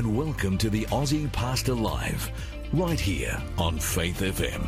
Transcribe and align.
G'day 0.00 0.06
and 0.06 0.16
welcome 0.16 0.56
to 0.56 0.70
the 0.70 0.86
Aussie 0.86 1.30
Pastor 1.30 1.74
Live, 1.74 2.30
right 2.72 2.98
here 2.98 3.36
on 3.58 3.78
Faith 3.78 4.20
FM. 4.20 4.66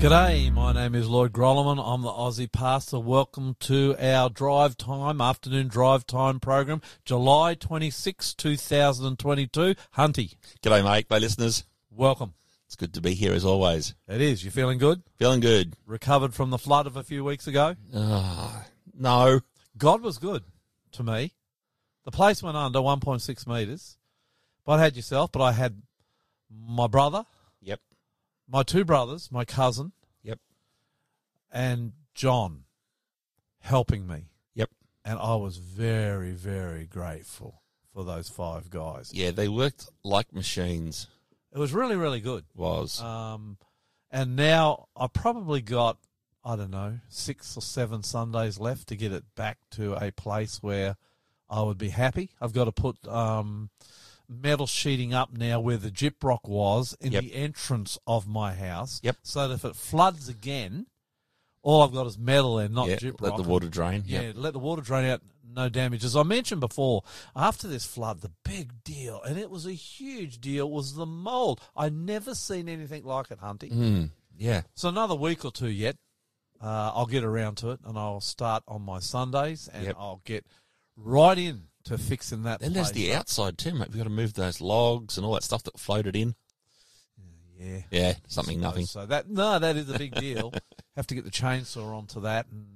G'day, 0.00 0.52
my 0.52 0.72
name 0.72 0.94
is 0.94 1.06
Lloyd 1.06 1.32
Grolleman. 1.32 1.78
I'm 1.84 2.00
the 2.00 2.08
Aussie 2.08 2.50
Pastor. 2.50 2.98
Welcome 2.98 3.56
to 3.60 3.94
our 4.00 4.30
drive 4.30 4.78
time, 4.78 5.20
afternoon 5.20 5.68
drive 5.68 6.06
time 6.06 6.40
program, 6.40 6.80
July 7.04 7.54
26, 7.54 8.34
2022. 8.34 9.74
Hunty, 9.96 10.34
G'day, 10.62 10.82
mate. 10.82 11.06
Hey, 11.10 11.20
listeners. 11.20 11.64
welcome. 11.90 12.32
It's 12.72 12.76
good 12.80 12.94
to 12.94 13.02
be 13.02 13.12
here 13.12 13.34
as 13.34 13.44
always. 13.44 13.94
It 14.08 14.22
is. 14.22 14.42
You 14.46 14.50
feeling 14.50 14.78
good? 14.78 15.02
Feeling 15.18 15.40
good. 15.40 15.76
Recovered 15.84 16.32
from 16.32 16.48
the 16.48 16.56
flood 16.56 16.86
of 16.86 16.96
a 16.96 17.02
few 17.02 17.22
weeks 17.22 17.46
ago? 17.46 17.76
Ah, 17.94 18.64
no. 18.98 19.40
God 19.76 20.00
was 20.00 20.16
good 20.16 20.42
to 20.92 21.02
me. 21.02 21.34
The 22.06 22.10
place 22.10 22.42
went 22.42 22.56
under 22.56 22.78
1.6 22.78 23.46
metres. 23.46 23.98
But 24.64 24.78
I 24.80 24.84
had 24.84 24.96
yourself, 24.96 25.30
but 25.32 25.42
I 25.42 25.52
had 25.52 25.82
my 26.50 26.86
brother, 26.86 27.26
Yep. 27.60 27.80
my 28.48 28.62
two 28.62 28.86
brothers, 28.86 29.30
my 29.30 29.44
cousin, 29.44 29.92
Yep. 30.22 30.38
and 31.50 31.92
John 32.14 32.64
helping 33.58 34.06
me. 34.06 34.30
Yep. 34.54 34.70
And 35.04 35.18
I 35.18 35.34
was 35.34 35.58
very, 35.58 36.32
very 36.32 36.86
grateful 36.86 37.60
for 37.92 38.02
those 38.02 38.30
five 38.30 38.70
guys. 38.70 39.10
Yeah, 39.12 39.30
they 39.30 39.48
worked 39.50 39.90
like 40.02 40.32
machines. 40.32 41.06
It 41.54 41.58
was 41.58 41.72
really, 41.72 41.96
really 41.96 42.20
good. 42.20 42.44
Was. 42.56 43.00
Um, 43.00 43.58
and 44.10 44.36
now 44.36 44.88
I 44.96 45.06
probably 45.06 45.60
got, 45.60 45.98
I 46.44 46.56
don't 46.56 46.70
know, 46.70 46.98
six 47.08 47.56
or 47.56 47.60
seven 47.62 48.02
Sundays 48.02 48.58
left 48.58 48.88
to 48.88 48.96
get 48.96 49.12
it 49.12 49.24
back 49.34 49.58
to 49.72 49.94
a 49.94 50.10
place 50.12 50.58
where 50.62 50.96
I 51.50 51.62
would 51.62 51.78
be 51.78 51.90
happy. 51.90 52.30
I've 52.40 52.52
got 52.54 52.64
to 52.64 52.72
put 52.72 53.06
um, 53.06 53.68
metal 54.28 54.66
sheeting 54.66 55.12
up 55.12 55.32
now 55.36 55.60
where 55.60 55.76
the 55.76 55.90
gyprock 55.90 56.48
was 56.48 56.96
in 57.00 57.12
Yep. 57.12 57.22
the 57.22 57.34
entrance 57.34 57.98
of 58.06 58.26
my 58.26 58.54
house. 58.54 59.00
Yep. 59.02 59.16
So 59.22 59.48
that 59.48 59.54
if 59.54 59.64
it 59.64 59.76
floods 59.76 60.28
again, 60.30 60.86
all 61.62 61.82
I've 61.82 61.92
got 61.92 62.06
is 62.06 62.18
metal 62.18 62.58
and 62.58 62.74
not 62.74 62.88
yeah, 62.88 62.96
gyprock. 62.96 63.20
let 63.20 63.36
the 63.36 63.42
water 63.42 63.68
drain. 63.68 64.04
Yeah, 64.06 64.20
Yep. 64.22 64.34
let 64.38 64.52
the 64.54 64.58
water 64.58 64.80
drain 64.82 65.04
out, 65.04 65.20
no 65.54 65.68
damage. 65.68 66.04
As 66.04 66.16
I 66.16 66.22
mentioned 66.22 66.60
before, 66.60 67.02
after 67.36 67.68
this 67.68 67.84
flood, 67.84 68.20
the 68.20 68.30
big 68.44 68.82
deal, 68.84 69.22
and 69.22 69.38
it 69.38 69.50
was 69.50 69.66
a 69.66 69.72
huge 69.72 70.40
deal, 70.40 70.70
was 70.70 70.94
the 70.94 71.06
mold. 71.06 71.60
I 71.76 71.88
never 71.88 72.34
seen 72.34 72.68
anything 72.68 73.04
like 73.04 73.30
it, 73.30 73.40
Hunty. 73.40 73.72
Mm, 73.72 74.10
yeah. 74.36 74.62
So 74.74 74.88
another 74.88 75.14
week 75.14 75.44
or 75.44 75.52
two 75.52 75.68
yet, 75.70 75.96
uh, 76.60 76.92
I'll 76.94 77.06
get 77.06 77.24
around 77.24 77.56
to 77.58 77.70
it, 77.70 77.80
and 77.84 77.98
I'll 77.98 78.20
start 78.20 78.62
on 78.68 78.82
my 78.82 78.98
Sundays, 79.00 79.68
and 79.72 79.84
Yep. 79.86 79.96
I'll 79.98 80.20
get 80.24 80.46
right 80.96 81.36
in 81.38 81.68
to 81.84 81.98
fixing 81.98 82.44
that. 82.44 82.60
Then 82.60 82.72
there's 82.74 82.92
the 82.92 83.12
up. 83.12 83.20
outside 83.20 83.58
too, 83.58 83.74
mate. 83.74 83.88
We've 83.88 83.98
got 83.98 84.04
to 84.04 84.10
move 84.10 84.34
those 84.34 84.60
logs 84.60 85.16
and 85.16 85.26
all 85.26 85.34
that 85.34 85.42
stuff 85.42 85.64
that 85.64 85.80
floated 85.80 86.14
in. 86.14 86.34
Yeah. 87.58 87.82
Yeah, 87.90 88.14
something, 88.26 88.58
So- 88.58 88.62
nothing. 88.62 88.86
So 88.86 89.06
that 89.06 89.28
no, 89.30 89.58
that 89.58 89.76
is 89.76 89.88
a 89.88 89.98
big 89.98 90.14
deal. 90.14 90.52
Have 90.96 91.06
to 91.08 91.14
get 91.14 91.24
the 91.24 91.30
chainsaw 91.30 91.96
onto 91.96 92.20
that, 92.22 92.46
and 92.50 92.66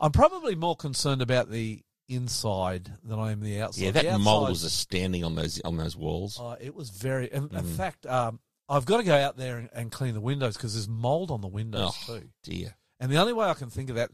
I'm 0.00 0.12
probably 0.12 0.54
more 0.54 0.76
concerned 0.76 1.22
about 1.22 1.50
the 1.50 1.82
inside 2.08 2.90
than 3.04 3.18
I 3.18 3.32
am 3.32 3.40
the 3.40 3.60
outside. 3.60 3.82
Yeah, 3.82 3.90
that 3.92 4.20
mold 4.20 4.48
was 4.50 4.70
standing 4.72 5.24
on 5.24 5.34
those 5.34 5.60
on 5.62 5.76
those 5.76 5.96
walls. 5.96 6.38
Oh, 6.40 6.56
it 6.60 6.74
was 6.74 6.90
very. 6.90 7.26
In, 7.32 7.44
in 7.44 7.64
Mm. 7.64 7.76
fact, 7.76 8.06
um, 8.06 8.40
I've 8.68 8.84
got 8.84 8.98
to 8.98 9.02
go 9.04 9.14
out 9.16 9.36
there 9.36 9.58
and, 9.58 9.68
and 9.72 9.92
clean 9.92 10.14
the 10.14 10.20
windows 10.20 10.56
because 10.56 10.74
there's 10.74 10.88
mold 10.88 11.30
on 11.30 11.40
the 11.40 11.48
windows 11.48 11.92
Oh, 12.08 12.18
too. 12.18 12.28
dear. 12.42 12.76
And 13.00 13.10
the 13.10 13.16
only 13.18 13.32
way 13.32 13.46
I 13.46 13.54
can 13.54 13.68
think 13.70 13.90
of 13.90 13.96
that, 13.96 14.10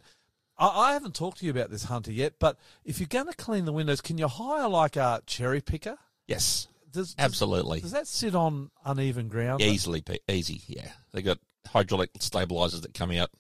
I, 0.59 0.67
I 0.69 0.93
haven't 0.95 1.15
talked 1.15 1.39
to 1.39 1.45
you 1.45 1.51
about 1.51 1.71
this, 1.71 1.85
Hunter, 1.85 2.13
yet. 2.13 2.35
But 2.39 2.59
if 2.85 2.99
you're 3.01 3.07
going 3.07 3.27
to 3.27 3.35
clean 3.37 3.65
the 3.67 3.73
windows, 3.73 4.01
can 4.01 4.19
you 4.19 4.29
hire 4.29 4.69
like 4.69 4.97
a 4.97 5.23
cherry 5.27 5.61
picker? 5.61 5.99
Yes, 6.27 6.69
Does, 6.91 7.15
does, 7.15 7.17
absolutely. 7.25 7.81
Does 7.81 7.93
that 7.93 8.07
sit 8.07 8.35
on 8.35 8.71
uneven 8.85 9.29
ground? 9.29 9.61
Easily, 9.63 10.03
easy. 10.29 10.63
Yeah, 10.67 10.91
they 11.13 11.23
got 11.23 11.39
hydraulic 11.67 12.11
stabilizers 12.21 12.81
that 12.83 12.95
come 12.95 13.11
out. 13.13 13.31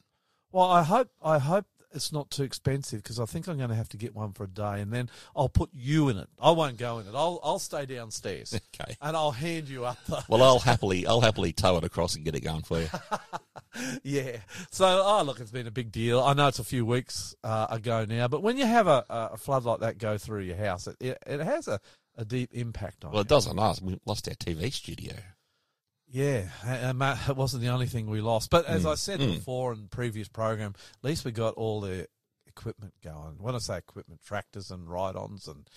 Well, 0.52 0.70
I 0.70 0.82
hope 0.82 1.10
I 1.22 1.38
hope 1.38 1.66
it's 1.92 2.12
not 2.12 2.30
too 2.30 2.42
expensive 2.42 3.02
because 3.02 3.18
I 3.20 3.24
think 3.24 3.46
I'm 3.48 3.56
going 3.56 3.70
to 3.70 3.74
have 3.74 3.88
to 3.90 3.96
get 3.96 4.14
one 4.14 4.32
for 4.32 4.44
a 4.44 4.48
day, 4.48 4.80
and 4.80 4.92
then 4.92 5.08
I'll 5.34 5.48
put 5.48 5.70
you 5.72 6.08
in 6.08 6.16
it. 6.18 6.28
I 6.40 6.50
won't 6.50 6.76
go 6.76 6.98
in 6.98 7.06
it. 7.06 7.14
I'll 7.14 7.40
I'll 7.42 7.58
stay 7.58 7.86
downstairs, 7.86 8.58
Okay. 8.80 8.94
and 9.00 9.16
I'll 9.16 9.30
hand 9.30 9.68
you 9.68 9.84
up 9.84 9.98
the 10.06 10.22
Well, 10.28 10.42
I'll 10.42 10.58
happily, 10.58 11.06
I'll 11.06 11.20
happily 11.20 11.52
tow 11.52 11.76
it 11.78 11.84
across 11.84 12.14
and 12.16 12.24
get 12.24 12.34
it 12.34 12.40
going 12.40 12.62
for 12.62 12.80
you. 12.80 12.88
yeah. 14.02 14.38
So, 14.70 14.86
oh, 15.04 15.22
look, 15.24 15.40
it's 15.40 15.50
been 15.50 15.66
a 15.66 15.70
big 15.70 15.92
deal. 15.92 16.20
I 16.20 16.32
know 16.34 16.48
it's 16.48 16.58
a 16.58 16.64
few 16.64 16.84
weeks 16.84 17.34
uh, 17.44 17.66
ago 17.70 18.04
now, 18.08 18.28
but 18.28 18.42
when 18.42 18.56
you 18.56 18.66
have 18.66 18.86
a, 18.86 19.04
a 19.08 19.36
flood 19.36 19.64
like 19.64 19.80
that 19.80 19.98
go 19.98 20.18
through 20.18 20.42
your 20.42 20.56
house, 20.56 20.86
it, 20.86 20.96
it, 21.00 21.18
it 21.26 21.40
has 21.40 21.68
a, 21.68 21.80
a 22.16 22.24
deep 22.24 22.50
impact 22.54 23.04
on 23.04 23.12
Well, 23.12 23.20
you. 23.20 23.22
it 23.22 23.28
does 23.28 23.46
on 23.46 23.58
us. 23.58 23.80
We 23.80 23.98
lost 24.04 24.28
our 24.28 24.34
TV 24.34 24.72
studio. 24.72 25.14
Yeah, 26.10 26.48
and 26.64 26.98
Matt, 26.98 27.28
it 27.28 27.36
wasn't 27.36 27.62
the 27.62 27.68
only 27.68 27.86
thing 27.86 28.08
we 28.08 28.20
lost. 28.20 28.48
But 28.50 28.64
as 28.66 28.84
Mm. 28.84 28.92
I 28.92 28.94
said 28.94 29.20
Mm. 29.20 29.34
before 29.34 29.72
in 29.74 29.82
the 29.82 29.88
previous 29.88 30.28
program, 30.28 30.74
at 30.76 31.04
least 31.04 31.24
we 31.24 31.32
got 31.32 31.54
all 31.54 31.80
the 31.80 32.08
equipment 32.46 32.94
going. 33.04 33.36
When 33.38 33.54
I 33.54 33.58
say 33.58 33.76
equipment, 33.78 34.22
tractors 34.24 34.70
and 34.70 34.88
ride-ons 34.88 35.46
and 35.48 35.68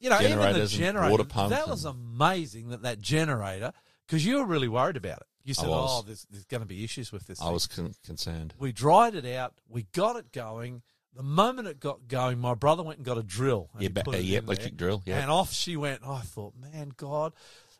you 0.00 0.08
know 0.10 0.16
even 0.20 0.30
the 0.38 0.44
Generators 0.44 0.72
generator. 0.72 1.10
water 1.10 1.24
pumps 1.24 1.50
that 1.56 1.68
was 1.68 1.84
amazing 1.84 2.68
that 2.68 2.82
that 2.82 3.00
generator 3.00 3.72
because 4.06 4.24
you 4.24 4.36
were 4.38 4.46
really 4.46 4.68
worried 4.68 4.96
about 4.96 5.18
it. 5.18 5.26
You 5.44 5.54
said, 5.54 5.66
"Oh, 5.68 6.02
there's, 6.02 6.26
there's 6.30 6.44
going 6.44 6.60
to 6.62 6.66
be 6.66 6.82
issues 6.84 7.10
with 7.12 7.26
this." 7.26 7.40
I 7.40 7.44
thing." 7.44 7.52
was 7.52 7.66
con- 7.66 7.94
concerned. 8.04 8.54
We 8.58 8.72
dried 8.72 9.14
it 9.14 9.26
out. 9.26 9.54
We 9.68 9.84
got 9.92 10.16
it 10.16 10.32
going. 10.32 10.82
The 11.14 11.22
moment 11.22 11.66
it 11.68 11.80
got 11.80 12.06
going, 12.06 12.38
my 12.38 12.54
brother 12.54 12.82
went 12.82 12.98
and 12.98 13.06
got 13.06 13.18
a 13.18 13.22
drill. 13.22 13.70
and 13.74 13.82
Yeah, 13.82 13.88
ba- 13.88 14.08
uh, 14.08 14.16
yeah, 14.16 14.38
electric 14.38 14.76
there. 14.76 14.86
drill. 14.88 15.02
Yeah, 15.06 15.20
And 15.20 15.30
off 15.30 15.52
she 15.52 15.76
went. 15.76 16.02
I 16.06 16.20
thought, 16.20 16.54
man, 16.54 16.92
God, 16.96 17.32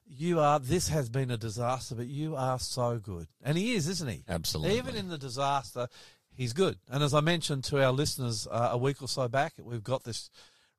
you 0.09 0.41
are. 0.41 0.59
This 0.59 0.89
has 0.89 1.09
been 1.09 1.31
a 1.31 1.37
disaster, 1.37 1.95
but 1.95 2.07
you 2.07 2.35
are 2.37 2.59
so 2.59 2.99
good. 2.99 3.29
And 3.43 3.57
he 3.59 3.75
is, 3.75 3.89
isn't 3.89 4.09
he? 4.09 4.25
absolutely. 4.29 4.79
Even 4.79 4.97
in 4.97 5.09
the 5.09 5.19
disaster, 5.19 5.89
he's 6.35 6.53
good. 6.53 6.79
And 6.91 7.03
as 7.03 7.15
I 7.15 7.21
mentioned 7.21 7.65
to 7.65 7.85
our 7.85 7.93
listeners 7.93 8.47
uh, 8.51 8.71
a 8.73 8.79
week 8.79 9.03
or 9.03 9.09
so 9.09 9.29
back, 9.29 9.55
we've 9.63 9.85
got 9.85 10.05
this 10.05 10.31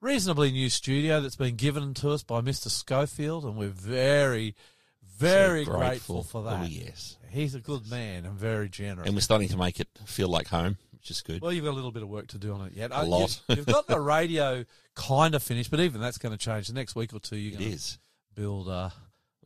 reasonably 0.02 0.52
new 0.52 0.70
studio 0.70 1.22
that's 1.22 1.36
been 1.36 1.56
given 1.56 1.94
to 1.96 2.10
us 2.12 2.24
by 2.24 2.42
Mr. 2.42 2.70
Schofield, 2.70 3.44
and 3.46 3.56
we're 3.56 3.68
very, 3.70 4.56
very 5.18 5.66
So 5.66 5.72
grateful. 5.72 6.24
for 6.24 6.44
that. 6.44 6.62
Oh 6.62 6.66
yes, 6.66 7.18
He's 7.30 7.54
a 7.54 7.60
good 7.60 7.90
man 7.90 8.26
and 8.26 8.36
very 8.36 8.70
generous. 8.70 9.06
and 9.08 9.16
we're 9.16 9.22
starting 9.22 9.50
to 9.50 9.58
make 9.58 9.80
it 9.80 9.88
feel 10.06 10.30
like 10.30 10.48
home, 10.48 10.78
which 10.94 11.12
is 11.12 11.22
good. 11.22 11.42
Well, 11.42 11.52
you've 11.54 11.66
got 11.66 11.72
a 11.72 11.76
little 11.80 11.92
bit 11.92 12.02
of 12.04 12.10
work 12.10 12.28
to 12.30 12.38
do 12.40 12.54
on 12.54 12.66
it 12.68 12.74
yet. 12.74 12.92
A 12.92 13.00
Uh, 13.02 13.06
lot. 13.06 13.40
You've, 13.50 13.66
got 13.68 13.86
the 13.88 14.00
radio 14.00 14.66
kind 14.96 15.36
of 15.36 15.44
finished, 15.44 15.70
but 15.70 15.80
even 15.82 16.02
that's 16.02 16.18
going 16.18 16.32
to 16.32 16.38
change. 16.44 16.68
The 16.68 16.74
next 16.74 16.96
week 16.96 17.14
or 17.14 17.20
two, 17.20 17.36
you're 17.38 17.54
it 17.54 17.60
going 17.60 17.70
to 17.72 17.76
is. 17.76 18.00
build 18.34 18.68
a 18.70 18.92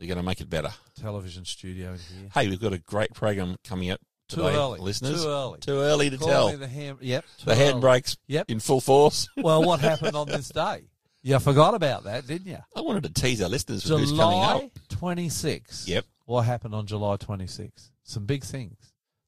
We're 0.04 0.08
going 0.08 0.18
to 0.18 0.24
make 0.24 0.42
it 0.42 0.50
better. 0.50 0.70
television 1.00 1.46
studio 1.46 1.92
in 1.94 1.98
here. 2.20 2.30
Hey, 2.34 2.50
we've 2.50 2.60
got 2.60 2.74
a 2.74 2.78
great 2.78 3.14
program 3.14 3.56
coming 3.64 3.90
up 3.90 4.02
Too 4.28 4.42
today, 4.42 4.54
early. 4.58 4.80
listeners. 4.82 5.24
Too 5.24 5.30
early. 5.30 5.60
Too 5.62 5.78
early 5.78 6.10
to 6.10 6.18
Call 6.18 6.28
tell. 6.28 6.58
the. 6.58 6.98
Yep. 7.00 7.26
too 7.40 7.46
the 7.46 7.56
handbrake's 7.56 8.18
Yep. 8.28 8.50
in 8.52 8.60
full 8.60 8.82
force. 8.82 9.30
Well, 9.38 9.64
what 9.64 9.80
happened 9.80 10.18
on 10.18 10.28
this 10.28 10.50
day? 10.50 10.90
You 11.22 11.40
forgot 11.40 11.74
about 11.74 12.04
that, 12.04 12.28
didn't 12.28 12.48
you? 12.48 12.58
I 12.76 12.82
wanted 12.82 13.04
to 13.04 13.14
tease 13.14 13.42
our 13.42 13.48
listeners 13.48 13.90
with 13.90 13.98
who's 14.02 14.10
coming 14.10 14.18
July 14.42 14.56
up. 14.66 14.72
26. 14.90 15.88
Yep. 15.88 16.06
What 16.26 16.42
happened 16.42 16.76
on 16.76 16.86
July 16.86 17.16
26? 17.16 17.92
Some 18.04 18.26
big 18.26 18.44
things. 18.44 18.76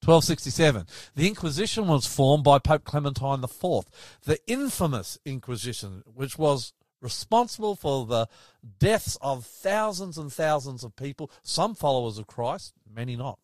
1267. 0.03 0.87
The 1.15 1.27
Inquisition 1.29 1.87
was 1.87 2.05
formed 2.05 2.43
by 2.43 2.59
Pope 2.59 2.83
Clementine 2.83 3.41
IV, 3.41 3.85
the 4.25 4.37
infamous 4.45 5.17
Inquisition, 5.25 6.03
which 6.05 6.37
was 6.37 6.73
responsible 7.05 7.75
for 7.77 8.05
the 8.05 8.27
deaths 8.79 9.17
of 9.21 9.45
thousands 9.45 10.17
and 10.17 10.33
thousands 10.33 10.83
of 10.83 10.95
people, 10.97 11.31
some 11.43 11.73
followers 11.75 12.17
of 12.17 12.27
Christ, 12.27 12.73
many 12.93 13.15
not. 13.15 13.39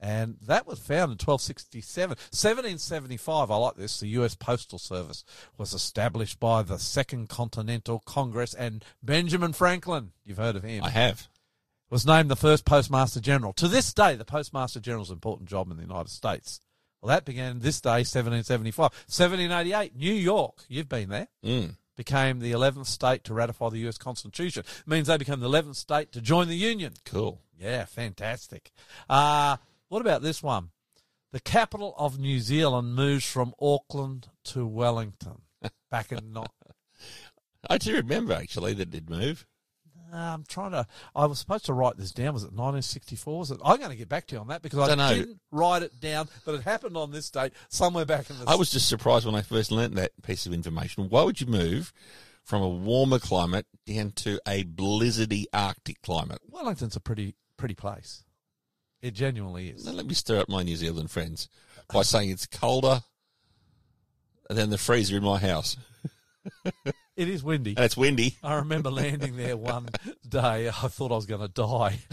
And 0.00 0.36
that 0.46 0.66
was 0.66 0.78
found 0.78 1.10
in 1.12 1.18
1267. 1.18 2.10
1775, 2.10 3.50
I 3.50 3.56
like 3.56 3.76
this, 3.76 4.00
the 4.00 4.08
US 4.08 4.34
Postal 4.34 4.78
Service 4.78 5.24
was 5.58 5.72
established 5.74 6.38
by 6.40 6.62
the 6.62 6.78
Second 6.78 7.28
Continental 7.28 8.00
Congress 8.04 8.54
and 8.54 8.84
Benjamin 9.02 9.52
Franklin. 9.52 10.12
You've 10.24 10.38
heard 10.38 10.56
of 10.56 10.62
him 10.62 10.84
I 10.84 10.90
have. 10.90 11.28
was 11.90 12.06
named 12.06 12.30
the 12.30 12.36
first 12.36 12.64
Postmaster 12.64 13.20
General. 13.20 13.52
To 13.54 13.68
this 13.68 13.92
day, 13.92 14.14
the 14.14 14.24
Postmaster 14.24 14.80
General's 14.80 15.10
an 15.10 15.14
important 15.14 15.48
job 15.48 15.70
in 15.70 15.76
the 15.76 15.82
United 15.82 16.10
States. 16.10 16.60
Well, 17.00 17.08
that 17.08 17.24
began 17.24 17.58
this 17.60 17.80
day, 17.80 18.00
1775. 18.04 18.90
1788, 19.08 19.94
New 19.96 20.12
York, 20.14 20.64
you've 20.68 20.88
been 20.88 21.08
there, 21.08 21.28
Mm. 21.44 21.76
Became 21.96 22.40
the 22.40 22.52
11th 22.52 22.86
state 22.86 23.24
to 23.24 23.34
ratify 23.34 23.70
the 23.70 23.78
U.S. 23.78 23.98
Constitution. 23.98 24.64
It 24.66 24.88
means 24.88 25.06
they 25.06 25.16
became 25.16 25.40
the 25.40 25.48
11th 25.48 25.76
state 25.76 26.12
to 26.12 26.20
join 26.20 26.48
the 26.48 26.56
Union. 26.56 26.94
Cool. 27.04 27.40
Yeah, 27.58 27.84
fantastic. 27.84 28.72
Uh, 29.08 29.56
what 29.88 30.00
about 30.00 30.22
this 30.22 30.42
one? 30.42 30.70
The 31.32 31.40
capital 31.40 31.94
of 31.98 32.18
New 32.18 32.38
Zealand 32.40 32.94
moves 32.94 33.26
from 33.26 33.54
Auckland 33.60 34.28
to 34.44 34.66
Wellington 34.66 35.42
back 35.90 36.12
in 36.12 36.32
not. 36.32 36.52
I 37.70 37.78
do 37.78 37.94
remember 37.94 38.34
actually 38.34 38.74
that 38.74 38.82
it 38.82 38.90
did 38.90 39.10
move. 39.10 39.46
I'm 40.16 40.44
trying 40.48 40.72
to. 40.72 40.86
I 41.14 41.26
was 41.26 41.38
supposed 41.38 41.66
to 41.66 41.72
write 41.72 41.96
this 41.96 42.12
down. 42.12 42.34
Was 42.34 42.42
it 42.44 42.52
1964? 42.52 43.38
Was 43.38 43.50
it? 43.50 43.60
I'm 43.64 43.78
going 43.78 43.90
to 43.90 43.96
get 43.96 44.08
back 44.08 44.26
to 44.28 44.36
you 44.36 44.40
on 44.40 44.48
that 44.48 44.62
because 44.62 44.88
I 44.88 44.94
know. 44.94 45.14
didn't 45.14 45.40
write 45.50 45.82
it 45.82 46.00
down, 46.00 46.28
but 46.44 46.54
it 46.54 46.62
happened 46.62 46.96
on 46.96 47.10
this 47.10 47.30
date 47.30 47.52
somewhere 47.68 48.04
back 48.04 48.30
in 48.30 48.38
the. 48.38 48.44
I 48.46 48.54
was 48.54 48.70
just 48.70 48.88
surprised 48.88 49.26
when 49.26 49.34
I 49.34 49.42
first 49.42 49.70
learnt 49.70 49.94
that 49.96 50.12
piece 50.22 50.46
of 50.46 50.52
information. 50.52 51.08
Why 51.08 51.22
would 51.22 51.40
you 51.40 51.46
move 51.46 51.92
from 52.42 52.62
a 52.62 52.68
warmer 52.68 53.18
climate 53.18 53.66
down 53.86 54.12
to 54.12 54.40
a 54.46 54.64
blizzardy 54.64 55.44
Arctic 55.52 56.00
climate? 56.02 56.38
Wellington's 56.48 56.96
a 56.96 57.00
pretty 57.00 57.34
pretty 57.56 57.74
place. 57.74 58.24
It 59.02 59.12
genuinely 59.14 59.68
is. 59.68 59.84
Now, 59.84 59.92
let 59.92 60.06
me 60.06 60.14
stir 60.14 60.40
up 60.40 60.48
my 60.48 60.62
New 60.62 60.76
Zealand 60.76 61.10
friends 61.10 61.48
by 61.92 62.02
saying 62.02 62.30
it's 62.30 62.46
colder 62.46 63.02
than 64.48 64.70
the 64.70 64.78
freezer 64.78 65.16
in 65.16 65.24
my 65.24 65.38
house. 65.38 65.76
It 67.16 67.28
is 67.28 67.44
windy. 67.44 67.74
And 67.76 67.84
it's 67.84 67.96
windy. 67.96 68.36
I 68.42 68.56
remember 68.56 68.90
landing 68.90 69.36
there 69.36 69.56
one 69.56 69.88
day. 70.28 70.68
I 70.68 70.70
thought 70.70 71.12
I 71.12 71.14
was 71.14 71.26
going 71.26 71.42
to 71.42 71.48
die. 71.48 71.98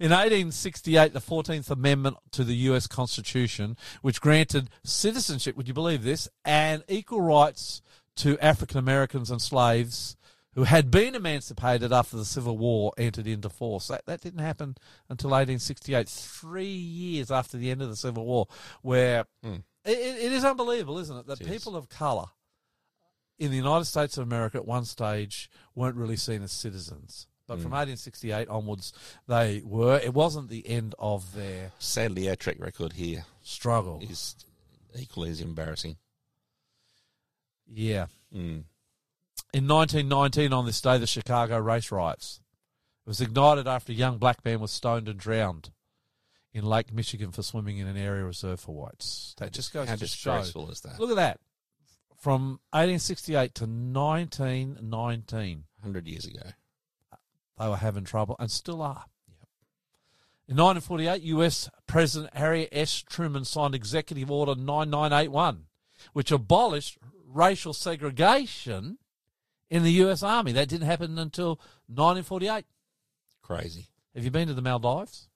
In 0.00 0.10
1868, 0.10 1.12
the 1.12 1.20
14th 1.20 1.70
Amendment 1.70 2.16
to 2.32 2.44
the 2.44 2.54
U.S. 2.56 2.86
Constitution, 2.86 3.76
which 4.00 4.20
granted 4.20 4.70
citizenship, 4.82 5.56
would 5.56 5.68
you 5.68 5.74
believe 5.74 6.04
this, 6.04 6.28
and 6.44 6.84
equal 6.88 7.20
rights 7.20 7.82
to 8.16 8.38
African 8.38 8.78
Americans 8.78 9.30
and 9.30 9.42
slaves 9.42 10.16
who 10.54 10.64
had 10.64 10.90
been 10.90 11.14
emancipated 11.14 11.92
after 11.92 12.16
the 12.16 12.24
Civil 12.24 12.56
War, 12.56 12.92
entered 12.96 13.26
into 13.26 13.48
force. 13.48 13.88
That, 13.88 14.06
that 14.06 14.20
didn't 14.20 14.40
happen 14.40 14.76
until 15.08 15.30
1868, 15.30 16.08
three 16.08 16.64
years 16.66 17.30
after 17.30 17.56
the 17.56 17.70
end 17.70 17.82
of 17.82 17.88
the 17.88 17.96
Civil 17.96 18.24
War, 18.24 18.46
where 18.80 19.24
hmm. 19.42 19.56
it, 19.84 19.98
it 19.98 20.32
is 20.32 20.44
unbelievable, 20.44 20.98
isn't 20.98 21.16
it, 21.16 21.26
that 21.26 21.40
is. 21.40 21.48
people 21.48 21.76
of 21.76 21.88
colour 21.88 22.26
in 23.38 23.50
the 23.50 23.56
United 23.56 23.84
States 23.86 24.16
of 24.18 24.22
America 24.26 24.58
at 24.58 24.66
one 24.66 24.84
stage 24.84 25.50
weren't 25.74 25.96
really 25.96 26.16
seen 26.16 26.42
as 26.42 26.52
citizens. 26.52 27.26
But 27.46 27.56
from 27.60 27.72
1868 27.72 28.48
onwards, 28.48 28.92
they 29.28 29.60
were. 29.64 29.98
It 29.98 30.14
wasn't 30.14 30.48
the 30.48 30.66
end 30.66 30.94
of 30.98 31.34
their 31.34 31.72
Sadly, 31.78 32.28
our 32.30 32.36
track 32.36 32.56
record 32.58 32.94
here 32.94 33.26
struggle. 33.42 34.00
is 34.02 34.34
equally 34.98 35.28
as 35.30 35.42
embarrassing. 35.42 35.96
Yeah. 37.66 38.06
Mm. 38.34 38.64
In 39.52 39.68
1919, 39.68 40.52
on 40.52 40.64
this 40.66 40.80
day, 40.80 40.96
the 40.98 41.06
Chicago 41.06 41.58
race 41.58 41.92
riots. 41.92 42.40
It 43.06 43.08
was 43.10 43.20
ignited 43.20 43.68
after 43.68 43.92
a 43.92 43.94
young 43.94 44.16
black 44.16 44.42
man 44.44 44.60
was 44.60 44.70
stoned 44.70 45.08
and 45.08 45.18
drowned 45.18 45.70
in 46.54 46.64
Lake 46.64 46.92
Michigan 46.94 47.30
for 47.30 47.42
swimming 47.42 47.76
in 47.78 47.86
an 47.86 47.96
area 47.96 48.24
reserved 48.24 48.62
for 48.62 48.74
whites. 48.74 49.34
That 49.38 49.52
just 49.52 49.72
goes 49.72 49.88
How 49.88 49.96
to 49.96 50.06
show. 50.06 50.32
disgraceful 50.38 50.70
is 50.70 50.80
that? 50.80 50.98
Look 50.98 51.10
at 51.10 51.16
that. 51.16 51.40
From 52.24 52.60
1868 52.70 53.54
to 53.56 53.64
1919. 53.64 55.64
100 55.80 56.08
years 56.08 56.24
ago. 56.24 56.40
they 57.58 57.68
were 57.68 57.76
having 57.76 58.04
trouble 58.04 58.34
and 58.38 58.50
still 58.50 58.80
are. 58.80 59.04
In 60.48 60.56
1948, 60.56 61.20
US 61.20 61.68
President 61.86 62.34
Harry 62.34 62.66
S. 62.72 63.02
Truman 63.02 63.44
signed 63.44 63.74
Executive 63.74 64.30
Order 64.30 64.54
9981, 64.54 65.66
which 66.14 66.32
abolished 66.32 66.96
racial 67.26 67.74
segregation 67.74 68.96
in 69.68 69.82
the 69.82 69.92
US 70.04 70.22
Army. 70.22 70.52
That 70.52 70.70
didn't 70.70 70.86
happen 70.86 71.18
until 71.18 71.60
1948. 71.88 72.64
Crazy. 73.42 73.88
Have 74.14 74.24
you 74.24 74.30
been 74.30 74.48
to 74.48 74.54
the 74.54 74.62
Maldives? 74.62 75.28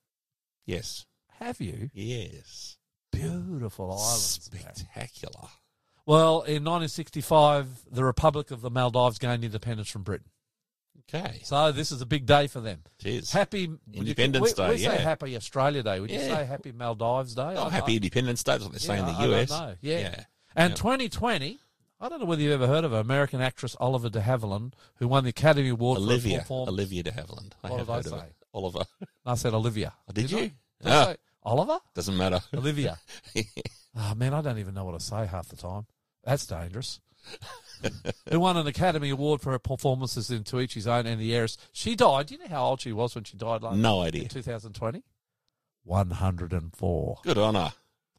Yes. 0.64 1.04
Have 1.38 1.60
you? 1.60 1.90
Yes. 1.92 2.78
Beautiful 3.12 3.92
islands. 3.92 4.48
man. 4.54 4.74
Spectacular. 4.74 5.48
Well, 6.08 6.36
in 6.40 6.64
1965, 6.64 7.68
the 7.92 8.02
Republic 8.02 8.50
of 8.50 8.62
the 8.62 8.70
Maldives 8.70 9.18
gained 9.18 9.44
independence 9.44 9.90
from 9.90 10.04
Britain. 10.04 10.30
Okay. 11.14 11.40
So 11.44 11.70
this 11.70 11.92
is 11.92 12.00
a 12.00 12.06
big 12.06 12.24
day 12.24 12.46
for 12.46 12.60
them. 12.62 12.80
Cheers. 12.98 13.30
Happy 13.30 13.66
would 13.68 13.78
you- 13.92 14.00
Independence 14.00 14.42
we, 14.42 14.52
Day, 14.54 14.70
We 14.70 14.78
say 14.78 14.84
yeah. 14.84 14.96
Happy 14.96 15.36
Australia 15.36 15.82
Day. 15.82 16.00
Would 16.00 16.10
you 16.10 16.18
say 16.20 16.46
Happy 16.46 16.72
Maldives 16.72 17.34
Day? 17.34 17.54
Oh, 17.56 17.64
I- 17.66 17.70
happy 17.70 17.92
I- 17.92 17.96
Independence 17.96 18.42
Day. 18.42 18.52
That's 18.52 18.64
what 18.64 18.72
they 18.72 18.78
say 18.78 18.98
in 18.98 19.04
the 19.04 19.12
I 19.12 19.26
US. 19.26 19.50
Yeah. 19.50 19.98
Yeah. 19.98 20.24
And 20.56 20.70
Yeah. 20.70 20.76
2020, 20.76 21.58
I 22.00 22.08
don't 22.08 22.20
know 22.20 22.24
whether 22.24 22.40
you've 22.40 22.52
ever 22.52 22.66
heard 22.66 22.84
of 22.84 22.92
her, 22.92 22.98
American 23.00 23.42
actress 23.42 23.76
Oliver 23.78 24.08
de 24.08 24.22
Havilland, 24.22 24.72
who 24.96 25.08
won 25.08 25.24
the 25.24 25.30
Academy 25.30 25.68
Award 25.68 25.98
Olivia. 25.98 26.30
for 26.30 26.34
her 26.36 26.40
performance. 26.40 26.68
Olivia 26.70 27.02
de 27.02 27.10
Havilland. 27.12 27.52
I 27.62 27.68
What 27.68 27.78
have 27.80 27.86
did 27.86 27.92
I 27.92 27.96
heard 27.96 28.06
of 28.06 28.12
say? 28.20 28.26
it. 28.28 28.36
Oliver. 28.54 28.84
I 29.26 29.34
said 29.34 29.52
Olivia. 29.52 29.92
Oh, 30.08 30.12
did 30.12 30.26
Didn't 30.28 30.30
you? 30.30 30.44
I? 30.46 30.52
Did 30.84 30.92
I 30.92 30.96
ah. 30.96 31.04
say 31.04 31.16
Oliver? 31.42 31.78
Doesn't 31.94 32.16
matter. 32.16 32.40
Olivia. 32.54 32.98
oh, 33.94 34.14
man, 34.16 34.32
I 34.32 34.40
don't 34.40 34.58
even 34.58 34.72
know 34.72 34.86
what 34.86 34.98
to 34.98 35.04
say 35.04 35.26
half 35.26 35.48
the 35.48 35.56
time. 35.56 35.86
That's 36.24 36.46
dangerous. 36.46 37.00
who 38.30 38.40
won 38.40 38.56
an 38.56 38.66
Academy 38.66 39.10
Award 39.10 39.40
for 39.40 39.52
her 39.52 39.58
performances 39.58 40.30
in 40.30 40.44
To 40.44 40.60
Each 40.60 40.74
His 40.74 40.86
Own 40.86 41.06
and 41.06 41.20
The 41.20 41.34
Heiress. 41.34 41.56
She 41.72 41.94
died. 41.94 42.26
Do 42.26 42.34
you 42.34 42.40
know 42.40 42.48
how 42.48 42.64
old 42.64 42.80
she 42.80 42.92
was 42.92 43.14
when 43.14 43.24
she 43.24 43.36
died 43.36 43.62
last 43.62 43.76
No 43.76 44.02
in 44.02 44.08
idea. 44.08 44.28
2020? 44.28 45.02
104. 45.84 47.18
Good 47.24 47.38
on 47.38 47.54
her. 47.54 47.72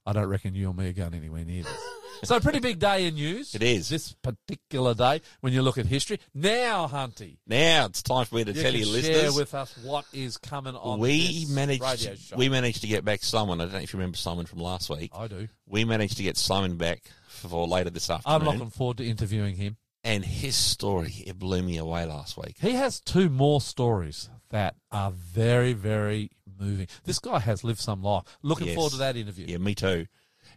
I 0.05 0.13
don't 0.13 0.27
reckon 0.27 0.55
you 0.55 0.69
or 0.69 0.73
me 0.73 0.89
are 0.89 0.93
going 0.93 1.13
anywhere 1.13 1.45
near 1.45 1.63
this. 1.63 1.77
so 2.23 2.37
a 2.37 2.41
pretty 2.41 2.59
big 2.59 2.79
day 2.79 3.05
in 3.05 3.15
news. 3.15 3.53
It 3.53 3.61
is. 3.61 3.89
This 3.89 4.13
particular 4.13 4.93
day 4.95 5.21
when 5.41 5.53
you 5.53 5.61
look 5.61 5.77
at 5.77 5.85
history. 5.85 6.19
Now, 6.33 6.87
Hunty, 6.87 7.37
Now 7.45 7.85
it's 7.85 8.01
time 8.01 8.25
for 8.25 8.35
me 8.35 8.43
to 8.45 8.51
you 8.51 8.61
tell 8.61 8.73
you, 8.73 9.01
share 9.01 9.31
with 9.33 9.53
us 9.53 9.77
what 9.83 10.05
is 10.13 10.37
coming 10.37 10.75
on 10.75 10.99
we 10.99 11.27
this 11.45 11.49
managed 11.49 11.83
radio 11.83 12.15
show. 12.15 12.37
we 12.37 12.49
managed 12.49 12.81
to 12.81 12.87
get 12.87 13.05
back 13.05 13.23
Simon. 13.23 13.61
I 13.61 13.65
don't 13.65 13.73
know 13.73 13.79
if 13.79 13.93
you 13.93 13.99
remember 13.99 14.17
Simon 14.17 14.45
from 14.47 14.59
last 14.59 14.89
week. 14.89 15.11
I 15.15 15.27
do. 15.27 15.47
We 15.67 15.85
managed 15.85 16.17
to 16.17 16.23
get 16.23 16.37
Simon 16.37 16.77
back 16.77 17.03
for 17.47 17.67
later 17.67 17.89
this 17.89 18.09
afternoon. 18.09 18.41
I'm 18.41 18.45
looking 18.47 18.69
forward 18.69 18.97
to 18.97 19.05
interviewing 19.05 19.55
him. 19.55 19.77
and 20.03 20.23
his 20.25 20.55
story, 20.55 21.13
it 21.27 21.37
blew 21.37 21.61
me 21.61 21.77
away 21.77 22.05
last 22.05 22.37
week. 22.37 22.55
He 22.59 22.71
has 22.71 22.99
two 23.01 23.29
more 23.29 23.59
stories 23.61 24.29
that 24.49 24.75
are 24.91 25.11
very, 25.11 25.73
very 25.73 26.31
moving. 26.59 26.87
This 27.03 27.19
guy 27.19 27.39
has 27.39 27.63
lived 27.63 27.79
some 27.79 28.01
life. 28.01 28.23
Looking 28.41 28.67
Yes. 28.67 28.75
forward 28.75 28.91
to 28.91 28.97
that 28.97 29.15
interview. 29.17 29.45
Yeah, 29.47 29.57
me 29.57 29.75
too. 29.75 30.07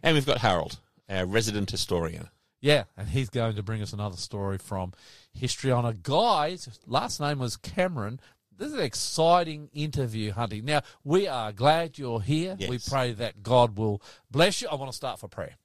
And 0.01 0.15
we've 0.15 0.25
got 0.25 0.37
Harold, 0.39 0.79
our 1.09 1.25
resident 1.25 1.69
historian. 1.71 2.29
Yeah, 2.61 2.85
and 2.95 3.09
he's 3.09 3.29
going 3.29 3.55
to 3.57 3.63
bring 3.63 3.81
us 3.81 3.91
another 3.91 4.15
story 4.15 4.57
from 4.57 4.93
history 5.33 5.71
on 5.71 5.85
a 5.85 5.93
guy. 5.93 6.51
His 6.51 6.79
last 6.87 7.19
name 7.19 7.39
was 7.39 7.57
Cameron. 7.57 8.21
This 8.55 8.69
is 8.69 8.75
an 8.75 8.79
exciting 8.81 9.69
interview, 9.73 10.31
Hunting. 10.31 10.63
Now, 10.63 10.81
we 11.03 11.27
are 11.27 11.51
glad 11.51 11.97
you're 11.97 12.21
here. 12.21 12.55
We 12.69 12.79
pray 12.79 13.11
that 13.13 13.43
God 13.43 13.77
will 13.77 14.01
bless 14.31 14.61
you. 14.61 14.69
I 14.69 14.75
want 14.75 14.89
to 14.91 14.95
start 14.95 15.19
for 15.19 15.27
prayer. 15.27 15.55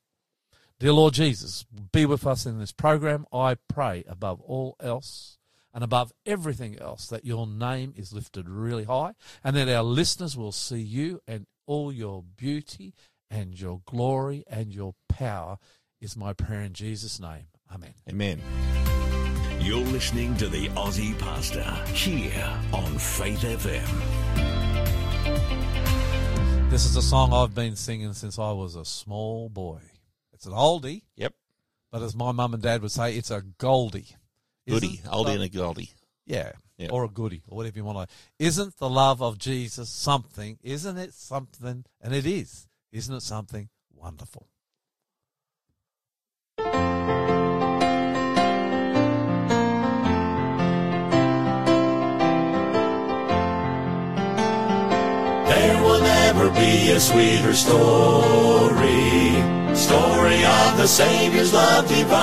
Dear 0.80 0.92
Lord 0.92 1.14
Jesus, 1.14 1.64
be 1.90 2.06
with 2.06 2.24
us 2.24 2.46
in 2.46 2.60
this 2.60 2.70
program. 2.70 3.26
I 3.32 3.56
pray 3.56 4.04
above 4.06 4.40
all 4.42 4.76
else 4.78 5.36
and 5.74 5.82
above 5.82 6.12
everything 6.24 6.78
else 6.78 7.08
that 7.08 7.24
your 7.24 7.48
name 7.48 7.92
is 7.96 8.12
lifted 8.12 8.48
really 8.48 8.84
high 8.84 9.14
and 9.42 9.56
that 9.56 9.68
our 9.68 9.82
listeners 9.82 10.36
will 10.36 10.52
see 10.52 10.78
you 10.78 11.20
and 11.26 11.46
all 11.66 11.92
your 11.92 12.22
beauty 12.22 12.94
and 13.28 13.60
your 13.60 13.80
glory 13.86 14.44
and 14.46 14.72
your 14.72 14.94
power 15.08 15.58
is 16.00 16.16
my 16.16 16.32
prayer 16.32 16.62
in 16.62 16.74
Jesus' 16.74 17.18
name. 17.18 17.48
Amen. 17.74 17.94
Amen. 18.08 18.40
You're 19.60 19.84
listening 19.84 20.36
to 20.36 20.46
the 20.46 20.68
Aussie 20.68 21.18
Pastor 21.18 21.64
here 21.92 22.56
on 22.72 22.96
Faith 22.98 23.40
FM. 23.40 23.84
This 26.70 26.86
is 26.86 26.94
a 26.94 27.02
song 27.02 27.32
I've 27.32 27.56
been 27.56 27.74
singing 27.74 28.12
since 28.12 28.38
I 28.38 28.52
was 28.52 28.76
a 28.76 28.84
small 28.84 29.48
boy. 29.48 29.80
It's 30.38 30.46
an 30.46 30.52
oldie, 30.52 31.02
Yep. 31.16 31.34
but 31.90 32.00
as 32.00 32.14
my 32.14 32.30
mum 32.30 32.54
and 32.54 32.62
dad 32.62 32.80
would 32.82 32.92
say, 32.92 33.16
it's 33.16 33.32
a 33.32 33.40
goldie. 33.42 34.06
Goody. 34.68 34.98
Oldie 34.98 35.24
the- 35.24 35.32
and 35.32 35.42
a 35.42 35.48
goldie. 35.48 35.90
Yeah. 36.26 36.52
Yeah. 36.76 36.90
Or 36.90 37.02
a 37.02 37.08
goodie, 37.08 37.42
or 37.48 37.56
whatever 37.56 37.76
you 37.76 37.84
want 37.84 38.08
to. 38.08 38.14
Isn't 38.38 38.76
the 38.76 38.88
love 38.88 39.20
of 39.20 39.36
Jesus 39.38 39.90
something? 39.90 40.60
Isn't 40.62 40.96
it 40.96 41.12
something? 41.12 41.84
And 42.00 42.14
it 42.14 42.24
is. 42.24 42.68
Isn't 42.92 43.16
it 43.16 43.22
something 43.22 43.68
wonderful? 43.92 44.46
There 55.50 55.82
will 55.82 56.00
never 56.00 56.50
be 56.50 56.90
a 56.90 57.00
sweeter 57.00 57.52
story. 57.54 59.37
Story 59.78 60.44
of 60.44 60.76
the 60.76 60.88
Savior's 60.88 61.52
love 61.54 61.86
divine. 61.86 62.18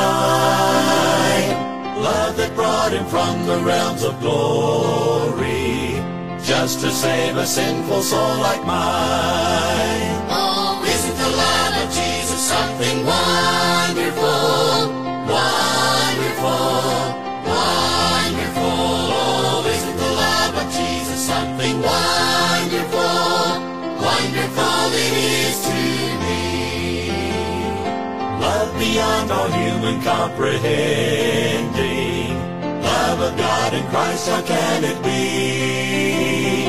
Love 2.04 2.36
that 2.36 2.54
brought 2.54 2.92
him 2.92 3.06
from 3.06 3.46
the 3.48 3.58
realms 3.60 4.04
of 4.04 4.20
glory. 4.20 5.96
Just 6.44 6.82
to 6.82 6.92
save 6.92 7.38
a 7.38 7.46
sinful 7.46 8.02
soul 8.02 8.38
like 8.40 8.60
mine. 8.66 10.20
Oh, 10.30 10.84
isn't 10.86 11.18
the 11.18 11.32
love 11.44 11.76
of 11.80 11.88
Jesus 11.96 12.42
something 12.44 13.06
wonderful? 13.08 14.92
Wonderful. 15.32 16.76
Wonderful. 17.56 18.84
Oh, 19.16 19.64
isn't 19.76 19.98
the 19.98 20.12
love 20.12 20.56
of 20.60 20.68
Jesus 20.76 21.26
something 21.26 21.82
wonderful? 21.82 23.64
Wonderful 24.04 24.92
it 24.92 25.14
is 25.24 25.56
to 25.68 25.95
beyond 28.78 29.32
all 29.32 29.50
human 29.50 30.02
comprehending. 30.02 32.36
Love 32.82 33.20
of 33.22 33.38
God 33.38 33.74
in 33.74 33.86
Christ, 33.88 34.28
how 34.30 34.42
can 34.42 34.84
it 34.84 35.02
be? 35.04 36.66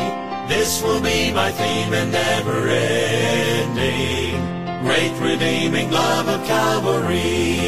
This 0.49 0.81
will 0.83 1.01
be 1.01 1.33
my 1.33 1.51
theme 1.53 1.93
and 1.93 2.11
never 2.13 2.69
ending. 2.69 4.41
Great 4.85 5.13
redeeming 5.21 5.91
love 5.91 6.29
of 6.29 6.45
Calvary. 6.47 7.59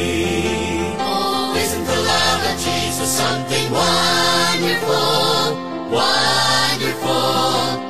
Oh, 0.99 1.55
isn't 1.57 1.85
the 1.85 1.99
love 2.13 2.43
of 2.51 2.57
Jesus 2.59 3.09
something? 3.09 3.69
Wonderful, 3.71 5.55
wonderful. 5.91 7.88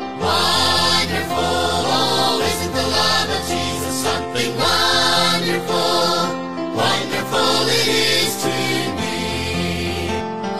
Is 7.90 8.32
to 8.44 8.56
me. 9.00 9.18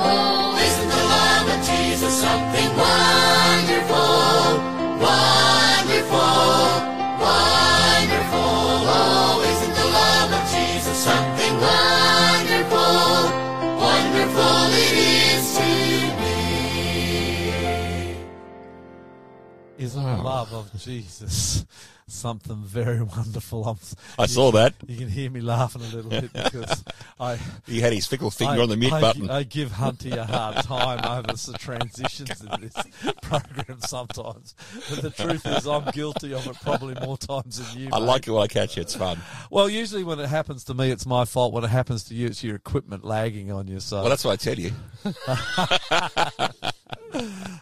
Oh, 0.02 0.66
isn't 0.68 0.90
the 0.96 1.04
love 1.16 1.48
of 1.56 1.60
Jesus 1.72 2.14
something 2.26 2.70
wonderful? 2.78 4.58
Wonderful 5.06 6.40
wonderful 7.20 8.40
oh, 8.40 8.90
Wonderful 8.90 8.90
always 8.90 9.60
the 9.80 9.88
love 10.00 10.32
of 10.40 10.44
Jesus 10.56 10.98
something 11.10 11.54
wonderful 11.68 13.30
Wonderful 13.86 14.60
it 14.84 14.96
is 15.34 15.46
to 15.58 15.70
me. 16.22 16.40
Isn't 19.78 20.06
it 20.08 20.22
love 20.24 20.52
of 20.54 20.66
Jesus 20.80 21.66
something 22.10 22.64
it 22.64 22.66
very 22.66 23.02
wonderful? 23.18 23.66
I'm, 23.66 23.78
I 24.18 24.26
saw 24.26 24.52
that. 24.52 24.76
You 24.88 24.98
can 24.98 25.10
hear 25.10 25.30
me 25.30 25.42
laughing 25.42 25.82
a 25.82 25.96
little 25.96 26.10
bit 26.10 26.34
because 26.44 26.84
I. 27.20 27.38
He 27.66 27.82
had 27.82 27.94
his 27.94 28.06
fickle 28.06 28.32
finger 28.32 28.60
I, 28.60 28.64
on 28.64 28.70
the 28.70 28.78
mute 28.78 28.94
I, 28.94 29.02
button. 29.02 29.30
I 29.30 29.44
give 29.44 29.72
Hunty 29.72 30.16
a 30.16 30.26
hard 30.26 30.58
time 30.58 31.00
over 31.06 31.34
the 31.34 31.58
transitions 31.58 32.42
in 32.42 32.62
this 32.62 32.74
program 33.22 33.80
sometimes. 33.82 34.56
But 34.90 35.02
the 35.02 35.10
truth 35.10 35.46
is, 35.46 35.68
I'm 35.68 35.86
guilty 35.92 36.34
of 36.34 36.46
it 36.48 36.56
probably 36.62 36.96
more 37.06 37.18
times 37.18 37.58
than 37.58 37.82
you. 37.82 37.90
I 37.92 38.00
mate. 38.00 38.06
like 38.06 38.28
it 38.28 38.32
when 38.32 38.44
I 38.44 38.48
catch 38.48 38.76
you. 38.76 38.82
It's 38.82 38.96
fun. 38.96 39.20
Well, 39.50 39.70
usually 39.70 40.04
when 40.04 40.20
it 40.20 40.30
happens 40.30 40.64
to 40.66 40.74
me, 40.74 40.92
it's 40.92 41.06
my 41.06 41.26
fault. 41.26 41.54
When 41.54 41.64
it 41.64 41.70
happens 41.70 42.04
to 42.06 42.16
you, 42.16 42.28
it's 42.28 42.44
your 42.44 42.56
equipment 42.56 43.04
lagging 43.06 43.52
on 43.52 43.68
you. 43.68 43.80
So, 43.80 44.02
Well, 44.02 44.10
that's 44.10 44.24
what 44.26 44.34
I 44.34 44.36
tell 44.36 44.58
you. 44.58 44.72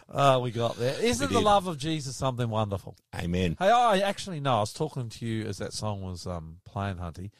Oh, 0.08 0.40
we 0.42 0.50
got 0.50 0.76
there. 0.76 1.00
Isn't 1.00 1.32
the 1.32 1.40
love 1.40 1.66
of 1.66 1.78
Jesus 1.78 2.16
something 2.16 2.48
wonderful? 2.48 2.96
Amen. 3.14 3.56
Hey, 3.58 3.70
I 3.70 4.00
actually 4.00 4.40
know. 4.40 4.56
I 4.56 4.60
was 4.60 4.72
talking 4.72 5.08
to 5.08 5.26
you 5.26 5.46
as 5.46 5.58
that 5.58 5.72
song 5.72 6.02
was 6.02 6.26
um, 6.26 6.58
playing, 6.64 6.96
Hunty. 6.96 7.30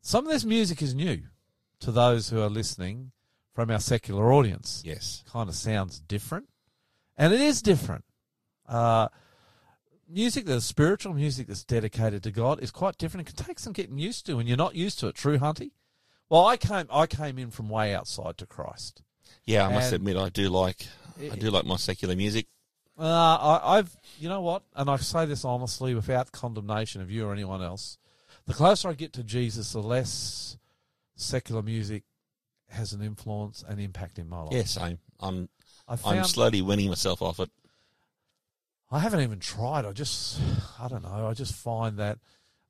Some 0.00 0.26
of 0.26 0.32
this 0.32 0.44
music 0.44 0.82
is 0.82 0.94
new 0.94 1.22
to 1.80 1.90
those 1.90 2.30
who 2.30 2.40
are 2.40 2.50
listening 2.50 3.12
from 3.54 3.70
our 3.70 3.80
secular 3.80 4.32
audience. 4.32 4.82
Yes. 4.84 5.24
Kind 5.30 5.48
of 5.48 5.54
sounds 5.54 6.00
different, 6.00 6.48
and 7.16 7.32
it 7.32 7.40
is 7.40 7.62
different. 7.62 8.04
Uh, 8.68 9.08
music 10.08 10.46
that's 10.46 10.64
spiritual, 10.64 11.14
music 11.14 11.46
that's 11.46 11.64
dedicated 11.64 12.22
to 12.22 12.30
God, 12.30 12.62
is 12.62 12.70
quite 12.70 12.98
different. 12.98 13.28
It 13.28 13.36
can 13.36 13.46
take 13.46 13.58
some 13.58 13.72
getting 13.72 13.98
used 13.98 14.26
to, 14.26 14.38
and 14.38 14.48
you're 14.48 14.56
not 14.56 14.74
used 14.74 14.98
to 15.00 15.08
it. 15.08 15.14
True, 15.14 15.38
Hunty. 15.38 15.72
Well, 16.28 16.46
I 16.46 16.56
came. 16.56 16.86
I 16.90 17.06
came 17.06 17.38
in 17.38 17.50
from 17.50 17.68
way 17.68 17.94
outside 17.94 18.38
to 18.38 18.46
Christ. 18.46 19.02
Yeah, 19.44 19.66
I 19.66 19.72
must 19.72 19.92
admit, 19.92 20.16
I 20.16 20.30
do 20.30 20.48
like 20.48 20.86
I 21.20 21.36
do 21.36 21.50
like 21.50 21.64
my 21.64 21.76
secular 21.76 22.16
music. 22.16 22.46
Uh, 22.98 23.02
I, 23.02 23.78
I've, 23.78 23.96
you 24.18 24.28
know 24.28 24.40
what, 24.40 24.62
and 24.74 24.88
I 24.88 24.96
say 24.96 25.26
this 25.26 25.44
honestly, 25.44 25.94
without 25.94 26.30
condemnation 26.32 27.00
of 27.00 27.10
you 27.10 27.26
or 27.26 27.32
anyone 27.32 27.62
else. 27.62 27.98
The 28.46 28.54
closer 28.54 28.88
I 28.88 28.92
get 28.92 29.12
to 29.14 29.24
Jesus, 29.24 29.72
the 29.72 29.80
less 29.80 30.56
secular 31.16 31.62
music 31.62 32.04
has 32.68 32.92
an 32.92 33.02
influence 33.02 33.64
and 33.66 33.80
impact 33.80 34.18
in 34.18 34.28
my 34.28 34.42
life. 34.42 34.66
Same. 34.66 34.98
I'm 35.20 35.48
I 35.88 35.96
found, 35.96 36.18
I'm 36.18 36.24
slowly 36.24 36.62
winning 36.62 36.88
myself 36.88 37.20
off 37.22 37.40
it. 37.40 37.50
I 38.90 39.00
haven't 39.00 39.20
even 39.20 39.40
tried. 39.40 39.84
I 39.84 39.92
just, 39.92 40.40
I 40.80 40.88
don't 40.88 41.02
know. 41.02 41.26
I 41.26 41.34
just 41.34 41.54
find 41.54 41.98
that 41.98 42.18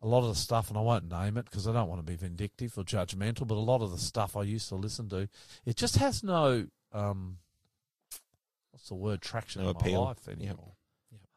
a 0.01 0.07
lot 0.07 0.21
of 0.21 0.29
the 0.29 0.35
stuff, 0.35 0.69
and 0.69 0.79
I 0.79 0.81
won't 0.81 1.11
name 1.11 1.37
it 1.37 1.45
because 1.47 1.67
I 1.67 1.73
don't 1.73 1.89
want 1.89 2.05
to 2.05 2.11
be 2.11 2.17
vindictive 2.17 2.77
or 2.79 2.85
judgmental, 2.85 3.47
but 3.47 3.57
a 3.57 3.61
lot 3.61 3.83
of 3.83 3.91
the 3.91 3.99
stuff 3.99 4.37
I 4.37 4.43
used 4.43 4.69
to 4.69 4.75
listen 4.75 5.09
to, 5.11 5.29
it 5.65 5.77
just 5.77 5.97
has 5.97 6.23
no, 6.23 6.67
um, 6.93 7.39
what's 8.75 8.89
the 8.89 8.95
word, 8.97 9.23
traction 9.23 9.63
No 9.63 9.71
in 9.71 9.75
my 9.75 9.81
appeal. 9.81 10.05
life 10.05 10.19
Yep. 10.27 10.37
anymore. 10.37 10.73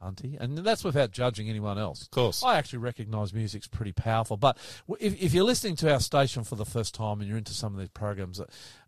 Hunty, 0.01 0.37
and 0.39 0.57
that's 0.59 0.83
without 0.83 1.11
judging 1.11 1.49
anyone 1.49 1.79
else. 1.79 2.03
Of 2.03 2.11
course. 2.11 2.43
I 2.43 2.57
actually 2.57 2.79
recognise 2.79 3.33
music's 3.33 3.67
pretty 3.67 3.93
powerful. 3.93 4.37
But 4.37 4.57
if, 4.99 5.19
if 5.19 5.33
you're 5.33 5.43
listening 5.43 5.75
to 5.77 5.91
our 5.91 5.99
station 5.99 6.43
for 6.43 6.55
the 6.55 6.65
first 6.65 6.93
time 6.93 7.19
and 7.19 7.27
you're 7.27 7.37
into 7.37 7.53
some 7.53 7.73
of 7.73 7.79
these 7.79 7.89
programs, 7.89 8.39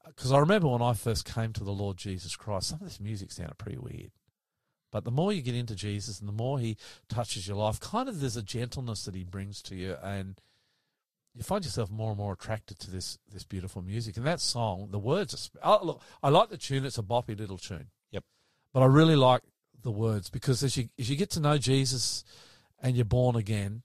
because 0.06 0.32
uh, 0.32 0.36
I 0.36 0.40
remember 0.40 0.68
when 0.68 0.84
I 0.84 0.94
first 0.94 1.26
came 1.26 1.52
to 1.54 1.64
the 1.64 1.72
Lord 1.72 1.98
Jesus 1.98 2.36
Christ, 2.36 2.70
some 2.70 2.80
of 2.80 2.86
this 2.86 3.00
music 3.00 3.32
sounded 3.32 3.58
pretty 3.58 3.80
weird. 3.80 4.12
But 4.92 5.04
the 5.04 5.10
more 5.12 5.34
you 5.34 5.42
get 5.42 5.56
into 5.56 5.74
Jesus 5.76 6.20
and 6.20 6.28
the 6.28 6.34
more 6.34 6.60
he 6.60 6.78
touches 7.08 7.48
your 7.48 7.58
life, 7.58 7.80
kind 7.80 8.08
of 8.10 8.20
there's 8.20 8.38
a 8.38 8.44
gentleness 8.44 9.04
that 9.06 9.16
he 9.16 9.24
brings 9.24 9.64
to 9.64 9.76
you, 9.76 9.96
and 10.04 10.40
you 11.34 11.42
find 11.42 11.64
yourself 11.66 11.90
more 11.90 12.10
and 12.10 12.18
more 12.20 12.34
attracted 12.34 12.78
to 12.80 12.92
this 12.92 13.18
this 13.32 13.44
beautiful 13.44 13.82
music. 13.82 14.16
And 14.18 14.28
that 14.28 14.42
song, 14.42 14.90
the 14.92 15.00
words 15.00 15.50
are. 15.64 15.80
Oh, 15.82 15.86
look, 15.86 16.02
I 16.22 16.30
like 16.30 16.50
the 16.50 16.58
tune; 16.58 16.86
it's 16.86 16.98
a 17.00 17.04
boppy 17.04 17.36
little 17.38 17.58
tune. 17.58 17.88
But 18.74 18.84
I 18.84 18.86
really 18.86 19.16
like 19.16 19.42
the 19.82 19.92
words 19.92 20.30
because 20.30 20.64
as 20.64 20.78
you 20.78 20.90
as 21.00 21.10
you 21.10 21.16
get 21.16 21.32
to 21.32 21.40
know 21.40 21.58
Jesus 21.58 22.24
and 22.82 22.96
you're 22.96 23.06
born 23.06 23.36
again, 23.36 23.84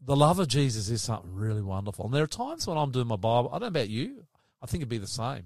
the 0.00 0.16
love 0.16 0.38
of 0.38 0.48
Jesus 0.48 0.88
is 0.88 1.02
something 1.02 1.32
really 1.32 1.62
wonderful. 1.62 2.06
And 2.06 2.14
there 2.14 2.24
are 2.24 2.28
times 2.28 2.66
when 2.66 2.76
I'm 2.76 2.90
doing 2.90 3.06
my 3.06 3.16
Bible. 3.16 3.50
I 3.50 3.54
don't 3.54 3.62
know 3.62 3.80
about 3.80 3.88
you. 3.88 4.24
I 4.60 4.66
think 4.66 4.80
it'd 4.80 4.88
be 4.88 4.98
the 4.98 5.06
same. 5.06 5.44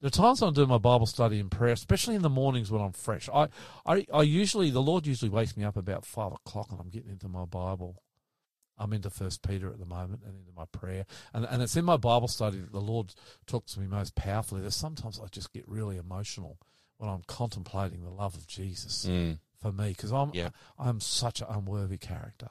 There 0.00 0.08
are 0.08 0.10
times 0.10 0.40
when 0.40 0.48
I'm 0.48 0.54
doing 0.54 0.68
my 0.68 0.78
Bible 0.78 1.06
study 1.06 1.40
and 1.40 1.50
prayer, 1.50 1.72
especially 1.72 2.16
in 2.16 2.22
the 2.22 2.28
mornings 2.28 2.70
when 2.70 2.82
I'm 2.82 2.92
fresh. 2.92 3.30
I, 3.32 3.48
I, 3.86 4.06
I 4.12 4.22
usually 4.22 4.70
the 4.70 4.82
Lord 4.82 5.06
usually 5.06 5.30
wakes 5.30 5.56
me 5.56 5.64
up 5.64 5.76
about 5.76 6.04
five 6.04 6.32
o'clock, 6.32 6.70
and 6.70 6.80
I'm 6.80 6.90
getting 6.90 7.10
into 7.10 7.28
my 7.28 7.46
Bible. 7.46 8.02
I'm 8.78 8.92
into 8.92 9.08
First 9.08 9.46
Peter 9.46 9.70
at 9.70 9.78
the 9.78 9.86
moment, 9.86 10.20
and 10.26 10.36
into 10.36 10.52
my 10.54 10.66
prayer, 10.66 11.06
and 11.32 11.46
and 11.46 11.62
it's 11.62 11.76
in 11.76 11.84
my 11.86 11.96
Bible 11.96 12.28
study 12.28 12.58
that 12.58 12.72
the 12.72 12.80
Lord 12.80 13.14
talks 13.46 13.72
to 13.72 13.80
me 13.80 13.86
most 13.86 14.14
powerfully. 14.14 14.60
There's 14.60 14.76
sometimes 14.76 15.18
I 15.18 15.28
just 15.28 15.54
get 15.54 15.66
really 15.66 15.96
emotional 15.96 16.58
when 16.98 17.10
I'm 17.10 17.22
contemplating 17.26 18.02
the 18.02 18.10
love 18.10 18.34
of 18.34 18.46
Jesus 18.46 19.04
Mm. 19.06 19.38
for 19.60 19.72
me 19.72 19.88
because 19.88 20.12
I'm 20.12 20.30
Yeah. 20.34 20.50
I'm 20.78 21.00
such 21.00 21.40
an 21.40 21.46
unworthy 21.50 21.98
character. 21.98 22.50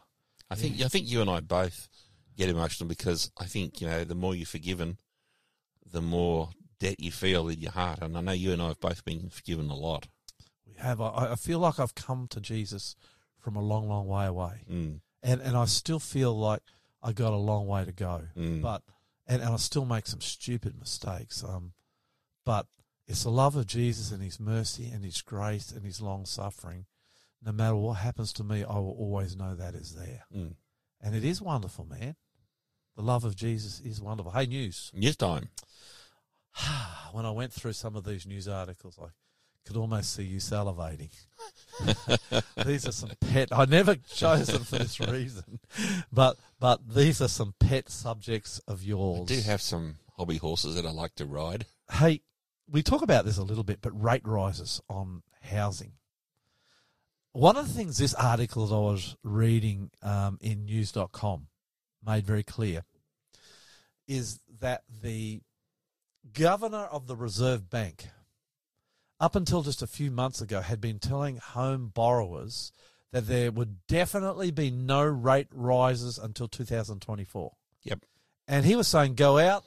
I 0.49 0.55
think 0.55 0.79
I 0.81 0.87
think 0.87 1.07
you 1.09 1.21
and 1.21 1.29
I 1.29 1.39
both 1.39 1.89
get 2.37 2.49
emotional 2.49 2.87
because 2.87 3.31
I 3.37 3.45
think 3.45 3.81
you 3.81 3.87
know 3.87 4.03
the 4.03 4.15
more 4.15 4.35
you're 4.35 4.45
forgiven, 4.45 4.97
the 5.85 6.01
more 6.01 6.49
debt 6.79 6.99
you 6.99 7.11
feel 7.11 7.47
in 7.47 7.61
your 7.61 7.71
heart. 7.71 7.99
And 8.01 8.17
I 8.17 8.21
know 8.21 8.31
you 8.33 8.51
and 8.51 8.61
I 8.61 8.67
have 8.67 8.79
both 8.79 9.03
been 9.05 9.29
forgiven 9.29 9.69
a 9.69 9.75
lot. 9.75 10.07
We 10.67 10.73
have. 10.73 10.99
I, 11.01 11.31
I 11.31 11.35
feel 11.35 11.59
like 11.59 11.79
I've 11.79 11.95
come 11.95 12.27
to 12.29 12.41
Jesus 12.41 12.95
from 13.39 13.55
a 13.55 13.61
long, 13.61 13.87
long 13.87 14.07
way 14.07 14.25
away, 14.25 14.65
Mm. 14.69 15.01
and 15.23 15.41
and 15.41 15.55
I 15.57 15.65
still 15.65 15.99
feel 15.99 16.37
like 16.37 16.61
I 17.01 17.13
got 17.13 17.33
a 17.33 17.37
long 17.37 17.65
way 17.67 17.85
to 17.85 17.91
go. 17.91 18.27
Mm. 18.35 18.61
But 18.61 18.83
and, 19.27 19.41
and 19.41 19.53
I 19.53 19.57
still 19.57 19.85
make 19.85 20.05
some 20.05 20.21
stupid 20.21 20.77
mistakes. 20.77 21.43
Um, 21.43 21.73
but 22.45 22.67
it's 23.07 23.23
the 23.23 23.29
love 23.29 23.55
of 23.55 23.67
Jesus 23.67 24.11
and 24.11 24.21
His 24.23 24.39
mercy 24.39 24.89
and 24.93 25.03
His 25.03 25.21
grace 25.21 25.71
and 25.71 25.85
His 25.85 26.01
long 26.01 26.25
suffering. 26.25 26.85
No 27.43 27.51
matter 27.51 27.75
what 27.75 27.93
happens 27.97 28.33
to 28.33 28.43
me, 28.43 28.63
I 28.63 28.75
will 28.79 28.95
always 28.97 29.35
know 29.35 29.55
that 29.55 29.75
is 29.75 29.93
there, 29.95 30.23
Mm. 30.35 30.55
and 31.01 31.15
it 31.15 31.23
is 31.23 31.41
wonderful, 31.41 31.85
man. 31.85 32.15
The 32.95 33.03
love 33.03 33.23
of 33.25 33.35
Jesus 33.35 33.79
is 33.81 34.01
wonderful. 34.01 34.31
Hey, 34.31 34.45
news. 34.45 34.91
News 34.93 35.15
time. 35.17 35.49
when 37.11 37.25
I 37.25 37.31
went 37.31 37.53
through 37.53 37.73
some 37.73 37.95
of 37.95 38.03
these 38.05 38.25
news 38.25 38.47
articles, 38.47 38.97
I 39.01 39.07
could 39.65 39.77
almost 39.77 40.13
see 40.13 40.23
you 40.23 40.37
salivating. 40.37 41.09
these 42.65 42.87
are 42.87 42.91
some 42.91 43.11
pet. 43.19 43.49
I 43.51 43.65
never 43.65 43.95
chose 43.95 44.47
them 44.47 44.63
for 44.63 44.77
this 44.77 44.99
reason, 44.99 45.59
but 46.11 46.37
but 46.59 46.87
these 46.95 47.21
are 47.21 47.27
some 47.27 47.53
pet 47.59 47.89
subjects 47.89 48.59
of 48.67 48.81
yours. 48.83 49.29
I 49.29 49.35
do 49.35 49.41
have 49.41 49.61
some 49.61 49.95
hobby 50.17 50.37
horses 50.37 50.75
that 50.75 50.85
I 50.85 50.91
like 50.91 51.15
to 51.15 51.25
ride. 51.25 51.65
Hey, 51.91 52.21
we 52.69 52.83
talk 52.83 53.01
about 53.01 53.25
this 53.25 53.37
a 53.37 53.43
little 53.43 53.63
bit, 53.63 53.79
but 53.81 53.91
rate 54.01 54.25
rises 54.25 54.81
on 54.89 55.23
housing. 55.41 55.93
One 57.31 57.57
of 57.57 57.67
the 57.67 57.73
things 57.73 57.97
this 57.97 58.13
article 58.13 58.65
that 58.67 58.75
I 58.75 58.79
was 58.79 59.17
reading 59.23 59.91
um, 60.01 60.37
in 60.41 60.65
news.com 60.65 61.47
made 62.05 62.25
very 62.25 62.43
clear 62.43 62.83
is 64.07 64.39
that 64.61 64.83
the 65.01 65.41
governor 66.31 66.85
of 66.85 67.07
the 67.07 67.15
Reserve 67.15 67.69
Bank, 67.69 68.07
up 69.19 69.35
until 69.35 69.63
just 69.63 69.81
a 69.81 69.87
few 69.87 70.11
months 70.11 70.41
ago, 70.41 70.61
had 70.61 70.79
been 70.79 70.99
telling 70.99 71.37
home 71.37 71.91
borrowers 71.93 72.71
that 73.11 73.27
there 73.27 73.51
would 73.51 73.85
definitely 73.87 74.51
be 74.51 74.71
no 74.71 75.03
rate 75.03 75.47
rises 75.51 76.17
until 76.17 76.47
2024. 76.47 77.51
Yep. 77.83 78.05
And 78.47 78.65
he 78.65 78.75
was 78.75 78.87
saying, 78.87 79.15
go 79.15 79.39
out, 79.39 79.63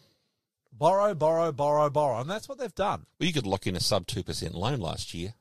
borrow, 0.79 1.15
borrow, 1.15 1.53
borrow, 1.53 1.91
borrow. 1.91 2.21
And 2.21 2.31
that's 2.31 2.49
what 2.49 2.59
they've 2.59 2.75
done. 2.75 3.07
Well, 3.19 3.27
you 3.27 3.33
could 3.33 3.47
lock 3.47 3.67
in 3.67 3.77
a 3.77 3.81
sub 3.81 4.07
two 4.07 4.23
percent 4.23 4.55
loan 4.55 4.81
last 4.81 5.13
year. 5.15 5.35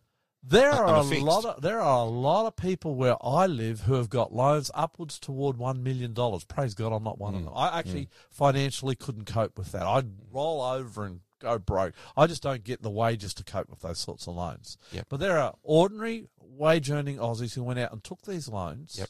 There 0.44 0.72
are 0.72 0.96
a 0.96 1.02
lot 1.20 1.46
of 1.46 1.62
there 1.62 1.82
are 1.82 2.00
a 2.00 2.10
lot 2.10 2.46
of 2.46 2.56
people 2.56 2.96
where 2.96 3.18
I 3.22 3.48
live 3.48 3.82
who 3.82 3.96
have 3.96 4.10
got 4.10 4.34
loans 4.34 4.72
upwards 4.74 5.20
toward 5.20 5.58
one 5.58 5.84
million 5.84 6.14
dollars. 6.14 6.46
Praise 6.46 6.74
God, 6.74 6.94
I'm 6.94 7.04
not 7.04 7.18
one 7.20 7.34
Mm. 7.34 7.38
of 7.40 7.44
them. 7.46 7.54
I 7.56 7.80
actually 7.80 8.08
financially 8.30 8.96
couldn't 8.96 9.26
cope 9.26 9.58
with 9.58 9.72
that. 9.74 9.82
I'd 9.86 10.10
roll 10.32 10.62
over 10.62 11.04
and 11.06 11.22
go 11.40 11.58
broke. 11.60 11.94
I 12.16 12.28
just 12.28 12.44
don't 12.44 12.64
get 12.64 12.82
the 12.82 12.90
wages 12.90 13.34
to 13.36 13.44
cope 13.44 13.70
with 13.70 13.82
those 13.82 14.00
sorts 14.00 14.26
of 14.28 14.36
loans. 14.36 14.78
Yep. 14.94 15.08
But 15.10 15.20
there 15.20 15.38
are 15.38 15.56
ordinary 15.64 16.28
wage 16.40 16.90
earning 16.90 17.18
Aussies 17.18 17.54
who 17.56 17.64
went 17.64 17.80
out 17.80 17.92
and 17.92 18.04
took 18.04 18.22
these 18.22 18.48
loans 18.48 18.96
Yep. 18.98 19.10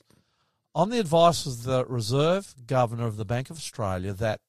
on 0.74 0.90
the 0.90 1.00
advice 1.00 1.46
of 1.46 1.64
the 1.64 1.86
Reserve 1.86 2.56
Governor 2.66 3.06
of 3.06 3.18
the 3.18 3.26
Bank 3.26 3.50
of 3.50 3.58
Australia 3.58 4.12
that 4.14 4.42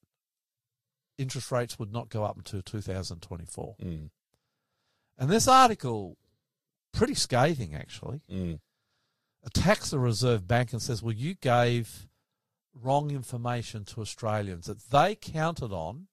interest 1.19 1.51
rates 1.53 1.79
would 1.79 1.93
not 1.93 2.09
go 2.09 2.25
up 2.25 2.37
until 2.39 2.63
2024. 2.63 3.77
Mm, 3.83 4.11
And 5.19 5.29
this 5.31 5.49
article, 5.49 6.17
pretty 6.93 7.15
scathing 7.15 7.75
actually, 7.75 8.21
mm. 8.31 8.61
attacks 9.45 9.91
the 9.91 9.99
Reserve 9.99 10.47
Bank 10.47 10.73
and 10.73 10.81
says, 10.81 11.03
well, 11.03 11.15
you 11.15 11.35
gave 11.35 12.07
wrong 12.73 13.11
information 13.11 13.85
to 13.85 14.01
Australians 14.01 14.67
that 14.67 14.91
they 14.91 15.15
counted 15.17 15.73
on, 15.73 16.07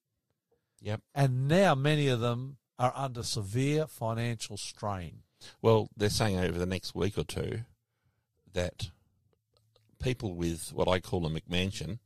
Yep. 0.80 1.00
and 1.14 1.48
now 1.48 1.74
many 1.74 2.08
of 2.08 2.20
them 2.20 2.58
are 2.78 2.92
under 2.94 3.22
severe 3.22 3.86
financial 3.86 4.56
strain. 4.56 5.22
Well, 5.62 5.88
they're 5.96 6.10
saying 6.10 6.38
over 6.38 6.58
the 6.58 6.66
next 6.66 6.94
week 6.94 7.16
or 7.16 7.24
two 7.24 7.60
that 8.52 8.90
people 10.02 10.34
with 10.34 10.72
what 10.72 10.88
I 10.88 10.98
call 11.00 11.24
a 11.26 11.30
McMansion, 11.30 11.98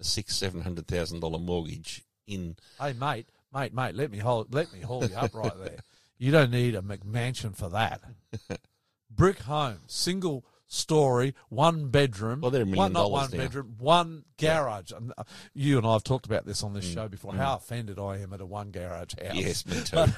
a 0.00 0.04
six 0.04 0.36
seven 0.36 0.62
hundred 0.62 0.86
thousand 0.86 1.20
dollar 1.20 1.38
mortgage 1.38 2.02
in 2.26 2.56
Hey, 2.80 2.92
mate, 2.92 3.28
mate, 3.52 3.72
mate, 3.74 3.94
let 3.94 4.10
me 4.10 4.18
hold, 4.18 4.52
let 4.54 4.72
me 4.72 4.80
haul 4.80 5.08
you 5.08 5.14
up 5.16 5.34
right 5.34 5.56
there. 5.58 5.78
You 6.18 6.30
don't 6.32 6.50
need 6.50 6.74
a 6.74 6.82
McMansion 6.82 7.56
for 7.56 7.68
that. 7.70 8.00
Brick 9.10 9.40
home, 9.40 9.80
single 9.86 10.44
story, 10.66 11.34
one 11.50 11.88
bedroom. 11.88 12.40
Well, 12.40 12.50
they're 12.50 12.62
a 12.62 12.66
million 12.66 12.78
one, 12.78 12.92
not 12.92 13.00
dollars 13.02 13.12
one 13.12 13.30
now. 13.30 13.36
bedroom, 13.44 13.74
one 13.78 14.24
garage. 14.38 14.90
And, 14.92 15.12
uh, 15.16 15.24
You 15.52 15.78
and 15.78 15.86
I 15.86 15.92
have 15.92 16.04
talked 16.04 16.26
about 16.26 16.46
this 16.46 16.62
on 16.64 16.72
this 16.72 16.88
Mm. 16.90 16.94
show 16.94 17.08
before. 17.08 17.34
How 17.34 17.56
offended 17.56 17.98
I 17.98 18.18
am 18.18 18.32
at 18.32 18.40
a 18.40 18.46
one 18.46 18.70
garage 18.70 19.14
house. 19.22 19.34
yes, 19.34 19.66
me 19.66 19.80
too. 19.84 19.96
But, 19.96 20.10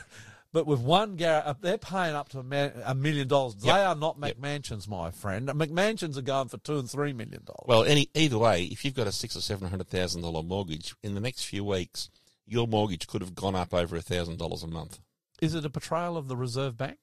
but 0.56 0.66
with 0.66 0.80
one 0.80 1.16
garage, 1.16 1.42
uh, 1.44 1.52
they're 1.60 1.76
paying 1.76 2.14
up 2.14 2.30
to 2.30 2.38
a, 2.38 2.94
million 2.94 3.28
dollars. 3.28 3.56
They 3.56 3.68
Yep. 3.68 3.88
are 3.88 3.94
not 3.94 4.16
Yep. 4.18 4.38
McMansions, 4.38 4.88
my 4.88 5.10
friend. 5.10 5.48
McMansions 5.48 6.16
are 6.16 6.22
going 6.22 6.48
for 6.48 6.56
two 6.56 6.78
and 6.78 6.90
three 6.90 7.12
million 7.12 7.44
dollars. 7.44 7.66
Well, 7.66 7.84
any 7.84 8.08
either 8.14 8.38
way, 8.38 8.64
if 8.64 8.82
you've 8.82 8.94
got 8.94 9.06
a 9.06 9.12
six 9.12 9.36
or 9.36 9.42
seven 9.42 9.68
hundred 9.68 9.88
thousand 9.88 10.22
dollar 10.22 10.42
mortgage 10.42 10.94
in 11.02 11.14
the 11.14 11.20
next 11.20 11.44
few 11.44 11.62
weeks, 11.62 12.08
your 12.46 12.66
mortgage 12.66 13.06
could 13.06 13.20
have 13.20 13.34
gone 13.34 13.54
up 13.54 13.74
over 13.74 13.96
a 13.96 14.00
thousand 14.00 14.38
dollars 14.38 14.62
a 14.62 14.66
month. 14.66 14.98
is 15.42 15.54
it 15.54 15.66
a 15.66 15.68
betrayal 15.68 16.16
of 16.16 16.26
the 16.26 16.38
Reserve 16.38 16.78
Bank? 16.78 16.96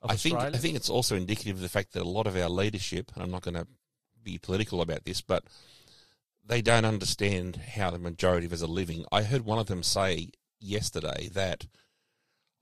Of 0.00 0.12
I 0.12 0.14
think 0.14 0.38
I 0.38 0.52
think 0.52 0.76
it's 0.76 0.88
also 0.88 1.16
indicative 1.16 1.56
of 1.56 1.62
the 1.62 1.68
fact 1.68 1.92
that 1.94 2.02
a 2.02 2.08
lot 2.08 2.28
of 2.28 2.36
our 2.36 2.48
leadership, 2.48 3.10
and 3.14 3.24
I'm 3.24 3.32
not 3.32 3.42
going 3.42 3.56
to 3.56 3.66
be 4.22 4.38
political 4.38 4.80
about 4.80 5.04
this, 5.04 5.22
but 5.22 5.42
they 6.46 6.62
don't 6.62 6.84
understand 6.84 7.56
how 7.56 7.90
the 7.90 7.98
majority 7.98 8.46
of 8.46 8.52
us 8.52 8.62
are 8.62 8.68
living. 8.68 9.04
I 9.10 9.22
heard 9.22 9.44
one 9.44 9.58
of 9.58 9.66
them 9.66 9.82
say 9.82 10.28
yesterday 10.60 11.28
that, 11.32 11.66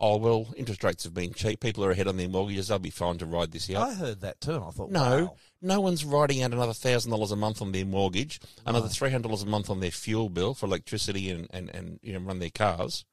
oh 0.01 0.17
well, 0.17 0.53
interest 0.57 0.83
rates 0.85 1.05
have 1.05 1.15
been 1.15 1.33
cheap. 1.33 1.61
People 1.61 1.85
are 1.85 1.91
ahead 1.91 2.09
on 2.09 2.17
their 2.17 2.29
mortgages. 2.29 2.69
They'll 2.69 2.79
be 2.79 2.91
fine 2.91 3.19
to 3.19 3.27
ride 3.27 3.53
this 3.53 3.71
out. 3.71 3.89
I 3.89 3.95
heard 3.95 4.21
that 4.23 4.41
too, 4.41 4.55
and 4.55 4.65
I 4.65 4.71
thought, 4.71 4.91
No, 4.91 5.25
wow. 5.25 5.37
no 5.63 5.81
one's 5.81 6.05
riding 6.05 6.43
out 6.43 6.53
another 6.53 6.73
thousand 6.73 7.11
dollars 7.11 7.31
a 7.33 7.37
month 7.37 7.63
on 7.63 7.73
their 7.73 7.85
mortgage, 7.87 8.41
another 8.67 8.89
three 8.89 9.11
hundred 9.11 9.29
dollars 9.29 9.43
a 9.43 9.47
month 9.47 9.71
on 9.71 9.81
their 9.81 9.91
fuel 9.91 10.29
bill 10.29 10.55
for 10.55 10.67
electricity 10.67 11.31
and, 11.31 11.47
and, 11.51 11.71
and 11.71 12.01
you 12.03 12.13
know 12.13 12.21
run 12.21 12.39
their 12.39 12.51
cars. 12.51 13.05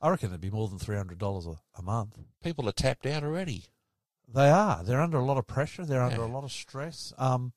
I 0.00 0.10
reckon 0.10 0.28
it'd 0.28 0.40
be 0.40 0.50
more 0.50 0.68
than 0.68 0.78
three 0.78 0.96
hundred 0.96 1.18
dollars 1.18 1.46
a 1.76 1.82
month. 1.82 2.18
People 2.42 2.68
are 2.68 2.72
tapped 2.72 3.04
out 3.06 3.24
already. 3.24 3.64
They 4.32 4.50
are. 4.50 4.84
They're 4.84 5.00
under 5.00 5.18
a 5.18 5.24
lot 5.24 5.38
of 5.38 5.46
pressure. 5.46 5.84
They're 5.86 6.02
under 6.02 6.20
a 6.22 6.26
lot 6.26 6.44
of 6.44 6.52
stress. 6.52 7.12
Um, 7.18 7.52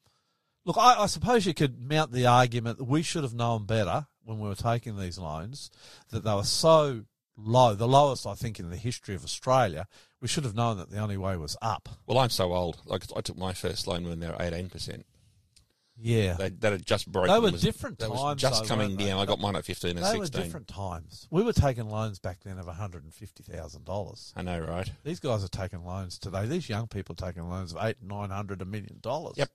look, 0.66 0.78
I, 0.80 1.02
I 1.02 1.06
suppose 1.08 1.46
you 1.46 1.54
could 1.54 1.80
mount 1.82 2.14
the 2.14 2.26
argument 2.26 2.78
that 2.78 2.86
we 2.86 3.02
should 3.04 3.24
have 3.24 3.34
known 3.34 3.66
better 3.66 4.08
when 4.24 4.40
we 4.40 4.48
were 4.48 4.56
taking 4.56 4.98
these 4.98 5.18
loans 5.20 5.70
that 6.12 6.24
they 6.24 6.34
were 6.34 6.44
so 6.46 7.04
low, 7.38 7.74
the 7.76 7.88
lowest 7.88 8.26
I 8.28 8.34
think 8.36 8.60
in 8.60 8.70
the 8.70 8.78
history 8.78 9.16
of 9.16 9.24
Australia. 9.24 9.88
We 10.22 10.28
should 10.28 10.44
have 10.44 10.54
known 10.56 10.78
that 10.78 10.92
the 10.92 11.00
only 11.00 11.18
way 11.18 11.36
was 11.38 11.58
up. 11.64 11.90
Well, 12.06 12.20
I'm 12.20 12.30
so 12.30 12.54
old. 12.54 12.78
Like 12.86 13.04
I 13.16 13.22
took 13.22 13.38
my 13.38 13.54
first 13.54 13.88
loan 13.88 14.04
when 14.08 14.20
they 14.20 14.28
were 14.28 14.38
eighteen 14.40 14.70
percent. 14.70 15.06
Yeah, 16.04 16.34
They 16.34 16.50
that 16.50 16.72
had 16.72 16.86
just 16.86 17.12
broken. 17.12 17.32
They 17.32 17.40
were 17.40 17.52
was- 17.52 17.62
different 17.62 18.00
That 18.00 18.10
was 18.10 18.20
times, 18.22 18.42
just 18.42 18.64
though, 18.64 18.68
coming 18.68 18.96
down. 18.96 19.20
I 19.20 19.26
got 19.26 19.40
mine 19.40 19.56
at 19.56 19.66
fifteen 19.66 19.98
and 19.98 20.06
they 20.06 20.18
were 20.18 20.26
sixteen. 20.26 20.44
different 20.46 20.68
times. 20.68 21.28
We 21.30 21.44
were 21.44 21.54
taking 21.54 21.90
loans 21.90 22.18
back 22.18 22.40
then 22.44 22.58
of 22.58 22.66
one 22.66 22.76
hundred 22.76 23.04
and 23.04 23.14
fifty 23.14 23.44
thousand 23.44 23.86
dollars. 23.86 24.34
I 24.36 24.42
know, 24.42 24.60
right? 24.60 24.90
These 25.04 25.20
guys 25.20 25.44
are 25.44 25.48
taking 25.48 25.86
loans 25.86 26.18
today. 26.18 26.48
These 26.48 26.70
young 26.70 26.88
people 26.88 27.14
are 27.20 27.28
taking 27.28 27.48
loans 27.48 27.74
of 27.74 27.84
eight, 27.84 27.98
nine 28.02 28.30
hundred, 28.32 28.62
a 28.62 28.66
million 28.66 28.98
dollars. 29.02 29.36
Yep. 29.38 29.50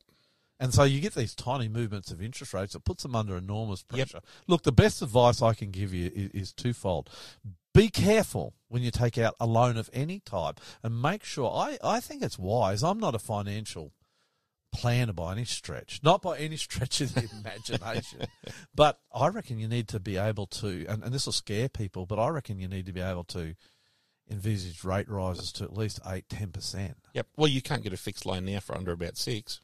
And 0.58 0.72
so 0.72 0.84
you 0.84 1.00
get 1.00 1.14
these 1.14 1.34
tiny 1.34 1.68
movements 1.68 2.10
of 2.10 2.22
interest 2.22 2.54
rates. 2.54 2.74
It 2.74 2.84
puts 2.84 3.02
them 3.02 3.14
under 3.14 3.36
enormous 3.36 3.84
Yep. 3.92 4.08
pressure. 4.10 4.24
Look, 4.46 4.62
the 4.62 4.72
best 4.72 5.02
advice 5.02 5.42
I 5.42 5.52
can 5.54 5.70
give 5.70 5.92
you 5.92 6.10
is, 6.14 6.30
is 6.30 6.52
twofold. 6.52 7.10
Be 7.74 7.90
careful 7.90 8.54
when 8.68 8.82
you 8.82 8.90
take 8.90 9.18
out 9.18 9.34
a 9.38 9.46
loan 9.46 9.76
of 9.76 9.90
any 9.92 10.20
type 10.20 10.58
and 10.82 11.02
make 11.02 11.24
sure. 11.24 11.50
I, 11.50 11.78
I 11.84 12.00
think 12.00 12.22
it's 12.22 12.38
wise. 12.38 12.82
I'm 12.82 12.98
not 12.98 13.14
a 13.14 13.18
financial 13.18 13.92
planner 14.72 15.12
by 15.12 15.32
any 15.32 15.44
stretch, 15.44 16.00
not 16.02 16.22
by 16.22 16.38
any 16.38 16.56
stretch 16.66 17.02
of 17.02 17.14
the 17.14 17.28
imagination. 17.40 18.20
But 18.74 18.98
I 19.14 19.28
reckon 19.28 19.58
you 19.58 19.68
need 19.68 19.88
to 19.88 20.00
be 20.00 20.16
able 20.18 20.46
to, 20.46 20.86
and, 20.86 21.02
and 21.02 21.12
this 21.14 21.26
will 21.26 21.32
scare 21.32 21.68
people, 21.68 22.04
but 22.06 22.18
I 22.18 22.28
reckon 22.28 22.58
you 22.58 22.68
need 22.68 22.86
to 22.86 22.92
be 22.92 23.00
able 23.00 23.24
to 23.24 23.54
envisage 24.30 24.84
rate 24.84 25.08
rises 25.08 25.52
to 25.52 25.64
at 25.64 25.72
least 25.72 26.00
8 26.06 26.28
10%. 26.28 26.94
Yep. 27.14 27.26
Well, 27.36 27.48
you 27.48 27.62
can't 27.62 27.82
get 27.82 27.92
a 27.92 27.96
fixed 27.96 28.26
loan 28.26 28.44
now 28.46 28.60
for 28.60 28.76
under 28.76 28.92
about 28.92 29.16
six. 29.16 29.60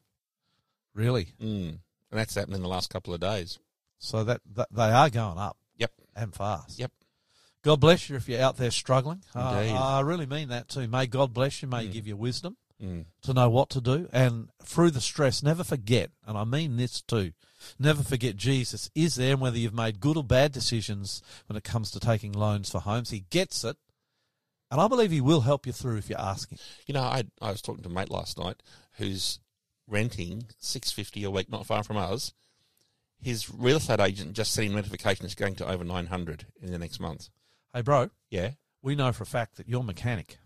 Really? 0.95 1.29
Mm. 1.41 1.69
And 1.69 1.81
that's 2.11 2.35
happened 2.35 2.57
in 2.57 2.63
the 2.63 2.69
last 2.69 2.91
couple 2.91 3.15
of 3.15 3.21
days. 3.21 3.59
So 3.99 4.25
that, 4.25 4.41
that 4.55 4.69
they 4.73 4.91
are 4.91 5.09
going 5.11 5.39
up 5.39 5.57
Yep. 5.79 5.93
and 6.17 6.35
fast. 6.35 6.79
Yep. 6.79 6.93
God 7.63 7.81
bless 7.81 8.11
you 8.11 8.17
if 8.17 8.29
you're 8.29 8.43
out 8.43 8.57
there 8.57 8.73
struggling. 8.73 9.23
Uh, 9.35 9.41
I 9.41 10.01
really 10.01 10.27
mean 10.27 10.49
that 10.49 10.69
too. 10.69 10.89
May 10.89 11.07
God 11.07 11.33
bless 11.33 11.63
you. 11.63 11.69
May 11.69 11.87
He 11.87 11.93
give 11.93 12.07
you 12.07 12.17
wisdom 12.17 12.57
Mm. 12.83 13.05
to 13.23 13.33
know 13.33 13.49
what 13.49 13.71
to 13.71 13.81
do. 13.81 14.09
And 14.13 14.49
through 14.65 14.91
the 14.91 15.01
stress, 15.01 15.41
never 15.41 15.63
forget, 15.63 16.11
and 16.27 16.37
I 16.37 16.43
mean 16.43 16.77
this 16.77 17.01
too, 17.01 17.33
never 17.79 18.03
forget 18.03 18.35
Jesus 18.37 18.91
is 18.97 19.15
there. 19.15 19.35
And 19.35 19.41
whether 19.41 19.57
you've 19.57 19.73
made 19.73 20.01
good 20.01 20.17
or 20.17 20.25
bad 20.25 20.51
decisions 20.51 21.23
when 21.47 21.57
it 21.57 21.63
comes 21.63 21.93
to 21.93 22.01
taking 22.01 22.33
loans 22.33 22.69
for 22.71 22.81
homes, 22.81 23.11
He 23.11 23.21
gets 23.31 23.63
it. 23.63 23.77
And 24.69 24.81
I 24.81 24.89
believe 24.89 25.13
He 25.13 25.21
will 25.21 25.43
help 25.43 25.65
you 25.65 25.73
through 25.73 25.99
if 25.99 26.11
you 26.11 26.17
ask 26.19 26.51
Him. 26.51 26.59
You 26.89 26.95
know, 26.95 27.03
I 27.03 27.23
I 27.41 27.53
was 27.53 27.63
talking 27.63 27.85
to 27.85 27.89
a 27.89 27.93
mate 27.93 28.11
last 28.11 28.37
night 28.37 28.61
who's 28.95 29.39
renting 29.87 30.47
six 30.59 30.91
fifty 30.93 31.25
a 31.25 31.31
week, 31.31 31.51
not 31.51 31.67
far 31.67 31.83
from 31.83 31.97
us. 31.97 32.33
His 33.21 33.49
real 33.53 33.77
estate 33.77 34.01
agent 34.01 34.33
just 34.35 34.53
sent 34.53 34.67
him 34.69 34.75
notification 34.75 35.25
it's 35.25 35.35
going 35.35 35.55
to 35.57 35.69
over 35.69 35.85
nine 35.85 36.07
hundred 36.07 36.47
in 36.61 36.73
the 36.73 36.79
next 36.79 36.99
month. 37.01 37.29
Hey, 37.73 37.83
bro, 37.83 38.11
Yeah. 38.31 38.53
we 38.83 38.95
know 38.97 39.13
for 39.13 39.23
a 39.23 39.27
fact 39.27 39.57
that 39.57 39.69
your 39.69 39.85
mechanic 39.85 40.39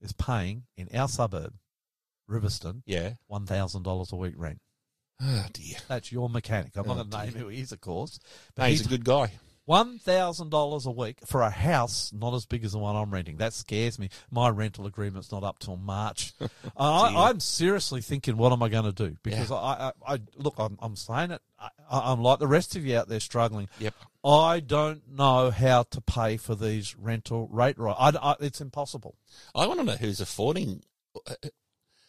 is 0.00 0.12
paying 0.12 0.64
in 0.76 0.88
our 0.94 1.08
suburb, 1.08 1.54
Riverstone, 2.28 2.82
Yeah. 2.86 3.14
$1,000 3.30 4.12
a 4.12 4.16
week 4.16 4.34
rent. 4.36 4.58
Oh 5.20 5.46
dear. 5.52 5.76
That's 5.88 6.10
your 6.12 6.28
mechanic. 6.28 6.76
I'm 6.76 6.90
Oh, 6.90 6.94
not 6.94 7.10
going 7.10 7.26
to 7.28 7.32
name 7.32 7.42
who 7.42 7.48
he 7.48 7.60
is, 7.60 7.72
of 7.72 7.80
course. 7.80 8.18
No, 8.58 8.64
he's 8.64 8.84
a 8.84 8.88
good 8.88 9.04
guy. 9.04 9.32
One 9.66 9.98
thousand 9.98 10.50
dollars 10.50 10.86
a 10.86 10.92
week 10.92 11.18
for 11.26 11.42
a 11.42 11.50
house 11.50 12.12
not 12.12 12.34
as 12.34 12.46
big 12.46 12.64
as 12.64 12.72
the 12.72 12.78
one 12.78 12.94
I'm 12.94 13.10
renting. 13.10 13.38
That 13.38 13.52
scares 13.52 13.98
me. 13.98 14.10
My 14.30 14.48
rental 14.48 14.86
agreement's 14.86 15.32
not 15.32 15.42
up 15.42 15.58
till 15.58 15.76
March. 15.76 16.32
Uh, 16.40 16.48
I, 16.76 17.28
I'm 17.28 17.40
seriously 17.40 18.00
thinking, 18.00 18.36
what 18.36 18.52
am 18.52 18.62
I 18.62 18.68
going 18.68 18.84
to 18.84 18.92
do? 18.92 19.16
Because 19.24 19.50
I, 19.50 19.92
I, 20.06 20.14
I 20.14 20.18
look, 20.36 20.54
I'm, 20.58 20.78
I'm 20.80 20.94
saying 20.94 21.32
it. 21.32 21.42
I, 21.58 21.70
I'm 21.90 22.22
like 22.22 22.38
the 22.38 22.46
rest 22.46 22.76
of 22.76 22.86
you 22.86 22.96
out 22.96 23.08
there 23.08 23.18
struggling. 23.18 23.68
Yep. 23.80 23.94
I 24.24 24.60
don't 24.60 25.02
know 25.08 25.50
how 25.50 25.82
to 25.82 26.00
pay 26.00 26.36
for 26.36 26.54
these 26.54 26.96
rental 26.96 27.48
rate 27.50 27.76
right. 27.76 27.96
I, 27.98 28.12
I, 28.22 28.34
it's 28.38 28.60
impossible. 28.60 29.16
I 29.52 29.66
want 29.66 29.80
to 29.80 29.84
know 29.84 29.96
who's 29.96 30.20
affording. 30.20 30.82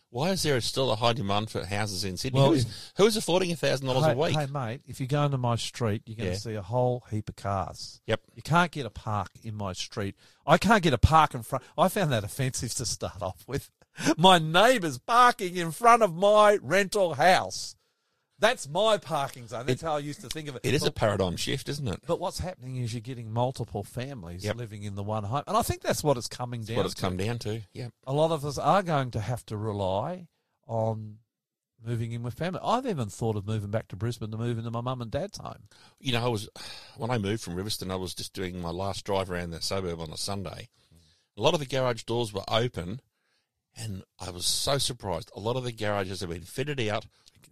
Why 0.09 0.29
is 0.29 0.43
there 0.43 0.59
still 0.61 0.89
a 0.91 0.95
high 0.95 1.13
demand 1.13 1.49
for 1.49 1.65
houses 1.65 2.03
in 2.05 2.15
Sydney? 2.15 2.39
Well, 2.39 2.51
who's, 2.51 2.91
who's 2.95 3.17
affording 3.17 3.53
thousand 3.55 3.87
dollars 3.87 4.05
a 4.05 4.17
week? 4.17 4.35
hey, 4.37 4.45
mate, 4.45 4.81
if 4.87 5.01
you 5.01 5.07
go 5.07 5.23
into 5.25 5.37
my 5.37 5.55
street, 5.57 6.01
you're 6.05 6.15
going 6.15 6.27
to 6.29 6.33
Yeah. 6.33 6.39
see 6.39 6.53
a 6.55 6.61
whole 6.61 7.03
heap 7.11 7.27
of 7.29 7.35
cars. 7.35 7.99
Yep. 8.07 8.21
You 8.35 8.41
can't 8.41 8.71
get 8.71 8.85
a 8.85 8.89
park 8.89 9.29
in 9.43 9.55
my 9.55 9.73
street. 9.73 10.15
I 10.45 10.57
can't 10.57 10.81
get 10.81 10.93
a 10.93 10.97
park 10.97 11.33
in 11.33 11.43
front. 11.43 11.65
I 11.77 11.89
found 11.89 12.11
that 12.13 12.23
offensive 12.23 12.73
to 12.75 12.85
start 12.85 13.21
off 13.21 13.43
with. 13.47 13.69
My 14.17 14.37
neighbour's 14.39 14.97
parking 14.99 15.55
in 15.55 15.71
front 15.71 16.03
of 16.03 16.15
my 16.15 16.57
rental 16.61 17.15
house. 17.15 17.75
That's 18.39 18.69
my 18.69 18.97
parking 18.97 19.47
zone. 19.47 19.65
That's 19.65 19.81
how 19.81 19.95
I 19.95 19.99
used 19.99 20.21
to 20.21 20.29
think 20.29 20.47
of 20.47 20.55
it. 20.55 20.61
It 20.63 20.73
is 20.75 20.83
a 20.85 20.91
paradigm 20.91 21.37
shift, 21.37 21.67
isn't 21.69 21.87
it? 21.87 22.01
But 22.05 22.19
what's 22.19 22.39
happening 22.39 22.75
is 22.77 22.93
you're 22.93 23.01
getting 23.01 23.31
multiple 23.31 23.83
families 23.83 24.43
Yep. 24.45 24.57
living 24.57 24.83
in 24.83 24.93
the 24.95 25.01
one 25.03 25.23
home, 25.23 25.43
and 25.47 25.57
I 25.57 25.63
think 25.63 25.81
that's 25.81 26.03
what 26.03 26.17
it's 26.17 26.27
coming 26.27 26.59
That's 26.61 26.67
down 26.69 26.77
what 26.77 26.85
it's 26.85 26.95
to. 26.95 27.01
come 27.01 27.17
down 27.17 27.39
to. 27.39 27.61
Yep. 27.73 27.93
A 28.05 28.13
lot 28.13 28.31
of 28.31 28.45
us 28.45 28.57
are 28.59 28.83
going 28.83 29.09
to 29.11 29.19
have 29.21 29.43
to 29.47 29.57
rely 29.57 30.27
on 30.67 31.17
moving 31.83 32.11
in 32.11 32.21
with 32.23 32.33
family. 32.35 32.59
I've 32.63 32.85
even 32.85 33.07
thought 33.09 33.35
of 33.37 33.47
moving 33.47 33.71
back 33.71 33.87
to 33.89 33.95
Brisbane 33.95 34.31
to 34.31 34.37
move 34.37 34.57
into 34.57 34.71
my 34.71 34.81
mum 34.81 35.01
and 35.01 35.09
dad's 35.11 35.37
home. 35.39 35.67
You 35.99 36.11
know, 36.11 36.25
I 36.25 36.27
was 36.27 36.47
when 36.97 37.09
I 37.09 37.17
moved 37.17 37.41
from 37.43 37.55
Riverstone, 37.55 37.91
I 37.91 37.95
was 37.95 38.13
just 38.13 38.33
doing 38.33 38.61
my 38.61 38.69
last 38.71 39.03
drive 39.05 39.31
around 39.31 39.49
the 39.51 39.61
suburb 39.61 39.99
on 39.99 40.11
a 40.11 40.17
Sunday. 40.17 40.69
A 41.37 41.41
lot 41.41 41.53
of 41.53 41.59
the 41.59 41.65
garage 41.67 42.03
doors 42.03 42.33
were 42.33 42.43
open, 42.47 42.99
and 43.75 44.03
I 44.19 44.29
was 44.31 44.45
so 44.45 44.77
surprised. 44.79 45.31
A 45.35 45.39
lot 45.39 45.55
of 45.55 45.63
the 45.63 45.71
garages 45.71 46.21
have 46.21 46.29
been 46.31 46.41
fitted 46.41 46.79
out 46.89 47.05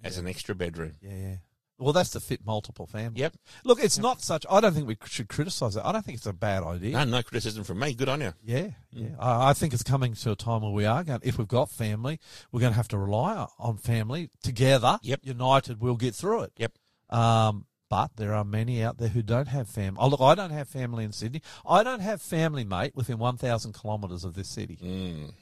as 0.04 0.18
an 0.18 0.28
extra 0.28 0.56
bedroom. 0.56 0.94
Yeah, 1.02 1.12
yeah. 1.16 1.36
Well, 1.78 1.92
that's 1.92 2.12
to 2.12 2.22
fit 2.22 2.46
multiple 2.46 2.88
families. 2.88 3.20
Yep. 3.20 3.36
Look, 3.66 3.84
it's 3.84 3.98
not 3.98 4.22
such. 4.22 4.46
I 4.50 4.62
don't 4.62 4.74
think 4.74 4.88
we 4.88 4.96
should 5.08 5.28
criticise 5.28 5.76
it. 5.76 5.82
I 5.84 5.92
don't 5.92 6.06
think 6.06 6.18
it's 6.18 6.26
a 6.26 6.32
bad 6.32 6.64
idea. 6.64 6.92
No, 6.94 7.04
no 7.04 7.22
criticism 7.22 7.66
from 7.66 7.80
me. 7.80 7.94
Good 7.94 8.08
on 8.08 8.22
you. 8.22 8.34
Yeah, 8.46 8.68
yeah. 8.92 9.10
I, 9.20 9.50
I 9.50 9.54
think 9.54 9.74
it's 9.74 9.84
coming 9.84 10.14
to 10.14 10.32
a 10.32 10.36
time 10.38 10.62
where 10.62 10.72
we 10.72 10.86
are 10.86 11.04
going. 11.04 11.20
If 11.24 11.38
we've 11.38 11.50
got 11.50 11.70
family, 11.70 12.18
we're 12.52 12.62
going 12.62 12.72
to 12.72 12.78
have 12.78 12.88
to 12.90 12.98
rely 12.98 13.46
on 13.60 13.76
family 13.76 14.30
together. 14.42 15.00
Yep. 15.02 15.20
United, 15.24 15.82
we'll 15.82 15.98
get 15.98 16.16
through 16.16 16.44
it. 16.44 16.54
Yep. 16.56 16.78
Um, 17.10 17.66
but 17.90 18.12
there 18.16 18.34
are 18.34 18.46
many 18.46 18.82
out 18.82 18.98
there 18.98 19.10
who 19.10 19.22
don't 19.22 19.50
have 19.50 19.68
family. 19.68 19.98
Oh, 20.02 20.08
look, 20.08 20.22
I 20.22 20.34
don't 20.34 20.52
have 20.52 20.70
family 20.70 21.04
in 21.04 21.12
Sydney. 21.12 21.42
I 21.66 21.84
don't 21.84 22.00
have 22.00 22.22
family, 22.22 22.64
mate, 22.64 22.94
within 22.96 23.18
1,000 23.20 23.74
kilometres 23.74 24.24
of 24.24 24.34
this 24.34 24.48
city. 24.48 24.78
Mm, 24.82 25.34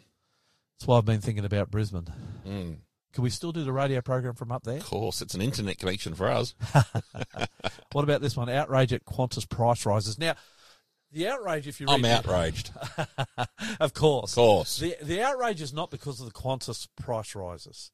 That's 0.80 0.88
why 0.88 0.98
I've 0.98 1.06
been 1.06 1.22
thinking 1.22 1.46
about 1.46 1.70
Brisbane. 1.70 2.08
mm. 2.46 2.78
Can 3.14 3.24
we 3.24 3.30
still 3.30 3.52
do 3.52 3.64
the 3.64 3.72
radio 3.72 4.02
program 4.02 4.34
from 4.34 4.52
up 4.52 4.64
there? 4.64 4.78
Of 4.78 4.86
course, 4.86 5.22
it's 5.22 5.36
an 5.36 5.42
internet 5.42 5.78
connection 5.78 6.16
for 6.16 6.30
us. 6.30 6.56
What 7.92 8.04
about 8.04 8.22
this 8.22 8.36
one? 8.36 8.50
Outrage 8.50 8.92
at 8.92 9.06
Qantas 9.06 9.48
price 9.48 9.86
rises. 9.86 10.18
Now, 10.18 10.34
the 11.12 11.28
outrage, 11.28 11.68
if 11.68 11.80
you 11.80 11.86
read 11.86 11.94
I'm 11.94 12.06
outraged. 12.06 12.72
of 13.80 13.94
course. 13.94 14.32
Of 14.32 14.36
course. 14.36 14.78
The 14.80 14.96
the 15.02 15.22
outrage 15.22 15.62
is 15.62 15.72
not 15.74 15.92
because 15.92 16.20
of 16.20 16.26
the 16.26 16.34
Qantas 16.34 16.88
price 17.00 17.36
rises. 17.36 17.92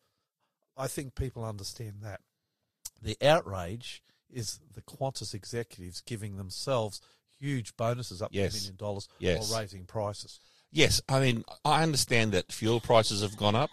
I 0.78 0.88
think 0.88 1.16
people 1.16 1.44
understand 1.44 1.96
that. 2.04 2.22
The 3.02 3.18
outrage 3.22 4.02
is 4.30 4.62
the 4.74 4.82
Qantas 4.82 5.34
executives 5.34 6.00
giving 6.00 6.38
themselves 6.38 7.02
huge 7.38 7.76
bonuses 7.76 8.22
up 8.22 8.30
Yes. 8.32 8.54
to 8.54 8.58
a 8.58 8.62
million 8.62 8.76
dollars 8.78 9.10
Yes. 9.20 9.50
while 9.52 9.60
raising 9.60 9.86
prices. 9.86 10.40
Yes, 10.72 11.02
I 11.10 11.20
mean, 11.20 11.44
I 11.66 11.84
understand 11.84 12.32
that 12.32 12.54
fuel 12.54 12.80
prices 12.80 13.22
have 13.22 13.36
gone 13.36 13.56
up. 13.56 13.72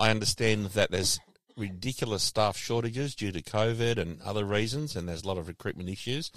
I 0.00 0.08
understand 0.08 0.66
that 0.68 0.90
there's 0.90 1.20
ridiculous 1.58 2.22
staff 2.22 2.56
shortages 2.56 3.14
due 3.14 3.32
to 3.32 3.42
COVID 3.42 3.98
and 3.98 4.20
other 4.22 4.46
reasons, 4.46 4.96
and 4.96 5.06
there's 5.06 5.24
a 5.24 5.28
lot 5.28 5.36
of 5.36 5.46
recruitment 5.46 5.90
issues. 5.90 6.32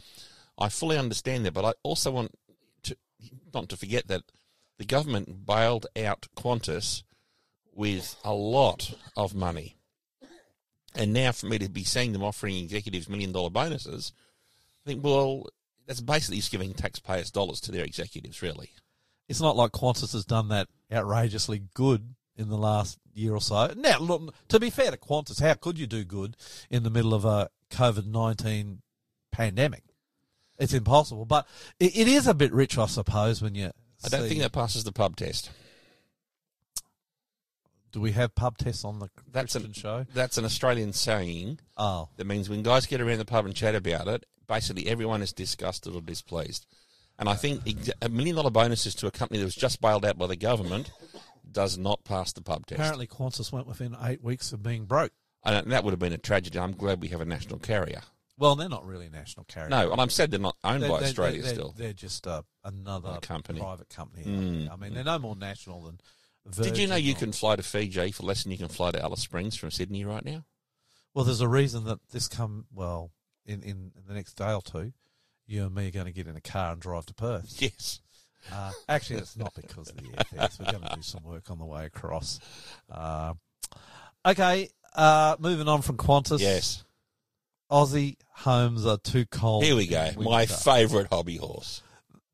I 0.59 0.67
fully 0.67 0.97
understand 0.97 1.45
that, 1.45 1.53
but 1.53 1.63
I 1.63 1.73
also 1.81 2.11
want 2.11 2.31
to 2.83 2.97
not 3.53 3.69
to 3.69 3.77
forget 3.77 4.09
that 4.09 4.23
the 4.77 4.85
government 4.85 5.45
bailed 5.45 5.87
out 5.95 6.27
Qantas 6.35 7.03
with 7.73 8.17
a 8.25 8.33
lot 8.33 8.93
of 9.15 9.33
money. 9.33 9.77
And 10.93 11.13
now 11.13 11.31
for 11.31 11.45
me 11.45 11.57
to 11.59 11.69
be 11.69 11.85
seeing 11.85 12.11
them 12.11 12.23
offering 12.23 12.57
executives 12.57 13.07
million 13.07 13.31
dollar 13.31 13.49
bonuses, 13.49 14.11
I 14.85 14.89
think, 14.89 15.03
well, 15.05 15.47
that's 15.87 16.01
basically 16.01 16.37
just 16.37 16.51
giving 16.51 16.73
taxpayers 16.73 17.31
dollars 17.31 17.61
to 17.61 17.71
their 17.71 17.85
executives, 17.85 18.41
really. 18.41 18.71
It's 19.29 19.41
not 19.41 19.55
like 19.55 19.71
Qantas 19.71 20.11
has 20.11 20.25
done 20.25 20.49
that 20.49 20.67
outrageously 20.91 21.63
good 21.73 22.15
in 22.35 22.49
the 22.49 22.57
last 22.57 22.97
year 23.13 23.33
or 23.33 23.41
so. 23.41 23.73
Now, 23.75 23.99
look, 23.99 24.33
to 24.49 24.59
be 24.59 24.69
fair 24.69 24.91
to 24.91 24.97
Qantas, 24.97 25.41
how 25.41 25.53
could 25.53 25.77
you 25.77 25.87
do 25.87 26.03
good 26.03 26.35
in 26.69 26.83
the 26.83 26.89
middle 26.89 27.13
of 27.13 27.25
a 27.25 27.49
COVID 27.69 28.05
19 28.07 28.81
pandemic? 29.31 29.83
It's 30.57 30.73
impossible. 30.73 31.25
But 31.25 31.47
it, 31.79 31.95
it 31.95 32.07
is 32.07 32.27
a 32.27 32.33
bit 32.33 32.51
rich, 32.53 32.77
I 32.77 32.85
suppose, 32.87 33.41
when 33.41 33.55
you. 33.55 33.71
I 34.05 34.09
don't 34.09 34.23
see- 34.23 34.29
think 34.29 34.41
that 34.41 34.51
passes 34.51 34.83
the 34.83 34.91
pub 34.91 35.15
test. 35.15 35.49
Do 37.91 38.01
we 38.01 38.11
have 38.13 38.33
pub 38.33 38.57
tests 38.57 38.83
on 38.83 38.97
the 38.99 39.09
That's 39.31 39.53
Christian 39.53 39.69
an- 39.69 39.73
show? 39.73 40.05
That's 40.13 40.39
an 40.39 40.45
Australian 40.45 40.93
saying 40.93 41.59
Oh, 41.77 42.09
that 42.17 42.25
means 42.25 42.49
when 42.49 42.63
guys 42.63 42.87
get 42.87 43.01
around 43.01 43.19
the 43.19 43.25
pub 43.25 43.45
and 43.45 43.55
chat 43.55 43.75
about 43.75 44.07
it, 44.07 44.25
basically 44.47 44.87
everyone 44.87 45.21
is 45.21 45.31
disgusted 45.31 45.93
or 45.93 46.01
displeased. 46.01 46.65
And 47.19 47.29
I 47.29 47.35
think 47.35 47.61
a 48.01 48.09
million 48.09 48.35
dollar 48.35 48.49
bonuses 48.49 48.95
to 48.95 49.07
a 49.07 49.11
company 49.11 49.39
that 49.39 49.45
was 49.45 49.53
just 49.53 49.79
bailed 49.79 50.03
out 50.05 50.17
by 50.17 50.25
the 50.25 50.35
government 50.35 50.89
does 51.51 51.77
not 51.77 52.03
pass 52.03 52.33
the 52.33 52.41
pub 52.41 52.65
test. 52.65 52.79
apparently 52.79 53.07
Qantas 53.07 53.51
went 53.51 53.67
within 53.67 53.95
eight 54.01 54.23
weeks 54.23 54.51
of 54.53 54.63
being 54.63 54.85
broke. 54.85 55.11
And 55.45 55.71
that 55.71 55.83
would 55.83 55.91
have 55.91 55.99
been 55.99 56.13
a 56.13 56.17
tragedy. 56.17 56.57
I'm 56.57 56.71
glad 56.73 57.01
we 57.01 57.09
have 57.09 57.19
a 57.21 57.25
national 57.25 57.59
carrier. 57.59 58.01
Well, 58.37 58.55
they're 58.55 58.69
not 58.69 58.85
really 58.85 59.07
a 59.07 59.09
national 59.11 59.43
carrier. 59.45 59.69
No, 59.69 59.91
and 59.91 60.01
I'm 60.01 60.09
sad 60.09 60.31
they're 60.31 60.39
not 60.39 60.55
owned 60.63 60.81
They're- 60.83 60.89
by 60.89 60.99
they're- 60.99 61.09
Australia 61.09 61.41
they're, 61.41 61.53
still. 61.53 61.73
They're 61.77 61.93
just 61.93 62.25
uh, 62.25 62.41
another 62.63 63.19
company. 63.21 63.59
private 63.59 63.89
company. 63.89 64.23
Mm. 64.23 64.71
I 64.71 64.75
mean, 64.77 64.93
they're 64.93 65.03
no 65.03 65.19
more 65.19 65.35
national 65.35 65.81
than. 65.83 65.99
Did 66.61 66.77
you 66.77 66.87
know 66.87 66.95
you 66.95 67.13
can 67.13 67.31
fly 67.31 67.55
to 67.55 67.63
Fiji 67.63 68.11
for 68.11 68.23
less 68.23 68.43
than 68.43 68.51
you 68.51 68.57
can 68.57 68.67
fly 68.67 68.91
to 68.91 69.01
Alice 69.01 69.21
Springs 69.21 69.55
from 69.55 69.71
Sydney 69.71 70.03
right 70.03 70.25
now? 70.25 70.43
Well, 71.13 71.23
there's 71.25 71.41
a 71.41 71.47
reason 71.47 71.85
that 71.85 71.99
this 72.11 72.27
come 72.27 72.65
well 72.73 73.11
in, 73.45 73.61
in 73.63 73.91
the 74.07 74.13
next 74.13 74.33
day 74.33 74.51
or 74.51 74.61
two. 74.61 74.93
You 75.45 75.65
and 75.65 75.75
me 75.75 75.87
are 75.87 75.91
going 75.91 76.05
to 76.07 76.11
get 76.11 76.27
in 76.27 76.35
a 76.35 76.41
car 76.41 76.71
and 76.73 76.81
drive 76.81 77.05
to 77.07 77.13
Perth. 77.13 77.61
Yes. 77.61 77.99
Uh, 78.51 78.71
actually, 78.89 79.19
it's 79.19 79.37
not 79.37 79.53
because 79.55 79.89
of 79.89 79.97
the 79.97 80.03
airfares. 80.03 80.59
We're 80.59 80.71
going 80.71 80.83
to 80.83 80.95
do 80.95 81.01
some 81.01 81.23
work 81.23 81.49
on 81.49 81.59
the 81.59 81.65
way 81.65 81.85
across. 81.85 82.39
Uh, 82.91 83.33
okay, 84.25 84.69
uh, 84.95 85.35
moving 85.39 85.67
on 85.67 85.81
from 85.81 85.97
Qantas. 85.97 86.39
Yes. 86.39 86.83
Aussie 87.71 88.17
homes 88.29 88.85
are 88.85 88.97
too 88.97 89.25
cold. 89.25 89.63
Here 89.63 89.75
we 89.75 89.87
go. 89.87 90.11
My 90.17 90.45
favourite 90.45 91.07
hobby 91.11 91.37
horse. 91.37 91.81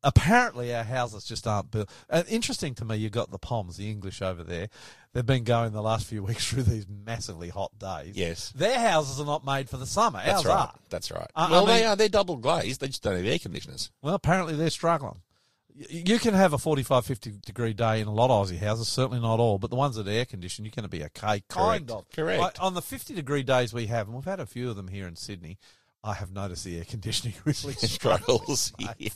apparently 0.02 0.74
our 0.74 0.82
houses 0.84 1.24
just 1.24 1.46
aren't 1.46 1.70
built. 1.70 1.88
Uh, 2.10 2.22
interesting 2.28 2.74
to 2.74 2.84
me, 2.84 2.96
you've 2.96 3.12
got 3.12 3.30
the 3.30 3.38
Poms, 3.38 3.76
the 3.76 3.90
English 3.90 4.20
over 4.20 4.42
there. 4.42 4.68
They've 5.12 5.24
been 5.26 5.44
going 5.44 5.72
the 5.72 5.82
last 5.82 6.06
few 6.06 6.22
weeks 6.28 6.46
through 6.48 6.64
these 6.64 6.86
massively 6.88 7.48
hot 7.48 7.78
days. 7.78 8.16
Yes. 8.16 8.50
Their 8.54 8.78
houses 8.78 9.20
are 9.20 9.26
not 9.26 9.44
made 9.44 9.70
for 9.70 9.76
the 9.78 9.86
summer. 9.86 10.20
That's 10.24 10.38
Ours 10.40 10.46
right. 10.46 10.54
are. 10.58 10.74
That's 10.90 11.10
right. 11.10 11.30
I- 11.34 11.46
I 11.46 11.50
well, 11.50 11.66
they 11.66 11.84
are. 11.84 11.96
They're 11.96 12.08
double 12.08 12.36
glazed. 12.36 12.80
They 12.80 12.88
just 12.88 13.02
don't 13.02 13.16
have 13.16 13.24
air 13.26 13.38
conditioners. 13.38 13.90
Well, 14.02 14.14
apparently 14.14 14.56
they're 14.56 14.68
struggling. 14.70 15.22
Y- 15.78 16.02
You 16.06 16.18
can 16.18 16.34
have 16.34 16.52
a 16.52 16.58
45, 16.58 17.06
50 17.06 17.32
degree 17.44 17.72
day 17.72 18.00
in 18.00 18.06
a 18.08 18.12
lot 18.12 18.30
of 18.30 18.48
Aussie 18.48 18.58
houses, 18.58 18.88
certainly 18.88 19.20
not 19.20 19.40
all, 19.40 19.58
but 19.58 19.70
the 19.70 19.76
ones 19.76 19.96
that 19.96 20.06
are 20.06 20.10
air 20.10 20.24
conditioned, 20.24 20.66
you're 20.66 20.72
going 20.74 20.84
to 20.84 20.88
be 20.88 21.02
okay. 21.04 21.42
Kind 21.48 21.88
Correct. 21.88 21.90
of. 21.90 22.04
Correct. 22.12 22.40
Like, 22.40 22.62
on 22.62 22.74
the 22.74 22.82
50 22.82 23.14
degree 23.14 23.42
days 23.42 23.72
we 23.72 23.86
have, 23.86 24.06
and 24.06 24.14
we've 24.16 24.24
had 24.24 24.40
a 24.40 24.46
few 24.46 24.70
of 24.70 24.76
them 24.76 24.88
here 24.88 25.06
in 25.06 25.16
Sydney, 25.16 25.58
I 26.02 26.14
have 26.14 26.32
noticed 26.32 26.64
the 26.64 26.78
air 26.78 26.84
conditioning 26.84 27.34
really 27.44 27.54
struggles. 27.74 28.72
Struggles. 28.72 28.72
yeah. 28.98 29.08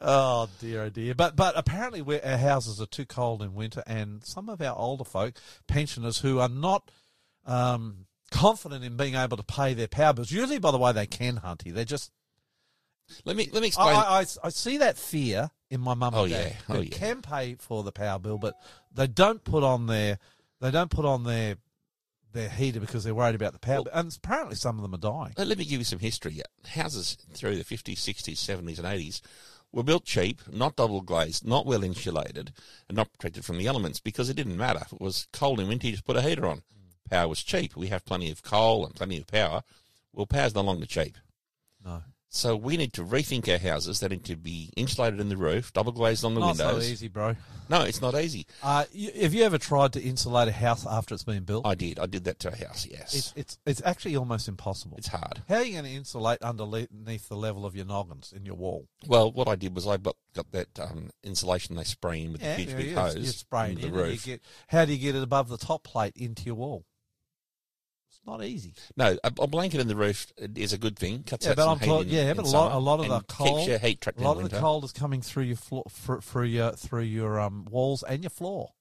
Oh 0.00 0.48
dear, 0.60 0.82
oh 0.82 0.88
dear. 0.90 1.14
But 1.14 1.36
but 1.36 1.56
apparently 1.56 2.02
we 2.02 2.20
our 2.20 2.36
houses 2.36 2.80
are 2.80 2.86
too 2.86 3.06
cold 3.06 3.42
in 3.42 3.54
winter, 3.54 3.82
and 3.86 4.24
some 4.24 4.48
of 4.48 4.60
our 4.60 4.76
older 4.76 5.04
folk, 5.04 5.34
pensioners 5.68 6.18
who 6.18 6.40
are 6.40 6.48
not 6.48 6.90
um, 7.46 8.06
confident 8.32 8.84
in 8.84 8.96
being 8.96 9.14
able 9.14 9.36
to 9.36 9.44
pay 9.44 9.72
their 9.74 9.86
power 9.86 10.14
bills. 10.14 10.32
Usually, 10.32 10.58
by 10.58 10.72
the 10.72 10.78
way, 10.78 10.90
they 10.92 11.06
can, 11.06 11.36
Hunty. 11.36 11.72
They're 11.72 11.84
just. 11.84 12.10
Let 13.24 13.36
me 13.36 13.48
let 13.52 13.60
me 13.62 13.68
explain. 13.68 13.94
I, 13.94 14.00
I, 14.00 14.24
I 14.42 14.48
see 14.48 14.78
that 14.78 14.98
fear 14.98 15.52
in 15.70 15.80
my 15.80 15.94
mum 15.94 16.14
oh, 16.14 16.24
and 16.24 16.32
Oh, 16.32 16.36
dad. 16.36 16.46
yeah. 16.52 16.56
Oh, 16.68 16.74
who 16.78 16.82
yeah. 16.82 16.96
can 16.96 17.22
pay 17.22 17.56
for 17.58 17.82
the 17.82 17.92
power 17.92 18.18
bill, 18.18 18.38
but 18.38 18.54
they 18.94 19.06
don't 19.06 19.42
put 19.44 19.62
on 19.62 19.86
their 19.86 20.18
they 20.60 20.70
don't 20.70 20.90
put 20.90 21.04
on 21.04 21.24
their 21.24 21.56
their 22.32 22.48
heater 22.48 22.80
because 22.80 23.02
they're 23.04 23.14
worried 23.14 23.34
about 23.34 23.52
the 23.52 23.58
power. 23.58 23.76
Well- 23.76 23.84
bill. 23.84 23.92
And 23.94 24.16
apparently, 24.22 24.56
some 24.56 24.76
of 24.76 24.82
them 24.82 24.94
are 24.94 24.98
dying. 24.98 25.34
Let 25.36 25.46
let 25.48 25.58
me 25.58 25.64
give 25.64 25.80
you 25.80 25.84
some 25.84 25.98
history. 25.98 26.40
Houses 26.66 27.16
through 27.32 27.56
the 27.56 27.64
50s, 27.64 27.94
60s, 27.98 28.34
70s, 28.36 28.78
and 28.78 28.86
80s 28.86 29.20
were 29.72 29.82
built 29.82 30.04
cheap, 30.04 30.40
not 30.52 30.76
double 30.76 31.00
glazed, 31.02 31.46
not 31.46 31.66
well 31.66 31.82
insulated, 31.82 32.52
and 32.88 32.96
not 32.96 33.12
protected 33.12 33.44
from 33.44 33.58
the 33.58 33.66
elements 33.66 34.00
because 34.00 34.28
it 34.30 34.36
didn't 34.36 34.56
matter. 34.56 34.80
If 34.84 34.92
it 34.92 35.00
was 35.00 35.26
cold 35.32 35.60
in 35.60 35.68
winter, 35.68 35.86
you 35.86 35.92
just 35.94 36.04
put 36.04 36.16
a 36.16 36.22
heater 36.22 36.46
on. 36.46 36.62
Power 37.10 37.28
was 37.28 37.42
cheap. 37.42 37.76
We 37.76 37.88
have 37.88 38.04
plenty 38.04 38.30
of 38.30 38.42
coal 38.42 38.84
and 38.84 38.94
plenty 38.94 39.18
of 39.18 39.26
power. 39.26 39.62
Well, 40.12 40.26
power's 40.26 40.54
no 40.54 40.62
longer 40.62 40.86
cheap. 40.86 41.16
No, 41.84 42.02
So 42.28 42.54
we 42.56 42.76
need 42.76 42.92
to 42.94 43.04
rethink 43.04 43.48
our 43.48 43.58
houses. 43.58 44.00
They 44.00 44.08
need 44.08 44.24
to 44.24 44.36
be 44.36 44.70
insulated 44.76 45.20
in 45.20 45.28
the 45.28 45.36
roof, 45.36 45.72
double 45.72 45.92
glazed 45.92 46.24
on 46.24 46.34
the 46.34 46.40
not 46.40 46.58
windows. 46.58 46.84
so 46.84 46.92
easy, 46.92 47.08
bro. 47.08 47.36
No, 47.68 47.82
it's 47.82 48.00
not 48.00 48.14
easy. 48.14 48.46
Uh, 48.62 48.84
you, 48.92 49.10
have 49.22 49.32
you 49.32 49.44
ever 49.44 49.58
tried 49.58 49.92
to 49.94 50.02
insulate 50.02 50.48
a 50.48 50.52
house 50.52 50.86
after 50.86 51.14
it's 51.14 51.24
been 51.24 51.44
built? 51.44 51.66
I 51.66 51.74
did. 51.74 51.98
I 51.98 52.06
did 52.06 52.24
that 52.24 52.38
to 52.40 52.52
a 52.52 52.56
house, 52.56 52.86
yes. 52.88 53.14
It's 53.14 53.32
it's 53.36 53.58
it's 53.64 53.82
actually 53.84 54.16
almost 54.16 54.48
impossible. 54.48 54.98
It's 54.98 55.08
hard. 55.08 55.42
How 55.48 55.56
are 55.56 55.64
you 55.64 55.72
going 55.72 55.84
to 55.84 55.90
insulate 55.90 56.42
underneath 56.42 57.28
the 57.28 57.36
level 57.36 57.64
of 57.64 57.74
your 57.74 57.86
noggins 57.86 58.32
in 58.36 58.44
your 58.44 58.56
wall? 58.56 58.86
Well, 59.06 59.32
what 59.32 59.48
I 59.48 59.56
did 59.56 59.74
was 59.74 59.86
I 59.86 59.96
got, 59.96 60.16
got 60.34 60.50
that 60.52 60.78
um, 60.78 61.10
insulation 61.24 61.76
they 61.76 61.84
spray 61.84 62.22
in 62.22 62.32
with 62.32 62.40
the 62.42 62.54
huge 62.54 62.76
big 62.76 62.86
you, 62.88 62.94
hose 62.96 63.16
you 63.16 63.26
spray 63.26 63.70
into 63.70 63.86
in 63.86 63.92
the 63.92 63.98
roof. 63.98 64.24
Get, 64.24 64.42
how 64.68 64.84
do 64.84 64.92
you 64.92 64.98
get 64.98 65.14
it 65.14 65.22
above 65.22 65.48
the 65.48 65.58
top 65.58 65.84
plate 65.84 66.12
into 66.16 66.44
your 66.44 66.56
wall? 66.56 66.84
Not 68.26 68.42
easy. 68.42 68.74
No, 68.96 69.16
a, 69.22 69.32
a 69.40 69.46
blanket 69.46 69.80
in 69.80 69.86
the 69.88 69.94
roof 69.94 70.26
is 70.56 70.72
a 70.72 70.78
good 70.78 70.98
thing. 70.98 71.22
Cuts 71.22 71.46
Yeah, 71.46 71.52
out 71.52 71.56
but 71.56 71.62
some 71.64 71.72
I'm 71.72 71.78
heat 71.78 72.08
in- 72.08 72.26
yeah, 72.26 72.34
but 72.34 72.44
a 72.44 72.48
lot- 72.48 72.72
a 72.72 72.78
of 73.00 73.08
the 73.08 73.20
cold- 73.32 73.58
keeps 73.58 73.68
your 73.68 73.78
heat 73.78 74.00
trapped 74.00 74.18
A 74.18 74.22
lot 74.22 74.32
of 74.32 74.38
winter. 74.38 74.56
the 74.56 74.60
cold 74.60 74.84
is 74.84 74.92
coming 74.92 75.22
through 75.22 75.44
your 75.44 75.56
floor, 75.56 75.84
through, 75.88 76.20
through 76.22 76.44
your 76.44 76.72
through 76.72 77.02
your 77.02 77.38
um, 77.38 77.66
walls 77.70 78.02
and 78.02 78.22
your 78.24 78.30
floor. 78.30 78.72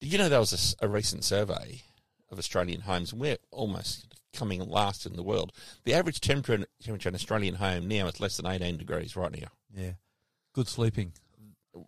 Did 0.00 0.12
you 0.12 0.18
know 0.18 0.28
there 0.30 0.38
was 0.40 0.74
a 0.80 0.88
recent 0.88 1.24
survey 1.24 1.82
of 2.30 2.38
Australian 2.38 2.82
homes, 2.82 3.12
and 3.12 3.20
we're 3.20 3.36
almost 3.50 4.06
coming 4.32 4.60
last 4.60 5.04
in 5.06 5.14
the 5.16 5.22
world. 5.22 5.52
The 5.84 5.94
average 5.94 6.20
temperature 6.20 6.66
temperature 6.82 7.08
in 7.08 7.14
an 7.14 7.16
Australian 7.16 7.54
home 7.56 7.86
now 7.88 8.06
is 8.06 8.20
less 8.20 8.36
than 8.36 8.46
18 8.46 8.76
degrees 8.78 9.16
right 9.16 9.32
now. 9.32 9.48
Yeah, 9.74 9.92
good 10.54 10.68
sleeping. 10.68 11.12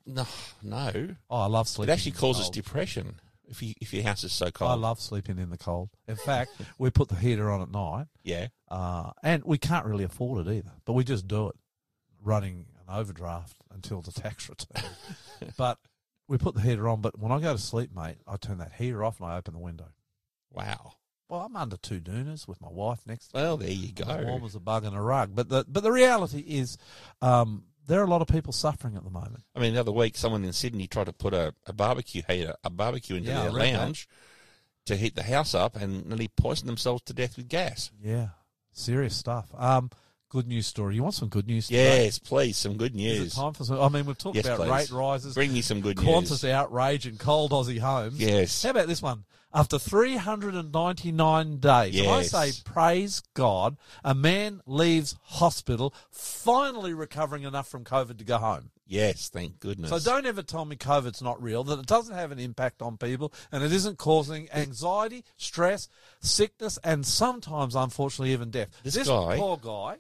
No, 0.06 0.26
no. 0.62 1.16
Oh, 1.30 1.36
I 1.40 1.46
love 1.46 1.68
sleep. 1.68 1.88
It 1.88 1.92
actually 1.92 2.12
causes 2.12 2.44
cold. 2.44 2.54
depression 2.54 3.20
if 3.50 3.62
you, 3.62 3.74
if 3.80 3.92
your 3.92 4.02
house 4.04 4.24
is 4.24 4.32
so 4.32 4.50
cold. 4.50 4.70
I 4.70 4.74
love 4.74 5.00
sleeping 5.00 5.38
in 5.38 5.50
the 5.50 5.58
cold. 5.58 5.90
In 6.08 6.16
fact, 6.16 6.52
we 6.78 6.90
put 6.90 7.08
the 7.08 7.16
heater 7.16 7.50
on 7.50 7.60
at 7.60 7.70
night. 7.70 8.06
yeah. 8.22 8.48
Uh, 8.70 9.10
and 9.22 9.42
we 9.44 9.58
can't 9.58 9.84
really 9.84 10.04
afford 10.04 10.46
it 10.46 10.50
either, 10.52 10.70
but 10.84 10.92
we 10.92 11.02
just 11.02 11.26
do 11.26 11.48
it, 11.48 11.56
running 12.22 12.66
an 12.86 12.94
overdraft 12.94 13.56
until 13.74 14.00
the 14.00 14.12
tax 14.12 14.48
return. 14.48 14.90
but 15.56 15.78
we 16.28 16.38
put 16.38 16.54
the 16.54 16.60
heater 16.60 16.88
on. 16.88 17.00
But 17.00 17.18
when 17.18 17.32
I 17.32 17.40
go 17.40 17.52
to 17.52 17.58
sleep, 17.58 17.90
mate, 17.94 18.18
I 18.26 18.36
turn 18.36 18.58
that 18.58 18.72
heater 18.78 19.02
off 19.04 19.18
and 19.20 19.28
I 19.28 19.36
open 19.36 19.54
the 19.54 19.60
window. 19.60 19.88
Wow. 20.52 20.92
well, 21.28 21.40
I'm 21.40 21.56
under 21.56 21.76
two 21.76 22.00
doonas 22.00 22.46
with 22.46 22.60
my 22.60 22.70
wife 22.70 23.00
next 23.06 23.28
to 23.28 23.36
me. 23.36 23.42
Well, 23.42 23.56
there 23.56 23.70
you 23.70 23.92
I'm 24.06 24.26
warm 24.26 24.44
as 24.44 24.54
a 24.54 24.60
bug 24.60 24.84
in 24.84 24.94
a 24.94 25.02
rug. 25.02 25.34
But 25.34 25.48
the 25.48 25.64
but 25.68 25.82
the 25.82 25.92
reality 25.92 26.40
is, 26.40 26.78
um, 27.22 27.64
there 27.90 28.00
are 28.00 28.04
a 28.04 28.08
lot 28.10 28.22
of 28.22 28.28
people 28.28 28.52
suffering 28.52 28.96
at 28.96 29.04
the 29.04 29.10
moment. 29.10 29.42
I 29.54 29.60
mean, 29.60 29.74
the 29.74 29.80
other 29.80 29.92
week, 29.92 30.16
someone 30.16 30.44
in 30.44 30.52
Sydney 30.52 30.86
tried 30.86 31.06
to 31.06 31.12
put 31.12 31.34
a, 31.34 31.52
a 31.66 31.72
barbecue 31.72 32.22
heater, 32.26 32.54
a 32.64 32.70
barbecue 32.70 33.16
into 33.16 33.28
Yeah, 33.30 33.42
their 33.42 33.52
read 33.52 33.74
that. 33.74 33.78
lounge 33.80 34.08
to 34.86 34.96
heat 34.96 35.14
the 35.14 35.22
house 35.24 35.54
up, 35.54 35.76
and 35.76 36.06
nearly 36.06 36.28
poisoned 36.28 36.68
themselves 36.68 37.02
to 37.02 37.12
death 37.12 37.36
with 37.36 37.48
gas. 37.48 37.90
Yeah, 38.02 38.28
serious 38.72 39.14
stuff. 39.16 39.48
Um, 39.56 39.90
good 40.28 40.46
news 40.46 40.66
story. 40.66 40.94
You 40.94 41.02
want 41.02 41.14
some 41.14 41.28
good 41.28 41.46
news? 41.46 41.66
today? 41.66 42.04
Yes, 42.04 42.18
please, 42.18 42.56
some 42.56 42.76
good 42.76 42.94
news. 42.94 43.34
time 43.34 43.52
for 43.52 43.64
some? 43.64 43.80
I 43.80 43.88
mean, 43.88 44.06
we've 44.06 44.16
talked 44.16 44.36
Yes, 44.36 44.46
about 44.46 44.58
please. 44.60 44.70
rate 44.70 44.90
rises, 44.90 45.34
Bring 45.34 45.52
me 45.52 45.60
some 45.60 45.80
good 45.80 45.96
Qantas 45.96 46.30
news. 46.30 46.44
outrage, 46.44 47.06
and 47.06 47.18
cold 47.18 47.50
Aussie 47.50 47.78
homes. 47.78 48.18
Yes. 48.20 48.62
How 48.62 48.70
about 48.70 48.86
this 48.88 49.02
one? 49.02 49.24
After 49.52 49.78
399 49.80 51.56
days, 51.58 51.98
and 51.98 52.08
I 52.08 52.22
say, 52.22 52.52
praise 52.64 53.20
God, 53.34 53.76
a 54.04 54.14
man 54.14 54.60
leaves 54.64 55.16
hospital 55.22 55.92
finally 56.10 56.94
recovering 56.94 57.42
enough 57.42 57.68
from 57.68 57.84
COVID 57.84 58.18
to 58.18 58.24
go 58.24 58.38
home. 58.38 58.70
Yes, 58.86 59.28
thank 59.28 59.58
goodness. 59.60 59.90
So 59.90 59.98
don't 59.98 60.26
ever 60.26 60.42
tell 60.42 60.64
me 60.64 60.76
COVID's 60.76 61.22
not 61.22 61.42
real, 61.42 61.64
that 61.64 61.78
it 61.80 61.86
doesn't 61.86 62.14
have 62.14 62.30
an 62.32 62.38
impact 62.38 62.80
on 62.82 62.96
people, 62.96 63.32
and 63.50 63.62
it 63.64 63.72
isn't 63.72 63.98
causing 63.98 64.48
anxiety, 64.52 65.24
stress, 65.36 65.88
sickness, 66.20 66.78
and 66.84 67.04
sometimes, 67.06 67.74
unfortunately, 67.74 68.32
even 68.32 68.50
death. 68.50 68.68
This 68.84 68.94
this 68.94 69.08
guy- 69.08 69.36
poor 69.36 69.56
guy. 69.56 69.98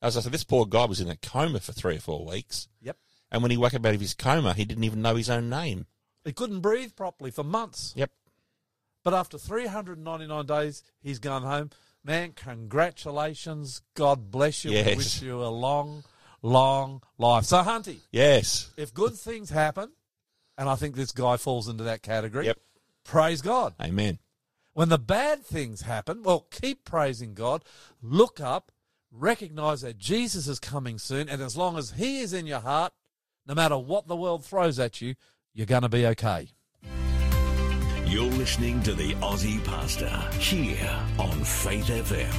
As 0.00 0.16
I 0.16 0.20
said, 0.20 0.32
this 0.32 0.42
poor 0.44 0.66
guy 0.66 0.84
was 0.86 1.00
in 1.00 1.08
a 1.08 1.16
coma 1.16 1.60
for 1.60 1.72
three 1.72 1.96
or 1.96 2.00
four 2.00 2.24
weeks, 2.24 2.66
Yep. 2.80 2.96
and 3.30 3.42
when 3.42 3.52
he 3.52 3.56
woke 3.56 3.74
up 3.74 3.86
out 3.86 3.94
of 3.94 4.00
his 4.00 4.14
coma, 4.14 4.52
he 4.54 4.64
didn't 4.64 4.82
even 4.84 5.00
know 5.02 5.14
his 5.14 5.30
own 5.30 5.48
name. 5.48 5.86
He 6.24 6.32
couldn't 6.32 6.60
breathe 6.60 6.94
properly 6.96 7.30
for 7.32 7.42
months. 7.44 7.92
Yep. 7.96 8.10
But 9.04 9.14
after 9.14 9.38
399 9.38 10.46
days, 10.46 10.82
he's 11.00 11.18
gone 11.18 11.42
home. 11.42 11.70
Man, 12.04 12.32
congratulations. 12.32 13.82
God 13.94 14.30
bless 14.30 14.64
you. 14.64 14.72
We 14.72 14.96
wish 14.96 15.22
you 15.22 15.42
a 15.42 15.46
long, 15.48 16.04
long 16.42 17.02
life. 17.18 17.44
So, 17.44 17.62
Hunty, 17.62 18.00
Yes. 18.10 18.70
if 18.76 18.92
good 18.92 19.14
things 19.14 19.50
happen, 19.50 19.92
and 20.58 20.68
I 20.68 20.74
think 20.76 20.94
this 20.96 21.12
guy 21.12 21.36
falls 21.36 21.68
into 21.68 21.84
that 21.84 22.02
category, 22.02 22.46
Yep. 22.46 22.58
praise 23.04 23.40
God. 23.42 23.74
Amen. 23.80 24.18
When 24.72 24.88
the 24.88 24.98
bad 24.98 25.44
things 25.44 25.82
happen, 25.82 26.22
well, 26.22 26.46
keep 26.50 26.84
praising 26.84 27.34
God. 27.34 27.64
Look 28.00 28.40
up, 28.40 28.72
recognize 29.10 29.82
that 29.82 29.98
Jesus 29.98 30.48
is 30.48 30.58
coming 30.58 30.98
soon, 30.98 31.28
and 31.28 31.42
as 31.42 31.56
long 31.56 31.76
as 31.76 31.92
He 31.92 32.20
is 32.20 32.32
in 32.32 32.46
your 32.46 32.60
heart, 32.60 32.92
no 33.46 33.54
matter 33.54 33.76
what 33.76 34.06
the 34.08 34.16
world 34.16 34.44
throws 34.44 34.78
at 34.78 35.00
you, 35.00 35.14
you're 35.52 35.66
going 35.66 35.82
to 35.82 35.88
be 35.88 36.06
okay. 36.06 36.48
You're 38.12 38.24
listening 38.24 38.82
to 38.82 38.92
the 38.92 39.14
Aussie 39.14 39.64
Pastor 39.64 40.10
here 40.38 41.00
on 41.18 41.32
Faith 41.44 41.86
FM. 41.86 42.30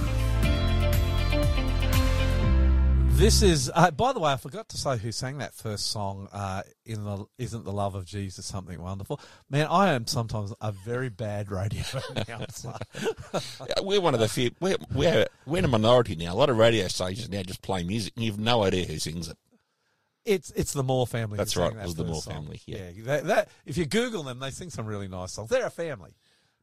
This 3.17 3.41
is, 3.41 3.71
uh, 3.73 3.89
by 3.89 4.13
the 4.13 4.19
way, 4.19 4.33
I 4.33 4.37
forgot 4.37 4.69
to 4.69 4.77
say 4.77 4.99
who 4.99 5.11
sang 5.11 5.39
that 5.39 5.55
first 5.55 5.87
song. 5.87 6.29
Uh, 6.31 6.61
in 6.85 7.03
the 7.03 7.25
isn't 7.39 7.65
the 7.65 7.71
love 7.71 7.95
of 7.95 8.05
Jesus 8.05 8.45
something 8.45 8.79
wonderful? 8.79 9.19
Man, 9.49 9.65
I 9.65 9.93
am 9.93 10.05
sometimes 10.05 10.53
a 10.61 10.71
very 10.71 11.09
bad 11.09 11.49
radio 11.49 11.81
announcer. 12.15 12.75
Yeah, 13.67 13.81
We're 13.81 13.99
one 13.99 14.13
of 14.13 14.19
the 14.19 14.27
few. 14.27 14.51
We're, 14.59 14.77
we're 14.93 15.25
we're 15.47 15.57
in 15.57 15.65
a 15.65 15.69
minority 15.69 16.15
now. 16.15 16.33
A 16.33 16.35
lot 16.35 16.51
of 16.51 16.57
radio 16.57 16.87
stations 16.87 17.29
now 17.29 17.41
just 17.41 17.63
play 17.63 17.83
music, 17.83 18.13
and 18.15 18.23
you've 18.23 18.39
no 18.39 18.61
idea 18.61 18.85
who 18.85 18.99
sings 18.99 19.27
it. 19.27 19.37
It's 20.25 20.51
it's 20.51 20.73
the 20.73 20.83
Moore 20.83 21.05
family. 21.05 21.37
That's 21.37 21.57
right, 21.57 21.73
that 21.73 21.81
it 21.81 21.85
was 21.85 21.95
the 21.95 22.05
Moore 22.05 22.21
song. 22.21 22.33
family, 22.33 22.61
yeah. 22.65 22.91
that, 22.99 23.25
that 23.25 23.49
if 23.65 23.77
you 23.77 23.85
Google 23.85 24.23
them, 24.23 24.39
they 24.39 24.51
sing 24.51 24.69
some 24.69 24.85
really 24.85 25.07
nice 25.07 25.33
songs. 25.33 25.49
They're 25.49 25.65
a 25.65 25.71
family. 25.71 26.15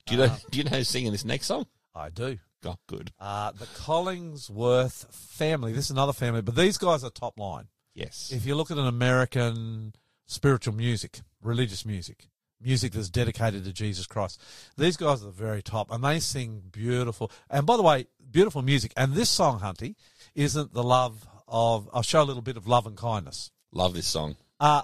Do 0.06 0.14
you 0.14 0.20
know? 0.20 0.26
Uh-huh. 0.26 0.38
do 0.50 0.58
you 0.58 0.64
know 0.64 0.76
who's 0.76 0.88
singing 0.88 1.12
this 1.12 1.24
next 1.24 1.46
song? 1.46 1.66
I 1.94 2.08
do. 2.08 2.38
Oh, 2.64 2.76
good. 2.86 3.10
Uh, 3.18 3.52
the 3.52 3.66
Collingsworth 3.66 5.12
family. 5.14 5.72
This 5.72 5.86
is 5.86 5.90
another 5.90 6.12
family, 6.12 6.42
but 6.42 6.56
these 6.56 6.78
guys 6.78 7.04
are 7.04 7.10
top 7.10 7.38
line. 7.38 7.68
Yes. 7.94 8.30
If 8.32 8.46
you 8.46 8.54
look 8.54 8.70
at 8.70 8.78
an 8.78 8.86
American 8.86 9.94
spiritual 10.26 10.74
music, 10.74 11.20
religious 11.42 11.84
music, 11.84 12.28
music 12.60 12.92
that's 12.92 13.08
dedicated 13.08 13.64
to 13.64 13.72
Jesus 13.72 14.06
Christ, 14.06 14.42
these 14.76 14.96
guys 14.96 15.22
are 15.22 15.26
the 15.26 15.32
very 15.32 15.62
top, 15.62 15.90
and 15.90 16.04
they 16.04 16.20
sing 16.20 16.62
beautiful. 16.70 17.30
And 17.48 17.66
by 17.66 17.76
the 17.76 17.82
way, 17.82 18.06
beautiful 18.30 18.62
music. 18.62 18.92
And 18.96 19.14
this 19.14 19.30
song, 19.30 19.60
Hunty, 19.60 19.96
isn't 20.34 20.72
the 20.72 20.84
love 20.84 21.26
of. 21.50 21.88
I'll 21.92 22.02
show 22.02 22.22
a 22.22 22.24
little 22.24 22.42
bit 22.42 22.56
of 22.56 22.66
love 22.66 22.86
and 22.86 22.96
kindness. 22.96 23.50
Love 23.72 23.94
this 23.94 24.06
song. 24.06 24.36
Uh, 24.58 24.82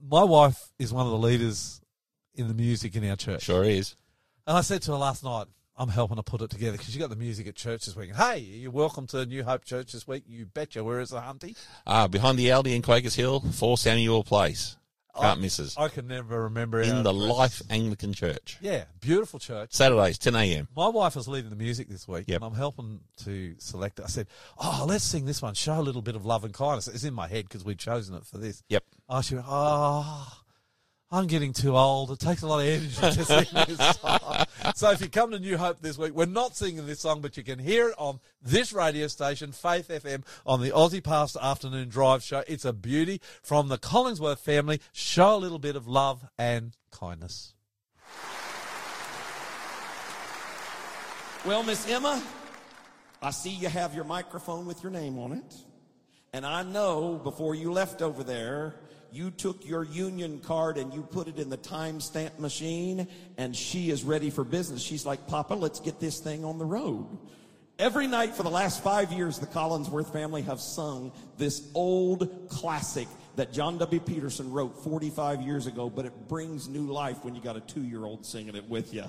my 0.00 0.24
wife 0.24 0.72
is 0.78 0.92
one 0.92 1.06
of 1.06 1.12
the 1.12 1.18
leaders 1.18 1.80
in 2.34 2.48
the 2.48 2.54
music 2.54 2.94
in 2.96 3.08
our 3.08 3.16
church. 3.16 3.42
Sure 3.42 3.64
is. 3.64 3.96
And 4.46 4.56
I 4.58 4.60
said 4.60 4.82
to 4.82 4.92
her 4.92 4.98
last 4.98 5.24
night, 5.24 5.46
I'm 5.76 5.88
helping 5.88 6.16
to 6.16 6.22
put 6.22 6.40
it 6.42 6.50
together 6.50 6.76
because 6.76 6.94
you 6.94 7.00
got 7.00 7.10
the 7.10 7.16
music 7.16 7.48
at 7.48 7.56
church 7.56 7.86
this 7.86 7.96
week. 7.96 8.14
Hey, 8.14 8.38
you're 8.38 8.70
welcome 8.70 9.06
to 9.08 9.26
New 9.26 9.42
Hope 9.42 9.64
Church 9.64 9.92
this 9.92 10.06
week. 10.06 10.22
You 10.26 10.46
betcha. 10.46 10.84
Where 10.84 11.00
is 11.00 11.10
the 11.10 11.20
Hunty? 11.20 11.56
Ah, 11.86 12.06
behind 12.06 12.38
the 12.38 12.48
Aldi 12.48 12.76
in 12.76 12.82
Quakers 12.82 13.16
Hill, 13.16 13.40
4 13.40 13.78
Samuel 13.78 14.22
Place. 14.22 14.76
Can't 15.16 15.38
I- 15.38 15.40
miss 15.40 15.60
us. 15.60 15.76
I 15.78 15.88
can 15.88 16.06
never 16.08 16.42
remember. 16.44 16.80
In 16.80 17.02
the 17.04 17.10
address. 17.10 17.28
Life 17.36 17.62
Anglican 17.70 18.12
Church. 18.12 18.58
Yeah, 18.60 18.84
beautiful 19.00 19.38
church. 19.38 19.72
Saturdays, 19.72 20.18
10 20.18 20.34
a.m. 20.34 20.68
My 20.76 20.88
wife 20.88 21.16
is 21.16 21.28
leading 21.28 21.50
the 21.50 21.56
music 21.56 21.88
this 21.88 22.08
week, 22.08 22.24
Yep. 22.26 22.36
and 22.42 22.44
I'm 22.44 22.54
helping 22.58 23.00
to 23.24 23.54
select 23.58 23.98
it. 24.00 24.04
I 24.04 24.08
said, 24.08 24.26
"Oh, 24.58 24.84
let's 24.88 25.04
sing 25.04 25.24
this 25.24 25.40
one. 25.40 25.54
Show 25.54 25.78
a 25.78 25.82
little 25.82 26.02
bit 26.02 26.16
of 26.16 26.24
love 26.26 26.44
and 26.44 26.52
kindness." 26.52 26.88
It's 26.88 27.04
in 27.04 27.14
my 27.14 27.28
head 27.28 27.44
because 27.48 27.64
we'd 27.64 27.78
chosen 27.78 28.14
it 28.16 28.24
for 28.26 28.38
this. 28.38 28.62
Yep. 28.68 28.84
Oh, 29.08 29.20
she 29.20 29.34
went, 29.36 29.46
"Oh, 29.48 30.32
I'm 31.10 31.26
getting 31.28 31.52
too 31.52 31.76
old. 31.76 32.10
It 32.10 32.18
takes 32.18 32.42
a 32.42 32.46
lot 32.48 32.60
of 32.60 32.66
energy 32.66 32.94
to 32.96 33.24
sing 33.24 33.46
this 33.68 33.96
song." 34.00 34.44
so 34.76 34.90
if 34.90 35.00
you 35.00 35.08
come 35.08 35.30
to 35.30 35.38
New 35.38 35.56
Hope 35.56 35.80
this 35.80 35.96
week, 35.96 36.14
we're 36.14 36.26
not 36.26 36.56
singing 36.56 36.84
this 36.84 36.98
song, 36.98 37.20
but 37.20 37.36
you 37.36 37.44
can 37.44 37.60
hear 37.60 37.90
it 37.90 37.94
on 37.96 38.18
this 38.42 38.72
radio 38.72 39.06
station, 39.06 39.52
Faith 39.52 39.86
FM, 39.88 40.24
on 40.44 40.60
the 40.60 40.70
Aussie 40.70 41.02
Pastor 41.02 41.38
Afternoon 41.40 41.88
Drive 41.88 42.24
Show. 42.24 42.42
It's 42.48 42.64
a 42.64 42.72
beauty 42.72 43.20
from 43.40 43.68
the 43.68 43.78
Collingsworth 43.78 44.40
family. 44.40 44.80
Show 44.92 45.36
a 45.36 45.38
little 45.38 45.60
bit 45.60 45.76
of 45.76 45.86
love 45.86 46.26
and 46.36 46.76
kindness. 46.90 47.54
Well, 51.46 51.62
Miss 51.62 51.88
Emma, 51.88 52.20
I 53.22 53.30
see 53.30 53.50
you 53.50 53.68
have 53.68 53.94
your 53.94 54.04
microphone 54.04 54.66
with 54.66 54.82
your 54.82 54.90
name 54.90 55.18
on 55.18 55.32
it. 55.32 55.54
And 56.32 56.44
I 56.44 56.64
know 56.64 57.20
before 57.22 57.54
you 57.54 57.70
left 57.70 58.02
over 58.02 58.24
there, 58.24 58.74
you 59.14 59.30
took 59.30 59.64
your 59.64 59.84
union 59.84 60.40
card 60.40 60.76
and 60.76 60.92
you 60.92 61.02
put 61.02 61.28
it 61.28 61.38
in 61.38 61.48
the 61.48 61.56
timestamp 61.56 62.36
machine, 62.40 63.06
and 63.38 63.54
she 63.54 63.90
is 63.90 64.02
ready 64.02 64.28
for 64.28 64.42
business. 64.42 64.82
She's 64.82 65.06
like, 65.06 65.28
Papa, 65.28 65.54
let's 65.54 65.78
get 65.78 66.00
this 66.00 66.18
thing 66.18 66.44
on 66.44 66.58
the 66.58 66.64
road. 66.64 67.06
Every 67.78 68.08
night 68.08 68.34
for 68.34 68.42
the 68.42 68.50
last 68.50 68.82
five 68.82 69.12
years, 69.12 69.38
the 69.38 69.46
Collingsworth 69.46 70.12
family 70.12 70.42
have 70.42 70.60
sung 70.60 71.12
this 71.38 71.70
old 71.74 72.48
classic 72.48 73.06
that 73.36 73.52
John 73.52 73.78
W. 73.78 74.00
Peterson 74.00 74.50
wrote 74.50 74.82
45 74.82 75.42
years 75.42 75.68
ago, 75.68 75.88
but 75.88 76.06
it 76.06 76.28
brings 76.28 76.68
new 76.68 76.86
life 76.86 77.24
when 77.24 77.36
you 77.36 77.40
got 77.40 77.56
a 77.56 77.60
two 77.60 77.82
year 77.82 78.04
old 78.04 78.26
singing 78.26 78.56
it 78.56 78.68
with 78.68 78.92
you. 78.92 79.04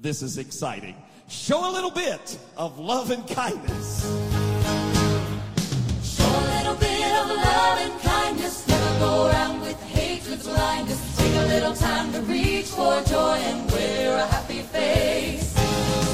This 0.00 0.20
is 0.22 0.38
exciting. 0.38 0.96
Show 1.28 1.70
a 1.70 1.72
little 1.72 1.90
bit 1.92 2.38
of 2.56 2.78
love 2.80 3.12
and 3.12 3.26
kindness. 3.28 4.02
Show 6.02 6.24
a 6.24 6.44
little 6.56 6.74
bit 6.74 7.12
of 7.16 7.28
love 7.28 7.78
and 7.78 7.92
kindness. 7.92 8.13
Go 9.04 9.26
around 9.26 9.60
with 9.60 9.78
hatred's 9.82 10.46
blindness. 10.48 11.00
Take 11.18 11.34
a 11.34 11.46
little 11.54 11.74
time 11.74 12.10
to 12.14 12.20
reach 12.22 12.68
for 12.76 13.02
joy 13.02 13.36
and 13.50 13.70
wear 13.70 14.16
a 14.16 14.26
happy 14.34 14.62
face. 14.62 15.48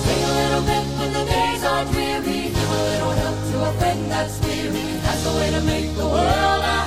Sing 0.05 0.22
a 0.31 0.33
little 0.40 0.62
bit 0.70 0.85
when 0.98 1.11
the 1.18 1.24
days 1.37 1.62
are 1.72 1.85
dreary. 1.92 2.42
Give 2.57 2.72
a 2.79 2.83
little 2.90 3.14
help 3.22 3.38
to 3.50 3.57
a 3.68 3.72
friend 3.79 4.11
that's 4.11 4.37
weary. 4.44 4.88
That's 5.05 5.22
the 5.22 5.33
way 5.38 5.48
to 5.57 5.61
make 5.72 5.88
the 5.94 6.09
world 6.16 6.62
a 6.76 6.80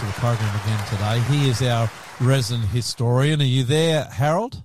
to 0.00 0.06
the 0.06 0.12
program 0.12 0.48
again 0.62 0.86
today. 0.86 1.20
He 1.28 1.50
is 1.50 1.60
our 1.60 1.90
resident 2.22 2.70
historian. 2.70 3.42
Are 3.42 3.44
you 3.44 3.64
there, 3.64 4.04
Harold? 4.04 4.62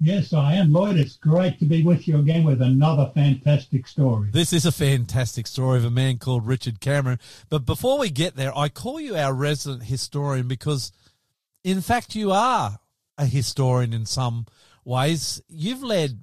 Yes, 0.00 0.32
I 0.32 0.54
am, 0.54 0.72
Lloyd. 0.72 0.96
It's 0.96 1.16
great 1.16 1.58
to 1.58 1.66
be 1.66 1.82
with 1.82 2.08
you 2.08 2.18
again 2.18 2.44
with 2.44 2.62
another 2.62 3.10
fantastic 3.14 3.86
story. 3.86 4.30
This 4.32 4.54
is 4.54 4.64
a 4.64 4.72
fantastic 4.72 5.46
story 5.46 5.76
of 5.76 5.84
a 5.84 5.90
man 5.90 6.16
called 6.16 6.46
Richard 6.46 6.80
Cameron. 6.80 7.18
But 7.50 7.66
before 7.66 7.98
we 7.98 8.08
get 8.08 8.34
there, 8.34 8.56
I 8.56 8.70
call 8.70 8.98
you 8.98 9.16
our 9.16 9.34
resident 9.34 9.82
historian 9.82 10.48
because, 10.48 10.92
in 11.62 11.82
fact, 11.82 12.14
you 12.14 12.32
are 12.32 12.78
a 13.18 13.26
historian 13.26 13.92
in 13.92 14.06
some 14.06 14.46
ways. 14.82 15.42
You've 15.46 15.82
led 15.82 16.22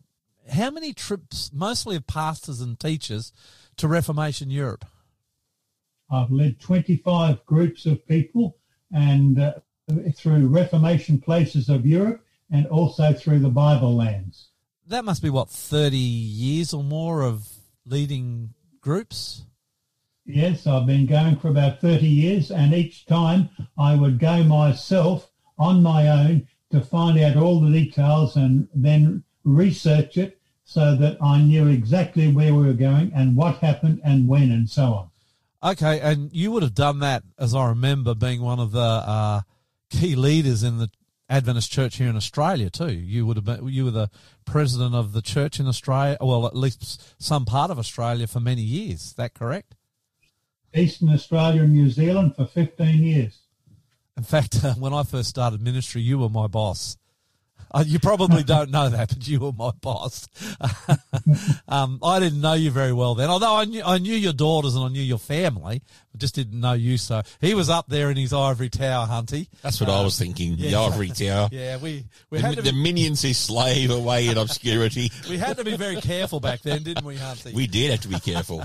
how 0.51 0.71
many 0.71 0.93
trips, 0.93 1.51
mostly 1.53 1.95
of 1.95 2.07
pastors 2.07 2.59
and 2.59 2.79
teachers, 2.79 3.31
to 3.77 3.87
Reformation 3.87 4.49
Europe? 4.49 4.85
I've 6.11 6.31
led 6.31 6.59
25 6.59 7.45
groups 7.45 7.85
of 7.85 8.05
people 8.07 8.57
and 8.91 9.39
uh, 9.39 9.53
through 10.15 10.47
Reformation 10.47 11.19
places 11.19 11.69
of 11.69 11.85
Europe 11.85 12.23
and 12.51 12.65
also 12.67 13.13
through 13.13 13.39
the 13.39 13.49
Bible 13.49 13.95
lands. 13.95 14.49
That 14.87 15.05
must 15.05 15.21
be 15.21 15.29
what, 15.29 15.49
30 15.49 15.97
years 15.97 16.73
or 16.73 16.83
more 16.83 17.21
of 17.21 17.47
leading 17.85 18.53
groups? 18.81 19.43
Yes, 20.25 20.67
I've 20.67 20.85
been 20.85 21.05
going 21.05 21.37
for 21.37 21.49
about 21.49 21.81
30 21.81 22.07
years, 22.07 22.51
and 22.51 22.73
each 22.73 23.05
time 23.05 23.49
I 23.77 23.95
would 23.95 24.19
go 24.19 24.43
myself 24.43 25.31
on 25.57 25.83
my 25.83 26.07
own 26.07 26.47
to 26.71 26.81
find 26.81 27.19
out 27.19 27.35
all 27.35 27.59
the 27.59 27.71
details 27.71 28.35
and 28.35 28.67
then 28.73 29.23
research 29.43 30.17
it 30.17 30.39
so 30.63 30.95
that 30.95 31.17
I 31.21 31.41
knew 31.41 31.67
exactly 31.67 32.31
where 32.31 32.53
we 32.53 32.67
were 32.67 32.73
going 32.73 33.11
and 33.15 33.35
what 33.35 33.57
happened 33.57 34.01
and 34.03 34.27
when 34.27 34.51
and 34.51 34.69
so 34.69 34.83
on. 34.93 35.08
Okay, 35.61 35.99
and 35.99 36.31
you 36.33 36.51
would 36.51 36.63
have 36.63 36.73
done 36.73 36.99
that, 36.99 37.23
as 37.37 37.53
I 37.53 37.69
remember, 37.69 38.15
being 38.15 38.41
one 38.41 38.59
of 38.59 38.71
the 38.71 38.79
uh, 38.79 39.41
key 39.89 40.15
leaders 40.15 40.63
in 40.63 40.77
the 40.77 40.89
Adventist 41.29 41.71
Church 41.71 41.97
here 41.97 42.07
in 42.07 42.15
Australia 42.15 42.69
too. 42.69 42.91
You 42.91 43.25
would 43.25 43.35
have 43.35 43.45
been, 43.45 43.67
you 43.67 43.85
were 43.85 43.91
the 43.91 44.09
president 44.45 44.95
of 44.95 45.11
the 45.13 45.21
church 45.21 45.59
in 45.59 45.67
Australia, 45.67 46.17
well, 46.21 46.47
at 46.47 46.55
least 46.55 47.21
some 47.21 47.45
part 47.45 47.71
of 47.71 47.77
Australia 47.77 48.25
for 48.25 48.39
many 48.39 48.61
years. 48.61 49.01
Is 49.01 49.13
that 49.13 49.33
correct? 49.33 49.75
Eastern 50.73 51.09
Australia 51.09 51.63
and 51.63 51.73
New 51.73 51.89
Zealand 51.89 52.35
for 52.35 52.45
15 52.45 53.03
years. 53.03 53.39
In 54.15 54.23
fact, 54.23 54.57
when 54.77 54.93
I 54.93 55.03
first 55.03 55.29
started 55.29 55.61
ministry, 55.61 56.01
you 56.01 56.19
were 56.19 56.29
my 56.29 56.47
boss. 56.47 56.97
Uh, 57.71 57.83
you 57.85 57.99
probably 57.99 58.43
don't 58.43 58.71
know 58.71 58.89
that, 58.89 59.09
but 59.09 59.27
you 59.27 59.39
were 59.39 59.51
my 59.51 59.71
boss. 59.81 60.27
um, 61.67 61.99
I 62.03 62.19
didn't 62.19 62.41
know 62.41 62.53
you 62.53 62.71
very 62.71 62.93
well 62.93 63.15
then, 63.15 63.29
although 63.29 63.55
I 63.55 63.65
knew 63.65 63.83
I 63.85 63.97
knew 63.99 64.15
your 64.15 64.33
daughters 64.33 64.75
and 64.75 64.83
I 64.83 64.87
knew 64.87 65.01
your 65.01 65.19
family, 65.19 65.81
I 66.13 66.17
just 66.17 66.35
didn't 66.35 66.59
know 66.59 66.73
you. 66.73 66.97
So 66.97 67.21
he 67.41 67.53
was 67.53 67.69
up 67.69 67.87
there 67.87 68.09
in 68.09 68.17
his 68.17 68.33
ivory 68.33 68.69
tower, 68.69 69.07
Hunty. 69.07 69.47
That's 69.61 69.79
what 69.79 69.89
I 69.89 70.01
was 70.03 70.17
thinking. 70.17 70.55
The 70.55 70.69
yeah. 70.69 70.81
ivory 70.81 71.09
tower. 71.09 71.49
Yeah, 71.59 71.77
we 71.77 72.05
we 72.29 72.37
The, 72.37 72.47
had 72.47 72.55
to 72.57 72.61
the 72.61 72.73
minions 72.73 73.21
who 73.21 73.33
slave 73.33 73.91
away 73.91 74.27
in 74.27 74.37
obscurity. 74.37 75.11
we 75.29 75.37
had 75.37 75.57
to 75.57 75.63
be 75.63 75.75
very 75.75 75.97
careful 75.97 76.39
back 76.39 76.61
then, 76.61 76.83
didn't 76.83 77.05
we, 77.05 77.15
Hunty? 77.17 77.53
We 77.53 77.67
did 77.67 77.91
have 77.91 78.01
to 78.01 78.07
be 78.07 78.19
careful. 78.19 78.63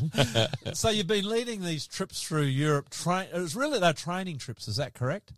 so 0.75 0.91
you've 0.91 1.07
been 1.07 1.29
leading 1.29 1.63
these 1.63 1.87
trips 1.87 2.23
through 2.23 2.43
Europe. 2.43 2.91
Train. 2.91 3.29
It 3.35 3.39
was 3.39 3.57
really 3.57 3.81
their 3.81 3.93
training 3.93 4.39
trips. 4.39 4.69
Is 4.69 4.77
that 4.77 4.95
correct? 4.95 5.33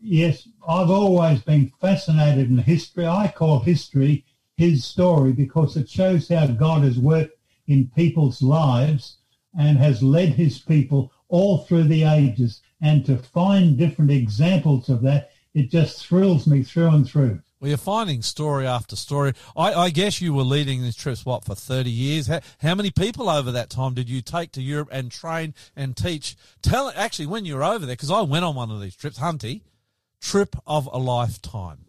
Yes, 0.00 0.48
I've 0.66 0.90
always 0.90 1.40
been 1.42 1.72
fascinated 1.80 2.50
in 2.50 2.58
history. 2.58 3.06
I 3.06 3.32
call 3.34 3.60
history 3.60 4.24
his 4.56 4.84
story 4.84 5.32
because 5.32 5.76
it 5.76 5.88
shows 5.88 6.28
how 6.28 6.46
God 6.46 6.82
has 6.82 6.98
worked 6.98 7.36
in 7.66 7.90
people's 7.94 8.42
lives 8.42 9.18
and 9.58 9.78
has 9.78 10.02
led 10.02 10.30
his 10.30 10.58
people 10.58 11.12
all 11.28 11.58
through 11.58 11.84
the 11.84 12.04
ages. 12.04 12.62
And 12.80 13.04
to 13.06 13.18
find 13.18 13.76
different 13.76 14.10
examples 14.10 14.88
of 14.88 15.02
that, 15.02 15.30
it 15.54 15.70
just 15.70 16.06
thrills 16.06 16.46
me 16.46 16.62
through 16.62 16.88
and 16.88 17.08
through. 17.08 17.40
Well, 17.60 17.70
you're 17.70 17.78
finding 17.78 18.22
story 18.22 18.68
after 18.68 18.94
story. 18.94 19.32
I, 19.56 19.74
I 19.74 19.90
guess 19.90 20.20
you 20.20 20.32
were 20.32 20.44
leading 20.44 20.82
these 20.82 20.94
trips, 20.94 21.26
what, 21.26 21.44
for 21.44 21.56
30 21.56 21.90
years? 21.90 22.28
How, 22.28 22.40
how, 22.60 22.76
many 22.76 22.92
people 22.92 23.28
over 23.28 23.50
that 23.50 23.68
time 23.68 23.94
did 23.94 24.08
you 24.08 24.22
take 24.22 24.52
to 24.52 24.62
Europe 24.62 24.90
and 24.92 25.10
train 25.10 25.54
and 25.74 25.96
teach? 25.96 26.36
Tell 26.62 26.92
Actually, 26.94 27.26
when 27.26 27.44
you 27.44 27.56
were 27.56 27.64
over 27.64 27.84
there, 27.84 27.96
because 27.96 28.12
I 28.12 28.20
went 28.20 28.44
on 28.44 28.54
one 28.54 28.70
of 28.70 28.80
these 28.80 28.94
trips, 28.94 29.18
Hunty, 29.18 29.62
trip 30.20 30.56
of 30.66 30.88
a 30.92 30.98
lifetime. 30.98 31.86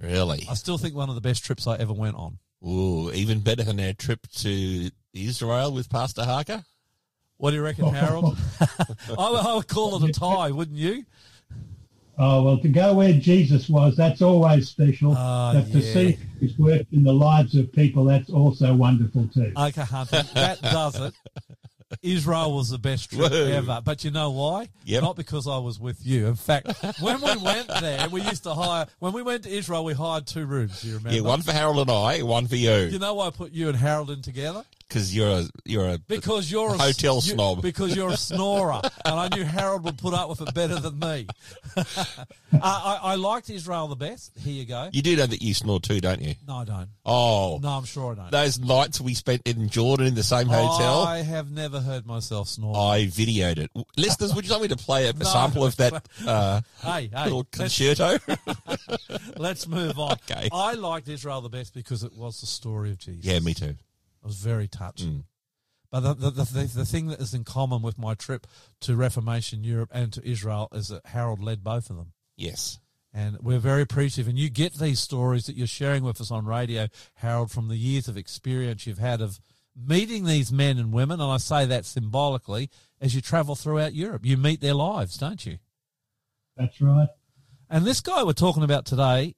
really? 0.00 0.46
I 0.50 0.54
still 0.54 0.78
think 0.78 0.94
one 0.94 1.08
of 1.08 1.14
the 1.14 1.20
best 1.20 1.44
trips 1.44 1.66
I 1.66 1.76
ever 1.76 1.92
went 1.92 2.16
on. 2.16 2.38
Ooh, 2.66 3.12
even 3.12 3.40
better 3.40 3.62
than 3.62 3.78
our 3.80 3.92
trip 3.92 4.26
to 4.38 4.90
Israel 5.12 5.72
with 5.72 5.88
Pastor 5.90 6.24
Harker? 6.24 6.64
What 7.38 7.50
do 7.50 7.56
you 7.56 7.62
reckon, 7.62 7.92
Harold? 7.92 8.36
I, 8.60 9.14
I 9.18 9.54
would 9.54 9.68
call 9.68 10.02
it 10.02 10.08
a 10.08 10.12
tie, 10.12 10.50
wouldn't 10.50 10.78
you? 10.78 11.04
Oh, 12.18 12.42
well, 12.42 12.58
to 12.58 12.68
go 12.68 12.94
where 12.94 13.12
Jesus 13.12 13.68
was, 13.68 13.94
that's 13.94 14.22
always 14.22 14.70
special. 14.70 15.14
Ah, 15.14 15.52
but 15.54 15.70
to 15.70 15.80
yeah. 15.80 15.92
see 15.92 16.18
his 16.40 16.58
work 16.58 16.86
in 16.92 17.02
the 17.02 17.12
lives 17.12 17.54
of 17.54 17.70
people, 17.72 18.04
that's 18.04 18.30
also 18.30 18.74
wonderful 18.74 19.28
too. 19.28 19.52
Okay, 19.54 19.82
Hunter, 19.82 20.22
that 20.34 20.62
does 20.62 20.98
it. 20.98 21.14
Israel 22.02 22.54
was 22.54 22.70
the 22.70 22.78
best 22.78 23.10
trip 23.10 23.30
Whoa. 23.30 23.46
ever. 23.46 23.80
But 23.84 24.04
you 24.04 24.10
know 24.10 24.30
why? 24.30 24.68
Yep. 24.84 25.02
Not 25.02 25.16
because 25.16 25.46
I 25.46 25.58
was 25.58 25.78
with 25.78 26.04
you. 26.04 26.26
In 26.26 26.34
fact, 26.34 26.68
when 27.00 27.20
we 27.20 27.36
went 27.36 27.68
there, 27.68 28.08
we 28.08 28.22
used 28.22 28.42
to 28.44 28.54
hire, 28.54 28.86
when 28.98 29.12
we 29.12 29.22
went 29.22 29.44
to 29.44 29.50
Israel, 29.50 29.84
we 29.84 29.94
hired 29.94 30.26
two 30.26 30.46
rooms. 30.46 30.80
Do 30.82 30.88
you 30.88 30.96
remember? 30.96 31.16
Yeah, 31.16 31.22
one 31.22 31.42
for 31.42 31.52
Harold 31.52 31.78
and 31.78 31.90
I, 31.90 32.22
one 32.22 32.46
for 32.48 32.56
You 32.56 32.72
you. 32.72 32.98
know 32.98 33.14
why 33.14 33.26
I 33.28 33.30
put 33.30 33.52
you 33.52 33.68
and 33.68 33.76
Harold 33.76 34.10
in 34.10 34.22
together? 34.22 34.64
Because 34.88 35.14
you're 35.16 35.28
a 35.40 35.44
you're 35.64 35.88
a 35.88 35.98
Because 35.98 36.50
you're 36.50 36.74
a 36.74 36.78
hotel 36.78 37.16
you- 37.16 37.20
snob. 37.32 37.60
Because 37.60 37.96
you're 37.96 38.10
a 38.10 38.16
snorer, 38.16 38.80
and 39.04 39.14
I 39.18 39.28
knew 39.34 39.42
Harold 39.44 39.82
would 39.84 39.98
put 39.98 40.14
up 40.14 40.28
with 40.28 40.40
it 40.42 40.54
better 40.54 40.76
than 40.78 40.98
me. 41.00 41.26
uh, 41.76 41.82
I, 42.62 42.98
I 43.02 43.14
liked 43.16 43.50
Israel 43.50 43.88
the 43.88 43.96
best. 43.96 44.32
Here 44.38 44.52
you 44.54 44.64
go. 44.64 44.88
You 44.92 45.02
do 45.02 45.16
know 45.16 45.26
that 45.26 45.42
you 45.42 45.54
snore 45.54 45.80
too, 45.80 46.00
don't 46.00 46.22
you? 46.22 46.34
No, 46.46 46.58
I 46.58 46.64
don't. 46.64 46.88
Oh, 47.04 47.58
No, 47.62 47.70
I'm 47.70 47.84
sure 47.84 48.12
I 48.12 48.14
don't. 48.14 48.30
those 48.30 48.58
nights 48.60 49.00
we 49.00 49.14
spent 49.14 49.42
in 49.44 49.68
Jordan 49.68 50.06
in 50.06 50.14
the 50.14 50.22
same 50.22 50.46
hotel. 50.46 51.02
I 51.02 51.18
have 51.22 51.50
never 51.50 51.80
heard 51.80 52.06
myself 52.06 52.48
snore. 52.48 52.76
I 52.76 53.06
videoed 53.06 53.58
it. 53.58 53.70
Listeners, 53.96 54.34
would 54.34 54.46
you 54.46 54.52
like 54.52 54.62
me 54.62 54.68
to 54.68 54.76
play 54.76 55.08
a, 55.08 55.12
No. 55.16 55.24
sample 55.24 55.64
of 55.64 55.76
that 55.76 56.08
uh, 56.26 56.60
hey, 56.82 57.10
hey, 57.12 57.24
little 57.24 57.46
let's, 57.58 57.76
concerto? 57.78 58.18
let's 59.36 59.66
move 59.66 59.98
on. 59.98 60.12
Okay. 60.30 60.48
I 60.52 60.74
liked 60.74 61.08
Israel 61.08 61.40
the 61.40 61.48
best 61.48 61.74
because 61.74 62.04
it 62.04 62.12
was 62.14 62.40
the 62.40 62.46
story 62.46 62.90
of 62.92 62.98
Jesus. 62.98 63.24
yeah, 63.24 63.38
me 63.40 63.52
too. 63.54 63.74
I 64.26 64.28
was 64.28 64.38
very 64.38 64.66
touched. 64.66 65.06
Mm. 65.06 65.22
But 65.88 66.00
the, 66.00 66.14
the, 66.14 66.30
the, 66.30 66.42
the, 66.42 66.64
the 66.78 66.84
thing 66.84 67.06
that 67.06 67.20
is 67.20 67.32
in 67.32 67.44
common 67.44 67.80
with 67.80 67.96
my 67.96 68.14
trip 68.14 68.48
to 68.80 68.96
Reformation 68.96 69.62
Europe 69.62 69.90
and 69.94 70.12
to 70.14 70.28
Israel 70.28 70.66
is 70.72 70.88
that 70.88 71.06
Harold 71.06 71.40
led 71.40 71.62
both 71.62 71.90
of 71.90 71.96
them. 71.96 72.12
Yes. 72.36 72.80
And 73.14 73.38
we're 73.40 73.60
very 73.60 73.82
appreciative. 73.82 74.28
And 74.28 74.36
you 74.36 74.50
get 74.50 74.74
these 74.74 74.98
stories 74.98 75.46
that 75.46 75.54
you're 75.54 75.68
sharing 75.68 76.02
with 76.02 76.20
us 76.20 76.32
on 76.32 76.44
radio, 76.44 76.88
Harold, 77.14 77.52
from 77.52 77.68
the 77.68 77.76
years 77.76 78.08
of 78.08 78.16
experience 78.16 78.84
you've 78.84 78.98
had 78.98 79.20
of 79.20 79.38
meeting 79.76 80.24
these 80.24 80.50
men 80.50 80.76
and 80.76 80.92
women. 80.92 81.20
And 81.20 81.30
I 81.30 81.36
say 81.36 81.64
that 81.66 81.84
symbolically 81.84 82.68
as 83.00 83.14
you 83.14 83.20
travel 83.20 83.54
throughout 83.54 83.94
Europe. 83.94 84.26
You 84.26 84.36
meet 84.36 84.60
their 84.60 84.74
lives, 84.74 85.16
don't 85.18 85.46
you? 85.46 85.58
That's 86.56 86.80
right. 86.80 87.10
And 87.70 87.84
this 87.84 88.00
guy 88.00 88.24
we're 88.24 88.32
talking 88.32 88.64
about 88.64 88.86
today, 88.86 89.36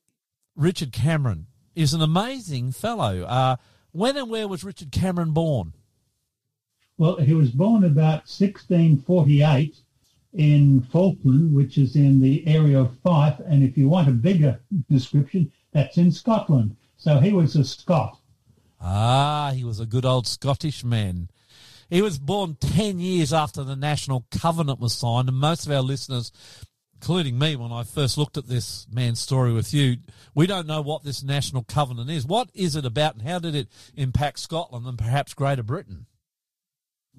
Richard 0.57 0.93
Cameron, 0.93 1.47
is 1.75 1.93
an 1.93 2.01
amazing 2.01 2.73
fellow. 2.73 3.25
Uh, 3.25 3.57
when 3.93 4.17
and 4.17 4.31
where 4.31 4.49
was 4.49 4.65
Richard 4.65 4.93
Cameron 4.93 5.33
born? 5.33 5.75
Well, 6.97 7.17
he 7.17 7.35
was 7.35 7.51
born 7.51 7.85
about 7.85 8.27
1648 8.27 9.77
in 10.35 10.83
Falkland, 10.93 11.55
which 11.55 11.79
is 11.79 11.97
in 11.97 12.21
the 12.21 12.47
area 12.47 12.81
of 12.81 12.99
Fife. 13.01 13.41
And 13.47 13.63
if 13.63 13.79
you 13.79 13.89
want 13.89 14.09
a 14.09 14.13
bigger 14.13 14.61
description, 14.91 15.53
that's 15.73 15.97
in 15.97 16.11
Scotland. 16.11 16.77
So 16.97 17.19
he 17.19 17.33
was 17.33 17.55
a 17.57 17.65
Scot. 17.65 18.19
Ah, 18.81 19.53
he 19.55 19.65
was 19.65 19.81
a 19.81 19.87
good 19.87 20.05
old 20.05 20.27
Scottish 20.27 20.85
man. 20.85 21.29
He 21.91 22.03
was 22.03 22.19
born 22.19 22.57
10 22.61 22.99
years 22.99 23.33
after 23.33 23.65
the 23.65 23.77
National 23.77 24.27
Covenant 24.31 24.79
was 24.79 24.95
signed, 24.95 25.29
and 25.29 25.39
most 25.39 25.67
of 25.67 25.73
our 25.73 25.81
listeners, 25.81 26.31
including 27.01 27.39
me, 27.39 27.55
when 27.55 27.71
I 27.71 27.85
first 27.85 28.19
looked 28.19 28.37
at 28.37 28.49
this 28.49 28.89
man's 28.91 29.21
story 29.21 29.53
with 29.53 29.73
you, 29.73 29.99
we 30.35 30.49
don't 30.49 30.67
know 30.67 30.83
what 30.83 31.05
this 31.05 31.23
National 31.23 31.63
Covenant 31.63 32.11
is. 32.11 32.27
What 32.27 32.51
is 32.55 32.75
it 32.75 32.85
about, 32.85 33.15
and 33.15 33.23
how 33.23 33.39
did 33.39 33.55
it 33.55 33.69
impact 33.95 34.41
Scotland 34.41 34.85
and 34.85 34.99
perhaps 34.99 35.33
Greater 35.33 35.63
Britain? 35.63 36.07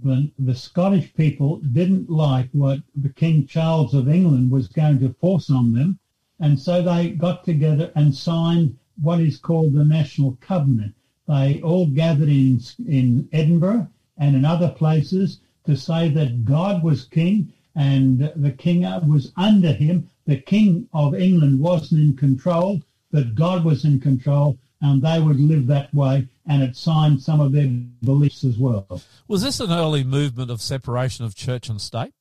The, 0.03 0.31
the 0.37 0.55
Scottish 0.55 1.13
people 1.13 1.57
didn't 1.59 2.09
like 2.09 2.49
what 2.51 2.79
the 2.93 3.07
King 3.09 3.47
Charles 3.47 3.93
of 3.93 4.09
England 4.09 4.51
was 4.51 4.67
going 4.67 4.99
to 4.99 5.15
force 5.21 5.49
on 5.49 5.73
them. 5.73 5.97
And 6.41 6.59
so 6.59 6.81
they 6.81 7.11
got 7.11 7.45
together 7.45 7.91
and 7.95 8.13
signed 8.13 8.77
what 9.01 9.21
is 9.21 9.37
called 9.37 9.73
the 9.73 9.85
National 9.85 10.37
Covenant. 10.41 10.93
They 11.27 11.61
all 11.61 11.87
gathered 11.87 12.29
in, 12.29 12.59
in 12.85 13.29
Edinburgh 13.31 13.87
and 14.17 14.35
in 14.35 14.43
other 14.43 14.69
places 14.69 15.39
to 15.65 15.77
say 15.77 16.09
that 16.09 16.43
God 16.43 16.83
was 16.83 17.05
king 17.05 17.53
and 17.75 18.31
the 18.35 18.51
king 18.51 18.81
was 19.07 19.31
under 19.37 19.71
him. 19.71 20.09
The 20.25 20.37
king 20.37 20.87
of 20.93 21.15
England 21.15 21.59
wasn't 21.59 22.01
in 22.01 22.15
control, 22.15 22.81
but 23.11 23.35
God 23.35 23.63
was 23.63 23.85
in 23.85 23.99
control 23.99 24.57
and 24.81 25.01
they 25.01 25.19
would 25.19 25.39
live 25.39 25.67
that 25.67 25.93
way. 25.93 26.27
And 26.47 26.63
it 26.63 26.75
signed 26.75 27.21
some 27.21 27.39
of 27.39 27.51
their 27.51 27.67
beliefs 28.03 28.43
as 28.43 28.57
well. 28.57 29.01
Was 29.27 29.43
this 29.43 29.59
an 29.59 29.71
early 29.71 30.03
movement 30.03 30.49
of 30.49 30.61
separation 30.61 31.25
of 31.25 31.35
church 31.35 31.69
and 31.69 31.79
state? 31.79 32.13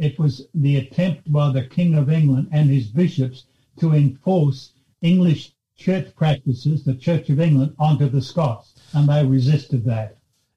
it 0.00 0.18
was 0.18 0.46
the 0.54 0.76
attempt 0.76 1.30
by 1.30 1.52
the 1.52 1.66
King 1.66 1.94
of 1.94 2.10
England 2.10 2.48
and 2.52 2.70
his 2.70 2.86
bishops 2.86 3.44
to 3.78 3.92
enforce 3.92 4.72
English 5.02 5.52
church 5.76 6.14
practices, 6.16 6.84
the 6.84 6.94
Church 6.94 7.28
of 7.28 7.38
England, 7.38 7.74
onto 7.78 8.08
the 8.08 8.22
Scots, 8.22 8.74
and 8.94 9.08
they 9.08 9.24
resisted 9.24 9.84
that. 9.84 10.16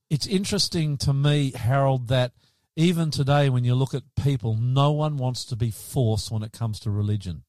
It's 0.09 0.27
interesting 0.27 0.97
to 0.97 1.13
me, 1.13 1.51
Harold, 1.51 2.07
that 2.07 2.31
even 2.75 3.11
today, 3.11 3.49
when 3.49 3.63
you 3.63 3.75
look 3.75 3.93
at 3.93 4.03
people, 4.15 4.55
no 4.55 4.91
one 4.91 5.17
wants 5.17 5.45
to 5.45 5.55
be 5.55 5.71
forced 5.71 6.31
when 6.31 6.43
it 6.43 6.51
comes 6.51 6.79
to 6.81 6.91
religion. 6.91 7.43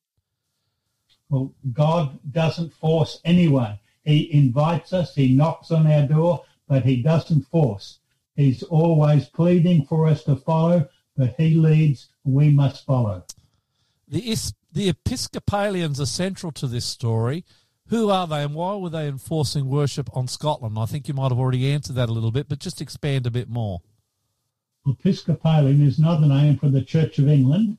Well, 1.31 1.55
God 1.73 2.19
doesn't 2.31 2.75
force 2.75 3.21
anyone. 3.25 3.79
He 4.05 4.33
invites 4.33 4.93
us, 4.93 5.15
he 5.15 5.35
knocks 5.35 5.71
on 5.71 5.87
our 5.87 6.07
door, 6.07 6.45
but 6.69 6.85
he 6.85 7.03
doesn't 7.03 7.49
force. 7.49 8.01
He's 8.37 8.63
always 8.65 9.27
pleading 9.27 9.87
for 9.87 10.07
us 10.07 10.25
to 10.25 10.37
follow, 10.37 10.89
but 11.17 11.35
he 11.39 11.55
leads, 11.55 12.09
we 12.25 12.51
must 12.51 12.85
follow. 12.85 13.25
The, 14.07 14.31
Is- 14.31 14.53
the 14.73 14.91
Episcopalians 14.91 16.01
are 16.01 16.07
central 16.07 16.53
to 16.53 16.67
this 16.67 16.85
story. 16.85 17.45
Who 17.89 18.11
are 18.11 18.27
they 18.27 18.43
and 18.43 18.55
why 18.55 18.77
were 18.77 18.91
they 18.91 19.09
enforcing 19.09 19.69
worship 19.69 20.09
on 20.15 20.27
Scotland? 20.27 20.79
I 20.79 20.87
think 20.87 21.07
you 21.07 21.15
might 21.15 21.31
have 21.31 21.39
already 21.39 21.71
answered 21.71 21.97
that 21.97 22.09
a 22.09 22.13
little 22.13 22.33
bit, 22.33 22.49
but 22.49 22.59
just 22.59 22.81
expand 22.81 23.27
a 23.27 23.31
bit 23.31 23.49
more. 23.49 23.81
Episcopalian 24.87 25.81
is 25.83 25.99
another 25.99 26.27
name 26.27 26.59
for 26.59 26.69
the 26.69 26.83
Church 26.83 27.19
of 27.19 27.29
England, 27.29 27.79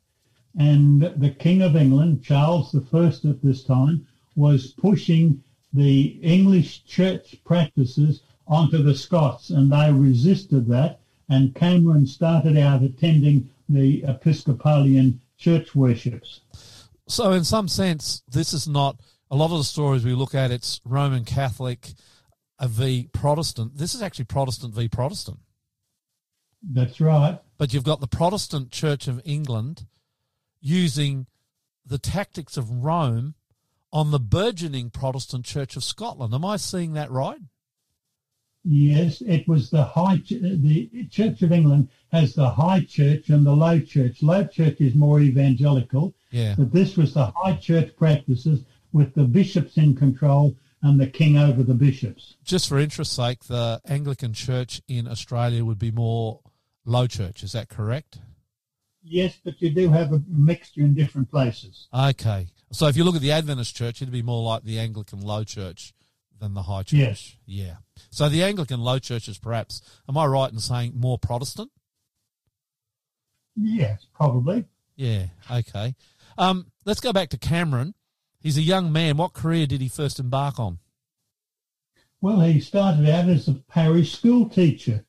and 0.57 1.01
the 1.01 1.29
King 1.29 1.61
of 1.61 1.75
England, 1.75 2.23
Charles 2.23 2.73
I 2.73 3.05
at 3.05 3.41
this 3.43 3.63
time, 3.63 4.07
was 4.35 4.73
pushing 4.73 5.43
the 5.73 6.19
English 6.21 6.85
church 6.85 7.35
practices 7.43 8.21
onto 8.47 8.81
the 8.81 8.95
Scots, 8.95 9.49
and 9.49 9.71
they 9.71 9.91
resisted 9.91 10.67
that. 10.67 10.99
And 11.29 11.55
Cameron 11.55 12.05
started 12.05 12.57
out 12.57 12.83
attending 12.83 13.49
the 13.67 14.03
Episcopalian 14.03 15.21
church 15.37 15.75
worships. 15.75 16.41
So, 17.07 17.31
in 17.31 17.43
some 17.43 17.67
sense, 17.67 18.23
this 18.29 18.53
is 18.53 18.67
not 18.67 18.99
a 19.29 19.35
lot 19.35 19.51
of 19.51 19.57
the 19.57 19.63
stories 19.63 20.05
we 20.05 20.13
look 20.13 20.35
at. 20.35 20.51
It's 20.51 20.81
Roman 20.85 21.25
Catholic 21.25 21.93
v 22.61 23.09
Protestant. 23.11 23.77
This 23.77 23.93
is 23.93 24.01
actually 24.01 24.25
Protestant 24.25 24.73
v 24.73 24.87
Protestant. 24.87 25.39
That's 26.68 26.99
right. 26.99 27.39
But 27.57 27.74
you've 27.74 27.84
got 27.84 28.01
the 28.01 28.07
Protestant 28.07 28.72
Church 28.72 29.07
of 29.07 29.22
England 29.24 29.86
using 30.61 31.28
the 31.86 31.97
tactics 31.99 32.57
of 32.57 32.70
Rome 32.84 33.36
on 33.93 34.11
the 34.11 34.20
burgeoning 34.20 34.89
Protestant 34.89 35.45
Church 35.45 35.76
of 35.76 35.84
Scotland. 35.84 36.34
Am 36.34 36.43
I 36.43 36.57
seeing 36.57 36.93
that 36.93 37.11
right? 37.11 37.39
Yes, 38.68 39.22
it 39.22 39.47
was 39.47 39.70
the 39.70 39.84
high. 39.84 40.18
Ch- 40.18 40.41
the 40.41 41.07
Church 41.11 41.43
of 41.43 41.51
England 41.51 41.88
has 42.11 42.34
the 42.34 42.49
high 42.49 42.84
church 42.84 43.30
and 43.30 43.45
the 43.45 43.55
low 43.55 43.80
church. 43.80 44.24
Low 44.24 44.43
church 44.45 44.82
is 44.82 44.95
more 44.95 45.20
evangelical, 45.20 46.16
Yeah. 46.32 46.55
but 46.57 46.74
this 46.74 46.97
was 46.97 47.13
the 47.13 47.28
high 47.36 47.57
church 47.57 47.95
practices 47.95 48.61
with 48.91 49.13
the 49.13 49.26
bishops 49.26 49.78
in 49.78 49.95
control 49.95 50.55
and 50.82 50.99
the 50.99 51.05
king 51.07 51.38
over 51.38 51.61
the 51.61 51.74
bishops. 51.76 52.36
Just 52.43 52.68
for 52.68 52.80
interest's 52.80 53.16
sake, 53.16 53.43
the 53.45 53.82
Anglican 53.86 54.34
Church 54.34 54.82
in 54.88 55.07
Australia 55.07 55.63
would 55.63 55.80
be 55.80 55.91
more 55.91 56.39
low 56.86 57.07
church. 57.07 57.43
Is 57.43 57.51
that 57.51 57.69
correct? 57.69 58.19
Yes, 59.03 59.38
but 59.43 59.61
you 59.61 59.69
do 59.69 59.89
have 59.89 60.13
a 60.13 60.23
mixture 60.27 60.81
in 60.81 60.93
different 60.93 61.29
places. 61.29 61.88
Okay. 61.93 62.47
So 62.71 62.88
if 62.88 62.97
you 62.97 63.03
look 63.03 63.15
at 63.15 63.21
the 63.21 63.31
Adventist 63.31 63.75
Church, 63.75 64.01
it'd 64.01 64.11
be 64.11 64.23
more 64.23 64.43
like 64.43 64.63
the 64.63 64.79
Anglican 64.79 65.21
low 65.21 65.43
church 65.43 65.93
than 66.39 66.53
the 66.53 66.63
high 66.63 66.83
church. 66.83 66.99
Yes. 66.99 67.36
Yeah. 67.45 67.75
So 68.09 68.29
the 68.29 68.43
Anglican 68.43 68.79
low 68.81 68.99
church 68.99 69.27
is 69.27 69.38
perhaps, 69.38 69.81
am 70.09 70.17
I 70.17 70.25
right 70.25 70.51
in 70.51 70.59
saying 70.59 70.93
more 70.95 71.19
Protestant? 71.19 71.71
Yes, 73.55 74.07
probably. 74.13 74.65
Yeah. 74.95 75.27
Okay. 75.49 75.95
Um, 76.38 76.71
let's 76.83 76.99
go 76.99 77.13
back 77.13 77.29
to 77.29 77.38
Cameron. 77.38 77.93
He's 78.39 78.57
a 78.57 78.61
young 78.61 78.91
man. 78.91 79.17
What 79.17 79.33
career 79.33 79.65
did 79.65 79.81
he 79.81 79.88
first 79.88 80.19
embark 80.19 80.59
on? 80.59 80.79
Well, 82.21 82.41
he 82.41 82.59
started 82.59 83.07
out 83.07 83.29
as 83.29 83.47
a 83.47 83.53
parish 83.53 84.17
school 84.17 84.49
teacher, 84.49 85.05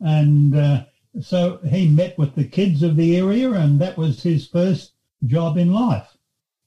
and 0.00 0.54
uh, 0.54 0.84
so 1.20 1.58
he 1.68 1.88
met 1.88 2.16
with 2.18 2.34
the 2.34 2.44
kids 2.44 2.82
of 2.82 2.96
the 2.96 3.16
area, 3.16 3.50
and 3.52 3.80
that 3.80 3.96
was 3.96 4.22
his 4.22 4.46
first 4.46 4.92
job 5.26 5.56
in 5.56 5.72
life. 5.72 6.16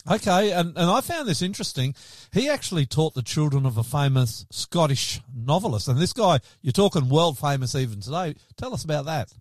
Okay, 0.10 0.52
and, 0.52 0.76
and 0.78 0.90
I 0.90 1.02
found 1.02 1.28
this 1.28 1.44
interesting. 1.44 1.94
He 2.34 2.50
actually 2.50 2.88
taught 2.88 3.14
the 3.14 3.22
children 3.22 3.66
of 3.66 3.78
a 3.78 3.84
famous 3.84 4.48
Scottish 4.50 5.22
novelist. 5.36 5.88
And 5.88 6.00
this 6.00 6.14
guy, 6.14 6.40
you're 6.62 6.72
talking 6.72 7.08
world 7.08 7.38
famous 7.38 7.76
even 7.76 8.02
today. 8.02 8.36
Tell 8.58 8.74
us 8.74 8.84
about 8.84 9.06
that. 9.06 9.32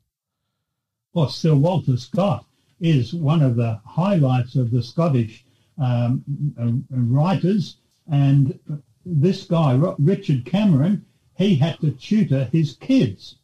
Well, 1.15 1.31
Sir 1.31 1.55
Walter 1.55 1.97
Scott 1.97 2.45
is 2.79 3.15
one 3.15 3.43
of 3.43 3.57
the 3.57 3.81
highlights 3.87 4.55
of 4.55 4.71
the 4.71 4.83
Scottish 4.83 5.45
um, 5.83 6.25
uh, 6.61 6.73
writers, 6.91 7.79
and 8.11 8.59
this 9.07 9.45
guy, 9.45 9.79
Richard 9.99 10.45
Cameron, 10.45 11.07
he 11.37 11.57
had 11.57 11.81
to 11.81 11.93
tutor 11.93 12.45
his 12.53 12.75
kids. 12.75 13.37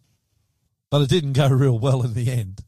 But 0.91 1.03
it 1.03 1.09
didn't 1.09 1.32
go 1.32 1.49
real 1.51 1.78
well 1.78 2.03
in 2.03 2.14
the 2.14 2.30
end. 2.30 2.62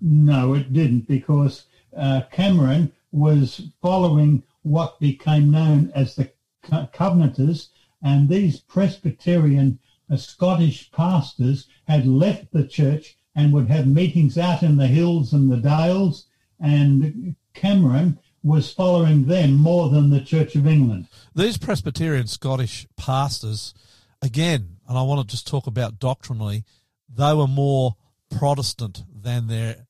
No, 0.00 0.54
it 0.54 0.72
didn't, 0.72 1.06
because 1.06 1.64
uh, 1.96 2.22
Cameron 2.32 2.92
was 3.12 3.62
following 3.82 4.42
what 4.62 5.00
became 5.00 5.50
known 5.50 5.90
as 5.94 6.14
the 6.14 6.30
Co- 6.62 6.88
Covenanters, 6.92 7.68
and 8.02 8.28
these 8.28 8.60
Presbyterian 8.60 9.78
uh, 10.10 10.16
Scottish 10.16 10.90
pastors 10.92 11.66
had 11.86 12.06
left 12.06 12.52
the 12.52 12.66
church 12.66 13.16
and 13.34 13.52
would 13.52 13.68
have 13.68 13.86
meetings 13.86 14.36
out 14.38 14.62
in 14.62 14.76
the 14.76 14.86
hills 14.86 15.32
and 15.32 15.50
the 15.50 15.56
dales, 15.56 16.26
and 16.58 17.34
Cameron 17.54 18.18
was 18.42 18.72
following 18.72 19.26
them 19.26 19.54
more 19.54 19.90
than 19.90 20.10
the 20.10 20.20
Church 20.20 20.56
of 20.56 20.66
England. 20.66 21.06
These 21.34 21.58
Presbyterian 21.58 22.26
Scottish 22.26 22.86
pastors, 22.96 23.74
again, 24.22 24.76
and 24.88 24.96
I 24.96 25.02
want 25.02 25.26
to 25.26 25.30
just 25.30 25.46
talk 25.46 25.66
about 25.66 25.98
doctrinally, 25.98 26.64
they 27.14 27.34
were 27.34 27.48
more 27.48 27.96
Protestant 28.30 29.02
than 29.12 29.48
their 29.48 29.86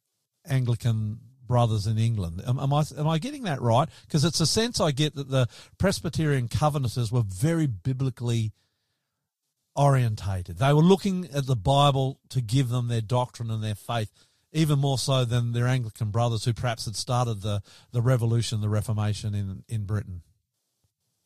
Anglican 0.48 1.18
brothers 1.46 1.86
in 1.86 1.98
England. 1.98 2.42
Am, 2.46 2.58
am 2.58 2.72
I 2.72 2.84
am 2.96 3.08
I 3.08 3.18
getting 3.18 3.42
that 3.42 3.60
right? 3.60 3.88
Because 4.06 4.24
it's 4.24 4.40
a 4.40 4.46
sense 4.46 4.80
I 4.80 4.92
get 4.92 5.14
that 5.16 5.28
the 5.28 5.48
Presbyterian 5.78 6.48
Covenanters 6.48 7.12
were 7.12 7.24
very 7.26 7.66
biblically 7.66 8.52
orientated. 9.76 10.58
They 10.58 10.72
were 10.72 10.82
looking 10.82 11.28
at 11.32 11.46
the 11.46 11.56
Bible 11.56 12.20
to 12.30 12.40
give 12.40 12.68
them 12.68 12.88
their 12.88 13.00
doctrine 13.00 13.50
and 13.50 13.62
their 13.62 13.74
faith, 13.74 14.10
even 14.52 14.78
more 14.78 14.98
so 14.98 15.24
than 15.24 15.52
their 15.52 15.66
Anglican 15.66 16.10
brothers 16.10 16.44
who 16.44 16.52
perhaps 16.52 16.84
had 16.84 16.96
started 16.96 17.42
the, 17.42 17.62
the 17.92 18.02
revolution, 18.02 18.60
the 18.60 18.68
Reformation 18.68 19.34
in, 19.34 19.64
in 19.68 19.84
Britain. 19.84 20.22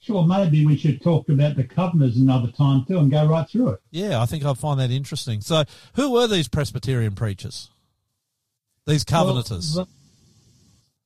Sure, 0.04 0.26
maybe 0.26 0.66
we 0.66 0.76
should 0.76 1.02
talk 1.02 1.28
about 1.28 1.56
the 1.56 1.64
Covenanters 1.64 2.16
another 2.16 2.50
time 2.50 2.84
too 2.84 2.98
and 2.98 3.10
go 3.10 3.26
right 3.26 3.48
through 3.48 3.70
it. 3.70 3.80
Yeah, 3.90 4.20
I 4.20 4.26
think 4.26 4.44
I 4.44 4.54
find 4.54 4.78
that 4.78 4.90
interesting. 4.90 5.40
So, 5.40 5.64
who 5.94 6.12
were 6.12 6.26
these 6.26 6.48
Presbyterian 6.48 7.14
preachers? 7.14 7.70
These 8.86 9.04
Covenanters? 9.04 9.76
Well, 9.76 9.88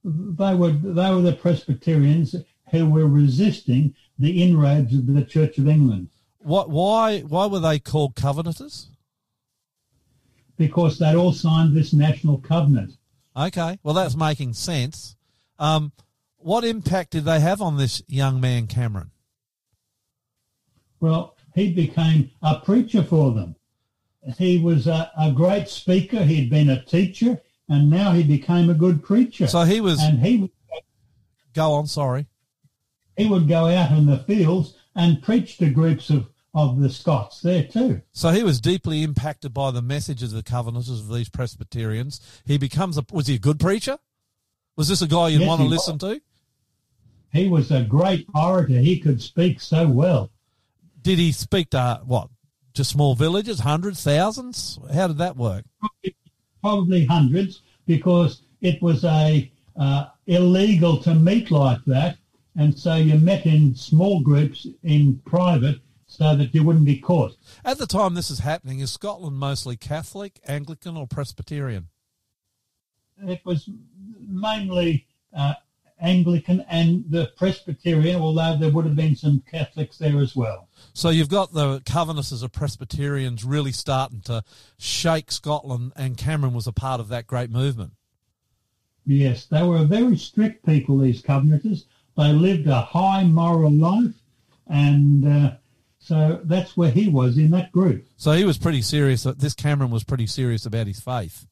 they 0.05 0.55
were 0.55 0.72
they 0.72 1.11
were 1.14 1.22
the 1.22 1.32
Presbyterians 1.32 2.34
who 2.70 2.90
were 2.90 3.07
resisting 3.07 3.94
the 4.18 4.42
inroads 4.42 4.94
of 4.94 5.07
the 5.07 5.24
Church 5.24 5.59
of 5.59 5.68
England 5.68 6.09
what? 6.38 6.70
Why? 6.70 7.20
Why 7.20 7.46
were 7.46 7.61
they 7.61 7.78
called 7.78 8.14
Covenanters? 8.14 8.88
because 10.57 10.99
they'd 10.99 11.14
all 11.14 11.32
signed 11.32 11.72
this 11.72 11.92
national 11.92 12.38
covenant. 12.38 12.92
Okay, 13.36 13.78
well 13.84 13.94
that's 13.94 14.16
making 14.16 14.53
sense. 14.53 15.14
Um, 15.59 15.92
what 16.39 16.64
impact 16.64 17.11
did 17.12 17.24
they 17.24 17.41
have 17.41 17.61
on 17.61 17.76
this 17.76 18.03
young 18.09 18.41
man, 18.41 18.66
Cameron? 18.66 19.11
Well, 21.01 21.36
he 21.55 21.72
became 21.72 22.30
a 22.43 22.59
preacher 22.61 23.03
for 23.03 23.32
them. 23.32 23.57
He 24.36 24.59
was 24.59 24.86
a, 24.86 25.11
a 25.18 25.30
great 25.32 25.68
speaker. 25.68 26.22
He'd 26.24 26.51
been 26.51 26.68
a 26.70 26.84
teacher, 26.84 27.41
and 27.68 27.89
now 27.89 28.12
he 28.12 28.22
became 28.22 28.68
a 28.68 28.74
good 28.74 29.03
preacher. 29.03 29.47
So 29.47 29.62
he 29.62 29.80
was. 29.80 30.01
and 30.03 30.20
he 30.20 30.51
Go 31.55 31.72
on. 31.72 31.86
Sorry. 31.86 32.26
he 33.16 33.26
would 33.26 33.49
go 33.49 33.66
out 33.66 33.91
in 33.93 34.07
the 34.07 34.18
fields 34.18 34.74
and 34.95 35.22
preach 35.22 35.57
to 35.59 35.70
groups 35.70 36.11
of, 36.11 36.28
of 36.55 36.78
the 36.80 36.91
Scots 36.91 37.41
there 37.41 37.64
too. 37.64 38.03
So 38.12 38.30
he 38.30 38.43
was 38.43 38.61
deeply 38.61 39.03
impacted 39.03 39.55
by 39.55 39.70
the 39.70 39.82
message 39.82 40.22
of 40.22 40.32
the 40.32 40.43
Covenanters 40.43 41.01
of 41.01 41.09
these 41.09 41.28
Presbyterians. 41.28 42.20
He 42.45 42.59
becomes 42.59 42.99
a. 42.99 43.05
Was 43.12 43.28
he 43.28 43.36
a 43.36 43.39
good 43.41 43.59
preacher? 43.61 43.99
Was 44.76 44.89
this 44.89 45.03
a 45.03 45.09
guy 45.09 45.28
you'd 45.28 45.41
Yes, 45.41 45.49
want 45.49 45.61
to 45.62 45.66
listen 45.66 45.99
to? 46.01 46.20
He 47.33 47.49
was 47.49 47.70
a 47.70 47.83
great 47.83 48.26
orator. 48.35 48.79
He 48.79 48.99
could 48.99 49.20
speak 49.20 49.61
so 49.61 49.87
well. 49.87 50.31
Did 51.03 51.18
he 51.18 51.33
speak 51.33 51.70
to 51.70 52.01
what? 52.05 52.29
Just 52.74 52.91
small 52.91 53.14
villages, 53.14 53.61
hundreds, 53.61 54.03
thousands? 54.03 54.79
How 54.93 55.09
did 55.09 55.18
that 55.18 55.37
work? 55.37 55.64
Probably 56.62 57.05
hundreds 57.05 57.62
because 57.87 58.43
it 58.61 58.81
was 58.83 59.05
a 59.05 59.51
uh, 59.76 60.07
illegal 60.26 60.99
to 61.03 61.14
meet 61.14 61.51
like 61.51 61.85
that, 61.87 62.18
and 62.57 62.76
so 62.76 62.97
you 62.97 63.16
met 63.18 63.47
in 63.47 63.74
small 63.74 64.20
groups 64.20 64.66
in 64.83 65.20
private 65.24 65.81
so 66.07 66.35
that 66.37 66.55
you 66.55 66.64
wouldn't 66.64 66.85
be 66.85 66.99
caught. 66.99 67.37
At 67.64 67.79
the 67.79 67.87
time 67.87 68.14
this 68.14 68.31
is 68.31 68.41
happening, 68.41 68.81
is 68.81 68.91
Scotland 68.91 69.37
mostly 69.37 69.76
Catholic, 69.76 70.41
Anglican, 70.47 70.97
or 70.97 71.07
Presbyterian? 71.07 71.89
it 73.26 73.41
was 73.45 73.68
mainly 74.20 75.07
uh, 75.37 75.55
Anglican 76.01 76.64
and 76.68 77.05
the 77.09 77.32
Presbyterian, 77.36 78.20
although 78.20 78.57
there 78.57 78.70
would 78.70 78.84
have 78.84 78.96
been 78.96 79.16
some 79.16 79.42
Catholics 79.51 79.99
there 79.99 80.20
as 80.20 80.36
well. 80.36 80.68
So 80.92 81.11
you've 81.11 81.28
got 81.28 81.53
the 81.53 81.80
Covenanters 81.80 82.42
of 82.42 82.53
Presbyterians 82.53 83.44
really 83.44 83.72
starting 83.72 84.20
to 84.22 84.44
shake 84.78 85.32
Scotland, 85.32 85.92
and 85.96 86.16
Cameron 86.16 86.55
was 86.55 86.66
a 86.66 86.72
part 86.72 87.01
of 87.01 87.09
that 87.09 87.26
great 87.26 87.51
movement. 87.51 87.92
Yes, 89.07 89.46
they 89.46 89.62
were 89.62 89.84
very 89.84 90.16
strict 90.16 90.66
people, 90.66 90.99
these 90.99 91.22
Covenanters. 91.22 91.86
They 92.16 92.32
lived 92.32 92.66
a 92.66 92.80
high 92.80 93.24
moral 93.24 93.72
life, 93.72 94.14
and 94.66 95.26
uh, 95.26 95.53
so 95.99 96.40
that's 96.44 96.76
where 96.76 96.90
he 96.90 97.09
was 97.09 97.38
in 97.38 97.51
that 97.51 97.72
group. 97.72 98.07
So 98.16 98.32
he 98.32 98.44
was 98.44 98.59
pretty 98.59 98.82
serious. 98.82 99.22
This 99.22 99.55
Cameron 99.55 99.90
was 99.90 100.05
pretty 100.05 100.26
serious 100.26 100.66
about 100.66 100.86
his 100.86 101.01
faith. 101.01 101.46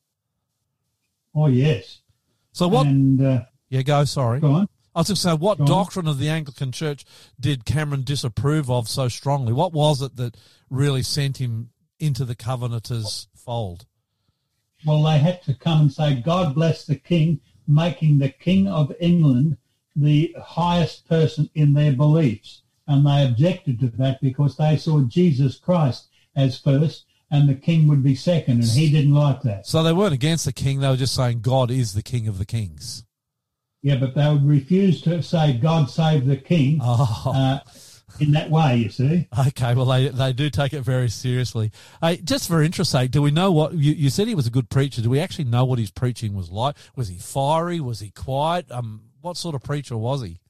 Oh, 1.35 1.47
yes. 1.47 2.01
So 2.53 2.69
what? 2.69 2.87
And 2.87 3.23
uh, 3.23 3.45
yeah, 3.69 3.83
go. 3.83 4.05
Sorry. 4.05 4.41
go 4.41 4.53
on. 4.53 4.69
I 4.95 5.01
was 5.01 5.09
going 5.09 5.17
to 5.17 5.21
say, 5.21 5.35
what 5.35 5.59
Go 5.59 5.65
on. 5.65 5.69
doctrine 5.69 6.09
of 6.09 6.19
the 6.19 6.31
Anglican 6.31 6.73
Church 6.73 7.05
did 7.39 7.67
Cameron 7.67 8.03
disapprove 8.03 8.71
of 8.71 8.89
so 8.89 9.09
strongly? 9.09 9.53
What 9.53 9.75
was 9.75 10.01
it 10.01 10.17
that 10.17 10.37
really 10.71 11.03
sent 11.03 11.37
him 11.37 11.69
into 12.01 12.25
the 12.25 12.35
Covenanters' 12.35 13.29
fold? 13.35 13.85
Well, 14.87 15.03
they 15.03 15.19
had 15.19 15.43
to 15.43 15.55
come 15.55 15.83
and 15.83 15.93
say, 15.93 16.15
God 16.15 16.55
bless 16.55 16.87
the 16.87 16.97
king, 16.97 17.41
making 17.69 18.19
the 18.19 18.31
king 18.31 18.69
of 18.69 18.93
England 18.99 19.59
the 19.95 20.35
highest 20.43 21.07
person 21.09 21.51
in 21.55 21.75
their 21.75 21.93
beliefs. 21.93 22.63
And 22.87 23.07
they 23.07 23.25
objected 23.25 23.81
to 23.81 23.89
that 23.99 24.21
because 24.23 24.57
they 24.57 24.77
saw 24.79 25.03
Jesus 25.03 25.59
Christ 25.59 26.09
as 26.35 26.59
first 26.59 27.05
and 27.31 27.49
the 27.49 27.55
king 27.55 27.89
would 27.89 28.03
be 28.03 28.15
second, 28.15 28.61
and 28.61 28.65
he 28.65 28.91
didn't 28.91 29.15
like 29.15 29.43
that. 29.43 29.67
So 29.67 29.83
they 29.83 29.93
weren't 29.93 30.15
against 30.15 30.45
the 30.45 30.53
king; 30.53 30.81
they 30.81 30.89
were 30.89 30.97
just 30.97 31.15
saying 31.15 31.41
God 31.41 31.71
is 31.71 31.95
the 31.95 32.03
King 32.03 32.29
of 32.29 32.39
the 32.39 32.45
Kings. 32.45 33.05
Yeah, 33.87 33.97
but 33.99 34.17
they 34.17 34.29
would 34.29 34.45
refuse 34.45 35.01
to 35.03 35.23
say, 35.23 35.53
God 35.53 35.89
save 35.89 36.27
the 36.27 36.37
king 36.37 36.81
Oh, 36.83 37.23
uh, 37.33 37.61
in 38.19 38.33
that 38.33 38.51
way, 38.51 38.79
you 38.79 38.89
see. 38.89 39.29
okay. 39.47 39.75
Well, 39.75 39.85
they 39.87 40.09
they 40.09 40.33
do 40.33 40.51
take 40.51 40.73
it 40.73 40.81
very 40.81 41.09
seriously. 41.09 41.71
Hey, 42.01 42.17
just 42.17 42.49
for 42.49 42.61
interest 42.63 42.91
sake, 42.91 43.13
do 43.13 43.23
we 43.23 43.31
know 43.31 43.53
what 43.53 43.75
you, 43.75 43.93
you 43.93 44.11
said? 44.11 44.27
He 44.27 44.35
was 44.35 44.49
a 44.49 44.51
good 44.51 44.71
preacher. 44.71 45.03
Do 45.03 45.11
we 45.11 45.21
actually 45.21 45.45
know 45.45 45.65
what 45.65 45.79
his 45.79 45.93
preaching 45.93 46.35
was 46.35 46.51
like? 46.51 46.75
Was 46.97 47.07
he 47.07 47.17
fiery? 47.19 47.79
Was 47.79 48.01
he 48.01 48.11
quiet? 48.11 48.67
Um, 48.73 49.03
what 49.21 49.37
sort 49.37 49.55
of 49.55 49.63
preacher 49.63 49.97
was 49.97 50.21
he? 50.23 50.41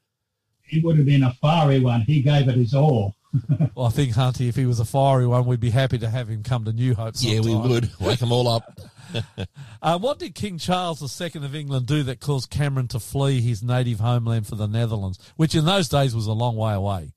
He 0.62 0.80
would 0.80 0.96
have 0.96 1.04
been 1.06 1.22
a 1.22 1.34
fiery 1.34 1.80
one. 1.80 2.00
He 2.00 2.22
gave 2.22 2.48
it 2.48 2.54
his 2.56 2.72
all. 2.72 3.14
Well, 3.74 3.84
I 3.84 3.90
think 3.90 4.14
Hunty, 4.14 4.48
if 4.48 4.56
he 4.56 4.64
was 4.64 4.80
a 4.80 4.86
fiery 4.86 5.26
one, 5.26 5.44
we'd 5.44 5.60
be 5.60 5.68
happy 5.68 5.98
to 5.98 6.08
have 6.08 6.28
him 6.28 6.42
come 6.42 6.64
to 6.64 6.72
New 6.72 6.94
Hope. 6.94 7.16
Yeah, 7.18 7.40
we 7.40 7.54
would 7.54 7.90
wake 8.00 8.18
them 8.20 8.32
all 8.32 8.48
up. 8.48 8.80
Uh, 9.82 9.98
what 9.98 10.18
did 10.18 10.34
King 10.34 10.58
Charles 10.58 11.20
II 11.20 11.44
of 11.44 11.54
England 11.54 11.86
do 11.86 12.02
that 12.02 12.18
caused 12.18 12.50
Cameron 12.50 12.88
to 12.88 12.98
flee 12.98 13.40
his 13.40 13.62
native 13.62 14.00
homeland 14.00 14.46
for 14.46 14.56
the 14.56 14.66
Netherlands, 14.66 15.18
which 15.36 15.54
in 15.54 15.64
those 15.64 15.88
days 15.88 16.14
was 16.14 16.26
a 16.26 16.32
long 16.32 16.56
way 16.56 16.72
away? 16.72 17.12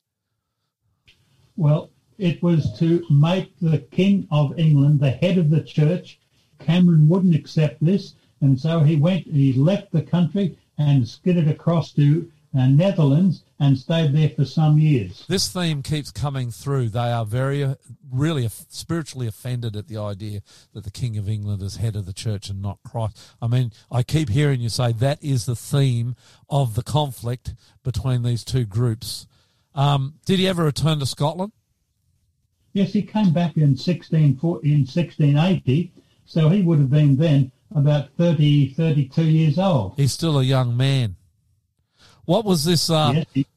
Well, 1.55 1.89
it 2.19 2.43
was 2.43 2.77
to 2.79 3.03
make 3.09 3.57
the 3.59 3.79
King 3.79 4.27
of 4.29 4.59
England 4.59 4.99
the 4.99 5.11
head 5.11 5.37
of 5.37 5.49
the 5.49 5.61
church. 5.61 6.19
Cameron 6.59 7.07
wouldn't 7.07 7.33
accept 7.33 7.83
this, 7.83 8.13
and 8.41 8.59
so 8.59 8.81
he 8.81 8.97
went. 8.97 9.25
He 9.25 9.53
left 9.53 9.91
the 9.91 10.03
country 10.03 10.57
and 10.77 11.07
skidded 11.07 11.47
across 11.47 11.91
to 11.93 12.29
uh, 12.57 12.67
Netherlands 12.67 13.43
and 13.59 13.77
stayed 13.77 14.13
there 14.13 14.29
for 14.29 14.45
some 14.45 14.77
years. 14.77 15.25
This 15.27 15.51
theme 15.51 15.83
keeps 15.83 16.11
coming 16.11 16.49
through. 16.49 16.89
They 16.89 17.11
are 17.11 17.25
very, 17.25 17.63
uh, 17.63 17.75
really 18.09 18.47
spiritually 18.69 19.27
offended 19.27 19.75
at 19.75 19.87
the 19.87 19.97
idea 19.97 20.41
that 20.73 20.85
the 20.85 20.91
King 20.91 21.17
of 21.17 21.27
England 21.27 21.61
is 21.61 21.75
head 21.75 21.95
of 21.95 22.05
the 22.05 22.13
church 22.13 22.49
and 22.49 22.61
not 22.61 22.79
Christ. 22.89 23.19
I 23.41 23.47
mean, 23.47 23.71
I 23.91 24.03
keep 24.03 24.29
hearing 24.29 24.61
you 24.61 24.69
say 24.69 24.93
that 24.93 25.21
is 25.21 25.45
the 25.45 25.57
theme 25.57 26.15
of 26.49 26.75
the 26.75 26.83
conflict 26.83 27.53
between 27.83 28.23
these 28.23 28.45
two 28.45 28.65
groups. 28.65 29.27
Um, 29.75 30.15
did 30.25 30.39
he 30.39 30.47
ever 30.47 30.63
return 30.63 30.99
to 30.99 31.05
Scotland? 31.05 31.51
Yes, 32.71 32.93
he 32.93 33.01
came 33.01 33.33
back 33.33 33.57
in 33.57 33.75
16, 33.75 34.19
in 34.23 34.29
1680, 34.31 35.91
so 36.25 36.49
he 36.49 36.61
would 36.61 36.79
have 36.79 36.89
been 36.89 37.17
then 37.17 37.51
about 37.75 38.09
30, 38.17 38.73
32 38.73 39.23
years 39.23 39.59
old. 39.59 39.93
He's 39.97 40.13
still 40.13 40.39
a 40.39 40.43
young 40.43 40.77
man. 40.77 41.15
What 42.29 42.45
was 42.45 42.63
this? 42.63 42.91
Uh, 42.91 43.13
yes, 43.15 43.25
he, 43.33 43.47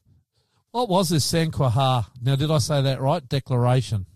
What 0.71 0.89
was 0.89 1.09
this 1.09 1.31
Sanquhar? 1.31 2.07
Now, 2.23 2.35
did 2.35 2.49
I 2.49 2.57
say 2.57 2.81
that 2.81 2.99
right? 2.99 3.21
Declaration. 3.29 4.07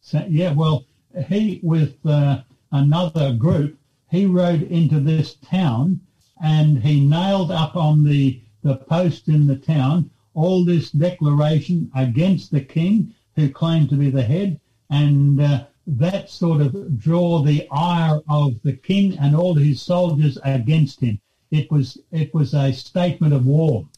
So, 0.00 0.26
yeah, 0.28 0.52
well, 0.52 0.84
he 1.28 1.60
with 1.62 1.94
uh, 2.04 2.42
another 2.72 3.34
group, 3.34 3.78
he 4.10 4.26
rode 4.26 4.62
into 4.62 4.98
this 4.98 5.34
town 5.34 6.00
and 6.42 6.82
he 6.82 6.98
nailed 6.98 7.52
up 7.52 7.76
on 7.76 8.02
the 8.02 8.42
the 8.64 8.78
post 8.78 9.28
in 9.28 9.46
the 9.46 9.54
town 9.54 10.10
all 10.34 10.64
this 10.64 10.90
declaration 10.90 11.88
against 11.94 12.50
the 12.50 12.62
king, 12.62 13.14
who 13.36 13.48
claimed 13.48 13.90
to 13.90 13.94
be 13.94 14.10
the 14.10 14.24
head, 14.24 14.58
and 14.90 15.40
uh, 15.40 15.66
that 15.86 16.30
sort 16.30 16.62
of 16.62 16.98
draw 16.98 17.42
the 17.42 17.68
ire 17.70 18.20
of 18.28 18.60
the 18.64 18.72
king 18.72 19.16
and 19.20 19.36
all 19.36 19.54
his 19.54 19.80
soldiers 19.80 20.36
against 20.42 20.98
him. 20.98 21.20
It 21.50 21.70
was 21.70 21.98
it 22.10 22.34
was 22.34 22.54
a 22.54 22.72
statement 22.72 23.32
of 23.32 23.46
war. 23.46 23.88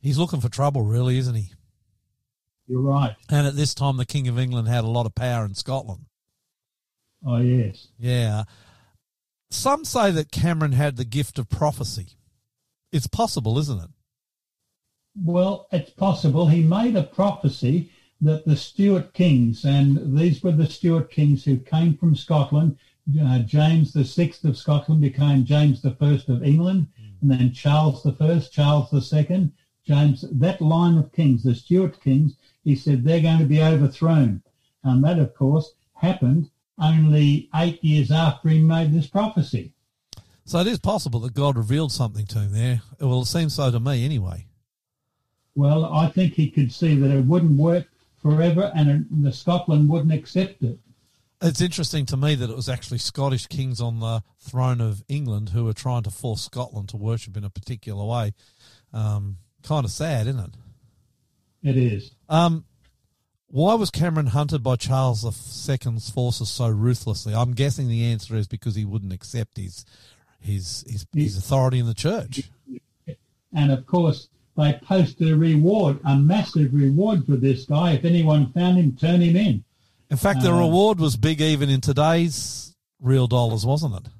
He's 0.00 0.18
looking 0.18 0.40
for 0.40 0.48
trouble, 0.48 0.82
really, 0.82 1.18
isn't 1.18 1.34
he? 1.34 1.52
You're 2.68 2.80
right. 2.80 3.14
And 3.28 3.46
at 3.46 3.56
this 3.56 3.74
time, 3.74 3.96
the 3.96 4.06
King 4.06 4.28
of 4.28 4.38
England 4.38 4.68
had 4.68 4.84
a 4.84 4.88
lot 4.88 5.06
of 5.06 5.14
power 5.14 5.44
in 5.44 5.54
Scotland. 5.54 6.06
Oh 7.24 7.38
yes. 7.38 7.88
Yeah. 7.98 8.44
Some 9.50 9.84
say 9.84 10.10
that 10.10 10.32
Cameron 10.32 10.72
had 10.72 10.96
the 10.96 11.04
gift 11.04 11.38
of 11.38 11.48
prophecy. 11.48 12.08
It's 12.92 13.06
possible, 13.06 13.58
isn't 13.58 13.80
it? 13.80 13.90
Well, 15.24 15.66
it's 15.72 15.90
possible. 15.90 16.48
He 16.48 16.62
made 16.62 16.96
a 16.96 17.02
prophecy 17.02 17.90
that 18.20 18.44
the 18.44 18.56
Stuart 18.56 19.12
kings, 19.12 19.64
and 19.64 20.18
these 20.18 20.42
were 20.42 20.52
the 20.52 20.66
Stuart 20.66 21.10
kings 21.10 21.44
who 21.44 21.58
came 21.58 21.96
from 21.96 22.14
Scotland. 22.14 22.78
Uh, 23.20 23.38
James 23.40 23.92
the 23.92 24.04
Sixth 24.04 24.44
of 24.44 24.56
Scotland 24.56 25.00
became 25.00 25.44
James 25.44 25.80
the 25.80 25.92
First 25.92 26.28
of 26.28 26.42
England, 26.42 26.88
and 27.20 27.30
then 27.30 27.52
Charles 27.52 28.02
the 28.02 28.12
First, 28.12 28.52
Charles 28.52 28.90
the 28.90 29.00
Second, 29.00 29.52
James. 29.84 30.24
That 30.32 30.60
line 30.60 30.98
of 30.98 31.12
kings, 31.12 31.44
the 31.44 31.54
Stuart 31.54 32.00
kings, 32.02 32.36
he 32.64 32.74
said 32.74 33.04
they're 33.04 33.20
going 33.20 33.38
to 33.38 33.44
be 33.44 33.62
overthrown, 33.62 34.42
and 34.82 35.04
that, 35.04 35.18
of 35.20 35.34
course, 35.34 35.72
happened 35.94 36.50
only 36.78 37.48
eight 37.54 37.82
years 37.82 38.10
after 38.10 38.48
he 38.48 38.60
made 38.60 38.92
this 38.92 39.06
prophecy. 39.06 39.72
So 40.44 40.58
it 40.60 40.66
is 40.66 40.78
possible 40.78 41.20
that 41.20 41.34
God 41.34 41.56
revealed 41.56 41.92
something 41.92 42.26
to 42.26 42.40
him 42.40 42.52
there. 42.52 42.82
Well, 43.00 43.22
it 43.22 43.26
seems 43.26 43.54
so 43.54 43.70
to 43.70 43.80
me 43.80 44.04
anyway. 44.04 44.46
Well, 45.54 45.86
I 45.86 46.08
think 46.08 46.34
he 46.34 46.50
could 46.50 46.72
see 46.72 46.96
that 46.96 47.10
it 47.10 47.24
wouldn't 47.24 47.58
work 47.58 47.86
forever, 48.20 48.70
and 48.74 49.06
the 49.10 49.32
Scotland 49.32 49.88
wouldn't 49.88 50.12
accept 50.12 50.62
it. 50.62 50.78
It's 51.46 51.60
interesting 51.60 52.06
to 52.06 52.16
me 52.16 52.34
that 52.34 52.50
it 52.50 52.56
was 52.56 52.68
actually 52.68 52.98
Scottish 52.98 53.46
kings 53.46 53.80
on 53.80 54.00
the 54.00 54.22
throne 54.40 54.80
of 54.80 55.04
England 55.08 55.50
who 55.50 55.64
were 55.64 55.72
trying 55.72 56.02
to 56.02 56.10
force 56.10 56.42
Scotland 56.42 56.88
to 56.88 56.96
worship 56.96 57.36
in 57.36 57.44
a 57.44 57.50
particular 57.50 58.04
way. 58.04 58.34
Um, 58.92 59.36
kind 59.62 59.84
of 59.84 59.90
sad, 59.90 60.26
isn't 60.26 60.40
it? 60.40 60.50
It 61.62 61.76
is. 61.76 62.10
Um, 62.28 62.64
why 63.48 63.74
was 63.74 63.90
Cameron 63.90 64.28
hunted 64.28 64.62
by 64.62 64.76
Charles 64.76 65.24
II's 65.24 66.10
forces 66.10 66.48
so 66.48 66.68
ruthlessly? 66.68 67.34
I'm 67.34 67.52
guessing 67.52 67.88
the 67.88 68.04
answer 68.04 68.34
is 68.34 68.48
because 68.48 68.74
he 68.74 68.84
wouldn't 68.84 69.12
accept 69.12 69.56
his 69.56 69.84
his 70.40 70.84
his, 70.88 71.06
his 71.14 71.36
authority 71.38 71.78
in 71.78 71.86
the 71.86 71.94
church. 71.94 72.50
And 73.52 73.70
of 73.70 73.86
course, 73.86 74.28
they 74.56 74.78
posted 74.82 75.30
a 75.30 75.36
reward, 75.36 76.00
a 76.04 76.16
massive 76.16 76.74
reward 76.74 77.24
for 77.24 77.36
this 77.36 77.64
guy. 77.66 77.92
If 77.92 78.04
anyone 78.04 78.52
found 78.52 78.78
him, 78.78 78.96
turn 78.96 79.20
him 79.20 79.36
in. 79.36 79.64
In 80.10 80.16
fact, 80.16 80.42
the 80.42 80.52
Uh, 80.52 80.58
reward 80.58 81.00
was 81.00 81.16
big 81.16 81.40
even 81.40 81.68
in 81.68 81.80
today's 81.80 82.74
real 83.00 83.26
dollars, 83.26 83.66
wasn't 83.66 83.94
it? 83.96 84.12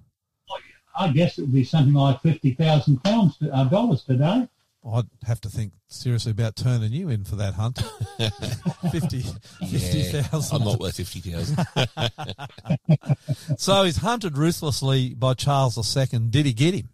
I 0.99 1.09
guess 1.13 1.39
it 1.39 1.43
would 1.43 1.53
be 1.53 1.63
something 1.65 1.93
like 1.95 2.21
fifty 2.23 2.55
thousand 2.55 3.03
pounds 3.05 3.37
uh, 3.53 3.65
dollars 3.65 4.03
today. 4.03 4.49
I'd 4.89 5.05
have 5.27 5.41
to 5.43 5.49
think 5.51 5.73
seriously 5.89 6.31
about 6.31 6.55
turning 6.57 6.93
you 6.93 7.09
in 7.09 7.25
for 7.25 7.35
that 7.37 7.55
hunt. 7.55 7.79
50 8.93 9.17
Yeah, 9.17 9.33
50,000. 9.69 10.57
I'm 10.57 10.65
not 10.65 10.79
worth 10.81 10.97
fifty 10.97 11.21
thousand. 11.21 11.59
So 13.59 13.83
he's 13.83 13.97
hunted 13.99 14.39
ruthlessly 14.39 15.13
by 15.15 15.35
Charles 15.35 15.77
II. 15.97 16.07
Did 16.31 16.47
he 16.47 16.53
get 16.53 16.75
him? 16.75 16.89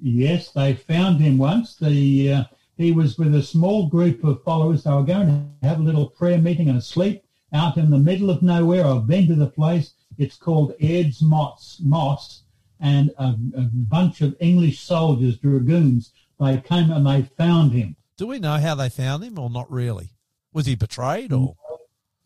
Yes, 0.00 0.50
they 0.52 0.74
found 0.74 1.20
him 1.20 1.38
once. 1.38 1.76
The 1.76 2.32
uh, 2.32 2.44
he 2.82 2.92
was 2.92 3.18
with 3.18 3.34
a 3.34 3.42
small 3.42 3.88
group 3.88 4.24
of 4.24 4.42
followers. 4.42 4.84
They 4.84 4.90
were 4.90 5.02
going 5.02 5.26
to 5.60 5.66
have 5.66 5.80
a 5.80 5.82
little 5.82 6.08
prayer 6.08 6.38
meeting 6.38 6.68
and 6.68 6.78
a 6.78 6.82
sleep 6.82 7.24
out 7.52 7.76
in 7.76 7.90
the 7.90 7.98
middle 7.98 8.30
of 8.30 8.42
nowhere. 8.42 8.86
I've 8.86 9.06
been 9.06 9.28
to 9.28 9.34
the 9.34 9.46
place. 9.46 9.94
It's 10.18 10.36
called 10.36 10.74
Aird's 10.80 11.22
Moss, 11.22 11.80
Moss 11.82 12.42
and 12.80 13.10
a, 13.16 13.28
a 13.56 13.68
bunch 13.72 14.20
of 14.20 14.36
English 14.40 14.80
soldiers, 14.80 15.38
dragoons. 15.38 16.12
They 16.40 16.58
came 16.58 16.90
and 16.90 17.06
they 17.06 17.22
found 17.36 17.72
him. 17.72 17.96
Do 18.16 18.26
we 18.26 18.40
know 18.40 18.58
how 18.58 18.74
they 18.74 18.88
found 18.88 19.22
him 19.22 19.38
or 19.38 19.48
not 19.48 19.70
really? 19.70 20.10
Was 20.52 20.66
he 20.66 20.74
betrayed 20.74 21.32
or? 21.32 21.54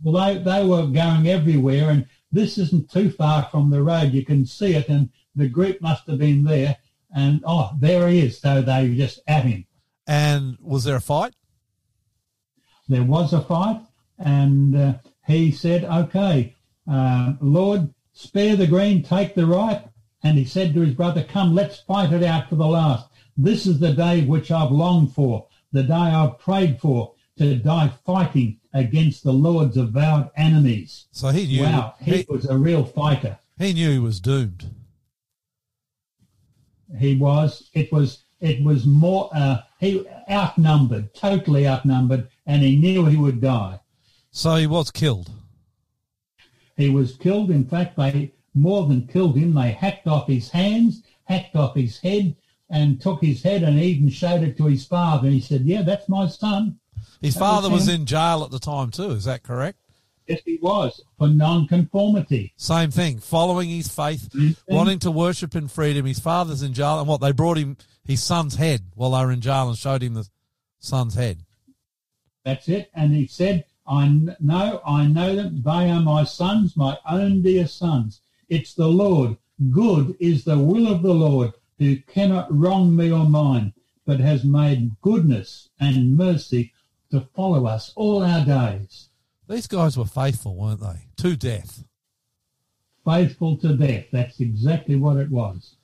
Well, 0.03 0.27
they, 0.27 0.43
they 0.43 0.67
were 0.67 0.87
going 0.87 1.29
everywhere, 1.29 1.91
and 1.91 2.07
this 2.33 2.59
isn't 2.59 2.91
too 2.91 3.11
far 3.11 3.45
from 3.51 3.71
the 3.71 3.83
road. 3.83 4.13
You 4.13 4.25
can 4.25 4.45
see 4.45 4.75
it, 4.75 4.89
and 4.89 5.11
the 5.35 5.49
group 5.49 5.81
must 5.81 6.07
have 6.07 6.19
been 6.19 6.45
there. 6.45 6.77
And 7.15 7.43
oh, 7.47 7.71
there 7.79 8.09
he 8.09 8.21
is. 8.21 8.41
So 8.41 8.63
they 8.63 8.89
were 8.89 8.95
just 8.95 9.21
at 9.27 9.45
him. 9.45 9.67
And 10.07 10.57
was 10.61 10.85
there 10.85 10.97
a 10.97 11.01
fight? 11.01 11.35
There 12.89 13.03
was 13.03 13.33
a 13.33 13.41
fight, 13.41 13.81
and 14.19 14.77
uh, 14.77 14.95
he 15.27 15.51
said, 15.51 15.85
"Okay, 15.85 16.55
uh, 16.89 17.35
Lord, 17.41 17.93
spare 18.13 18.55
the 18.55 18.67
green, 18.67 19.03
take 19.03 19.35
the 19.35 19.47
ripe." 19.47 19.89
And 20.23 20.39
he 20.39 20.45
said 20.45 20.75
to 20.75 20.81
his 20.81 20.95
brother, 20.95 21.25
"Come, 21.25 21.55
let's 21.55 21.81
fight 21.81 22.13
it 22.13 22.23
out 22.23 22.49
for 22.49 22.55
the 22.57 22.67
last. 22.67 23.09
This 23.37 23.67
is 23.67 23.81
the 23.81 23.93
day 23.93 24.25
which 24.25 24.51
I've 24.51 24.71
longed 24.71 25.13
for, 25.13 25.49
the 25.73 25.83
day 25.83 25.95
I've 25.95 26.39
prayed 26.39 26.81
for, 26.81 27.15
to 27.39 27.57
die 27.57 27.93
fighting 28.05 28.61
against 28.73 29.25
the 29.25 29.33
Lord's 29.33 29.77
avowed 29.77 30.31
enemies." 30.37 31.07
So 31.11 31.31
he 31.31 31.47
knew. 31.49 31.65
Wow, 31.65 31.95
he 32.01 32.19
he, 32.19 32.27
was 32.29 32.47
a 32.49 32.57
real 32.57 32.85
fighter. 32.85 33.39
he 33.59 33.73
knew 33.73 33.91
he 33.91 33.99
was 33.99 34.21
doomed. 34.21 34.71
He 36.97 37.17
was. 37.17 37.69
It 37.75 37.91
was. 37.93 38.23
It 38.41 38.63
was 38.63 38.87
more. 38.87 39.31
Uh, 39.35 39.59
he 39.79 40.07
outnumbered, 40.31 41.15
totally 41.15 41.67
outnumbered, 41.67 42.29
and 42.47 42.63
he 42.63 42.77
knew 42.77 43.07
he 43.07 43.17
would 43.17 43.41
die. 43.41 43.81
So 44.31 44.57
he 44.57 44.67
was 44.67 44.91
killed. 44.91 45.31
He 46.77 46.91
was 46.91 47.17
killed. 47.17 47.51
In 47.51 47.65
fact, 47.65 47.97
they 47.97 48.33
more 48.55 48.87
than 48.87 49.07
killed 49.07 49.37
him. 49.37 49.55
They 49.55 49.73
hacked 49.73 50.07
off 50.07 50.27
his 50.27 50.51
hands, 50.51 51.03
hacked 51.25 51.57
off 51.57 51.75
his 51.75 51.99
head, 51.99 52.37
and 52.69 53.01
took 53.01 53.23
his 53.23 53.43
head 53.43 53.63
and 53.63 53.79
even 53.79 54.09
showed 54.09 54.43
it 54.43 54.57
to 54.59 54.67
his 54.67 54.85
father. 54.85 55.27
And 55.27 55.35
he 55.35 55.41
said, 55.41 55.63
"Yeah, 55.63 55.83
that's 55.83 56.09
my 56.09 56.27
son." 56.27 56.79
His 57.21 57.35
That 57.35 57.41
father 57.41 57.71
was 57.71 57.87
was 57.87 57.89
in 57.89 58.05
jail 58.05 58.43
at 58.45 58.51
the 58.51 58.59
time 58.59 58.91
too. 58.91 59.11
Is 59.13 59.25
that 59.25 59.43
correct? 59.43 59.79
Yes, 60.27 60.41
he 60.45 60.59
was 60.61 61.01
for 61.19 61.29
non-conformity. 61.29 62.53
Same 62.57 62.91
thing. 62.91 63.19
Following 63.19 63.69
his 63.69 63.89
faith, 63.89 64.33
Same 64.33 64.57
wanting 64.67 64.99
to 65.01 65.11
worship 65.11 65.55
in 65.55 65.69
freedom. 65.69 66.05
His 66.05 66.19
father's 66.19 66.63
in 66.63 66.73
jail, 66.73 66.99
and 66.99 67.09
what 67.09 67.21
they 67.21 67.33
brought 67.33 67.59
him 67.59 67.77
his 68.05 68.23
son's 68.23 68.57
head 68.57 68.83
while 68.95 69.11
they 69.11 69.25
were 69.25 69.33
in 69.33 69.41
jail 69.41 69.69
and 69.69 69.77
showed 69.77 70.03
him 70.03 70.15
the 70.15 70.29
son's 70.79 71.15
head. 71.15 71.39
That's 72.45 72.69
it. 72.69 72.91
And 72.95 73.13
he 73.13 73.27
said, 73.27 73.65
I 73.87 74.09
know, 74.41 74.81
I 74.87 75.07
know 75.07 75.35
them. 75.35 75.63
They 75.65 75.91
are 75.91 76.01
my 76.01 76.25
sons, 76.25 76.77
my 76.77 76.99
own 77.09 77.43
dear 77.43 77.67
sons. 77.67 78.21
It's 78.49 78.75
the 78.75 78.89
Lord. 78.89 79.37
Good 79.71 80.17
is 80.21 80.45
the 80.45 80.59
will 80.59 80.87
of 80.93 81.03
the 81.03 81.15
Lord 81.15 81.53
who 81.79 81.97
cannot 81.97 82.55
wrong 82.57 82.95
me 82.95 83.11
or 83.11 83.25
mine, 83.29 83.73
but 84.05 84.21
has 84.21 84.45
made 84.45 85.01
goodness 85.01 85.69
and 85.81 86.17
mercy 86.17 86.73
to 87.11 87.21
follow 87.35 87.67
us 87.67 87.93
all 87.97 88.23
our 88.25 88.45
days. 88.45 89.09
These 89.49 89.67
guys 89.67 89.97
were 89.97 90.05
faithful, 90.05 90.57
weren't 90.57 90.81
they? 90.81 91.07
To 91.19 91.37
death. 91.37 91.85
Faithful 93.05 93.57
to 93.59 93.77
death. 93.77 94.07
That's 94.11 94.41
exactly 94.41 94.97
what 94.97 95.17
it 95.17 95.31
was. 95.31 95.77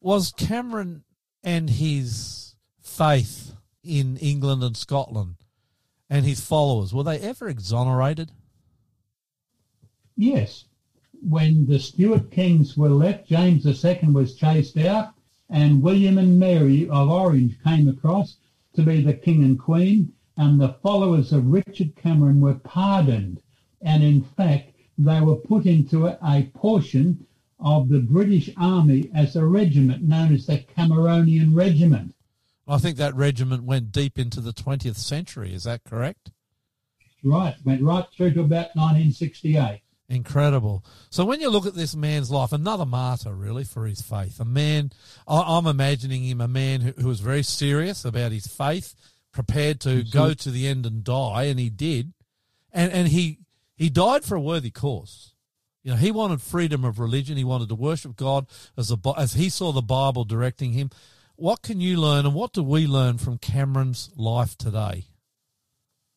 Was 0.00 0.32
Cameron 0.36 1.02
and 1.42 1.68
his 1.68 2.54
faith 2.80 3.54
in 3.82 4.16
England 4.18 4.62
and 4.62 4.76
Scotland 4.76 5.36
and 6.08 6.24
his 6.24 6.40
followers, 6.40 6.94
were 6.94 7.02
they 7.02 7.18
ever 7.18 7.48
exonerated? 7.48 8.30
Yes. 10.16 10.64
When 11.28 11.66
the 11.66 11.80
Stuart 11.80 12.30
kings 12.30 12.76
were 12.76 12.90
left, 12.90 13.26
James 13.26 13.66
II 13.66 13.98
was 14.12 14.36
chased 14.36 14.76
out, 14.78 15.14
and 15.50 15.82
William 15.82 16.18
and 16.18 16.38
Mary 16.38 16.88
of 16.88 17.10
Orange 17.10 17.56
came 17.64 17.88
across 17.88 18.36
to 18.74 18.82
be 18.82 19.02
the 19.02 19.14
king 19.14 19.42
and 19.42 19.58
queen, 19.58 20.12
and 20.36 20.60
the 20.60 20.74
followers 20.82 21.32
of 21.32 21.46
Richard 21.46 21.94
Cameron 21.96 22.40
were 22.40 22.54
pardoned. 22.54 23.40
And 23.82 24.02
in 24.02 24.22
fact, 24.22 24.72
they 24.98 25.20
were 25.20 25.36
put 25.36 25.66
into 25.66 26.06
a, 26.06 26.18
a 26.22 26.50
portion 26.54 27.26
of 27.60 27.88
the 27.88 28.00
British 28.00 28.50
Army 28.56 29.10
as 29.14 29.36
a 29.36 29.44
regiment 29.44 30.02
known 30.02 30.34
as 30.34 30.46
the 30.46 30.58
Cameronian 30.58 31.54
Regiment. 31.54 32.14
I 32.66 32.78
think 32.78 32.96
that 32.96 33.14
regiment 33.14 33.64
went 33.64 33.92
deep 33.92 34.18
into 34.18 34.40
the 34.40 34.52
20th 34.52 34.96
century. 34.96 35.54
Is 35.54 35.64
that 35.64 35.84
correct? 35.84 36.30
Right, 37.22 37.54
went 37.64 37.82
right 37.82 38.04
through 38.16 38.34
to 38.34 38.40
about 38.40 38.74
1968. 38.74 39.80
Incredible. 40.08 40.84
So 41.08 41.24
when 41.24 41.40
you 41.40 41.48
look 41.48 41.66
at 41.66 41.74
this 41.74 41.96
man's 41.96 42.30
life, 42.30 42.52
another 42.52 42.84
martyr 42.84 43.34
really 43.34 43.64
for 43.64 43.86
his 43.86 44.02
faith. 44.02 44.38
A 44.38 44.44
man, 44.44 44.90
I'm 45.26 45.66
imagining 45.66 46.24
him 46.24 46.42
a 46.42 46.48
man 46.48 46.82
who, 46.82 46.92
who 46.92 47.08
was 47.08 47.20
very 47.20 47.42
serious 47.42 48.04
about 48.04 48.32
his 48.32 48.46
faith, 48.46 48.94
prepared 49.34 49.80
to 49.80 49.88
mm-hmm. 49.88 50.16
go 50.16 50.32
to 50.32 50.50
the 50.50 50.66
end 50.66 50.86
and 50.86 51.04
die, 51.04 51.44
and 51.44 51.58
he 51.60 51.68
did, 51.68 52.14
and 52.72 52.90
and 52.90 53.08
he 53.08 53.40
he 53.76 53.90
died 53.90 54.24
for 54.24 54.36
a 54.36 54.40
worthy 54.40 54.70
cause. 54.70 55.34
You 55.82 55.90
know, 55.90 55.96
he 55.98 56.10
wanted 56.10 56.40
freedom 56.40 56.82
of 56.82 56.98
religion. 56.98 57.36
He 57.36 57.44
wanted 57.44 57.68
to 57.68 57.74
worship 57.74 58.16
God 58.16 58.46
as 58.78 58.90
a, 58.90 58.98
as 59.18 59.34
he 59.34 59.50
saw 59.50 59.72
the 59.72 59.82
Bible 59.82 60.24
directing 60.24 60.72
him. 60.72 60.88
What 61.36 61.60
can 61.60 61.80
you 61.80 61.98
learn, 61.98 62.24
and 62.24 62.34
what 62.34 62.54
do 62.54 62.62
we 62.62 62.86
learn 62.86 63.18
from 63.18 63.36
Cameron's 63.36 64.10
life 64.16 64.56
today? 64.56 65.04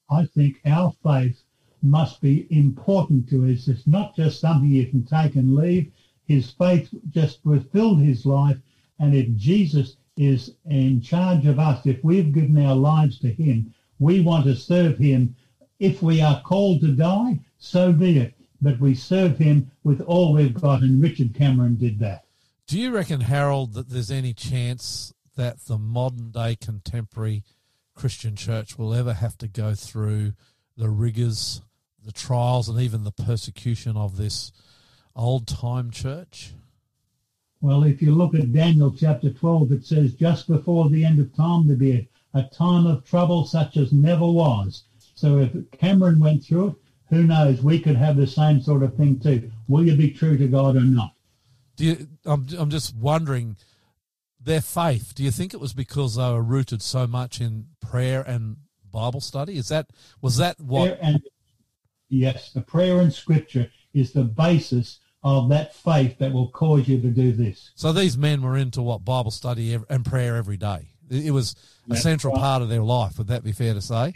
I 0.09 0.25
think 0.25 0.61
our 0.65 0.93
faith 1.03 1.43
must 1.81 2.21
be 2.21 2.47
important 2.49 3.27
to 3.29 3.51
us. 3.51 3.67
It's 3.67 3.87
not 3.87 4.15
just 4.15 4.39
something 4.39 4.69
you 4.69 4.87
can 4.87 5.03
take 5.05 5.35
and 5.35 5.55
leave. 5.55 5.91
His 6.25 6.51
faith 6.51 6.89
just 7.09 7.43
fulfilled 7.43 7.99
his 7.99 8.25
life. 8.25 8.57
And 8.99 9.13
if 9.13 9.33
Jesus 9.35 9.97
is 10.17 10.55
in 10.65 11.01
charge 11.01 11.45
of 11.45 11.59
us, 11.59 11.85
if 11.85 12.03
we've 12.03 12.33
given 12.33 12.65
our 12.65 12.75
lives 12.75 13.19
to 13.19 13.31
him, 13.31 13.73
we 13.99 14.21
want 14.21 14.45
to 14.45 14.55
serve 14.55 14.97
him. 14.97 15.35
If 15.79 16.01
we 16.01 16.21
are 16.21 16.41
called 16.41 16.81
to 16.81 16.91
die, 16.91 17.39
so 17.59 17.93
be 17.93 18.19
it. 18.19 18.33
But 18.59 18.79
we 18.79 18.95
serve 18.95 19.37
him 19.37 19.71
with 19.83 20.01
all 20.01 20.33
we've 20.33 20.53
got. 20.53 20.81
And 20.81 21.01
Richard 21.01 21.35
Cameron 21.35 21.75
did 21.75 21.99
that. 21.99 22.25
Do 22.65 22.79
you 22.79 22.91
reckon, 22.91 23.21
Harold, 23.21 23.73
that 23.73 23.89
there's 23.89 24.11
any 24.11 24.33
chance 24.33 25.13
that 25.35 25.59
the 25.65 25.77
modern 25.77 26.31
day 26.31 26.57
contemporary 26.59 27.43
Christian 27.95 28.35
church 28.35 28.77
will 28.77 28.93
ever 28.93 29.13
have 29.13 29.37
to 29.37 29.47
go 29.47 29.75
through 29.75 30.33
the 30.75 30.89
rigors, 30.89 31.61
the 32.03 32.11
trials, 32.11 32.67
and 32.67 32.79
even 32.79 33.03
the 33.03 33.11
persecution 33.11 33.95
of 33.95 34.17
this 34.17 34.51
old 35.15 35.47
time 35.47 35.91
church? 35.91 36.53
Well, 37.61 37.83
if 37.83 38.01
you 38.01 38.13
look 38.13 38.35
at 38.35 38.53
Daniel 38.53 38.93
chapter 38.95 39.31
12, 39.31 39.71
it 39.71 39.85
says, 39.85 40.13
just 40.13 40.47
before 40.47 40.89
the 40.89 41.03
end 41.03 41.19
of 41.19 41.35
time, 41.35 41.67
there'll 41.67 41.79
be 41.79 41.91
a, 42.33 42.39
a 42.39 42.43
time 42.43 42.85
of 42.85 43.03
trouble 43.03 43.45
such 43.45 43.77
as 43.77 43.91
never 43.91 44.27
was. 44.27 44.83
So 45.15 45.39
if 45.39 45.51
Cameron 45.71 46.19
went 46.19 46.43
through 46.43 46.67
it, 46.67 46.75
who 47.09 47.23
knows? 47.23 47.61
We 47.61 47.79
could 47.79 47.95
have 47.95 48.17
the 48.17 48.27
same 48.27 48.61
sort 48.61 48.83
of 48.83 48.95
thing 48.95 49.19
too. 49.19 49.49
Will 49.67 49.85
you 49.85 49.95
be 49.95 50.11
true 50.11 50.37
to 50.37 50.47
God 50.47 50.75
or 50.75 50.81
not? 50.81 51.13
Do 51.77 51.85
you, 51.85 52.07
I'm, 52.25 52.45
I'm 52.57 52.69
just 52.69 52.95
wondering, 52.95 53.55
their 54.39 54.61
faith, 54.61 55.13
do 55.15 55.23
you 55.23 55.31
think 55.31 55.53
it 55.53 55.59
was 55.59 55.73
because 55.73 56.15
they 56.15 56.29
were 56.29 56.43
rooted 56.43 56.81
so 56.81 57.07
much 57.07 57.39
in 57.41 57.67
prayer 57.81 58.21
and 58.21 58.57
Bible 58.91 59.21
study? 59.21 59.57
Is 59.57 59.69
that, 59.69 59.89
was 60.21 60.37
that 60.37 60.59
what, 60.59 60.97
and 61.01 61.21
yes, 62.09 62.51
the 62.51 62.61
prayer 62.61 62.99
and 62.99 63.13
scripture 63.13 63.71
is 63.93 64.13
the 64.13 64.23
basis 64.23 64.99
of 65.23 65.49
that 65.49 65.73
faith 65.75 66.17
that 66.19 66.31
will 66.31 66.49
cause 66.49 66.87
you 66.87 67.01
to 67.01 67.09
do 67.09 67.31
this. 67.31 67.71
so 67.75 67.91
these 67.91 68.17
men 68.17 68.41
were 68.41 68.55
into 68.57 68.81
what, 68.81 69.03
Bible 69.03 69.31
study 69.31 69.73
and 69.73 70.05
prayer 70.05 70.35
every 70.35 70.57
day? 70.57 70.89
It 71.09 71.31
was 71.31 71.55
a 71.85 71.89
That's 71.89 72.03
central 72.03 72.33
right. 72.33 72.41
part 72.41 72.61
of 72.61 72.69
their 72.69 72.81
life. 72.83 73.17
Would 73.17 73.27
that 73.27 73.43
be 73.43 73.51
fair 73.51 73.73
to 73.73 73.81
say? 73.81 74.13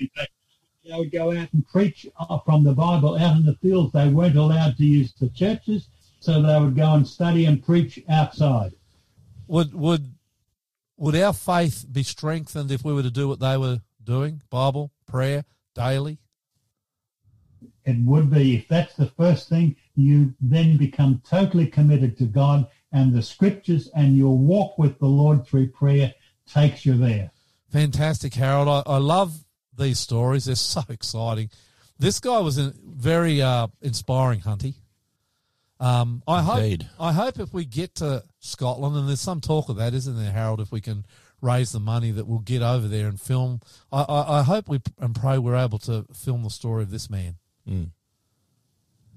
They 0.83 0.97
would 0.97 1.11
go 1.11 1.31
out 1.31 1.49
and 1.53 1.67
preach 1.67 2.05
uh, 2.19 2.39
from 2.39 2.63
the 2.63 2.73
Bible 2.73 3.17
out 3.17 3.35
in 3.37 3.45
the 3.45 3.55
fields. 3.55 3.93
They 3.93 4.09
weren't 4.09 4.35
allowed 4.35 4.77
to 4.77 4.85
use 4.85 5.13
the 5.13 5.29
churches, 5.29 5.87
so 6.19 6.41
they 6.41 6.59
would 6.59 6.75
go 6.75 6.93
and 6.93 7.07
study 7.07 7.45
and 7.45 7.63
preach 7.63 7.99
outside. 8.09 8.71
would 9.47 9.73
would 9.73 10.13
would 10.97 11.15
our 11.15 11.33
faith 11.33 11.85
be 11.91 12.03
strengthened 12.03 12.71
if 12.71 12.83
we 12.83 12.93
were 12.93 13.03
to 13.03 13.09
do 13.11 13.27
what 13.27 13.39
they 13.39 13.57
were 13.57 13.81
doing 14.03 14.41
bible 14.49 14.91
prayer 15.07 15.43
daily 15.73 16.19
It 17.85 17.97
would 18.05 18.29
be 18.29 18.57
if 18.57 18.67
that's 18.67 18.95
the 18.95 19.07
first 19.07 19.49
thing, 19.49 19.75
you 19.95 20.33
then 20.41 20.77
become 20.77 21.21
totally 21.27 21.67
committed 21.67 22.17
to 22.17 22.25
God 22.25 22.67
and 22.91 23.13
the 23.13 23.21
scriptures, 23.21 23.89
and 23.95 24.17
your 24.17 24.37
walk 24.37 24.77
with 24.77 24.99
the 24.99 25.05
Lord 25.05 25.45
through 25.45 25.69
prayer 25.69 26.13
takes 26.45 26.85
you 26.85 26.97
there. 26.97 27.31
fantastic 27.71 28.33
harold 28.33 28.67
i, 28.67 28.83
I 28.85 28.97
love 28.97 29.45
these 29.77 29.99
stories 29.99 30.45
they're 30.45 30.55
so 30.55 30.83
exciting 30.89 31.49
this 31.97 32.19
guy 32.19 32.39
was 32.39 32.57
in, 32.57 32.73
very 32.83 33.41
uh, 33.41 33.67
inspiring 33.81 34.41
hunty 34.41 34.73
um, 35.81 36.21
I 36.27 36.43
hope, 36.43 36.59
Indeed. 36.59 36.87
I 36.99 37.11
hope 37.11 37.39
if 37.39 37.55
we 37.55 37.65
get 37.65 37.95
to 37.95 38.23
Scotland, 38.39 38.95
and 38.95 39.09
there's 39.09 39.19
some 39.19 39.41
talk 39.41 39.67
of 39.67 39.77
that, 39.77 39.95
isn't 39.95 40.15
there, 40.15 40.31
Harold? 40.31 40.61
If 40.61 40.71
we 40.71 40.79
can 40.79 41.05
raise 41.41 41.71
the 41.71 41.79
money, 41.79 42.11
that 42.11 42.27
we'll 42.27 42.37
get 42.37 42.61
over 42.61 42.87
there 42.87 43.07
and 43.07 43.19
film. 43.19 43.61
I, 43.91 44.03
I, 44.03 44.39
I 44.39 44.43
hope 44.43 44.69
we 44.69 44.79
and 44.99 45.15
pray 45.15 45.39
we're 45.39 45.55
able 45.55 45.79
to 45.79 46.05
film 46.13 46.43
the 46.43 46.51
story 46.51 46.83
of 46.83 46.91
this 46.91 47.09
man. 47.09 47.37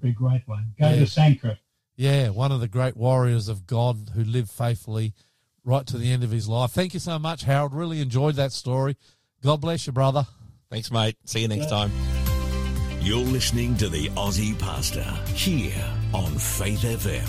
Be 0.05 0.11
a 0.11 0.13
great 0.13 0.47
one. 0.47 0.73
Go 0.79 0.87
Yeah. 0.87 0.95
to 0.97 1.01
Sanquhar. 1.07 1.57
Yeah, 1.95 2.29
one 2.29 2.51
of 2.51 2.59
the 2.59 2.67
great 2.67 2.95
warriors 2.95 3.47
of 3.47 3.65
God 3.65 4.11
who 4.13 4.23
lived 4.23 4.51
faithfully 4.51 5.15
right 5.63 5.87
to 5.87 5.97
the 5.97 6.11
end 6.11 6.23
of 6.23 6.29
his 6.29 6.47
life. 6.47 6.69
Thank 6.69 6.93
you 6.93 6.99
so 6.99 7.17
much, 7.17 7.41
Harold. 7.43 7.73
Really 7.73 8.01
enjoyed 8.01 8.35
that 8.35 8.51
story. 8.51 8.97
God 9.41 9.61
bless 9.61 9.87
you, 9.87 9.93
brother. 9.93 10.27
Thanks, 10.69 10.91
mate. 10.91 11.17
See 11.25 11.39
you 11.39 11.47
next 11.47 11.69
time. 11.71 11.91
You're 13.01 13.17
listening 13.17 13.77
to 13.77 13.89
the 13.89 14.09
Aussie 14.09 14.57
Pastor 14.59 15.01
here 15.33 15.83
on 16.13 16.37
Faith 16.37 16.83
FM. 16.83 17.25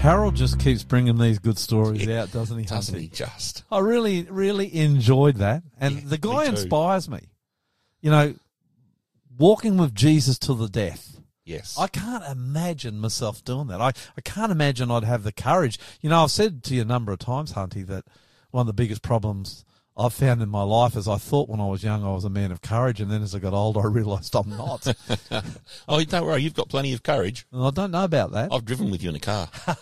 Harold 0.00 0.34
just 0.34 0.58
keeps 0.58 0.82
bringing 0.82 1.18
these 1.18 1.38
good 1.38 1.56
stories 1.58 2.04
Yeah, 2.04 2.22
out, 2.22 2.32
doesn't 2.32 2.58
he? 2.58 2.64
Doesn't 2.64 2.94
Hunty? 2.96 3.00
he 3.02 3.08
just? 3.08 3.62
I 3.70 3.78
really, 3.78 4.22
really 4.24 4.74
enjoyed 4.76 5.36
that. 5.36 5.62
And 5.78 5.94
Yeah, 5.94 6.00
the 6.04 6.18
guy 6.18 6.42
me 6.42 6.48
inspires 6.48 7.08
me. 7.08 7.20
You 8.02 8.10
know, 8.10 8.34
walking 9.38 9.76
with 9.76 9.94
Jesus 9.94 10.38
to 10.40 10.54
the 10.54 10.68
death. 10.68 11.20
Yes. 11.44 11.76
I 11.78 11.88
can't 11.88 12.24
imagine 12.24 12.98
myself 12.98 13.44
doing 13.44 13.66
that. 13.66 13.80
I, 13.80 13.92
I 14.16 14.20
can't 14.22 14.52
imagine 14.52 14.90
I'd 14.90 15.04
have 15.04 15.24
the 15.24 15.32
courage. 15.32 15.78
You 16.00 16.08
know, 16.08 16.22
I've 16.22 16.30
said 16.30 16.62
to 16.64 16.74
you 16.74 16.82
a 16.82 16.86
number 16.86 17.12
of 17.12 17.18
times, 17.18 17.52
Hunty, 17.52 17.86
that 17.86 18.04
one 18.50 18.62
of 18.62 18.66
the 18.66 18.72
biggest 18.72 19.02
problems 19.02 19.64
I've 19.96 20.12
found 20.12 20.42
in 20.42 20.48
my 20.48 20.64
life 20.64 20.96
is 20.96 21.06
I 21.06 21.18
thought 21.18 21.48
when 21.48 21.60
I 21.60 21.66
was 21.66 21.84
young 21.84 22.04
I 22.04 22.12
was 22.12 22.24
a 22.24 22.30
man 22.30 22.50
of 22.50 22.60
courage, 22.60 23.00
and 23.00 23.08
then 23.10 23.22
as 23.22 23.32
I 23.32 23.38
got 23.38 23.52
older 23.52 23.80
I 23.80 23.86
realised 23.86 24.34
I'm 24.34 24.50
not. 24.50 24.92
oh, 25.88 26.02
don't 26.04 26.26
worry. 26.26 26.42
You've 26.42 26.54
got 26.54 26.68
plenty 26.68 26.92
of 26.92 27.04
courage. 27.04 27.46
and 27.52 27.62
I 27.64 27.70
don't 27.70 27.92
know 27.92 28.04
about 28.04 28.32
that. 28.32 28.52
I've 28.52 28.64
driven 28.64 28.90
with 28.90 29.02
you 29.04 29.10
in 29.10 29.16
a 29.16 29.20
car. 29.20 29.48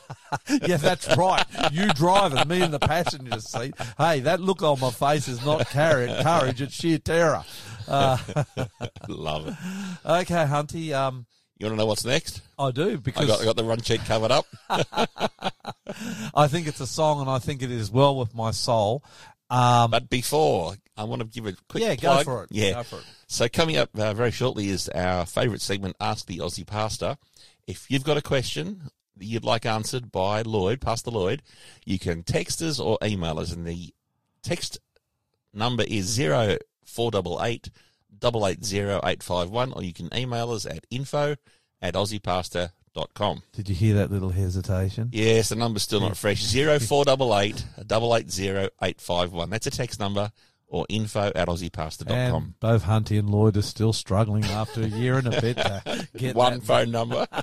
yeah, 0.66 0.76
that's 0.76 1.16
right. 1.16 1.44
You 1.70 1.88
driving, 1.94 2.46
me 2.46 2.62
in 2.62 2.70
the 2.72 2.78
passenger 2.78 3.40
seat. 3.40 3.74
Hey, 3.96 4.20
that 4.20 4.40
look 4.40 4.62
on 4.62 4.80
my 4.80 4.90
face 4.90 5.28
is 5.28 5.44
not 5.46 5.66
courage, 5.68 6.22
courage 6.22 6.60
it's 6.60 6.74
sheer 6.74 6.98
terror. 6.98 7.44
Uh, 7.88 8.18
Love 9.08 9.48
it. 9.48 9.54
okay, 10.04 10.44
Hunty, 10.44 10.92
um, 10.92 11.24
You 11.58 11.66
want 11.66 11.74
to 11.74 11.76
know 11.78 11.86
what's 11.86 12.04
next? 12.04 12.42
I 12.58 12.70
do 12.70 12.90
I 12.90 12.96
because 12.96 13.26
got, 13.26 13.40
I 13.40 13.44
got 13.44 13.56
the 13.56 13.64
run 13.64 13.80
sheet 13.80 14.04
covered 14.04 14.30
up. 14.30 14.46
I 16.34 16.48
think 16.48 16.66
it's 16.66 16.80
a 16.80 16.86
song 16.86 17.20
and 17.20 17.30
I 17.30 17.38
think 17.38 17.62
it 17.62 17.70
is 17.70 17.90
well 17.90 18.16
with 18.16 18.34
my 18.34 18.50
soul. 18.50 19.02
Um, 19.52 19.90
But 19.90 20.08
before, 20.08 20.74
I 20.96 21.04
want 21.04 21.20
to 21.20 21.28
give 21.28 21.46
a 21.46 21.54
quick 21.68 21.82
yeah, 21.82 21.94
plug. 21.96 22.24
go 22.24 22.32
for 22.32 22.44
it. 22.44 22.50
Yeah. 22.52 22.72
Go 22.72 22.82
for 22.84 22.96
it. 22.96 23.04
So 23.26 23.48
coming 23.48 23.76
up 23.76 23.90
uh, 23.98 24.14
very 24.14 24.30
shortly 24.30 24.68
is 24.68 24.88
our 24.88 25.26
favourite 25.26 25.60
segment, 25.60 25.96
Ask 26.00 26.26
the 26.26 26.38
Aussie 26.38 26.66
Pastor. 26.66 27.16
If 27.66 27.90
you've 27.90 28.04
got 28.04 28.16
a 28.16 28.22
question 28.22 28.90
that 29.16 29.24
you'd 29.24 29.44
like 29.44 29.66
answered 29.66 30.10
by 30.10 30.42
Lloyd, 30.42 30.80
Pastor 30.80 31.10
Lloyd, 31.10 31.42
you 31.84 31.98
can 31.98 32.22
text 32.22 32.62
us 32.62 32.80
or 32.80 32.98
email 33.04 33.38
us, 33.38 33.52
and 33.52 33.66
the 33.66 33.94
text 34.42 34.78
number 35.52 35.84
is 35.86 36.06
zero 36.06 36.56
four 36.84 37.10
double 37.10 37.42
eight 37.42 37.68
double 38.18 38.46
eight 38.46 38.64
zero 38.64 39.00
eight 39.04 39.22
five 39.22 39.50
one, 39.50 39.72
or 39.72 39.82
you 39.82 39.92
can 39.92 40.08
email 40.14 40.50
us 40.50 40.66
at 40.66 40.86
info 40.90 41.36
at 41.80 41.94
aussiepastor.com. 42.96 43.42
Did 43.52 43.68
you 43.68 43.74
hear 43.74 43.94
that 43.96 44.10
little 44.10 44.30
hesitation? 44.30 45.08
Yes, 45.12 45.48
the 45.50 45.56
number's 45.56 45.82
still 45.82 46.00
not 46.00 46.16
fresh. 46.16 46.42
Zero 46.42 46.78
four 46.78 47.04
double 47.04 47.36
eight 47.38 47.64
double 47.86 48.16
eight 48.16 48.30
zero 48.30 48.68
eight 48.82 49.00
five 49.00 49.32
one. 49.32 49.50
That's 49.50 49.66
a 49.66 49.70
text 49.70 50.00
number 50.00 50.32
or 50.68 50.86
info 50.88 51.30
at 51.34 51.48
aussiepastor.com. 51.48 52.42
And 52.42 52.60
both 52.60 52.84
Hunty 52.84 53.18
and 53.18 53.28
Lloyd 53.28 53.56
are 53.56 53.62
still 53.62 53.92
struggling 53.92 54.44
after 54.44 54.82
a 54.82 54.86
year 54.86 55.18
and 55.18 55.26
a 55.28 55.40
bit 55.40 55.56
to 55.58 56.08
get 56.16 56.34
One 56.34 56.54
that. 56.54 56.64
phone 56.64 56.90
number. 56.90 57.26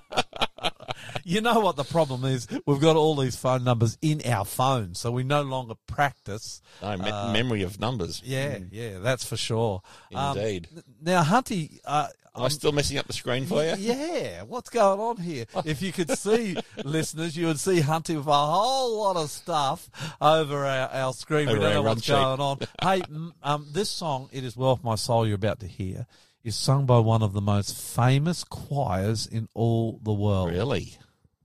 You 1.24 1.41
know 1.41 1.60
what 1.60 1.76
the 1.76 1.84
problem 1.84 2.26
is? 2.26 2.47
We've 2.66 2.80
got 2.82 2.95
all 2.95 3.16
these 3.16 3.36
phone 3.36 3.64
numbers 3.64 3.97
in 4.02 4.22
our 4.26 4.43
phone, 4.45 4.95
so 4.95 5.12
we 5.12 5.24
no 5.24 5.43
longer 5.43 5.76
practice. 5.88 6.62
No, 6.82 6.97
me- 6.97 7.10
Uh, 7.10 7.32
memory 7.32 7.62
of 7.62 7.80
numbers. 7.80 8.22
Yeah, 8.26 8.58
yeah, 8.72 8.97
that's 9.00 9.24
for 9.24 9.38
sure. 9.38 9.82
Um, 10.14 10.38
Indeed. 10.38 10.68
now, 11.02 11.24
Hunty, 11.24 11.80
uh, 11.86 12.08
Am 12.36 12.43
I 12.43 12.47
still 12.49 12.71
messing 12.71 12.97
up 12.97 13.07
the 13.07 13.13
screen 13.13 13.45
for 13.45 13.63
you? 13.63 13.73
Yeah, 13.77 14.43
what's 14.43 14.69
going 14.69 14.99
on 14.99 15.17
here? 15.17 15.45
If 15.65 15.82
you 15.82 15.91
could 15.91 16.17
see 16.17 16.57
listeners, 16.84 17.36
you 17.36 17.47
would 17.47 17.59
see 17.59 17.82
Hunty 17.82 18.15
with 18.15 18.27
a 18.27 18.32
whole 18.32 18.99
lot 18.99 19.15
of 19.17 19.30
stuff 19.30 19.89
over 20.21 20.65
our, 20.65 20.89
our 20.89 21.13
screen. 21.13 21.47
we 21.47 21.53
Over 21.53 21.61
don't 21.61 21.73
know 21.73 21.82
what's 21.82 22.03
sheet. 22.03 22.13
going 22.13 22.39
on. 22.39 22.59
hey, 22.82 23.01
um, 23.43 23.67
this 23.71 23.89
song, 23.89 24.30
"It 24.32 24.43
Is 24.43 24.55
Well 24.55 24.75
with 24.75 24.84
My 24.84 24.95
Soul," 24.95 25.25
you're 25.27 25.36
about 25.36 25.59
to 25.61 25.67
hear, 25.67 26.05
is 26.43 26.55
sung 26.55 26.86
by 26.86 26.99
one 26.99 27.21
of 27.21 27.34
the 27.34 27.41
most 27.41 27.75
famous 27.77 28.43
choirs 28.43 29.25
in 29.27 29.49
all 29.53 29.99
the 30.03 30.13
world, 30.13 30.49
Really? 30.51 30.93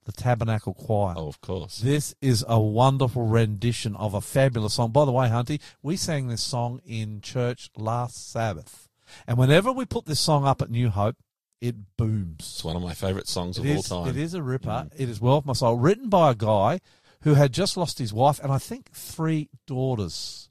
the 0.05 0.13
Tabernacle 0.13 0.75
Choir. 0.75 1.15
Oh, 1.17 1.29
of 1.29 1.41
course. 1.41 1.79
This 1.79 2.15
is 2.21 2.45
a 2.47 2.61
wonderful 2.61 3.27
rendition 3.27 3.97
of 3.97 4.13
a 4.15 4.21
fabulous 4.21 4.75
song. 4.75 4.91
By 4.93 5.05
the 5.07 5.13
way, 5.13 5.29
Hunty, 5.29 5.61
we 5.83 5.97
sang 5.97 6.29
this 6.29 6.43
song 6.43 6.81
in 6.87 7.21
church 7.23 7.71
last 7.77 8.31
Sabbath. 8.31 8.84
And 9.27 9.39
whenever 9.39 9.73
we 9.73 9.85
put 9.85 10.07
this 10.07 10.21
song 10.21 10.47
up 10.47 10.63
at 10.63 10.71
New 10.71 10.91
Hope, 10.91 11.17
it 11.61 11.77
booms. 11.97 12.37
It's 12.41 12.65
one 12.65 12.77
of 12.77 12.83
my 12.83 12.95
favourite 12.95 13.27
songs 13.27 13.57
of 13.59 13.65
It 13.67 13.77
all 13.77 13.83
time. 14.05 14.09
it 14.09 14.17
is 14.17 14.35
a 14.35 14.43
ripper. 14.43 14.89
It 14.97 15.09
is 15.09 15.21
well 15.21 15.37
with 15.37 15.47
my 15.47 15.53
soul. 15.55 15.77
Written 15.79 16.09
by 16.09 16.31
a 16.33 16.35
guy 16.35 16.81
who 17.23 17.35
had 17.35 17.53
just 17.53 17.77
lost 17.77 17.99
his 17.99 18.13
wife 18.13 18.39
and 18.41 18.53
I 18.53 18.59
think 18.59 18.91
three 18.93 19.49
daughters. 19.67 20.51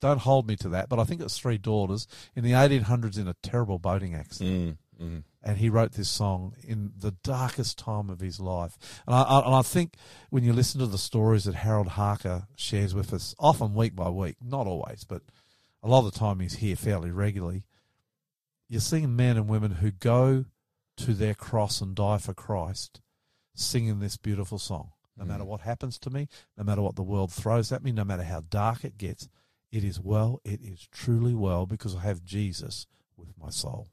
Don't 0.00 0.18
hold 0.20 0.46
me 0.46 0.56
to 0.56 0.68
that, 0.70 0.88
but 0.88 0.98
I 0.98 1.04
think 1.04 1.20
it 1.20 1.24
was 1.24 1.38
three 1.38 1.58
daughters 1.58 2.06
in 2.34 2.44
the 2.44 2.52
1800s 2.52 3.18
in 3.18 3.28
a 3.28 3.34
terrible 3.42 3.78
boating 3.78 4.14
accident 4.14 4.78
Mm, 5.00 5.06
mm. 5.06 5.22
and 5.42 5.56
he 5.58 5.70
wrote 5.70 5.92
this 5.92 6.08
song 6.10 6.54
in 6.62 6.92
the 6.98 7.12
darkest 7.24 7.78
time 7.78 8.10
of 8.10 8.20
his 8.20 8.38
life. 8.38 8.76
And 9.06 9.14
I, 9.16 9.22
I, 9.22 9.46
and 9.46 9.54
I 9.54 9.62
think 9.62 9.94
when 10.30 10.44
you 10.44 10.52
listen 10.52 10.80
to 10.80 10.86
the 10.86 10.98
stories 10.98 11.44
that 11.44 11.54
Harold 11.54 11.88
Harker 11.88 12.46
shares 12.56 12.94
with 12.94 13.12
us, 13.14 13.34
often 13.38 13.74
week 13.74 13.94
by 13.96 14.10
week, 14.10 14.36
not 14.44 14.66
always, 14.66 15.04
but 15.04 15.22
a 15.86 15.88
lot 15.88 16.04
of 16.04 16.12
the 16.12 16.18
time 16.18 16.40
he's 16.40 16.56
here 16.56 16.74
fairly 16.74 17.12
regularly, 17.12 17.64
you're 18.68 18.80
seeing 18.80 19.14
men 19.14 19.36
and 19.36 19.48
women 19.48 19.70
who 19.72 19.92
go 19.92 20.46
to 20.96 21.14
their 21.14 21.34
cross 21.34 21.80
and 21.80 21.94
die 21.94 22.18
for 22.18 22.34
Christ 22.34 23.00
singing 23.54 24.00
this 24.00 24.16
beautiful 24.16 24.58
song. 24.58 24.90
No 25.16 25.24
hmm. 25.24 25.30
matter 25.30 25.44
what 25.44 25.60
happens 25.60 25.98
to 26.00 26.10
me, 26.10 26.28
no 26.58 26.64
matter 26.64 26.82
what 26.82 26.96
the 26.96 27.04
world 27.04 27.32
throws 27.32 27.70
at 27.70 27.84
me, 27.84 27.92
no 27.92 28.04
matter 28.04 28.24
how 28.24 28.42
dark 28.50 28.84
it 28.84 28.98
gets, 28.98 29.28
it 29.70 29.84
is 29.84 30.00
well, 30.00 30.40
it 30.44 30.60
is 30.60 30.88
truly 30.90 31.34
well 31.34 31.66
because 31.66 31.94
I 31.94 32.00
have 32.00 32.24
Jesus 32.24 32.88
with 33.16 33.28
my 33.40 33.50
soul. 33.50 33.88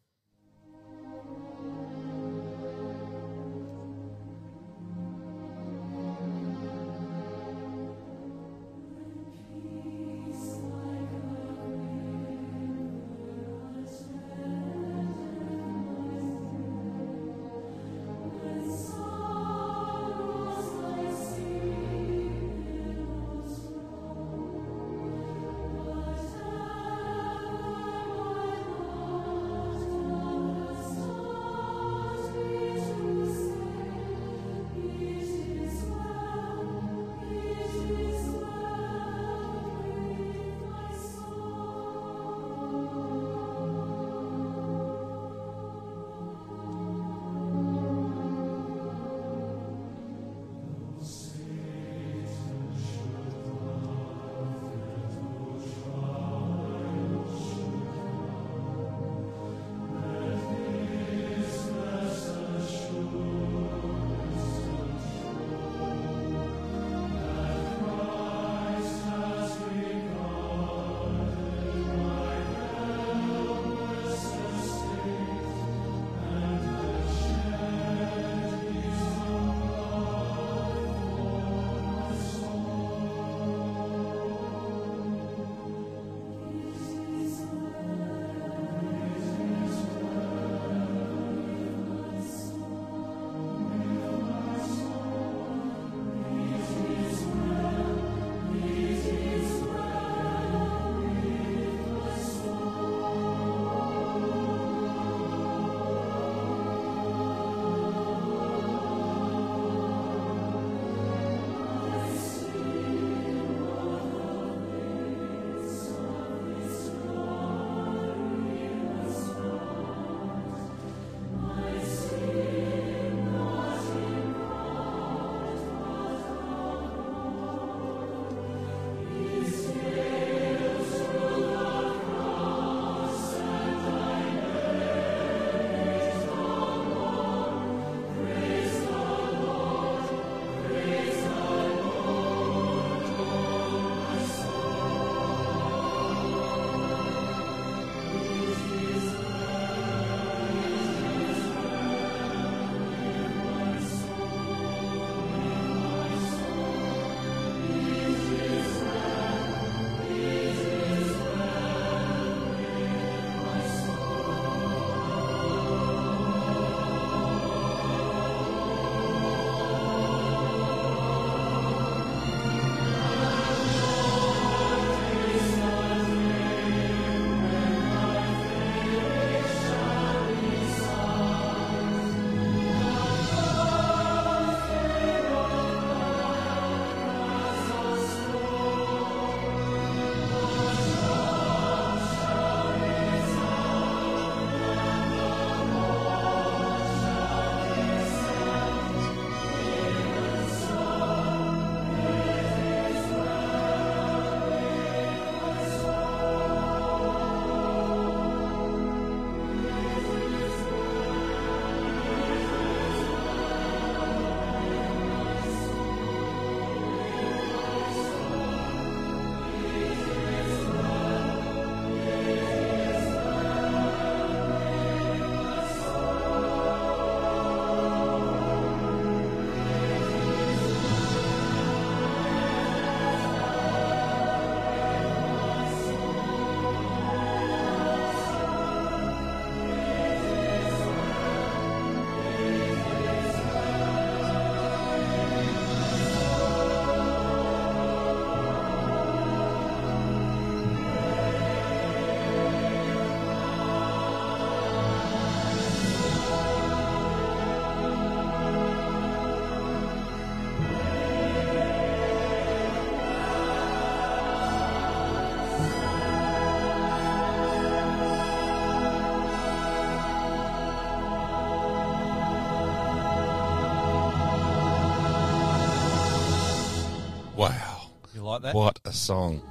Like 278.34 278.42
that. 278.44 278.56
What 278.56 278.80
a 278.86 278.92
song. 278.94 279.42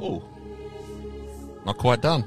Oh, 0.00 0.22
not 1.66 1.76
quite 1.76 2.00
done. 2.00 2.24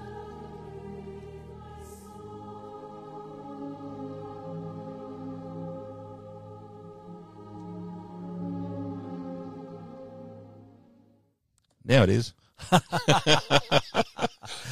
Now 11.85 12.03
it 12.03 12.09
is. 12.09 12.33
Do 12.71 12.77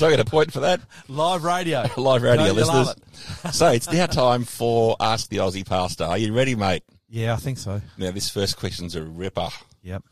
I 0.08 0.10
get 0.12 0.20
a 0.20 0.26
point 0.26 0.54
for 0.54 0.62
that? 0.62 0.82
Live 1.08 1.44
radio. 1.44 1.86
Live 1.98 2.22
radio 2.24 2.48
Don't 2.48 2.56
listeners. 2.56 2.96
so 3.52 3.68
it's 3.72 3.92
now 3.92 4.06
time 4.06 4.46
for 4.46 4.96
Ask 5.00 5.30
the 5.30 5.38
Aussie 5.38 5.68
Pastor. 5.68 6.06
Are 6.06 6.18
you 6.18 6.34
ready, 6.34 6.56
mate? 6.56 6.84
Yeah, 7.10 7.34
I 7.34 7.36
think 7.38 7.58
so. 7.58 7.82
Now, 7.98 8.12
this 8.12 8.30
first 8.30 8.58
question's 8.58 8.96
a 8.96 9.04
ripper. 9.04 9.50
Yep. 9.84 10.04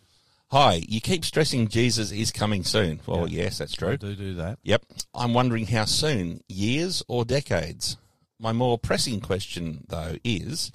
Hi, 0.51 0.83
you 0.87 0.99
keep 0.99 1.23
stressing 1.23 1.67
Jesus 1.67 2.11
is 2.11 2.31
coming 2.31 2.63
soon. 2.63 3.01
Well, 3.05 3.29
Yeah. 3.29 3.43
yes, 3.43 3.59
that's 3.59 3.73
I 3.75 3.77
true. 3.77 3.97
do 3.97 4.15
do 4.15 4.33
that. 4.35 4.57
Yep. 4.63 4.83
I'm 5.13 5.33
wondering 5.33 5.67
how 5.67 5.85
soon, 5.85 6.41
years 6.47 7.03
or 7.07 7.23
decades? 7.23 7.97
My 8.39 8.51
more 8.51 8.79
pressing 8.79 9.19
question, 9.21 9.85
though, 9.89 10.15
is 10.23 10.71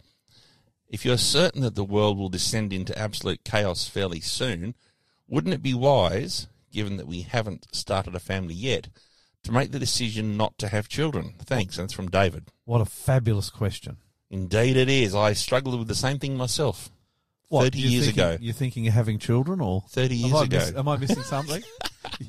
if 0.89 1.05
you're 1.05 1.19
certain 1.19 1.63
that 1.63 1.75
the 1.75 1.83
world 1.85 2.19
will 2.19 2.29
descend 2.29 2.73
into 2.73 2.97
absolute 2.97 3.43
chaos 3.43 3.89
fairly 3.89 4.21
soon, 4.21 4.75
wouldn't 5.27 5.55
it 5.55 5.63
be 5.63 5.75
wise, 5.75 6.47
given 6.71 6.97
that 6.99 7.09
we 7.09 7.23
haven't 7.23 7.67
started 7.75 8.15
a 8.15 8.21
family 8.21 8.55
yet, 8.55 8.89
to 9.43 9.51
make 9.51 9.73
the 9.73 9.81
decision 9.81 10.37
not 10.37 10.57
to 10.59 10.69
have 10.69 10.89
children? 10.89 11.35
Thanks. 11.41 11.79
And 11.79 11.87
it's 11.87 11.95
from 11.95 12.11
David. 12.11 12.45
What 12.65 12.81
a 12.81 12.85
fabulous 12.87 13.51
question. 13.51 13.97
Indeed, 14.31 14.77
it 14.77 14.89
is. 14.89 15.17
I 15.17 15.33
struggled 15.33 15.77
with 15.79 15.89
the 15.89 15.95
same 15.97 16.21
thing 16.21 16.37
myself. 16.37 16.91
What, 17.49 17.65
30 17.65 17.79
years 17.79 18.05
thinking- 18.07 18.23
ago. 18.25 18.39
You're 18.41 18.55
thinking 18.55 18.89
of 18.89 18.95
having 18.95 19.19
children 19.19 19.61
or? 19.61 19.83
30 19.91 20.15
Am 20.15 20.21
years 20.31 20.35
I 20.41 20.45
ago. 20.45 20.59
miss- 20.59 20.75
am 20.75 20.89
I 20.89 20.97
missing 20.97 21.23
something? 21.23 21.63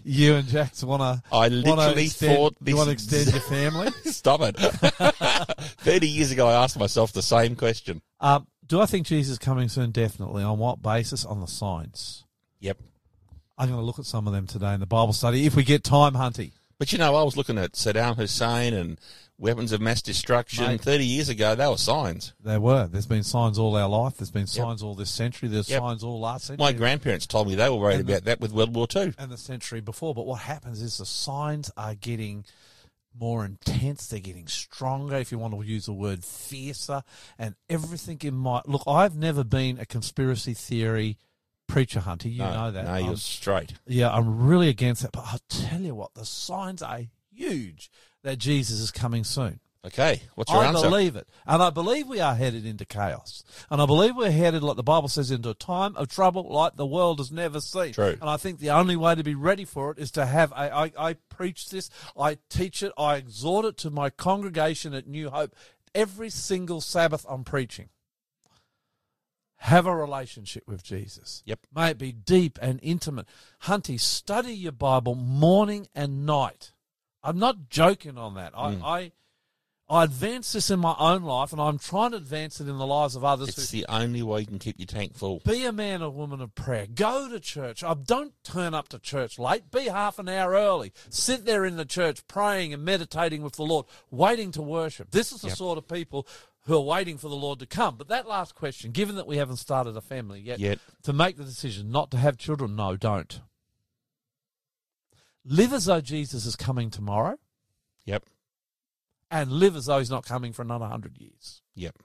you 0.03 0.36
and 0.36 0.47
Jax 0.47 0.84
want 0.84 1.01
to. 1.01 1.24
I 1.36 1.47
literally 1.49 2.05
extend, 2.05 2.36
thought 2.38 2.55
You 2.66 2.76
want 2.78 2.88
to 2.88 2.93
extend 2.93 3.32
your 3.32 3.41
family? 3.41 3.89
Stop 4.05 4.41
it. 4.41 4.55
30 5.80 6.07
years 6.07 6.32
ago, 6.32 6.47
I 6.47 6.53
asked 6.63 6.78
myself 6.80 7.11
the 7.13 7.22
same 7.22 7.55
question. 7.55 8.01
Um, 8.20 8.47
do 8.66 8.80
I 8.82 8.86
think 8.86 9.05
Jesus 9.05 9.34
is 9.34 9.39
coming 9.39 9.68
soon? 9.70 9.91
Definitely. 9.91 10.43
On 10.43 10.57
what 10.57 10.82
basis? 10.82 11.26
On 11.26 11.39
the 11.41 11.47
signs. 11.47 12.24
Yep. 12.59 12.78
I'm 13.57 13.68
going 13.70 13.80
to 13.80 13.86
look 13.86 13.99
at 13.99 14.05
some 14.05 14.28
of 14.28 14.34
them 14.34 14.47
today 14.47 14.74
in 14.74 14.80
the 14.80 14.86
Bible 14.86 15.13
study 15.13 15.45
if 15.45 15.55
we 15.55 15.63
get 15.63 15.84
time, 15.84 16.13
Hunty. 16.13 16.51
But 16.78 16.91
you 16.91 16.97
know, 16.97 17.16
I 17.16 17.24
was 17.24 17.38
looking 17.38 17.57
at 17.57 17.74
Saddam 17.74 18.16
Hussein 18.18 18.74
and 18.74 18.99
weapons 19.38 19.71
of 19.71 19.81
mass 19.81 20.01
destruction. 20.01 20.65
Mate. 20.65 20.81
30 20.81 21.05
years 21.05 21.29
ago, 21.29 21.55
they 21.55 21.67
were 21.67 21.77
signs. 21.77 22.33
There 22.43 22.59
were. 22.61 22.88
There's 22.88 23.05
been 23.05 23.23
signs 23.23 23.59
all 23.59 23.75
our 23.75 23.89
life. 23.89 24.17
There's 24.17 24.31
been 24.31 24.47
signs 24.47 24.81
all 24.81 24.95
this 24.95 25.09
century. 25.09 25.49
There's 25.49 25.69
Yep. 25.69 25.79
signs 25.81 26.03
all 26.03 26.19
last 26.19 26.45
century. 26.45 26.63
My 26.63 26.71
grandparents 26.71 27.27
told 27.27 27.47
me 27.47 27.55
they 27.55 27.69
were 27.69 27.75
worried 27.75 27.99
And 27.99 28.07
the- 28.07 28.13
about 28.13 28.25
that 28.25 28.39
with 28.39 28.51
World 28.53 28.73
War 28.73 28.88
II. 28.95 29.13
and 29.17 29.29
the 29.31 29.38
century 29.38 29.81
before. 29.81 30.13
But 30.15 30.25
what 30.25 30.41
happens 30.41 30.81
is 30.81 30.97
the 30.97 31.05
signs 31.05 31.69
are 31.75 31.95
getting 31.95 32.45
more 33.17 33.45
intense. 33.45 34.07
They're 34.07 34.19
getting 34.19 34.47
stronger, 34.47 35.15
if 35.17 35.31
you 35.31 35.38
want 35.39 35.53
to 35.53 35.61
use 35.63 35.86
the 35.86 35.93
word 35.93 36.23
fiercer, 36.23 37.03
and 37.38 37.55
everything 37.69 38.19
in 38.23 38.36
my 38.36 38.61
look. 38.65 38.83
I've 38.88 39.15
never 39.15 39.43
been 39.43 39.79
a 39.79 39.86
conspiracy 39.86 40.53
theory 40.53 41.17
preacher, 41.67 41.99
Hunter. 42.01 42.29
You 42.29 42.39
no, 42.39 42.53
know 42.53 42.71
that. 42.71 42.86
No, 42.86 42.91
I'm- 42.91 43.05
you're 43.05 43.17
straight. 43.17 43.73
yeah, 43.88 44.11
I'm 44.13 44.43
really 44.45 44.69
against 44.69 45.01
that. 45.01 45.11
But 45.13 45.25
I'll 45.27 45.39
tell 45.49 45.81
you 45.81 45.95
what, 45.95 46.13
the 46.13 46.25
signs 46.25 46.81
are 46.81 47.01
huge 47.33 47.89
that 48.26 48.38
Jesus 48.38 48.80
is 48.80 48.91
coming 48.91 49.23
soon. 49.23 49.59
Okay, 49.86 50.23
what's 50.34 50.51
your 50.51 50.63
I 50.63 50.69
answer? 50.69 50.89
believe 50.89 51.15
it. 51.15 51.30
And 51.45 51.61
I 51.61 51.69
believe 51.69 52.07
we 52.07 52.19
are 52.19 52.34
headed 52.34 52.65
into 52.65 52.86
chaos. 52.86 53.43
And 53.69 53.80
I 53.80 53.86
believe 53.86 54.15
we're 54.15 54.32
headed, 54.32 54.63
like 54.63 54.78
the 54.78 54.84
Bible 54.84 55.07
says, 55.09 55.30
into 55.30 55.51
a 55.51 55.53
time 55.53 55.95
of 55.95 56.07
trouble 56.07 56.41
like 56.49 56.76
the 56.76 56.88
world 56.88 57.19
has 57.19 57.32
never 57.32 57.61
seen. 57.61 57.93
True. 57.93 58.17
And 58.19 58.28
I 58.28 58.38
think 58.38 58.57
the 58.57 58.71
only 58.71 58.95
way 58.95 59.13
to 59.13 59.23
be 59.23 59.36
ready 59.36 59.63
for 59.63 59.91
it 59.91 59.99
is 59.99 60.09
to 60.11 60.26
have 60.26 60.51
a, 60.53 60.76
I, 60.76 60.91
I 60.97 61.13
preach 61.30 61.69
this, 61.69 61.91
I 62.19 62.39
teach 62.49 62.82
it, 62.82 62.93
I 62.97 63.17
exhort 63.17 63.63
it 63.65 63.78
to 63.78 63.91
my 63.91 64.09
congregation 64.09 64.95
at 64.95 65.05
New 65.05 65.30
Hope. 65.30 65.55
Every 65.93 66.32
single 66.32 66.82
Sabbath 66.82 67.23
I'm 67.30 67.43
preaching. 67.43 67.89
Have 69.57 69.86
a 69.86 69.95
relationship 69.95 70.63
with 70.67 70.84
Jesus. 70.84 71.43
Yep. 71.45 71.59
May 71.76 71.91
it 71.91 71.99
be 71.99 72.11
deep 72.11 72.57
and 72.59 72.80
intimate. 72.82 73.28
Hunty, 73.63 73.99
study 73.99 74.53
your 74.53 74.71
Bible 74.71 75.13
morning 75.13 75.88
and 75.93 76.26
night. 76.26 76.71
I'm 77.26 77.39
not 77.39 77.69
joking 77.69 78.17
on 78.17 78.36
that. 78.36 78.53
Mm. 78.53 78.82
I, 78.84 78.97
I 78.99 79.11
I 79.88 80.03
advance 80.03 80.51
this 80.53 80.71
in 80.71 80.80
my 80.80 80.95
own 80.97 81.21
life, 81.21 81.51
and 81.51 81.61
I'm 81.61 81.78
trying 81.78 82.09
to 82.11 82.17
advance 82.17 82.59
it 82.59 82.67
in 82.67 82.80
the 82.80 82.88
lives 82.88 83.15
of 83.15 83.23
others. 83.23 83.49
It's 83.49 83.69
who, 83.69 83.78
the 83.78 83.86
only 83.88 84.23
way 84.23 84.39
you 84.39 84.47
can 84.47 84.57
keep 84.57 84.80
your 84.80 84.88
tank 84.88 85.15
full. 85.15 85.41
be 85.45 85.63
a 85.63 85.71
man 85.71 86.01
or 86.01 86.09
woman 86.09 86.41
of 86.41 86.55
prayer. 86.55 86.88
Go 86.88 87.30
to 87.30 87.39
church. 87.39 87.84
Uh, 87.84 87.93
don't 87.93 88.34
turn 88.43 88.73
up 88.73 88.88
to 88.89 88.99
church 88.99 89.38
late. 89.38 89.69
Be 89.69 89.82
half 89.86 90.17
an 90.17 90.28
hour 90.28 90.53
early. 90.53 90.91
Sit 91.09 91.45
there 91.45 91.65
in 91.65 91.76
the 91.78 91.86
church 91.86 92.28
praying 92.28 92.73
and 92.73 92.84
meditating 92.84 93.43
with 93.43 93.57
the 93.57 93.63
Lord, 93.63 93.86
waiting 94.09 94.51
to 94.53 94.61
worship. 94.63 95.11
This 95.11 95.32
is 95.32 95.41
the 95.41 95.49
Yep. 95.49 95.57
sort 95.57 95.78
of 95.78 95.88
people 95.88 96.28
who 96.61 96.76
are 96.78 96.82
waiting 96.82 97.19
for 97.19 97.30
the 97.30 97.36
Lord 97.36 97.59
to 97.59 97.67
come. 97.67 97.95
But 97.95 98.07
that 98.07 98.28
last 98.28 98.55
question, 98.55 98.89
given 98.89 99.17
that 99.17 99.28
we 99.28 99.38
haven't 99.38 99.57
started 99.57 99.95
a 99.95 100.01
family 100.01 100.39
yet, 100.39 100.57
Yet. 100.57 100.80
to 101.03 101.13
make 101.13 101.38
the 101.38 101.43
decision 101.43 101.91
not 101.91 102.09
to 102.09 102.17
have 102.17 102.38
children, 102.39 102.76
no, 102.76 102.97
don't. 102.97 103.39
Live 105.45 105.73
as 105.73 105.85
though 105.85 106.01
Jesus 106.01 106.45
is 106.45 106.55
coming 106.55 106.89
tomorrow 106.89 107.37
Yep. 108.05 108.25
and 109.29 109.51
live 109.51 109.75
as 109.75 109.85
though 109.85 109.99
he's 109.99 110.09
not 110.09 110.25
coming 110.25 110.51
for 110.53 110.63
another 110.63 110.87
hundred 110.87 111.17
years. 111.19 111.61
Yep. 111.75 111.97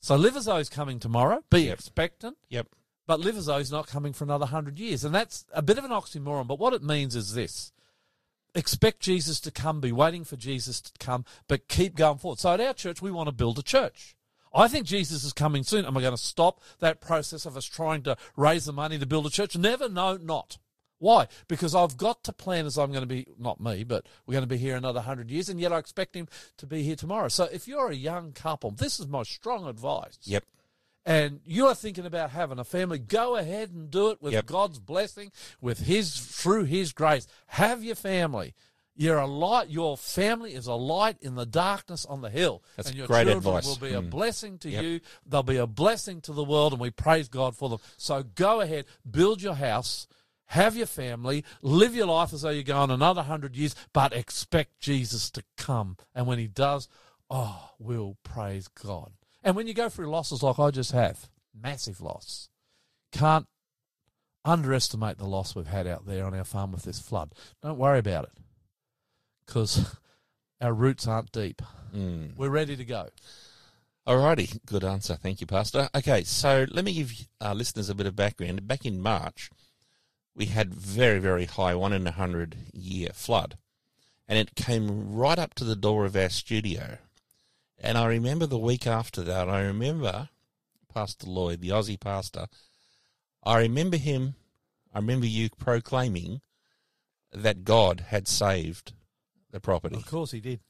So 0.00 0.16
live 0.16 0.36
as 0.36 0.46
though 0.46 0.58
he's 0.58 0.68
coming 0.68 0.98
tomorrow, 0.98 1.44
be 1.50 1.62
Yep. 1.62 1.74
expectant, 1.78 2.38
Yep. 2.48 2.68
but 3.06 3.20
live 3.20 3.36
as 3.36 3.46
though 3.46 3.58
he's 3.58 3.70
not 3.70 3.86
coming 3.86 4.12
for 4.12 4.24
another 4.24 4.46
hundred 4.46 4.78
years. 4.78 5.04
And 5.04 5.14
that's 5.14 5.44
a 5.52 5.62
bit 5.62 5.78
of 5.78 5.84
an 5.84 5.90
oxymoron, 5.90 6.46
but 6.46 6.58
what 6.58 6.72
it 6.72 6.82
means 6.82 7.14
is 7.14 7.34
this. 7.34 7.72
Expect 8.52 8.98
Jesus 9.00 9.38
to 9.40 9.52
come, 9.52 9.80
be 9.80 9.92
waiting 9.92 10.24
for 10.24 10.34
Jesus 10.36 10.80
to 10.80 10.90
come, 10.98 11.24
but 11.46 11.68
keep 11.68 11.94
going 11.94 12.18
forward. 12.18 12.40
So 12.40 12.52
at 12.52 12.60
our 12.60 12.74
church, 12.74 13.00
we 13.00 13.12
want 13.12 13.28
to 13.28 13.32
build 13.32 13.60
a 13.60 13.62
church. 13.62 14.16
I 14.52 14.66
think 14.66 14.86
Jesus 14.86 15.22
is 15.22 15.32
coming 15.32 15.62
soon. 15.62 15.84
Am 15.84 15.96
I 15.96 16.00
going 16.00 16.12
to 16.12 16.18
stop 16.18 16.60
that 16.80 17.00
process 17.00 17.46
of 17.46 17.56
us 17.56 17.64
trying 17.64 18.02
to 18.02 18.16
raise 18.36 18.64
the 18.64 18.72
money 18.72 18.98
to 18.98 19.06
build 19.06 19.26
a 19.26 19.30
church? 19.30 19.56
Never, 19.56 19.88
no, 19.88 20.16
not. 20.16 20.58
Why? 21.00 21.26
Because 21.48 21.74
I've 21.74 21.96
got 21.96 22.22
to 22.24 22.32
plan 22.32 22.66
as 22.66 22.78
I'm 22.78 22.90
going 22.92 23.02
to 23.02 23.06
be, 23.06 23.26
not 23.38 23.58
me, 23.60 23.82
but 23.84 24.06
we're 24.26 24.34
going 24.34 24.42
to 24.42 24.46
be 24.46 24.58
here 24.58 24.76
another 24.76 25.00
hundred 25.00 25.30
years, 25.30 25.48
and 25.48 25.58
yet 25.58 25.72
I 25.72 25.78
expect 25.78 26.14
him 26.14 26.28
to 26.58 26.66
be 26.66 26.82
here 26.82 26.94
tomorrow. 26.94 27.28
So 27.28 27.44
if 27.50 27.66
you're 27.66 27.90
a 27.90 27.94
young 27.96 28.32
couple, 28.32 28.70
this 28.70 29.00
is 29.00 29.08
my 29.08 29.22
strong 29.24 29.66
advice 29.66 30.18
Yep. 30.24 30.44
and 31.06 31.40
you 31.46 31.66
are 31.66 31.74
thinking 31.74 32.04
about 32.06 32.30
having 32.30 32.58
a 32.58 32.64
family, 32.64 32.98
go 32.98 33.36
ahead 33.36 33.70
and 33.70 33.90
do 33.90 34.10
it 34.10 34.20
with 34.20 34.34
Yep. 34.34 34.46
God's 34.46 34.78
blessing, 34.78 35.32
with 35.60 35.80
His 35.80 36.14
through 36.18 36.64
His 36.64 36.92
grace. 36.92 37.26
Have 37.46 37.82
your 37.82 37.96
family. 37.96 38.54
You're 38.94 39.18
a 39.18 39.26
light. 39.26 39.70
Your 39.70 39.96
family 39.96 40.52
is 40.52 40.66
a 40.66 40.74
light 40.74 41.16
in 41.22 41.34
the 41.34 41.46
darkness 41.46 42.04
on 42.04 42.20
the 42.20 42.28
hill. 42.28 42.62
That's 42.76 42.88
and 42.90 42.98
your 42.98 43.06
great 43.06 43.24
children 43.26 43.38
advice. 43.38 43.66
will 43.66 43.76
be 43.88 43.94
a 43.94 44.02
Mm. 44.02 44.10
blessing 44.10 44.58
to 44.58 44.68
Yep. 44.68 44.84
you. 44.84 45.00
They'll 45.24 45.42
be 45.42 45.56
a 45.56 45.66
blessing 45.66 46.20
to 46.22 46.34
the 46.34 46.44
world, 46.44 46.72
and 46.74 46.80
we 46.82 46.90
praise 46.90 47.28
God 47.30 47.56
for 47.56 47.70
them. 47.70 47.78
So 47.96 48.22
go 48.22 48.60
ahead, 48.60 48.84
build 49.10 49.40
your 49.40 49.54
house. 49.54 50.06
Have 50.50 50.76
your 50.76 50.86
family, 50.86 51.44
live 51.62 51.94
your 51.94 52.08
life 52.08 52.32
as 52.32 52.42
though 52.42 52.50
you're 52.50 52.64
going 52.64 52.90
another 52.90 53.22
hundred 53.22 53.54
years, 53.54 53.76
but 53.92 54.12
expect 54.12 54.80
Jesus 54.80 55.30
to 55.30 55.44
come. 55.56 55.96
And 56.12 56.26
when 56.26 56.40
he 56.40 56.48
does, 56.48 56.88
oh, 57.30 57.70
we'll 57.78 58.16
praise 58.24 58.66
God. 58.66 59.12
And 59.44 59.54
when 59.54 59.68
you 59.68 59.74
go 59.74 59.88
through 59.88 60.10
losses 60.10 60.42
like 60.42 60.58
I 60.58 60.72
just 60.72 60.90
have, 60.90 61.28
massive 61.54 62.00
loss, 62.00 62.48
can't 63.12 63.46
underestimate 64.44 65.18
the 65.18 65.26
loss 65.28 65.54
we've 65.54 65.68
had 65.68 65.86
out 65.86 66.04
there 66.04 66.24
on 66.24 66.34
our 66.34 66.42
farm 66.42 66.72
with 66.72 66.82
this 66.82 66.98
flood. 66.98 67.32
Don't 67.62 67.78
worry 67.78 68.00
about 68.00 68.24
it 68.24 68.32
because 69.46 69.96
our 70.60 70.74
roots 70.74 71.06
aren't 71.06 71.30
deep. 71.30 71.62
Mm. 71.94 72.36
We're 72.36 72.50
ready 72.50 72.74
to 72.74 72.84
go. 72.84 73.10
Alrighty, 74.04 74.58
good 74.66 74.82
answer. 74.82 75.14
Thank 75.14 75.40
you, 75.40 75.46
Pastor. 75.46 75.88
Okay, 75.94 76.24
so 76.24 76.66
let 76.72 76.84
me 76.84 76.92
give 76.92 77.12
our 77.40 77.54
listeners 77.54 77.88
a 77.88 77.94
bit 77.94 78.06
of 78.06 78.16
background. 78.16 78.66
Back 78.66 78.84
in 78.84 79.00
March, 79.00 79.48
we 80.34 80.46
had 80.46 80.74
very, 80.74 81.18
very 81.18 81.44
high 81.44 81.74
one 81.74 81.92
in 81.92 82.06
a 82.06 82.12
hundred 82.12 82.56
year 82.72 83.10
flood, 83.12 83.58
and 84.28 84.38
it 84.38 84.54
came 84.54 85.12
right 85.12 85.38
up 85.38 85.54
to 85.54 85.64
the 85.64 85.76
door 85.76 86.04
of 86.04 86.16
our 86.16 86.30
studio. 86.30 86.98
And 87.78 87.96
I 87.96 88.06
remember 88.06 88.46
the 88.46 88.58
week 88.58 88.86
after 88.86 89.22
that, 89.22 89.48
I 89.48 89.62
remember 89.62 90.28
Pastor 90.92 91.26
Lloyd, 91.26 91.60
the 91.60 91.70
Aussie 91.70 91.98
pastor. 91.98 92.46
I 93.42 93.58
remember 93.60 93.96
him. 93.96 94.34
I 94.92 94.98
remember 94.98 95.26
you 95.26 95.48
proclaiming 95.50 96.40
that 97.32 97.64
God 97.64 98.06
had 98.08 98.28
saved 98.28 98.92
the 99.50 99.60
property. 99.60 99.96
Of 99.96 100.06
course 100.06 100.32
he 100.32 100.40
did. 100.40 100.60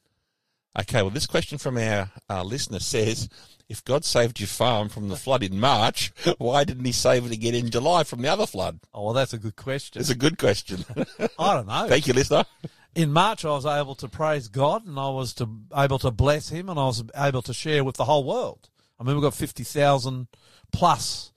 Okay, 0.79 1.03
well, 1.03 1.11
this 1.11 1.27
question 1.27 1.59
from 1.59 1.77
our 1.77 2.11
uh, 2.29 2.45
listener 2.45 2.79
says, 2.79 3.29
if 3.69 3.85
God 3.85 4.05
saved 4.05 4.39
your 4.39 4.47
farm 4.47 4.89
from 4.89 5.09
the 5.09 5.17
flood 5.17 5.43
in 5.43 5.59
March, 5.59 6.13
why 6.39 6.65
didn't 6.65 6.85
he 6.85 6.93
save 6.93 7.27
it 7.27 7.33
again 7.33 7.55
in 7.55 7.71
July 7.71 8.05
from 8.05 8.23
the 8.23 8.29
other 8.29 8.47
flood? 8.47 8.81
Oh, 8.95 9.05
well, 9.05 9.15
that's 9.15 9.33
a 9.33 9.39
good 9.39 9.57
question. 9.57 10.01
It's 10.01 10.11
a 10.11 10.17
good 10.17 10.39
question. 10.39 10.85
I 11.39 11.55
don't 11.55 11.67
know. 11.67 11.89
Thank 11.89 12.07
you, 12.07 12.15
listener. 12.15 12.45
in 12.95 13.13
March, 13.13 13.45
I 13.45 13.51
was 13.51 13.67
able 13.67 13.97
to 13.97 14.09
praise 14.09 14.49
God 14.49 14.87
and 14.87 14.99
I 14.99 15.09
was 15.09 15.35
to, 15.35 15.49
able 15.77 15.99
to 16.01 16.11
bless 16.11 16.51
Him 16.51 16.69
and 16.69 16.79
I 16.79 16.85
was 16.85 17.03
able 17.17 17.43
to 17.43 17.55
share 17.55 17.83
with 17.83 17.97
the 17.97 18.05
whole 18.05 18.25
world. 18.25 18.69
I 18.99 19.03
mean, 19.03 19.17
we've 19.17 19.23
got 19.23 19.35
50,000 19.35 20.29
plus 20.73 21.33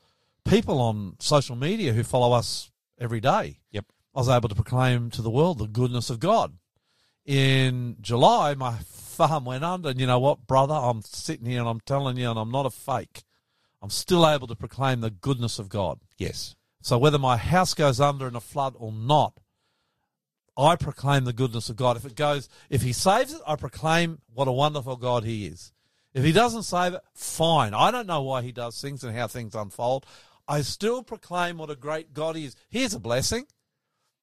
people 0.45 0.79
on 0.79 1.15
social 1.19 1.55
media 1.55 1.93
who 1.93 2.03
follow 2.03 2.33
us 2.35 2.71
every 2.99 3.19
day. 3.19 3.59
Yep. 3.71 3.85
I 4.15 4.19
was 4.19 4.29
able 4.29 4.49
to 4.49 4.55
proclaim 4.55 5.09
to 5.11 5.21
the 5.21 5.31
world 5.31 5.57
the 5.57 5.67
goodness 5.67 6.09
of 6.09 6.19
God. 6.19 6.57
In 7.25 7.95
July, 8.01 8.53
my 8.53 8.77
farm 9.13 9.45
went 9.45 9.63
under, 9.63 9.89
and 9.89 9.99
you 9.99 10.07
know 10.07 10.19
what, 10.19 10.47
brother? 10.47 10.73
I'm 10.73 11.01
sitting 11.01 11.45
here 11.45 11.59
and 11.59 11.69
I'm 11.69 11.79
telling 11.81 12.17
you, 12.17 12.29
and 12.29 12.39
I'm 12.39 12.51
not 12.51 12.65
a 12.65 12.69
fake. 12.69 13.23
I'm 13.81 13.89
still 13.89 14.27
able 14.27 14.47
to 14.47 14.55
proclaim 14.55 15.01
the 15.01 15.09
goodness 15.09 15.59
of 15.59 15.69
God. 15.69 15.99
Yes. 16.17 16.55
So 16.81 16.97
whether 16.97 17.19
my 17.19 17.37
house 17.37 17.73
goes 17.73 17.99
under 17.99 18.27
in 18.27 18.35
a 18.35 18.41
flood 18.41 18.75
or 18.77 18.91
not, 18.91 19.39
I 20.57 20.75
proclaim 20.75 21.25
the 21.25 21.33
goodness 21.33 21.69
of 21.69 21.75
God. 21.75 21.97
If 21.97 22.05
it 22.05 22.15
goes, 22.15 22.47
if 22.69 22.81
He 22.81 22.93
saves 22.93 23.33
it, 23.33 23.41
I 23.47 23.55
proclaim 23.55 24.19
what 24.33 24.47
a 24.47 24.51
wonderful 24.51 24.97
God 24.97 25.23
He 25.23 25.45
is. 25.45 25.71
If 26.13 26.23
He 26.23 26.31
doesn't 26.31 26.63
save 26.63 26.93
it, 26.93 27.01
fine. 27.13 27.73
I 27.73 27.89
don't 27.91 28.07
know 28.07 28.21
why 28.21 28.41
He 28.41 28.51
does 28.51 28.79
things 28.79 29.03
and 29.03 29.15
how 29.15 29.27
things 29.27 29.55
unfold. 29.55 30.05
I 30.47 30.61
still 30.61 31.03
proclaim 31.03 31.57
what 31.57 31.69
a 31.69 31.75
great 31.75 32.13
God 32.13 32.35
He 32.35 32.45
is. 32.45 32.55
Here's 32.69 32.93
a 32.93 32.99
blessing. 32.99 33.47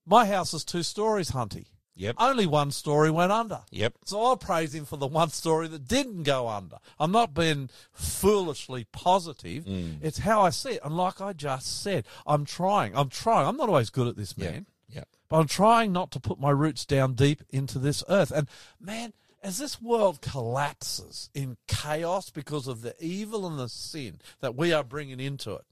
My 0.07 0.27
house 0.27 0.55
is 0.55 0.65
two 0.65 0.83
stories, 0.83 1.33
Hunty. 1.33 1.67
Yep. 1.97 2.17
Only 2.19 2.47
one 2.47 2.71
story 2.71 3.11
went 3.11 3.33
under. 3.33 3.61
Yep. 3.71 3.95
So 4.05 4.23
I'll 4.23 4.37
praise 4.37 4.75
him 4.75 4.85
for 4.87 4.97
the 4.97 5.07
one 5.07 5.31
story 5.31 5.69
that 5.69 5.87
didn't 5.87 6.23
go 6.23 6.49
under. 6.49 6.77
I'm 6.99 7.13
not 7.13 7.35
being 7.35 7.69
foolishly 7.93 8.85
positive. 8.91 9.65
Mm. 9.65 9.99
It's 10.01 10.19
how 10.19 10.41
I 10.43 10.51
see 10.51 10.73
it. 10.73 10.81
And 10.83 10.97
like 10.97 11.21
I 11.21 11.33
just 11.33 11.83
said, 11.83 12.07
I'm 12.27 12.45
trying. 12.45 12.97
I'm 12.97 13.11
trying. 13.11 13.47
I'm 13.47 13.57
not 13.57 13.69
always 13.69 13.91
good 13.91 14.07
at 14.07 14.17
this, 14.17 14.37
man. 14.39 14.67
Yeah. 14.89 15.05
But 15.29 15.41
I'm 15.41 15.47
trying 15.47 15.93
not 15.93 16.11
to 16.13 16.21
put 16.21 16.41
my 16.41 16.51
roots 16.51 16.87
down 16.87 17.15
deep 17.15 17.43
into 17.51 17.79
this 17.79 18.03
earth. 18.09 18.31
And 18.31 18.49
man, 18.81 19.13
as 19.43 19.59
this 19.59 19.81
world 19.81 20.21
collapses 20.21 21.31
in 21.35 21.57
chaos 21.67 22.31
because 22.31 22.67
of 22.67 22.83
the 22.83 22.95
evil 22.99 23.47
and 23.47 23.59
the 23.59 23.69
sin 23.69 24.21
that 24.41 24.55
we 24.55 24.73
are 24.73 24.85
bringing 24.85 25.21
into 25.21 25.53
it, 25.53 25.65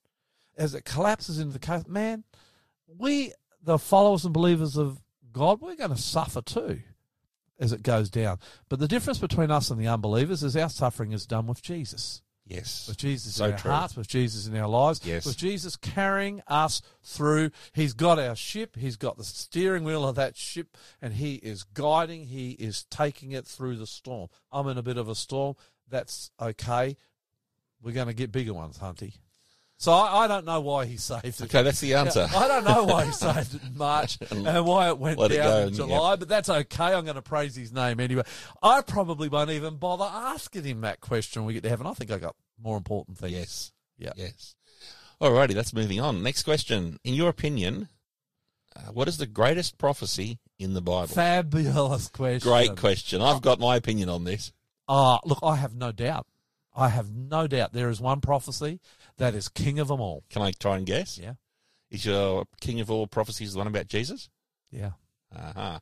as 0.57 0.75
it 0.75 0.85
collapses 0.85 1.39
into 1.39 1.53
the 1.53 1.59
chaos, 1.59 1.87
man, 1.87 2.25
we, 2.87 3.33
the 3.63 3.79
followers 3.79 4.25
and 4.25 4.33
believers 4.33 4.77
of 4.77 5.01
God, 5.33 5.61
we're 5.61 5.77
going 5.77 5.91
to 5.91 5.97
suffer 5.97 6.41
too 6.43 6.81
as 7.61 7.73
it 7.73 7.83
goes 7.83 8.09
down. 8.11 8.39
But 8.69 8.79
the 8.79 8.89
difference 8.89 9.19
between 9.19 9.51
us 9.51 9.71
and 9.71 9.81
the 9.81 9.89
unbelievers 9.89 10.43
is 10.43 10.57
our 10.57 10.69
suffering 10.69 11.13
is 11.13 11.27
done 11.27 11.47
with 11.47 11.63
Jesus. 11.63 12.23
Yes. 12.47 12.87
With 12.89 12.97
Jesus 12.97 13.35
So 13.35 13.45
in 13.47 13.53
our 13.53 13.59
true. 13.59 13.71
hearts, 13.71 13.95
with 13.97 14.09
Jesus 14.09 14.47
in 14.47 14.57
our 14.57 14.69
lives, 14.69 15.01
Yes. 15.05 15.27
with 15.27 15.37
Jesus 15.37 15.77
carrying 15.77 16.41
us 16.47 16.81
through. 17.03 17.51
He's 17.75 17.93
got 17.93 18.19
our 18.19 18.35
ship, 18.35 18.77
He's 18.77 18.97
got 18.97 19.19
the 19.19 19.25
steering 19.25 19.85
wheel 19.85 20.09
of 20.09 20.15
that 20.17 20.35
ship, 20.37 20.77
and 21.03 21.13
He 21.13 21.35
is 21.35 21.63
guiding, 21.63 22.25
He 22.25 22.53
is 22.53 22.85
taking 22.91 23.33
it 23.33 23.45
through 23.47 23.77
the 23.77 23.87
storm. 23.87 24.29
I'm 24.51 24.67
in 24.69 24.79
a 24.79 24.83
bit 24.83 24.97
of 24.97 25.09
a 25.09 25.15
storm. 25.15 25.57
That's 25.91 26.31
okay. 26.41 26.97
We're 27.83 27.93
going 27.93 28.09
to 28.09 28.15
get 28.15 28.33
bigger 28.33 28.55
ones, 28.55 28.79
Hunty. 28.79 29.15
So 29.81 29.93
I, 29.93 30.25
I 30.25 30.27
don't 30.27 30.45
know 30.45 30.61
why 30.61 30.87
He 30.87 30.97
saved 30.97 31.25
it. 31.25 31.43
Okay, 31.43 31.63
that's 31.63 31.81
the 31.81 31.95
answer. 31.95 32.27
I 32.37 32.49
don't 32.49 32.65
know 32.65 32.85
why 32.85 33.05
he 33.07 33.13
saved 33.13 33.55
it 33.55 33.63
in 33.63 33.79
March 33.79 34.19
and 34.31 34.67
why 34.67 34.89
it 34.89 34.99
went 34.99 35.19
Let 35.19 35.31
down 35.31 35.45
go 35.45 35.67
in 35.69 35.75
July, 35.75 36.17
but 36.17 36.29
that's 36.29 36.49
okay. 36.49 36.93
I'm 36.95 37.05
going 37.05 37.15
to 37.15 37.23
praise 37.23 37.55
his 37.55 37.73
name 37.73 38.01
anyway. 38.01 38.25
I 38.61 38.83
probably 38.83 39.29
won't 39.29 39.51
even 39.51 39.77
bother 39.77 40.05
asking 40.05 40.65
him 40.65 40.81
that 40.81 41.01
question 41.01 41.43
when 41.43 41.47
we 41.47 41.55
get 41.55 41.63
to 41.63 41.69
heaven. 41.69 41.87
I 41.87 41.93
think 41.93 42.11
I 42.11 42.19
got 42.19 42.35
more 42.61 42.77
important 42.77 43.19
things. 43.19 43.33
Yes. 43.33 43.73
Yeah. 43.99 44.13
Yes. 44.17 44.57
Alrighty, 45.21 45.55
that's 45.55 45.73
moving 45.73 46.01
on. 46.01 46.25
Next 46.25 46.43
question. 46.43 46.99
In 47.05 47.15
your 47.15 47.29
opinion, 47.29 47.89
uh, 48.75 48.93
what 48.93 49.07
is 49.07 49.19
the 49.19 49.27
greatest 49.27 49.79
prophecy 49.79 50.41
in 50.59 50.75
the 50.75 50.81
Bible? 50.81 51.07
Fabulous 51.07 52.09
question. 52.09 52.51
Great 52.51 52.77
question. 52.77 53.23
I've 53.23 53.43
got 53.43 53.61
my 53.61 53.77
opinion 53.77 54.09
on 54.09 54.25
this. 54.25 54.53
Ah, 54.89 55.21
look, 55.25 55.39
I 55.43 55.55
have 55.57 55.75
no 55.75 55.93
doubt. 55.93 56.27
I 56.75 56.89
have 56.89 57.13
no 57.13 57.47
doubt 57.47 57.73
there 57.73 57.91
is 57.91 58.01
one 58.01 58.21
prophecy 58.21 58.81
that 59.19 59.35
is 59.35 59.49
king 59.49 59.79
of 59.79 59.89
them 59.89 60.01
all. 60.01 60.25
Can 60.31 60.43
I 60.43 60.53
try 60.53 60.77
and 60.77 60.87
guess? 60.87 61.19
Yeah. 61.19 61.35
Is 61.91 62.05
your 62.05 62.47
king 62.61 62.81
of 62.81 62.91
all 62.91 63.07
prophecies 63.07 63.53
the 63.53 63.59
one 63.59 63.67
about 63.67 63.89
Jesus? 63.89 64.29
Yeah. 64.71 64.93
Uh 65.35 65.53
huh. 65.55 65.79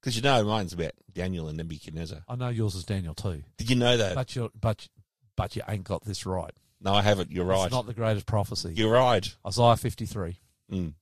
Because 0.00 0.16
you 0.16 0.22
know 0.22 0.44
mine's 0.44 0.72
about 0.72 0.92
Daniel 1.12 1.48
and 1.48 1.56
Nebuchadnezzar. 1.56 2.22
I 2.28 2.36
know 2.36 2.48
yours 2.48 2.74
is 2.74 2.84
Daniel 2.84 3.14
too. 3.14 3.42
Did 3.56 3.70
you 3.70 3.76
know 3.76 3.96
that? 3.96 4.14
But 4.14 4.36
you 4.36 4.50
but 4.58 4.88
but 5.36 5.56
you 5.56 5.62
ain't 5.68 5.84
got 5.84 6.04
this 6.04 6.26
right. 6.26 6.52
no, 6.80 6.94
I 6.94 7.02
haven't. 7.02 7.30
You're 7.30 7.44
right. 7.44 7.64
It's 7.64 7.72
not 7.72 7.86
the 7.86 7.94
greatest 7.94 8.26
prophecy. 8.26 8.72
You're 8.74 8.92
right. 8.92 9.28
Isaiah 9.46 9.76
53. 9.76 10.38
Mm. 10.70 10.92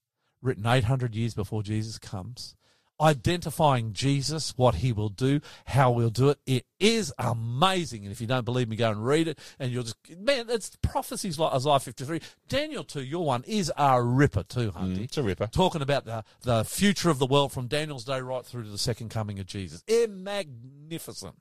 written 0.41 0.65
800 0.65 1.13
years 1.13 1.33
before 1.33 1.61
Jesus 1.61 1.99
comes, 1.99 2.55
identifying 2.99 3.93
Jesus, 3.93 4.53
what 4.57 4.75
he 4.75 4.91
will 4.91 5.09
do, 5.09 5.41
how 5.65 5.91
we'll 5.91 6.09
do 6.09 6.29
it. 6.29 6.39
It 6.45 6.65
is 6.79 7.13
amazing. 7.17 8.03
And 8.03 8.11
if 8.11 8.21
you 8.21 8.27
don't 8.27 8.45
believe 8.45 8.69
me, 8.69 8.75
go 8.75 8.91
and 8.91 9.05
read 9.05 9.27
it. 9.27 9.39
And 9.59 9.71
you'll 9.71 9.83
just, 9.83 9.97
man, 10.17 10.45
it's 10.49 10.75
prophecies 10.81 11.37
like 11.39 11.53
Isaiah 11.53 11.79
53. 11.79 12.21
Daniel 12.47 12.83
2, 12.83 13.03
your 13.03 13.25
one, 13.25 13.43
is 13.47 13.71
a 13.77 14.01
ripper 14.01 14.43
too, 14.43 14.71
Hunty. 14.71 14.97
Mm, 14.97 15.03
it's 15.03 15.17
a 15.17 15.23
ripper. 15.23 15.47
Talking 15.47 15.81
about 15.81 16.05
the, 16.05 16.23
the 16.41 16.63
future 16.63 17.09
of 17.09 17.19
the 17.19 17.27
world 17.27 17.51
from 17.51 17.67
Daniel's 17.67 18.05
day 18.05 18.21
right 18.21 18.45
through 18.45 18.63
to 18.63 18.69
the 18.69 18.77
second 18.77 19.09
coming 19.09 19.39
of 19.39 19.45
Jesus. 19.45 19.83
It's 19.87 20.11
magnificent. 20.11 21.35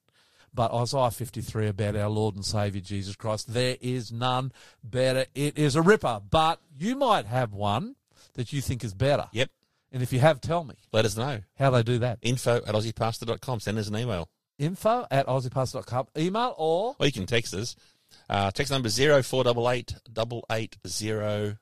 But 0.55 0.73
Isaiah 0.73 1.11
53 1.11 1.69
about 1.69 1.97
our 1.97 2.09
Lord 2.09 2.35
and 2.35 2.45
Saviour 2.45 2.83
Jesus 2.83 3.15
Christ, 3.15 3.53
there 3.53 3.77
is 3.81 4.11
none 4.11 4.53
better. 4.83 5.27
It 5.35 5.59
is 5.59 5.77
a 5.77 5.83
ripper. 5.83 6.21
But 6.31 6.61
you 6.79 6.97
might 6.97 7.27
have 7.27 7.53
one 7.53 7.97
that 8.35 8.53
you 8.53 8.63
think 8.63 8.83
is 8.83 8.95
better. 8.95 9.27
Yep. 9.33 9.51
And 9.97 10.03
if 10.03 10.13
you 10.13 10.21
have, 10.21 10.43
tell 10.43 10.63
me 10.63 10.75
Let 10.93 11.07
us 11.07 11.17
know. 11.17 11.41
how 11.59 11.71
they 11.71 11.83
do 11.83 12.01
that. 12.01 12.19
Info 12.21 12.57
at 12.57 12.75
aussiepastor.com. 12.75 13.61
Send 13.61 13.79
us 13.79 13.89
an 13.89 13.97
email. 13.97 14.29
Info 14.59 15.07
at 15.11 15.27
aussiepass.com. 15.27 16.09
Email 16.19 16.55
or 16.59 16.97
Or 16.99 17.07
you 17.07 17.13
can 17.13 17.25
text 17.25 17.55
us. 17.55 17.75
Uh, 18.29 18.51
text 18.51 18.71
number 18.71 18.91
0488 18.91 19.97
880 20.51 21.57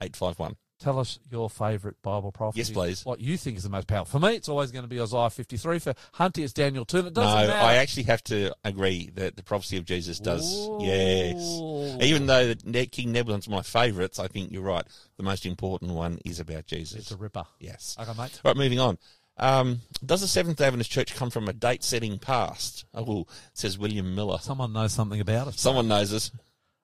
851. 0.00 0.56
Tell 0.78 0.98
us 0.98 1.18
your 1.30 1.48
favourite 1.48 2.00
Bible 2.02 2.32
prophecy. 2.32 2.58
Yes, 2.58 2.70
please. 2.70 3.04
What 3.04 3.20
you 3.20 3.36
think 3.36 3.56
is 3.56 3.62
the 3.62 3.70
most 3.70 3.86
powerful. 3.86 4.20
For 4.20 4.26
me, 4.26 4.34
it's 4.34 4.48
always 4.48 4.70
going 4.70 4.84
to 4.84 4.88
be 4.88 5.00
Isaiah 5.00 5.30
53. 5.30 5.78
For 5.78 5.94
Hunty, 6.14 6.44
it's 6.44 6.52
Daniel 6.52 6.84
2. 6.84 6.98
It 6.98 7.14
doesn't 7.14 7.48
matter. 7.48 7.52
I 7.52 7.74
actually 7.76 8.04
have 8.04 8.22
to 8.24 8.52
agree 8.64 9.10
that 9.14 9.36
the 9.36 9.42
prophecy 9.42 9.76
of 9.76 9.84
Jesus 9.84 10.18
does. 10.18 10.68
Ooh. 10.68 10.78
Yes. 10.82 12.02
Even 12.02 12.26
though 12.26 12.54
the 12.54 12.86
King 12.86 13.12
Nebulon's 13.12 13.48
my 13.48 13.62
favourites, 13.62 14.18
I 14.18 14.28
think 14.28 14.52
you're 14.52 14.62
right. 14.62 14.84
The 15.16 15.22
most 15.22 15.46
important 15.46 15.92
one 15.92 16.18
is 16.24 16.40
about 16.40 16.66
Jesus. 16.66 17.00
It's 17.00 17.10
a 17.10 17.16
ripper. 17.16 17.44
yes. 17.58 17.96
Okay, 17.98 18.12
mate. 18.18 18.40
Right, 18.44 18.56
moving 18.56 18.80
on. 18.80 18.98
Um, 19.38 19.82
does 20.04 20.22
the 20.22 20.28
Seventh 20.28 20.56
day 20.56 20.64
Adventist 20.66 20.90
Church 20.90 21.14
come 21.14 21.28
from 21.30 21.46
a 21.48 21.52
date 21.52 21.84
setting 21.84 22.18
past? 22.18 22.86
Oh, 22.94 23.26
says 23.52 23.78
William 23.78 24.14
Miller. 24.14 24.38
Someone 24.40 24.72
knows 24.72 24.92
something 24.92 25.20
about 25.20 25.48
it. 25.48 25.58
Someone 25.58 25.88
knows 25.88 26.12
us. 26.14 26.30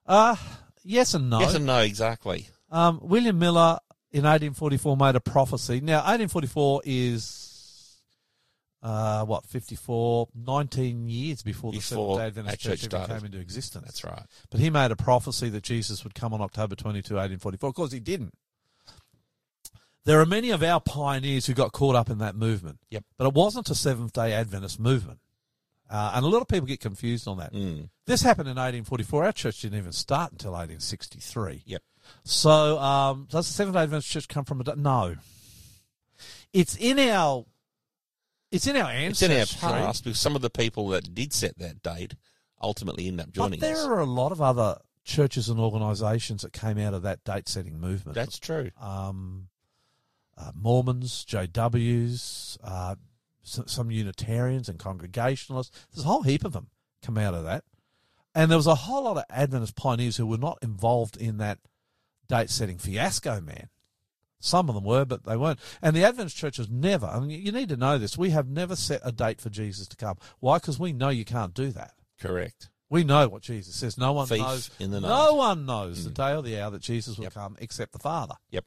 Uh, 0.05 0.35
yes 0.83 1.13
and 1.15 1.29
no. 1.29 1.39
Yes 1.39 1.55
and 1.55 1.65
no, 1.65 1.79
exactly. 1.79 2.47
Um, 2.69 2.99
William 3.01 3.39
Miller 3.39 3.79
in 4.13 4.23
1844 4.23 4.95
made 4.95 5.15
a 5.15 5.19
prophecy. 5.19 5.81
Now, 5.81 5.97
1844 5.97 6.83
is, 6.85 7.97
uh, 8.83 9.25
what, 9.25 9.43
54, 9.45 10.29
19 10.35 11.09
years 11.09 11.41
before 11.41 11.71
the 11.71 11.81
Seventh 11.81 12.17
day 12.17 12.25
Adventist 12.27 12.59
Church, 12.59 12.81
church 12.81 12.93
even 12.93 13.07
came 13.07 13.25
into 13.25 13.39
existence. 13.39 13.85
That's 13.85 14.03
right. 14.03 14.23
But 14.51 14.59
he 14.59 14.69
made 14.69 14.91
a 14.91 14.95
prophecy 14.95 15.49
that 15.49 15.63
Jesus 15.63 16.03
would 16.03 16.13
come 16.13 16.31
on 16.31 16.41
October 16.41 16.75
22, 16.75 17.15
1844. 17.15 17.69
Of 17.69 17.75
course, 17.75 17.91
he 17.91 17.99
didn't. 17.99 18.35
There 20.05 20.19
are 20.19 20.25
many 20.25 20.51
of 20.51 20.61
our 20.61 20.79
pioneers 20.79 21.47
who 21.47 21.53
got 21.53 21.71
caught 21.71 21.95
up 21.95 22.09
in 22.09 22.19
that 22.19 22.35
movement. 22.35 22.79
Yep. 22.91 23.05
But 23.17 23.27
it 23.27 23.33
wasn't 23.33 23.69
a 23.71 23.75
Seventh 23.75 24.13
day 24.13 24.33
Adventist 24.33 24.79
movement. 24.79 25.19
Uh, 25.89 26.11
and 26.15 26.25
a 26.25 26.27
lot 26.27 26.41
of 26.41 26.47
people 26.47 26.67
get 26.67 26.79
confused 26.79 27.27
on 27.27 27.37
that. 27.37 27.53
Mm. 27.53 27.89
This 28.05 28.21
happened 28.21 28.47
in 28.47 28.55
1844. 28.55 29.25
Our 29.25 29.31
church 29.31 29.61
didn't 29.61 29.77
even 29.77 29.91
start 29.91 30.31
until 30.31 30.51
1863. 30.51 31.63
Yep. 31.65 31.81
So, 32.23 32.79
um, 32.79 33.27
does 33.29 33.47
the 33.47 33.53
Seventh 33.53 33.75
Day 33.75 33.83
Adventist 33.83 34.09
Church 34.11 34.27
come 34.27 34.45
from 34.45 34.61
a 34.61 34.75
no? 34.75 35.15
It's 36.53 36.75
in 36.77 36.99
our, 36.99 37.45
it's 38.51 38.67
in 38.67 38.75
our 38.77 38.91
It's 38.93 39.21
in 39.21 39.31
ancestry. 39.31 39.67
our 39.69 39.73
past 39.87 40.03
because 40.03 40.19
some 40.19 40.35
of 40.35 40.41
the 40.41 40.49
people 40.49 40.87
that 40.89 41.13
did 41.15 41.33
set 41.33 41.57
that 41.59 41.81
date 41.81 42.15
ultimately 42.61 43.07
end 43.07 43.19
up 43.19 43.31
joining 43.31 43.59
but 43.59 43.65
there 43.65 43.75
us. 43.77 43.83
are 43.85 43.99
a 43.99 44.05
lot 44.05 44.31
of 44.31 44.41
other 44.41 44.77
churches 45.03 45.49
and 45.49 45.59
organisations 45.59 46.43
that 46.43 46.53
came 46.53 46.77
out 46.77 46.93
of 46.93 47.01
that 47.01 47.23
date-setting 47.25 47.79
movement. 47.79 48.15
That's 48.15 48.39
true. 48.39 48.69
um, 48.79 49.47
uh, 50.37 50.51
Mormons, 50.55 51.25
JWs, 51.25 52.57
uh, 52.63 52.95
some 53.43 53.91
Unitarians 53.91 54.69
and 54.69 54.79
Congregationalists. 54.79 55.85
There's 55.93 56.05
a 56.05 56.07
whole 56.07 56.23
heap 56.23 56.45
of 56.45 56.53
them 56.53 56.67
come 57.03 57.17
out 57.17 57.33
of 57.33 57.43
that. 57.43 57.63
And 58.33 58.49
there 58.49 58.57
was 58.57 58.65
a 58.67 58.73
whole 58.75 59.03
lot 59.03 59.17
of 59.17 59.25
Adventist 59.29 59.75
pioneers 59.75 60.17
who 60.17 60.25
were 60.25 60.37
not 60.37 60.57
involved 60.63 61.17
in 61.17 61.37
that 61.37 61.59
date 62.27 62.49
setting 62.49 62.77
fiasco, 62.77 63.41
man. 63.41 63.69
Some 64.39 64.67
of 64.67 64.75
them 64.75 64.83
were, 64.83 65.05
but 65.05 65.23
they 65.23 65.37
weren't. 65.37 65.59
And 65.81 65.95
the 65.95 66.03
Adventist 66.03 66.35
church 66.35 66.57
has 66.57 66.69
never, 66.69 67.05
I 67.05 67.19
mean, 67.21 67.29
you 67.29 67.51
need 67.53 67.69
to 67.69 67.77
know 67.77 67.97
this, 67.97 68.17
we 68.17 68.31
have 68.31 68.47
never 68.49 68.75
set 68.75 68.99
a 69.03 69.11
date 69.11 69.39
for 69.39 69.49
Jesus 69.49 69.87
to 69.87 69.95
come. 69.95 70.17
Why? 70.41 70.57
Because 70.57 70.77
we 70.77 70.91
know 70.91 71.09
you 71.09 71.23
can't 71.23 71.53
do 71.53 71.71
that. 71.71 71.93
Correct. 72.19 72.69
We 72.89 73.03
know 73.05 73.27
what 73.29 73.41
Jesus 73.41 73.75
says. 73.75 73.97
No 73.97 74.11
one 74.13 74.27
Thief 74.27 74.39
knows. 74.39 74.69
in 74.79 74.91
the 74.91 74.99
night. 74.99 75.07
no 75.07 75.35
one 75.35 75.65
knows 75.65 76.03
the 76.03 76.11
day 76.11 76.33
or 76.35 76.41
the 76.41 76.59
hour 76.59 76.71
that 76.71 76.81
Jesus 76.81 77.17
will 77.17 77.23
Yep. 77.23 77.33
come 77.33 77.55
except 77.59 77.93
the 77.93 77.99
Father. 77.99 78.35
Yep. 78.51 78.65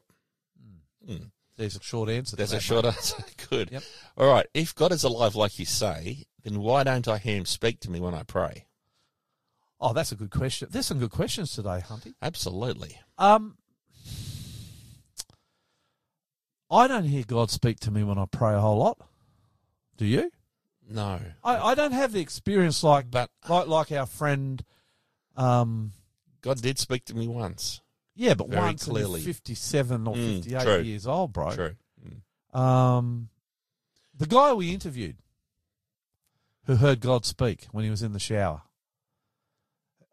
Mm. 1.07 1.29
There's 1.55 1.75
a 1.75 1.81
short 1.81 2.09
answer. 2.09 2.35
There's 2.35 2.51
to 2.51 2.57
a 2.57 2.59
short 2.59 2.85
mate. 2.85 2.95
answer. 2.95 3.23
Good. 3.49 3.71
Yep. 3.71 3.83
All 4.17 4.27
right. 4.31 4.47
If 4.53 4.75
God 4.75 4.91
is 4.91 5.03
alive, 5.03 5.35
like 5.35 5.57
you 5.59 5.65
say, 5.65 6.25
then 6.43 6.59
why 6.59 6.83
don't 6.83 7.07
I 7.07 7.17
hear 7.19 7.37
him 7.37 7.45
speak 7.45 7.79
to 7.81 7.91
me 7.91 7.99
when 7.99 8.13
I 8.13 8.23
pray? 8.23 8.65
Oh, 9.79 9.93
that's 9.93 10.11
a 10.11 10.15
good 10.15 10.31
question. 10.31 10.69
There's 10.71 10.87
some 10.87 10.99
good 10.99 11.11
questions 11.11 11.53
today, 11.53 11.81
Hunty. 11.87 12.15
Absolutely. 12.21 12.99
Um, 13.17 13.57
I 16.69 16.87
don't 16.87 17.05
hear 17.05 17.23
God 17.25 17.49
speak 17.49 17.79
to 17.81 17.91
me 17.91 18.03
when 18.03 18.17
I 18.17 18.25
pray 18.25 18.53
a 18.53 18.59
whole 18.59 18.77
lot. 18.77 18.97
Do 19.97 20.05
you? 20.05 20.31
No. 20.89 21.19
I, 21.43 21.57
I 21.57 21.75
don't 21.75 21.91
have 21.93 22.11
the 22.11 22.19
experience 22.19 22.83
like 22.83 23.09
But 23.11 23.29
like 23.47 23.67
like 23.67 23.91
our 23.91 24.05
friend. 24.05 24.63
Um, 25.35 25.91
God 26.41 26.61
did 26.61 26.79
speak 26.79 27.05
to 27.05 27.15
me 27.15 27.27
once. 27.27 27.81
yeah, 28.15 28.33
but 28.33 28.49
Very 28.49 28.61
once 28.61 28.85
clearly. 28.85 29.21
fifty-seven 29.21 30.07
or 30.07 30.15
Mm, 30.15 30.35
fifty-eight 30.37 30.61
true. 30.63 30.79
years 30.81 31.05
old, 31.07 31.33
bro. 31.33 31.51
True. 31.51 31.75
Mm. 32.55 32.59
Um, 32.59 33.29
the 34.17 34.25
guy 34.27 34.53
we 34.53 34.71
interviewed, 34.73 35.17
who 36.65 36.75
heard 36.77 36.99
God 36.99 37.25
speak 37.25 37.67
when 37.71 37.83
he 37.83 37.89
was 37.91 38.01
in 38.01 38.13
the 38.13 38.19
shower, 38.19 38.63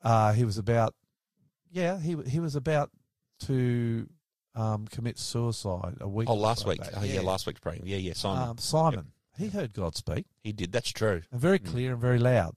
uh, 0.04 0.32
he 0.32 0.44
was 0.44 0.58
about, 0.58 0.94
yeah, 1.70 1.98
he 1.98 2.16
he 2.28 2.38
was 2.40 2.54
about 2.56 2.90
to 3.40 4.08
um, 4.54 4.86
commit 4.86 5.18
suicide 5.18 5.96
a 6.00 6.08
week. 6.08 6.28
Oh, 6.28 6.34
last 6.34 6.66
week. 6.66 6.80
back. 6.80 6.90
Oh, 6.96 7.02
yeah. 7.02 7.20
last 7.22 7.46
week's 7.46 7.60
praying. 7.60 7.82
Yeah, 7.84 7.96
yeah. 7.96 8.12
Simon. 8.14 8.48
Um, 8.50 8.58
Simon, 8.58 9.06
he 9.36 9.48
heard 9.48 9.72
God 9.72 9.96
speak, 9.96 10.26
he 10.42 10.52
did. 10.52 10.70
That's 10.72 10.90
true. 10.90 11.22
and 11.32 11.40
very 11.40 11.58
Mm. 11.58 11.66
clear 11.66 11.92
and 11.92 12.00
very 12.00 12.18
loud. 12.18 12.54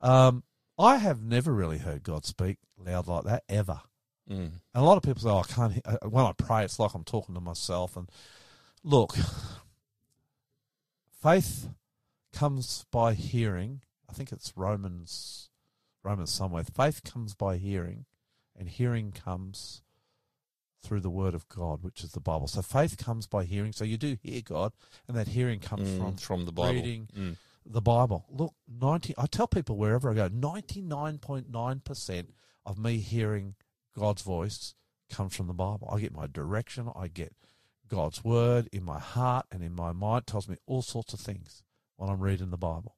Um, 0.00 0.42
I 0.78 0.96
have 0.96 1.22
never 1.22 1.52
really 1.52 1.78
heard 1.78 2.02
God 2.02 2.24
speak 2.24 2.58
loud 2.76 3.06
like 3.06 3.24
that 3.24 3.44
ever. 3.48 3.80
Mm. 4.28 4.36
And 4.46 4.52
a 4.74 4.82
lot 4.82 4.96
of 4.96 5.02
people 5.04 5.20
say, 5.22 5.28
oh, 5.28 5.38
I 5.38 5.42
can't. 5.44 5.72
he- 5.74 5.82
uh, 5.84 5.98
When 6.08 6.24
I 6.24 6.32
pray, 6.32 6.64
it's 6.64 6.78
like 6.78 6.94
I'm 6.94 7.04
talking 7.04 7.34
to 7.36 7.40
myself. 7.40 7.96
And 7.96 8.10
look, 8.82 9.14
faith 11.20 11.68
comes 12.32 12.84
by 12.90 13.14
hearing. 13.14 13.82
I 14.08 14.12
think 14.12 14.32
it's 14.32 14.52
Romans, 14.56 15.50
Romans 16.04 16.30
somewhere. 16.32 16.64
Faith 16.64 17.02
comes 17.04 17.34
by 17.34 17.56
hearing, 17.56 18.06
and 18.56 18.68
hearing 18.68 19.12
comes 19.12 19.82
through 20.82 21.00
the 21.00 21.10
word 21.10 21.34
of 21.34 21.48
God, 21.48 21.82
which 21.82 22.02
is 22.02 22.10
the 22.12 22.20
Bible. 22.20 22.48
So 22.48 22.60
faith 22.60 22.96
comes 22.98 23.26
by 23.28 23.44
hearing. 23.44 23.72
So 23.72 23.84
you 23.84 23.96
do 23.96 24.16
hear 24.20 24.42
God, 24.42 24.72
and 25.06 25.16
that 25.16 25.28
hearing 25.28 25.60
comes 25.60 25.88
Mm, 25.88 25.96
from 25.98 26.16
from 26.16 26.44
the 26.44 26.52
Bible. 26.52 26.72
reading 26.74 27.08
Mm. 27.14 27.36
the 27.64 27.80
Bible. 27.80 28.24
Look, 28.28 28.54
ninety. 28.66 29.14
I 29.16 29.26
tell 29.26 29.46
people 29.46 29.76
wherever 29.76 30.10
I 30.10 30.14
go, 30.14 30.28
ninety 30.28 30.82
nine 30.82 31.18
point 31.18 31.48
nine 31.50 31.80
percent 31.80 32.34
of 32.66 32.78
me 32.78 32.98
hearing 32.98 33.54
God's 33.96 34.22
voice 34.22 34.74
comes 35.08 35.36
from 35.36 35.46
the 35.46 35.52
Bible. 35.54 35.88
I 35.92 36.00
get 36.00 36.12
my 36.12 36.26
direction. 36.26 36.90
I 36.96 37.06
get 37.08 37.34
God's 37.86 38.24
word 38.24 38.68
in 38.72 38.82
my 38.82 38.98
heart 38.98 39.46
and 39.52 39.62
in 39.62 39.74
my 39.74 39.92
mind. 39.92 40.22
It 40.22 40.26
tells 40.26 40.48
me 40.48 40.56
all 40.66 40.82
sorts 40.82 41.12
of 41.12 41.20
things 41.20 41.62
when 41.96 42.08
I'm 42.10 42.20
reading 42.20 42.50
the 42.50 42.56
Bible. 42.56 42.96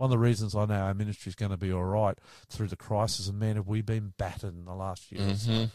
One 0.00 0.06
of 0.06 0.12
the 0.12 0.18
reasons 0.18 0.54
I 0.54 0.64
know 0.64 0.76
our 0.76 0.94
ministry 0.94 1.28
is 1.28 1.34
going 1.34 1.50
to 1.50 1.58
be 1.58 1.70
all 1.70 1.84
right 1.84 2.16
through 2.48 2.68
the 2.68 2.76
crisis, 2.76 3.28
and 3.28 3.38
man, 3.38 3.56
have 3.56 3.68
we 3.68 3.82
been 3.82 4.14
battered 4.16 4.56
in 4.56 4.64
the 4.64 4.72
last 4.74 5.12
year 5.12 5.28
or 5.28 5.34
so. 5.34 5.50
Mhm. 5.50 5.70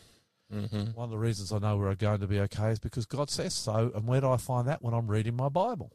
Mhm. 0.52 0.95
One 0.95 1.03
of 1.03 1.11
the 1.11 1.19
reasons 1.19 1.52
I 1.52 1.60
know 1.60 1.77
we're 1.77 1.93
going 1.93 2.22
to 2.22 2.26
be 2.27 2.39
okay 2.39 2.72
is 2.72 2.80
because 2.80 3.06
God 3.06 3.30
says 3.30 3.53
so. 3.53 3.91
And 3.93 4.07
where 4.07 4.22
do 4.22 4.31
I 4.31 4.38
find 4.38 4.68
that? 4.68 4.81
When 4.81 4.95
I'm 4.95 5.06
reading 5.11 5.35
my 5.35 5.47
Bible. 5.49 5.91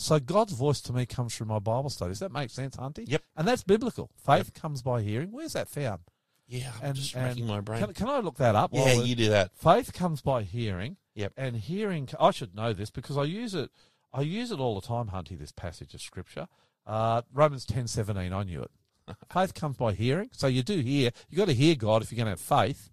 So 0.00 0.18
God's 0.18 0.54
voice 0.54 0.80
to 0.82 0.92
me 0.92 1.06
comes 1.06 1.36
through 1.36 1.46
my 1.46 1.60
Bible 1.60 1.88
studies. 1.88 2.18
That 2.18 2.32
makes 2.32 2.52
sense, 2.54 2.76
Hunty? 2.76 3.04
Yep. 3.06 3.22
And 3.36 3.46
that's 3.46 3.62
biblical. 3.62 4.10
Faith 4.16 4.52
comes 4.52 4.82
by 4.82 5.02
hearing. 5.02 5.30
Where's 5.30 5.52
that 5.52 5.68
found? 5.68 6.00
Yeah, 6.48 6.72
I'm 6.80 6.86
And- 6.88 6.96
just 6.96 7.14
racking 7.14 7.46
my 7.46 7.60
brain. 7.60 7.84
Can, 7.84 7.94
can 7.94 8.08
I 8.08 8.18
look 8.18 8.38
that 8.38 8.56
up? 8.56 8.70
yeah, 8.74 8.92
you 8.92 9.14
do 9.14 9.28
that. 9.28 9.56
Faith 9.56 9.92
comes 9.92 10.20
by 10.20 10.42
hearing. 10.42 10.96
Yep. 11.14 11.32
And 11.36 11.56
hearing, 11.58 12.08
I 12.18 12.32
should 12.32 12.56
know 12.56 12.72
this 12.72 12.90
because 12.90 13.16
I 13.16 13.22
use 13.22 13.54
it. 13.54 13.70
I 14.16 14.22
use 14.22 14.50
it 14.50 14.58
all 14.58 14.80
the 14.80 14.86
time, 14.86 15.08
Hunty. 15.08 15.38
This 15.38 15.52
passage 15.52 15.92
of 15.92 16.00
scripture, 16.00 16.48
uh, 16.86 17.20
Romans 17.34 17.66
ten 17.66 17.86
seventeen. 17.86 18.32
I 18.32 18.44
knew 18.44 18.62
it. 18.62 18.70
faith 19.32 19.52
comes 19.52 19.76
by 19.76 19.92
hearing. 19.92 20.30
So 20.32 20.46
you 20.46 20.62
do 20.62 20.80
hear. 20.80 21.10
You've 21.28 21.38
got 21.38 21.48
to 21.48 21.54
hear 21.54 21.74
God 21.74 22.02
if 22.02 22.10
you're 22.10 22.16
going 22.16 22.26
to 22.26 22.30
have 22.30 22.40
faith. 22.40 22.90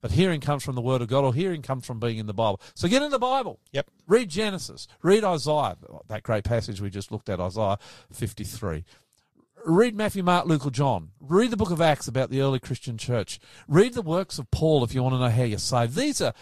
But 0.00 0.10
hearing 0.10 0.40
comes 0.40 0.64
from 0.64 0.74
the 0.74 0.82
Word 0.82 1.00
of 1.00 1.08
God, 1.08 1.24
or 1.24 1.32
hearing 1.32 1.62
comes 1.62 1.86
from 1.86 1.98
being 1.98 2.18
in 2.18 2.26
the 2.26 2.34
Bible. 2.34 2.60
So 2.74 2.88
get 2.88 3.02
in 3.02 3.10
the 3.10 3.18
Bible. 3.18 3.60
Yep. 3.72 3.88
Read 4.06 4.28
Genesis. 4.28 4.86
Read 5.00 5.24
Isaiah. 5.24 5.76
That 6.08 6.24
great 6.24 6.44
passage 6.44 6.80
we 6.80 6.90
just 6.90 7.12
looked 7.12 7.28
at, 7.28 7.40
Isaiah 7.40 7.78
fifty 8.12 8.44
three. 8.44 8.84
Read 9.64 9.96
Matthew, 9.96 10.22
Mark, 10.22 10.44
Luke, 10.44 10.66
or 10.66 10.70
John. 10.70 11.12
Read 11.20 11.50
the 11.50 11.56
book 11.56 11.70
of 11.70 11.80
Acts 11.80 12.06
about 12.06 12.28
the 12.28 12.42
early 12.42 12.58
Christian 12.58 12.98
church. 12.98 13.40
Read 13.66 13.94
the 13.94 14.02
works 14.02 14.38
of 14.38 14.50
Paul 14.50 14.84
if 14.84 14.94
you 14.94 15.02
want 15.02 15.14
to 15.14 15.20
know 15.20 15.30
how 15.30 15.44
you're 15.44 15.58
saved. 15.58 15.94
These 15.94 16.20
are, 16.20 16.34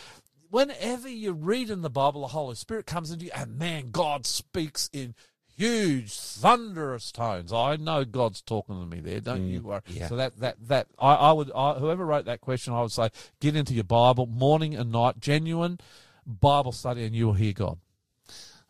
whenever 0.52 1.08
you 1.08 1.32
read 1.32 1.70
in 1.70 1.80
the 1.80 1.90
Bible, 1.90 2.20
the 2.20 2.28
Holy 2.28 2.54
Spirit 2.54 2.86
comes 2.86 3.10
into 3.10 3.24
you, 3.24 3.30
and 3.34 3.58
man, 3.58 3.90
God 3.90 4.26
speaks 4.26 4.90
in 4.92 5.14
huge, 5.56 6.12
thunderous 6.12 7.10
tones. 7.10 7.52
I 7.52 7.76
know 7.76 8.04
God's 8.04 8.42
talking 8.42 8.78
to 8.78 8.86
me 8.86 9.00
there. 9.00 9.20
Don't 9.20 9.48
mm, 9.48 9.50
you 9.50 9.62
worry. 9.62 9.80
yeah. 9.88 10.08
So 10.08 10.16
that 10.16 10.38
that 10.40 10.56
that 10.68 10.86
I, 10.98 11.14
I 11.14 11.32
would 11.32 11.50
I, 11.52 11.74
whoever 11.74 12.04
wrote 12.04 12.26
that 12.26 12.42
question, 12.42 12.74
I 12.74 12.82
would 12.82 12.92
say 12.92 13.08
get 13.40 13.56
into 13.56 13.74
your 13.74 13.84
Bible 13.84 14.26
morning 14.26 14.74
and 14.74 14.92
night, 14.92 15.18
genuine 15.18 15.80
Bible 16.26 16.72
study, 16.72 17.04
and 17.04 17.16
you 17.16 17.26
will 17.26 17.34
hear 17.34 17.54
God. 17.54 17.78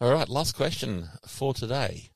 All 0.00 0.12
right, 0.12 0.28
last 0.28 0.56
question 0.56 1.08
for 1.26 1.52
today. 1.52 2.10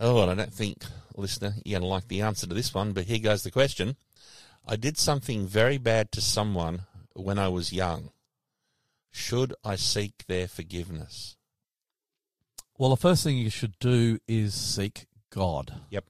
Oh, 0.00 0.22
and 0.22 0.30
I 0.30 0.34
don't 0.34 0.52
think, 0.52 0.84
listener, 1.16 1.54
you're 1.64 1.80
going 1.80 1.88
to 1.88 1.92
like 1.92 2.08
the 2.08 2.22
answer 2.22 2.46
to 2.46 2.54
this 2.54 2.72
one, 2.72 2.92
but 2.92 3.04
here 3.04 3.18
goes 3.18 3.42
the 3.42 3.50
question. 3.50 3.96
I 4.66 4.76
did 4.76 4.96
something 4.96 5.46
very 5.46 5.76
bad 5.78 6.12
to 6.12 6.20
someone 6.20 6.82
when 7.18 7.38
I 7.38 7.48
was 7.48 7.72
young. 7.72 8.10
Should 9.10 9.54
I 9.64 9.76
seek 9.76 10.24
their 10.26 10.48
forgiveness? 10.48 11.36
Well, 12.76 12.90
the 12.90 12.96
first 12.96 13.24
thing 13.24 13.36
you 13.36 13.50
should 13.50 13.78
do 13.80 14.18
is 14.28 14.54
seek 14.54 15.06
God. 15.30 15.80
Yep. 15.90 16.04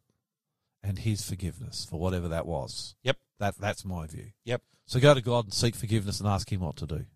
And 0.83 0.99
his 0.99 1.29
forgiveness 1.29 1.87
for 1.89 1.99
whatever 1.99 2.29
that 2.29 2.47
was. 2.47 2.95
Yep. 3.03 3.17
That 3.39 3.57
that's 3.59 3.85
my 3.85 4.07
view. 4.07 4.33
Yep. 4.45 4.63
So 4.87 5.01
go 5.01 5.15
to 5.15 5.21
God 5.21 5.47
and 5.47 5.55
seek 5.55 5.75
forgiveness 5.75 6.21
and 6.21 6.29
ask 6.29 6.51
him 6.51 6.61
what 6.61 6.77
to 6.77 6.87
do. 6.87 7.07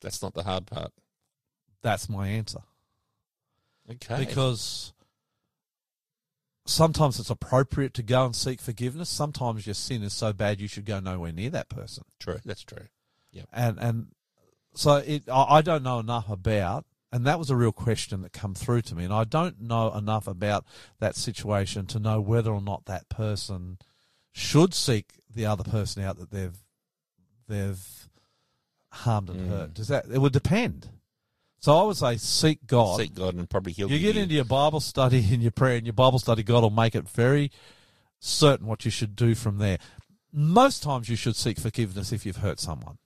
That's 0.00 0.22
not 0.22 0.34
the 0.34 0.42
hard 0.42 0.66
part. 0.66 0.92
That's 1.82 2.08
my 2.08 2.28
answer. 2.28 2.60
Okay. 3.90 4.24
Because 4.24 4.92
sometimes 6.66 7.18
it's 7.18 7.30
appropriate 7.30 7.94
to 7.94 8.02
go 8.02 8.24
and 8.26 8.36
seek 8.36 8.60
forgiveness. 8.60 9.08
Sometimes 9.08 9.66
your 9.66 9.74
sin 9.74 10.02
is 10.02 10.12
so 10.12 10.32
bad 10.32 10.60
you 10.60 10.68
should 10.68 10.84
go 10.84 11.00
nowhere 11.00 11.32
near 11.32 11.50
that 11.50 11.68
person. 11.68 12.04
true, 12.20 12.38
that's 12.44 12.62
true. 12.62 12.86
Yeah, 13.32 13.44
and 13.52 13.78
and 13.78 14.06
so 14.74 14.96
it 14.96 15.28
I, 15.28 15.56
I 15.56 15.62
don't 15.62 15.82
know 15.82 15.98
enough 15.98 16.28
about 16.28 16.84
and 17.12 17.26
that 17.26 17.38
was 17.38 17.50
a 17.50 17.56
real 17.56 17.72
question 17.72 18.22
that 18.22 18.32
come 18.32 18.54
through 18.54 18.82
to 18.82 18.94
me 18.94 19.04
and 19.04 19.12
I 19.12 19.24
don't 19.24 19.60
know 19.60 19.92
enough 19.94 20.26
about 20.26 20.64
that 20.98 21.16
situation 21.16 21.86
to 21.86 21.98
know 21.98 22.20
whether 22.20 22.50
or 22.50 22.60
not 22.60 22.86
that 22.86 23.08
person 23.08 23.78
should 24.32 24.74
seek 24.74 25.20
the 25.32 25.46
other 25.46 25.64
person 25.64 26.02
out 26.02 26.18
that 26.18 26.30
they've 26.30 26.56
they've 27.48 28.08
harmed 28.90 29.28
and 29.30 29.40
Mm. 29.40 29.48
hurt 29.48 29.74
does 29.74 29.88
that 29.88 30.06
it 30.10 30.18
would 30.18 30.32
depend 30.32 30.88
so 31.66 31.76
I 31.76 31.82
would 31.82 31.96
say 31.96 32.16
seek 32.16 32.64
God 32.64 33.00
Seek 33.00 33.12
God 33.12 33.34
and 33.34 33.50
probably 33.50 33.72
He'll 33.72 33.90
you 33.90 33.98
get 33.98 34.16
into 34.16 34.36
your 34.36 34.44
Bible 34.44 34.78
study 34.78 35.18
and 35.32 35.42
your 35.42 35.50
prayer 35.50 35.76
and 35.78 35.84
your 35.84 35.94
Bible 35.94 36.20
study, 36.20 36.44
God 36.44 36.62
will 36.62 36.70
make 36.70 36.94
it 36.94 37.08
very 37.08 37.50
certain 38.20 38.68
what 38.68 38.84
you 38.84 38.90
should 38.92 39.16
do 39.16 39.34
from 39.34 39.58
there. 39.58 39.78
Most 40.32 40.84
times 40.84 41.08
you 41.08 41.16
should 41.16 41.34
seek 41.34 41.58
forgiveness 41.58 42.12
if 42.12 42.24
you've 42.24 42.36
hurt 42.36 42.60
someone, 42.60 42.98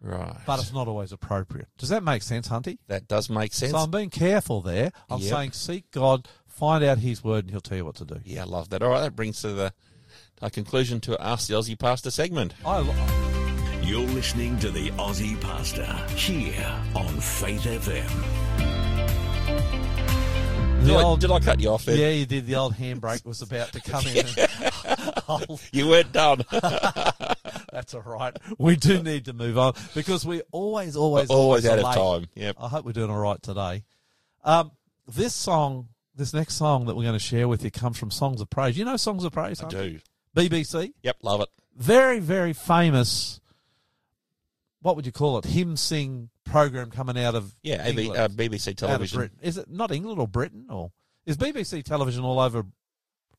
Right. 0.00 0.36
but 0.46 0.60
it's 0.60 0.72
not 0.72 0.86
always 0.86 1.10
appropriate. 1.10 1.66
Does 1.78 1.88
that 1.88 2.04
make 2.04 2.22
sense, 2.22 2.46
Hunty? 2.46 2.78
that 2.86 3.08
does 3.08 3.28
make 3.28 3.52
sense. 3.52 3.72
So 3.72 3.78
I'm 3.78 3.90
being 3.90 4.10
careful 4.10 4.60
there. 4.60 4.92
I'm 5.10 5.18
Yep. 5.18 5.28
saying 5.32 5.52
seek 5.52 5.90
God, 5.90 6.28
find 6.46 6.84
out 6.84 6.98
His 6.98 7.24
word, 7.24 7.46
and 7.46 7.50
He'll 7.50 7.60
tell 7.60 7.76
you 7.76 7.84
what 7.84 7.96
to 7.96 8.04
do. 8.04 8.20
yeah, 8.24 8.42
I 8.42 8.44
love 8.44 8.68
that. 8.68 8.84
All 8.84 8.90
right, 8.90 9.00
that 9.00 9.16
brings 9.16 9.40
to 9.42 9.52
the 9.52 9.72
a 10.40 10.48
conclusion 10.48 11.00
to 11.00 11.20
Ask 11.20 11.48
the 11.48 11.54
Aussie 11.54 11.76
Pastor 11.76 12.12
segment. 12.12 12.54
I, 12.64 12.82
You're 13.82 14.06
listening 14.06 14.58
to 14.58 14.70
the 14.70 14.90
Aussie 14.92 15.40
Pastor 15.40 15.84
here 16.16 16.80
on 16.94 17.06
Faith 17.20 17.62
FM. 17.62 18.08
the 20.80 20.86
Did, 20.86 20.96
I, 20.96 21.16
did 21.16 21.30
I 21.30 21.38
cut 21.40 21.60
you 21.60 21.68
off 21.70 21.84
there? 21.84 21.96
yeah, 21.96 22.10
you 22.10 22.26
did. 22.26 22.46
The 22.46 22.56
old 22.56 22.74
handbrake 22.74 23.24
was 23.24 23.42
about 23.42 23.72
to 23.72 23.80
come 23.80 24.04
in. 24.06 24.26
And, 25.28 25.60
You 25.72 25.88
weren't 25.88 26.12
done. 26.12 26.44
that's 26.50 27.94
all 27.94 28.02
right. 28.02 28.36
We 28.58 28.76
do 28.76 29.02
need 29.02 29.26
to 29.26 29.32
move 29.32 29.56
on 29.56 29.74
because 29.94 30.26
we 30.26 30.42
always, 30.50 30.96
always, 30.96 31.30
Always 31.30 31.66
out 31.66 31.78
are 31.78 31.88
of 31.88 31.94
time. 31.94 32.28
Yep. 32.34 32.56
I 32.60 32.68
hope 32.68 32.84
we're 32.84 32.92
doing 32.92 33.10
all 33.10 33.18
right 33.20 33.40
today. 33.42 33.84
Um, 34.44 34.72
this 35.06 35.34
song, 35.34 35.88
this 36.16 36.34
next 36.34 36.54
song 36.54 36.86
that 36.86 36.96
we're 36.96 37.04
going 37.04 37.12
to 37.14 37.18
share 37.24 37.46
with 37.46 37.62
you 37.62 37.70
comes 37.70 37.98
from 37.98 38.10
Songs 38.10 38.40
of 38.40 38.50
Praise. 38.50 38.76
You 38.76 38.84
know 38.84 38.96
Songs 38.96 39.22
of 39.24 39.32
Praise? 39.32 39.60
I 39.60 39.64
huh? 39.64 39.70
do. 39.70 39.98
BBC. 40.34 40.92
Yep, 41.02 41.16
love 41.22 41.40
it. 41.40 41.48
Very, 41.76 42.18
very 42.20 42.52
famous. 42.52 43.40
What 44.86 44.94
would 44.94 45.04
you 45.04 45.10
call 45.10 45.36
it? 45.38 45.44
Hymn 45.46 45.76
sing 45.76 46.30
program 46.44 46.92
coming 46.92 47.18
out 47.18 47.34
of 47.34 47.56
Yeah, 47.60 47.84
AB, 47.84 48.08
uh, 48.16 48.28
BBC 48.28 48.76
television. 48.76 49.32
Is 49.42 49.58
it 49.58 49.68
not 49.68 49.90
England 49.90 50.20
or 50.20 50.28
Britain 50.28 50.66
or 50.70 50.92
is 51.26 51.36
BBC 51.36 51.82
television 51.82 52.22
all 52.22 52.38
over 52.38 52.64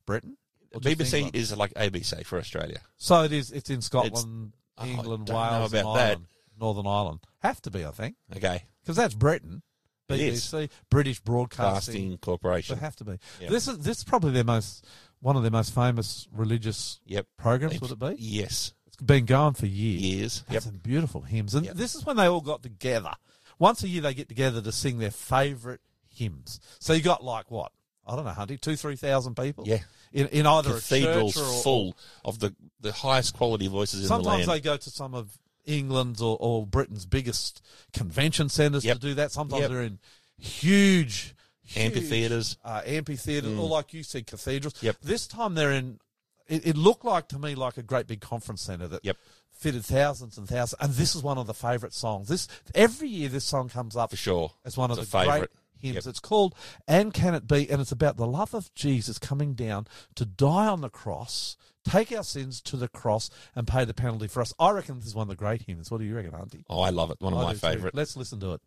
Britain? 0.06 0.36
BBC 0.76 1.34
is 1.34 1.56
like 1.56 1.74
ABC 1.76 2.26
for 2.26 2.38
Australia. 2.38 2.82
so 2.98 3.24
it 3.24 3.32
is. 3.32 3.53
It's 3.53 3.69
in 3.69 3.82
Scotland, 3.82 4.52
Oh, 4.78 4.84
I 4.84 4.88
England, 4.90 5.30
know 5.30 5.36
Wales, 5.36 5.72
and 5.74 5.82
about 5.84 5.95
that. 5.95 6.18
Northern 6.60 6.86
Ireland. 6.86 7.19
Have 7.40 7.61
to 7.61 7.72
be, 7.72 7.86
I 7.86 7.91
think, 7.91 8.18
Okay. 8.36 8.65
because 8.82 8.98
that's 8.98 9.15
Britain. 9.15 9.64
BBC, 10.10 10.64
is. 10.65 10.69
British 10.90 11.22
Broadcasting. 11.22 11.94
Casting 11.94 12.10
They 12.11 12.18
Corporation. 12.18 12.78
have 12.80 12.98
to 12.98 13.06
be. 13.06 13.19
Yeah. 13.40 13.49
This 13.52 13.69
is 13.69 13.78
this 13.80 13.99
is 13.99 14.03
probably 14.03 14.32
their 14.32 14.44
most 14.44 14.86
one 15.22 15.38
of 15.38 15.44
their 15.44 15.52
most 15.52 15.74
famous 15.74 16.28
religious 16.30 16.99
Yep. 17.06 17.26
programs. 17.38 17.80
Would 17.80 17.91
it 17.91 17.99
be? 17.99 18.15
Yes. 18.19 18.74
Been 19.06 19.26
going 19.26 19.53
for 19.53 19.65
years. 19.68 20.02
Years. 20.02 20.44
Yep. 20.49 20.64
some 20.64 20.78
beautiful 20.78 21.22
hymns. 21.22 21.53
And 21.56 21.65
Yep. 21.65 21.76
this 21.76 21.95
is 21.95 22.06
when 22.06 22.18
they 22.18 22.26
all 22.28 22.41
got 22.41 22.64
together. 22.64 23.14
Once 23.60 23.84
a 23.84 23.88
year, 23.88 24.02
they 24.02 24.14
get 24.14 24.28
together 24.28 24.61
to 24.61 24.72
sing 24.72 24.98
their 24.99 25.11
favourite 25.11 25.80
hymns. 26.10 26.60
So 26.80 26.94
you 26.94 27.02
got 27.02 27.24
like 27.24 27.49
what? 27.52 27.72
I 28.06 28.15
don't 28.15 28.24
know, 28.26 28.32
Hunty, 28.32 28.60
two, 28.60 28.76
three 28.76 28.95
thousand 28.95 29.36
people? 29.36 29.65
Yeah. 29.68 29.80
In, 30.14 30.28
in 30.30 30.45
either 30.48 30.76
Cathedrals 30.76 31.36
a 31.36 31.40
church 31.40 31.48
or, 31.49 31.61
full 31.64 31.98
of 32.24 32.40
the, 32.40 32.56
the 32.80 32.91
highest 32.94 33.36
quality 33.36 33.68
voices 33.68 33.99
in 33.99 34.03
the 34.03 34.07
Sometimes 34.07 34.48
they 34.48 34.61
go 34.61 34.78
to 34.78 34.90
some 34.90 35.14
of 35.14 35.38
England's 35.65 36.22
or, 36.22 36.38
or 36.40 36.65
Britain's 36.65 37.06
biggest 37.06 37.61
convention 37.94 38.48
centres 38.49 38.86
Yep. 38.86 38.95
to 38.95 39.02
do 39.02 39.14
that. 39.15 39.32
Sometimes 39.34 39.61
Yep. 39.64 39.69
they're 39.72 39.82
in 39.84 39.99
huge, 40.38 41.36
huge 41.64 41.78
Amphitheatres. 41.86 42.57
uh, 42.64 42.82
amphitheatres, 42.86 43.57
or 43.60 43.68
like 43.68 43.94
you 43.94 44.03
said, 44.03 44.26
cathedrals. 44.26 44.74
Mm. 44.76 44.84
Yep. 44.84 44.98
This 45.02 45.28
time 45.28 45.56
they're 45.56 45.72
in. 45.74 45.99
It, 46.48 46.65
it 46.68 46.78
looked 46.78 47.03
like 47.06 47.28
to 47.30 47.40
me 47.40 47.56
like 47.56 47.78
a 47.78 47.84
great 47.84 48.07
big 48.07 48.22
conference 48.22 48.61
centre 48.61 48.88
that 48.88 49.03
Yep. 49.03 49.18
fitted 49.52 49.86
thousands 49.86 50.38
and 50.38 50.48
thousands. 50.48 50.80
And 50.82 50.94
this 50.94 51.15
is 51.15 51.24
one 51.24 51.38
of 51.38 51.48
the 51.48 51.53
favourite 51.53 51.94
songs. 51.94 52.28
This 52.30 52.48
every 52.76 53.10
year 53.10 53.30
this 53.30 53.45
song 53.45 53.69
comes 53.69 53.95
up 53.95 54.11
For 54.11 54.18
sure. 54.18 54.52
as 54.65 54.78
one 54.78 54.91
of 54.91 54.98
It's 54.98 55.10
the 55.11 55.18
favourite. 55.19 55.49
hymns. 55.78 55.95
Yep. 55.95 56.07
It's 56.07 56.19
called 56.19 56.56
"And 56.88 57.14
Can 57.14 57.36
It 57.36 57.48
Be," 57.48 57.69
and 57.69 57.82
it's 57.82 57.91
about 57.91 58.18
the 58.18 58.28
love 58.28 58.53
of 58.53 58.74
Jesus 58.74 59.18
coming 59.19 59.53
down 59.53 59.88
to 60.15 60.26
die 60.26 60.68
on 60.68 60.82
the 60.82 60.90
cross, 60.90 61.56
take 61.84 62.11
our 62.11 62.24
sins 62.24 62.61
to 62.61 62.78
the 62.78 62.88
cross, 62.88 63.30
and 63.56 63.68
pay 63.68 63.86
the 63.86 63.94
penalty 63.94 64.28
for 64.28 64.41
us. 64.41 64.53
I 64.57 64.72
reckon 64.72 64.95
this 64.95 65.06
is 65.07 65.15
one 65.15 65.24
of 65.24 65.30
the 65.30 65.36
great 65.36 65.64
hymns. 65.64 65.91
What 65.91 65.99
do 65.99 66.06
you 66.06 66.15
reckon, 66.15 66.32
Hunty? 66.32 66.64
Oh, 66.69 66.80
I 66.82 66.90
love 66.90 67.11
it. 67.11 67.19
One 67.22 67.34
of 67.34 67.40
I 67.40 67.44
my 67.44 67.53
favourite. 67.53 67.94
Let's 67.94 68.15
listen 68.18 68.40
to 68.41 68.53
it. 68.53 68.61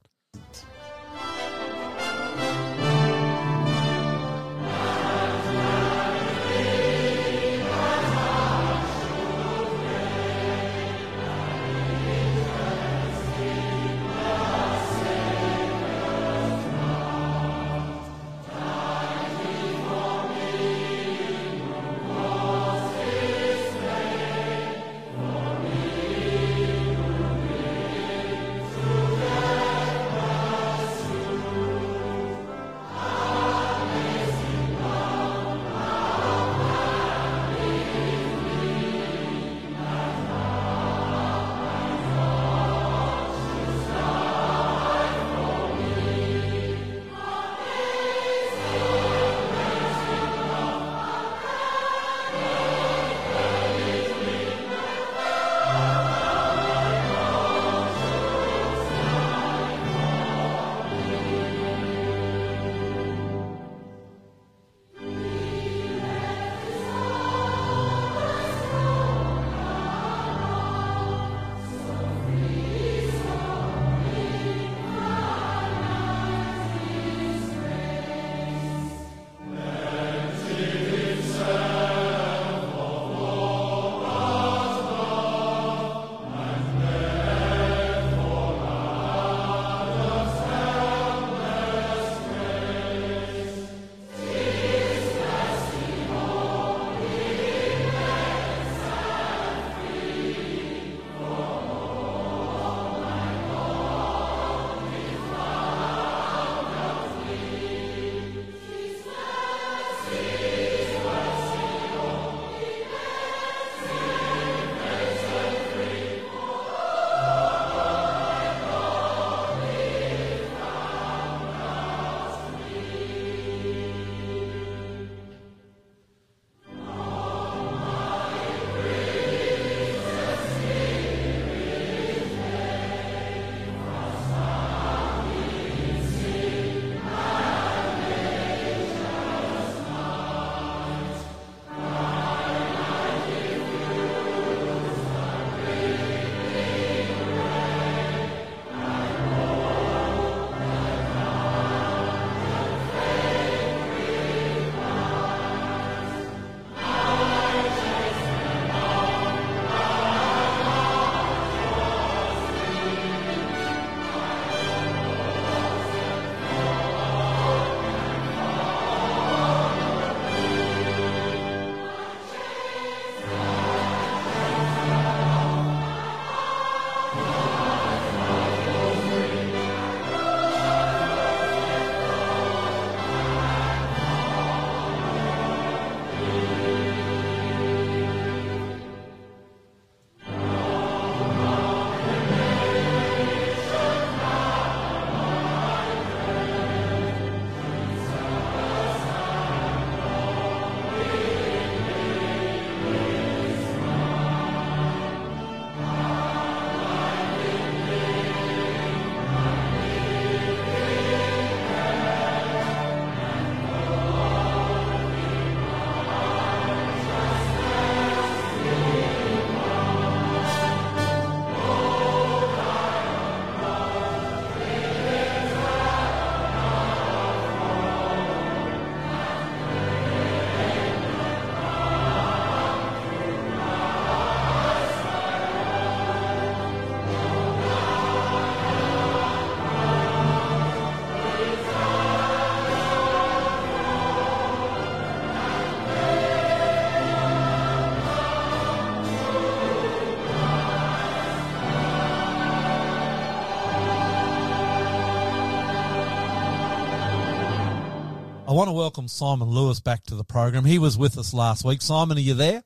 Want 258.61 258.69
to 258.69 258.73
welcome 258.73 259.09
Simon 259.09 259.49
Lewis 259.49 259.81
back 259.81 260.03
to 260.05 260.15
the 260.15 260.23
program. 260.23 260.67
He 260.67 260.79
was 260.79 260.99
with 260.99 261.17
us 261.17 261.33
last 261.33 261.65
week. 261.65 261.81
Simon, 261.81 262.19
are 262.19 262.21
you 262.21 262.35
there? 262.35 262.63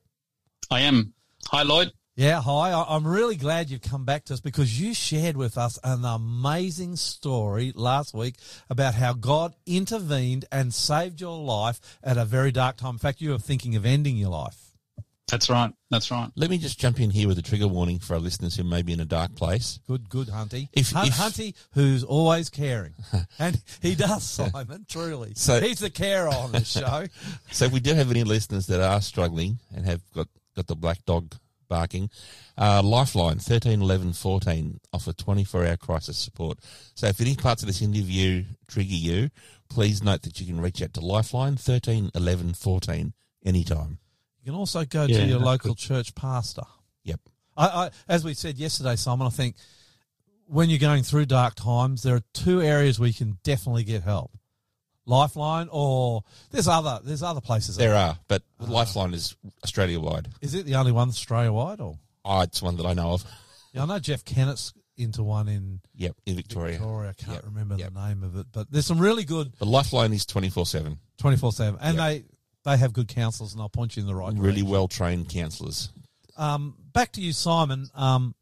I 0.69 0.81
am. 0.81 1.15
Hi, 1.53 1.63
Lloyd. 1.63 1.93
Yeah, 2.17 2.43
hi. 2.43 2.73
I'm 2.73 3.07
really 3.07 3.37
glad 3.37 3.71
you've 3.71 3.81
come 3.81 4.05
back 4.05 4.25
to 4.25 4.35
us 4.35 4.41
because 4.41 4.81
you 4.81 4.93
shared 4.93 5.37
with 5.37 5.57
us 5.57 5.79
an 5.85 6.05
amazing 6.05 6.97
story 6.97 7.73
last 7.77 8.13
week 8.13 8.35
about 8.69 8.97
how 8.97 9.13
God 9.13 9.55
intervened 9.67 10.47
and 10.51 10.75
saved 10.75 11.21
your 11.21 11.39
life 11.39 11.79
at 12.03 12.19
a 12.19 12.25
very 12.25 12.51
dark 12.51 12.77
time. 12.77 12.97
In 12.97 12.99
fact, 12.99 13.21
you 13.21 13.31
were 13.31 13.39
thinking 13.39 13.77
of 13.77 13.87
ending 13.87 14.17
your 14.17 14.31
life. 14.31 14.64
That's 15.31 15.49
right. 15.49 15.73
That's 15.91 16.11
right. 16.11 16.31
Let 16.37 16.51
me 16.51 16.59
just 16.59 16.79
jump 16.79 17.01
in 17.01 17.11
here 17.11 17.27
with 17.29 17.39
a 17.39 17.43
trigger 17.43 17.67
warning 17.67 17.99
for 17.99 18.15
our 18.15 18.21
listeners 18.21 18.55
who 18.57 18.63
may 18.65 18.83
be 18.83 18.93
in 18.93 19.01
a 19.01 19.05
dark 19.07 19.35
place. 19.35 19.81
Good, 19.87 20.09
good, 20.11 20.29
Hunty. 20.29 20.69
If- 20.73 20.91
Hun- 20.93 21.07
if- 21.09 21.15
Hunty, 21.15 21.55
who's 21.73 22.05
always 22.05 22.51
caring, 22.51 22.93
and 23.39 23.61
he 23.81 23.95
does, 23.95 24.23
Simon. 24.23 24.85
Truly, 24.89 25.33
So- 25.35 25.61
he's 25.61 25.79
the 25.81 25.91
carer 25.91 26.29
on 26.29 26.53
the 26.53 26.65
show. 26.65 27.07
So 27.53 27.65
if 27.67 27.73
we 27.73 27.81
do 27.81 27.95
have 27.95 28.11
any 28.11 28.23
listeners 28.25 28.67
that 28.67 28.81
are 28.81 29.01
struggling 29.01 29.59
and 29.75 29.87
have 29.87 30.03
got, 30.13 30.29
got 30.57 30.67
the 30.67 30.77
black 30.77 31.05
dog 31.07 31.35
barking, 31.69 32.11
uh, 32.59 32.83
Lifeline 32.85 33.39
13 33.39 33.81
11 33.81 34.13
14 34.13 34.81
offer 34.93 35.13
24 35.13 35.67
hour 35.67 35.77
crisis 35.79 36.19
support. 36.19 36.59
So 36.95 37.07
if 37.07 37.21
any 37.21 37.35
parts 37.35 37.63
of 37.63 37.67
this 37.69 37.81
interview 37.81 38.45
trigger 38.69 38.95
you, 38.95 39.31
please 39.71 40.03
note 40.03 40.23
that 40.23 40.39
you 40.41 40.47
can 40.47 40.61
reach 40.61 40.83
out 40.83 40.93
to 40.95 41.01
Lifeline 41.01 41.57
13 41.57 42.11
11 42.15 42.55
14 42.55 43.15
anytime. 43.45 43.99
You 44.45 44.53
can 44.53 44.59
also 44.59 44.85
go 44.85 45.07
Yeah, 45.07 45.21
to 45.21 45.25
your 45.27 45.39
local 45.39 45.75
church 45.75 46.15
pastor. 46.15 46.65
Yep. 47.05 47.21
I, 47.57 47.67
I, 47.67 47.91
as 48.09 48.25
we 48.25 48.35
said 48.35 48.59
yesterday, 48.59 48.95
Simon, 48.97 49.27
I 49.27 49.31
think 49.31 49.57
when 50.47 50.69
you're 50.69 50.79
going 50.79 51.03
through 51.03 51.25
dark 51.27 51.55
times, 51.55 52.03
there 52.03 52.15
are 52.17 52.23
two 52.35 52.61
areas 52.61 53.01
where 53.01 53.09
you 53.09 53.15
can 53.15 53.39
definitely 53.43 53.85
get 53.85 54.03
help: 54.03 54.37
Lifeline, 55.07 55.69
or 55.73 56.25
there's 56.51 56.69
other 56.69 57.01
there's 57.03 57.23
other 57.23 57.41
places. 57.41 57.77
There 57.77 57.95
are, 57.95 58.19
but 58.29 58.43
ah. 58.61 58.65
Lifeline 58.69 59.15
is 59.15 59.35
Australia 59.63 59.99
wide. 59.99 60.29
Is 60.43 60.55
it 60.55 60.67
the 60.67 60.75
only 60.75 60.93
one 60.93 61.09
Australia 61.09 61.51
wide, 61.53 61.81
or 61.81 61.99
Oh, 62.27 62.41
it's 62.43 62.61
one 62.61 62.77
that 62.77 62.87
I 62.87 62.93
know 62.93 63.13
of. 63.13 63.25
yeah, 63.73 63.83
I 63.83 63.87
know 63.87 63.99
Jeff 63.99 64.25
Kennett's 64.27 64.75
into 64.99 65.23
one 65.23 65.49
in 65.49 65.81
Yep, 65.97 66.17
in 66.27 66.37
Victoria. 66.37 66.73
Victoria. 66.73 67.11
I 67.11 67.13
can't 67.15 67.37
Yep, 67.37 67.45
remember 67.47 67.77
yep. 67.77 67.95
the 67.95 68.09
name 68.09 68.23
of 68.23 68.37
it, 68.37 68.47
but 68.53 68.71
there's 68.71 68.87
some 68.87 68.99
really 68.99 69.25
good 69.25 69.53
The 69.59 69.65
Lifeline 69.67 70.13
is 70.13 70.27
24 70.27 70.67
7. 70.67 70.99
twenty 71.17 71.37
four 71.39 71.53
seven, 71.53 71.79
and 71.81 71.97
Yep. 71.97 72.07
they 72.07 72.25
they 72.65 72.77
have 72.77 72.93
good 72.93 73.09
counsellors, 73.09 73.53
and 73.53 73.61
they'll 73.61 73.69
point 73.69 73.97
you 73.97 74.03
in 74.03 74.07
the 74.07 74.15
right. 74.15 74.33
Really 74.33 74.57
direction. 74.57 74.69
well 74.69 74.89
trained 74.89 75.29
counsellors. 75.29 75.91
Um, 76.37 76.75
back 76.93 77.13
to 77.13 77.21
you, 77.21 77.33
Simon. 77.33 77.89
Um, 77.95 78.35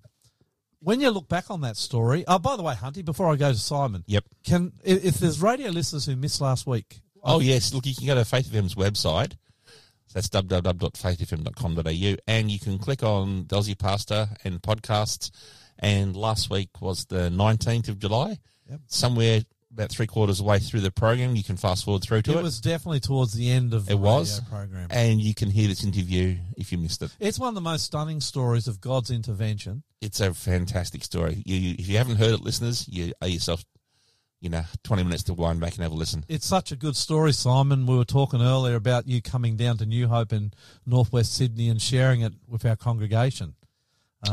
when 0.81 1.01
you 1.01 1.11
look 1.11 1.29
back 1.29 1.51
on 1.51 1.61
that 1.61 1.77
story, 1.77 2.25
oh, 2.27 2.39
by 2.39 2.57
the 2.57 2.63
way, 2.63 2.75
Hunty, 2.75 3.05
before 3.05 3.31
I 3.33 3.37
go 3.37 3.53
to 3.53 3.59
Simon, 3.59 4.03
Yep. 4.07 4.25
can 4.45 4.73
if 4.83 5.05
if 5.05 5.15
there's 5.19 5.41
radio 5.43 5.71
listeners 5.71 6.07
who 6.07 6.17
missed 6.17 6.41
last 6.41 6.67
week, 6.67 7.01
Oh, 7.25 7.39
yes. 7.39 7.73
Look, 7.73 7.87
you 7.87 7.95
can 7.95 8.07
go 8.07 8.17
to 8.17 8.25
Faith 8.25 8.49
FM's 8.53 8.75
website. 8.75 9.37
That's 10.13 10.29
www.faithfm.com.au. 10.29 12.17
And 12.27 12.51
you 12.51 12.59
can 12.59 12.79
click 12.79 13.03
on 13.03 13.47
the 13.49 13.57
Aussie 13.57 13.79
Pastor 13.79 14.29
and 14.45 14.61
podcasts. 14.61 15.31
And 15.79 16.17
last 16.17 16.51
week 16.51 16.81
was 16.81 17.05
the 17.07 17.31
19th 17.31 17.89
of 17.89 17.99
July. 17.99 18.39
Yep. 18.71 18.81
Somewhere 18.87 19.43
about 19.73 19.91
three 19.91 20.07
quarters 20.07 20.39
of 20.39 20.45
the 20.45 20.51
way 20.51 20.59
through 20.59 20.81
the 20.81 20.91
program, 20.91 21.35
you 21.35 21.43
can 21.43 21.57
fast 21.57 21.85
forward 21.85 22.03
through 22.03 22.23
to 22.23 22.33
it 22.33 22.37
it. 22.37 22.43
was 22.43 22.61
definitely 22.61 23.01
towards 23.01 23.33
the 23.33 23.51
end 23.51 23.73
of 23.73 23.87
the 23.87 23.93
It 23.93 23.99
was. 23.99 24.41
radio 24.41 24.51
program. 24.59 24.87
and 24.91 25.21
you 25.21 25.35
can 25.35 25.51
hear 25.51 25.67
this 25.69 25.83
interview 25.83 26.37
if 26.57 26.71
you 26.73 26.79
missed 26.79 27.01
it. 27.03 27.15
It's 27.19 27.39
one 27.39 27.49
of 27.49 27.55
the 27.55 27.61
most 27.63 27.85
stunning 27.85 28.21
stories 28.21 28.69
of 28.69 28.81
God's 28.81 29.11
intervention. 29.11 29.83
It's 30.01 30.21
a 30.21 30.35
fantastic 30.35 31.03
story. 31.05 31.43
You, 31.47 31.57
you, 31.57 31.77
if 31.79 31.89
you 31.89 31.97
haven't 31.99 32.17
heard 32.17 32.33
it, 32.35 32.41
listeners, 32.43 32.87
you 32.89 33.13
owe 33.23 33.27
yourself, 33.27 33.65
you 34.41 34.51
know, 34.51 34.63
20 34.85 35.05
minutes 35.05 35.23
to 35.25 35.35
wind 35.35 35.61
back 35.61 35.75
and 35.75 35.83
have 35.85 35.93
a 35.93 35.95
listen. 35.95 36.25
It's 36.29 36.47
such 36.47 36.71
a 36.73 36.77
good 36.77 36.97
story, 36.97 37.33
Simon. 37.33 37.87
We 37.87 37.97
were 37.97 38.05
talking 38.05 38.43
earlier 38.43 38.75
about 38.75 39.07
you 39.07 39.23
coming 39.23 39.57
down 39.57 39.79
to 39.79 39.87
New 39.87 40.09
Hope 40.09 40.33
in 40.33 40.53
northwest 40.85 41.33
Sydney 41.35 41.69
and 41.69 41.81
sharing 41.81 42.21
it 42.23 42.35
with 42.47 42.67
our 42.67 42.77
congregation. 42.77 43.55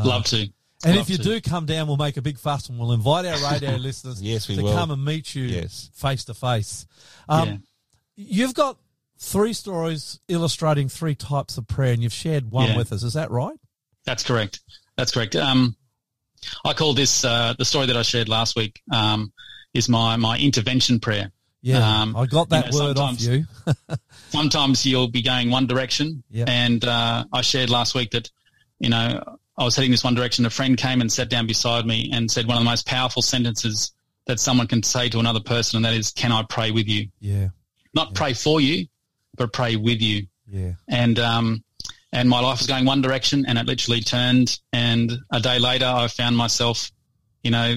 Love 0.03 0.25
to. 0.25 0.49
And 0.85 0.95
Love 0.95 1.03
if 1.05 1.09
you 1.09 1.17
to. 1.17 1.23
do 1.23 1.41
come 1.41 1.65
down, 1.65 1.87
we'll 1.87 1.97
make 1.97 2.15
a 2.17 2.21
big 2.21 2.37
fuss 2.39 2.69
and 2.69 2.79
we'll 2.79 2.93
invite 2.93 3.25
our 3.25 3.51
radio 3.51 3.71
listeners 3.77 4.21
Yes, 4.21 4.47
we 4.47 4.55
to 4.55 4.63
will. 4.63 4.73
come 4.73 4.91
and 4.91 5.03
meet 5.03 5.35
you 5.35 5.43
Yes. 5.43 5.89
face 5.93 6.23
to 6.25 6.33
face. 6.33 6.85
Um, 7.27 7.47
Yeah. 7.49 7.57
You've 8.15 8.53
got 8.53 8.77
three 9.17 9.53
stories 9.53 10.19
illustrating 10.29 10.87
three 10.89 11.15
types 11.15 11.57
of 11.57 11.67
prayer, 11.67 11.93
and 11.93 12.01
you've 12.03 12.13
shared 12.13 12.51
one 12.51 12.69
Yeah. 12.69 12.77
with 12.77 12.91
us. 12.93 13.03
Is 13.03 13.13
that 13.13 13.29
right? 13.31 13.57
That's 14.05 14.23
correct. 14.23 14.61
That's 14.97 15.11
correct. 15.11 15.35
Um, 15.35 15.75
I 16.65 16.73
call 16.73 16.93
this 16.93 17.23
uh, 17.25 17.53
the 17.57 17.65
story 17.65 17.85
that 17.87 17.97
I 17.97 18.01
shared 18.01 18.29
last 18.29 18.55
week. 18.55 18.81
Um, 18.91 19.31
is 19.73 19.87
my 19.89 20.15
my 20.15 20.37
intervention 20.37 20.99
prayer. 20.99 21.31
Yeah, 21.61 22.01
Um, 22.01 22.15
I 22.15 22.25
got 22.25 22.49
that 22.49 22.71
you 22.73 22.79
know, 22.79 22.85
word 22.87 22.97
off 22.97 23.19
sometimes- 23.19 23.27
you. 23.27 23.45
Sometimes 24.29 24.85
you'll 24.85 25.09
be 25.09 25.21
going 25.21 25.49
one 25.49 25.67
direction, 25.67 26.23
Yeah. 26.29 26.45
and 26.47 26.83
uh, 26.85 27.25
I 27.33 27.41
shared 27.41 27.69
last 27.69 27.95
week 27.95 28.11
that 28.11 28.29
you 28.79 28.89
know 28.89 29.37
I 29.59 29.63
was 29.65 29.75
heading 29.75 29.91
this 29.91 30.05
one 30.05 30.15
direction. 30.15 30.45
A 30.45 30.49
friend 30.49 30.77
came 30.77 31.01
and 31.01 31.11
sat 31.11 31.29
down 31.29 31.45
beside 31.45 31.85
me 31.85 32.09
and 32.13 32.31
said 32.31 32.47
one 32.47 32.55
of 32.55 32.63
the 32.63 32.69
most 32.69 32.87
powerful 32.87 33.21
sentences 33.21 33.91
that 34.25 34.39
someone 34.39 34.67
can 34.67 34.81
say 34.81 35.09
to 35.09 35.19
another 35.19 35.41
person, 35.41 35.77
and 35.77 35.85
that 35.85 35.93
is, 35.93 36.11
"Can 36.11 36.31
I 36.31 36.43
pray 36.43 36.71
with 36.71 36.87
you?" 36.87 37.09
Yeah, 37.19 37.49
Not 37.93 38.15
pray 38.15 38.33
for 38.33 38.61
you, 38.61 38.87
but 39.35 39.51
pray 39.51 39.75
with 39.75 40.01
you. 40.01 40.27
yeah. 40.47 40.73
and 40.87 41.19
um, 41.19 41.63
and 42.13 42.29
my 42.29 42.39
life 42.39 42.59
was 42.59 42.67
going 42.67 42.85
one 42.85 43.01
direction, 43.01 43.45
and 43.47 43.57
it 43.57 43.65
literally 43.65 43.99
turned. 43.99 44.59
And 44.71 45.11
a 45.31 45.41
day 45.41 45.59
later, 45.59 45.85
I 45.85 46.07
found 46.07 46.37
myself, 46.37 46.89
you 47.43 47.51
know, 47.51 47.75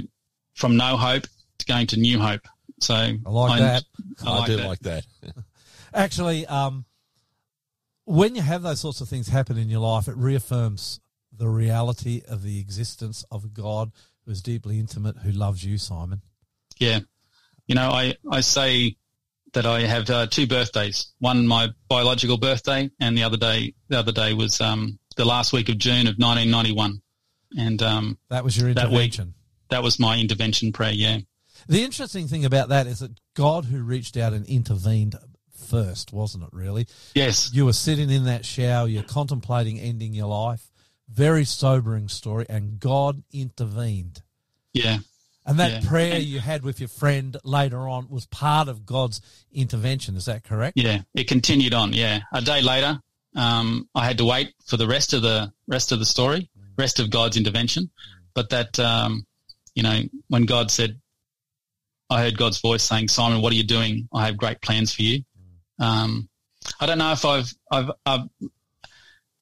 from 0.55 0.77
no 0.77 0.97
hope 0.97 1.27
to 1.59 1.67
going 1.67 1.89
to 1.89 1.99
new 1.99 2.21
hope. 2.21 2.47
So 2.81 2.95
I 2.95 3.19
like 3.25 3.59
that. 3.59 3.85
I, 4.25 4.31
I, 4.31 4.39
like 4.39 4.47
do 4.47 4.57
that. 4.57 4.67
like 4.67 4.81
that. 4.81 5.05
Actually, 5.95 6.47
um, 6.47 6.85
when 8.05 8.37
you 8.37 8.43
have 8.43 8.63
those 8.63 8.79
sorts 8.79 9.01
of 9.01 9.09
things 9.09 9.29
happen 9.29 9.59
in 9.59 9.69
your 9.69 9.81
life, 9.81 10.07
it 10.07 10.17
reaffirms 10.17 11.01
the 11.37 11.49
reality 11.49 12.23
of 12.29 12.43
the 12.43 12.59
existence 12.61 13.25
of 13.31 13.45
a 13.45 13.49
God 13.49 13.91
who 14.25 14.31
is 14.33 14.43
deeply 14.43 14.79
intimate, 14.79 15.19
who 15.19 15.33
loves 15.33 15.65
you, 15.65 15.79
Simon. 15.79 16.23
Yeah, 16.79 17.01
you 17.67 17.75
know, 17.75 17.91
I 17.91 18.17
I 18.31 18.41
say 18.41 18.97
that 19.53 19.67
I 19.67 19.81
have 19.83 20.09
uh, 20.11 20.27
two 20.27 20.47
birthdays. 20.47 21.13
One 21.19 21.47
my 21.47 21.69
biological 21.89 22.39
birthday, 22.39 22.91
and 23.01 23.17
the 23.17 23.23
other 23.25 23.37
day 23.37 23.75
the 23.89 23.99
other 23.99 24.13
day 24.13 24.33
was 24.35 24.61
um, 24.61 24.99
the 25.17 25.25
last 25.25 25.53
week 25.53 25.69
of 25.69 25.79
June 25.79 26.07
of 26.07 26.17
1991, 26.19 27.03
and 27.59 27.83
um, 27.83 28.19
That 28.31 28.45
was 28.45 28.57
your 28.57 28.73
That 28.75 28.91
week. 28.91 29.13
intervention. 29.15 29.35
that 29.71 29.83
was 29.83 29.99
my 29.99 30.19
intervention 30.19 30.73
prayer. 30.73 30.93
Yeah, 30.93 31.19
The 31.69 31.83
interesting 31.85 32.29
thing 32.29 32.45
about 32.45 32.69
that 32.71 32.87
is 32.87 33.01
that 33.01 33.19
God 33.35 33.67
who 33.67 33.83
reached 33.83 34.17
out 34.17 34.33
and 34.33 34.47
intervened 34.47 35.17
first, 35.55 36.13
wasn't 36.13 36.45
it, 36.45 36.51
really? 36.53 36.87
yes, 37.15 37.51
You 37.53 37.65
were 37.67 37.73
sitting 37.73 38.11
in 38.11 38.25
that 38.25 38.45
shower, 38.45 38.89
you're 38.89 39.03
contemplating 39.03 39.79
ending 39.79 40.13
your 40.15 40.27
life. 40.29 40.71
Very 41.13 41.45
sobering 41.45 42.09
story, 42.09 42.47
and 42.49 42.81
God 42.81 43.23
intervened. 43.33 44.23
yeah. 44.73 44.99
And 45.45 45.59
that 45.59 45.83
Yeah. 45.83 45.89
prayer 45.89 46.19
you 46.21 46.39
had 46.39 46.63
with 46.63 46.79
your 46.79 46.89
friend 46.89 47.37
later 47.45 47.89
on 47.89 48.09
was 48.09 48.27
part 48.27 48.69
of 48.69 48.87
God's 48.87 49.21
intervention. 49.53 50.17
Is 50.17 50.27
that 50.27 50.45
correct? 50.45 50.79
Yeah, 50.79 51.03
it 51.15 51.27
continued 51.27 51.75
on. 51.75 51.93
Yeah, 51.93 52.21
a 52.33 52.41
day 52.41 52.63
later, 52.63 53.03
um, 53.35 53.89
I 53.95 54.05
had 54.07 54.19
to 54.19 54.25
wait 54.25 54.55
for 54.65 54.77
the 54.77 54.87
rest 54.87 55.13
of 55.13 55.23
the 55.23 55.53
rest 55.67 55.91
of 55.91 55.99
the 55.99 56.07
story, 56.07 56.49
rest 56.79 57.01
of 57.01 57.11
God's 57.11 57.37
intervention. 57.37 57.91
But 58.35 58.51
that, 58.51 58.79
um, 58.79 59.27
you 59.75 59.83
know, 59.83 60.03
when 60.29 60.45
God 60.47 60.71
said, 60.71 61.01
I 62.09 62.21
heard 62.23 62.39
God's 62.39 62.61
voice 62.61 62.85
saying, 62.85 63.09
"Simon, 63.09 63.43
what 63.43 63.53
are 63.53 63.57
you 63.57 63.65
doing? 63.65 64.09
I 64.15 64.27
have 64.27 64.37
great 64.37 64.61
plans 64.63 64.95
for 64.95 65.03
you." 65.03 65.25
Um, 65.79 66.29
I 66.79 66.87
don't 66.87 66.99
know 66.99 67.13
if 67.13 67.25
I've 67.25 67.53
I've 67.71 67.91
I've, 68.07 68.29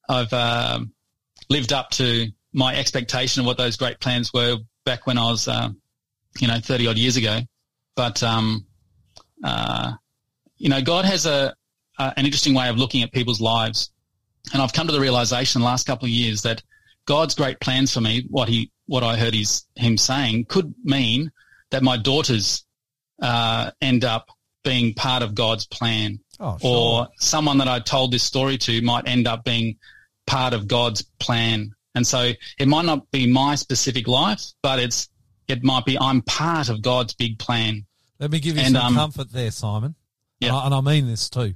I've 0.09 0.33
um 0.33 0.93
lived 1.51 1.73
up 1.73 1.89
to 1.91 2.27
my 2.53 2.75
expectation 2.75 3.41
of 3.41 3.45
what 3.45 3.57
those 3.57 3.75
great 3.77 3.99
plans 3.99 4.31
were 4.33 4.57
back 4.85 5.05
when 5.05 5.17
I 5.17 5.29
was, 5.29 5.47
uh, 5.47 5.69
you 6.39 6.47
know, 6.47 6.59
thirty 6.59 6.87
odd 6.87 6.97
years 6.97 7.17
ago. 7.17 7.39
But 7.95 8.23
um, 8.23 8.65
uh, 9.43 9.93
you 10.57 10.69
know, 10.69 10.81
God 10.81 11.05
has 11.05 11.25
a 11.25 11.53
uh, 11.99 12.11
an 12.17 12.25
interesting 12.25 12.53
way 12.55 12.69
of 12.69 12.77
looking 12.77 13.03
at 13.03 13.11
people's 13.11 13.41
lives, 13.41 13.91
and 14.53 14.61
I've 14.61 14.73
come 14.73 14.87
to 14.87 14.93
the 14.93 14.99
realization 14.99 15.59
in 15.59 15.63
the 15.63 15.69
last 15.69 15.85
couple 15.85 16.05
of 16.05 16.11
years 16.11 16.41
that 16.43 16.63
God's 17.05 17.35
great 17.35 17.59
plans 17.59 17.93
for 17.93 18.01
me, 18.01 18.25
what 18.29 18.47
he 18.49 18.71
what 18.87 19.03
I 19.03 19.17
heard 19.17 19.33
his 19.35 19.65
him 19.75 19.97
saying, 19.97 20.45
could 20.45 20.73
mean 20.83 21.31
that 21.69 21.83
my 21.83 21.97
daughters 21.97 22.65
uh, 23.21 23.71
end 23.81 24.03
up 24.03 24.29
being 24.63 24.93
part 24.93 25.23
of 25.23 25.33
God's 25.35 25.65
plan, 25.65 26.19
Oh, 26.39 26.57
sure. 26.59 26.69
or 26.71 27.07
someone 27.19 27.57
that 27.59 27.67
I 27.67 27.79
told 27.79 28.11
this 28.11 28.23
story 28.23 28.57
to 28.59 28.81
might 28.81 29.07
end 29.07 29.27
up 29.27 29.43
being 29.43 29.77
part 30.27 30.53
of 30.53 30.67
God's 30.67 31.03
plan. 31.19 31.71
And 31.95 32.05
so 32.05 32.31
it 32.57 32.67
might 32.67 32.85
not 32.85 33.09
be 33.11 33.27
my 33.27 33.55
specific 33.55 34.07
life, 34.07 34.43
but 34.61 34.79
it's 34.79 35.09
it 35.47 35.63
might 35.63 35.85
be 35.85 35.97
I'm 35.99 36.21
part 36.21 36.69
of 36.69 36.81
God's 36.81 37.13
big 37.13 37.37
plan. 37.37 37.85
Let 38.19 38.31
me 38.31 38.39
give 38.39 38.55
you 38.55 38.63
And, 38.63 38.75
some 38.75 38.85
um, 38.85 38.95
comfort 38.95 39.31
there, 39.31 39.51
Simon. 39.51 39.95
Yeah. 40.39 40.49
And, 40.49 40.57
I, 40.57 40.65
and 40.67 40.75
I 40.75 40.81
mean 40.81 41.07
this 41.07 41.29
too. 41.29 41.55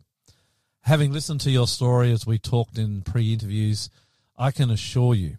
Having 0.81 1.13
listened 1.13 1.41
to 1.41 1.51
your 1.51 1.67
story 1.67 2.11
as 2.11 2.27
we 2.27 2.37
talked 2.37 2.77
in 2.77 3.01
pre 3.01 3.31
interviews, 3.33 3.89
I 4.37 4.51
can 4.51 4.69
assure 4.69 5.15
you 5.15 5.37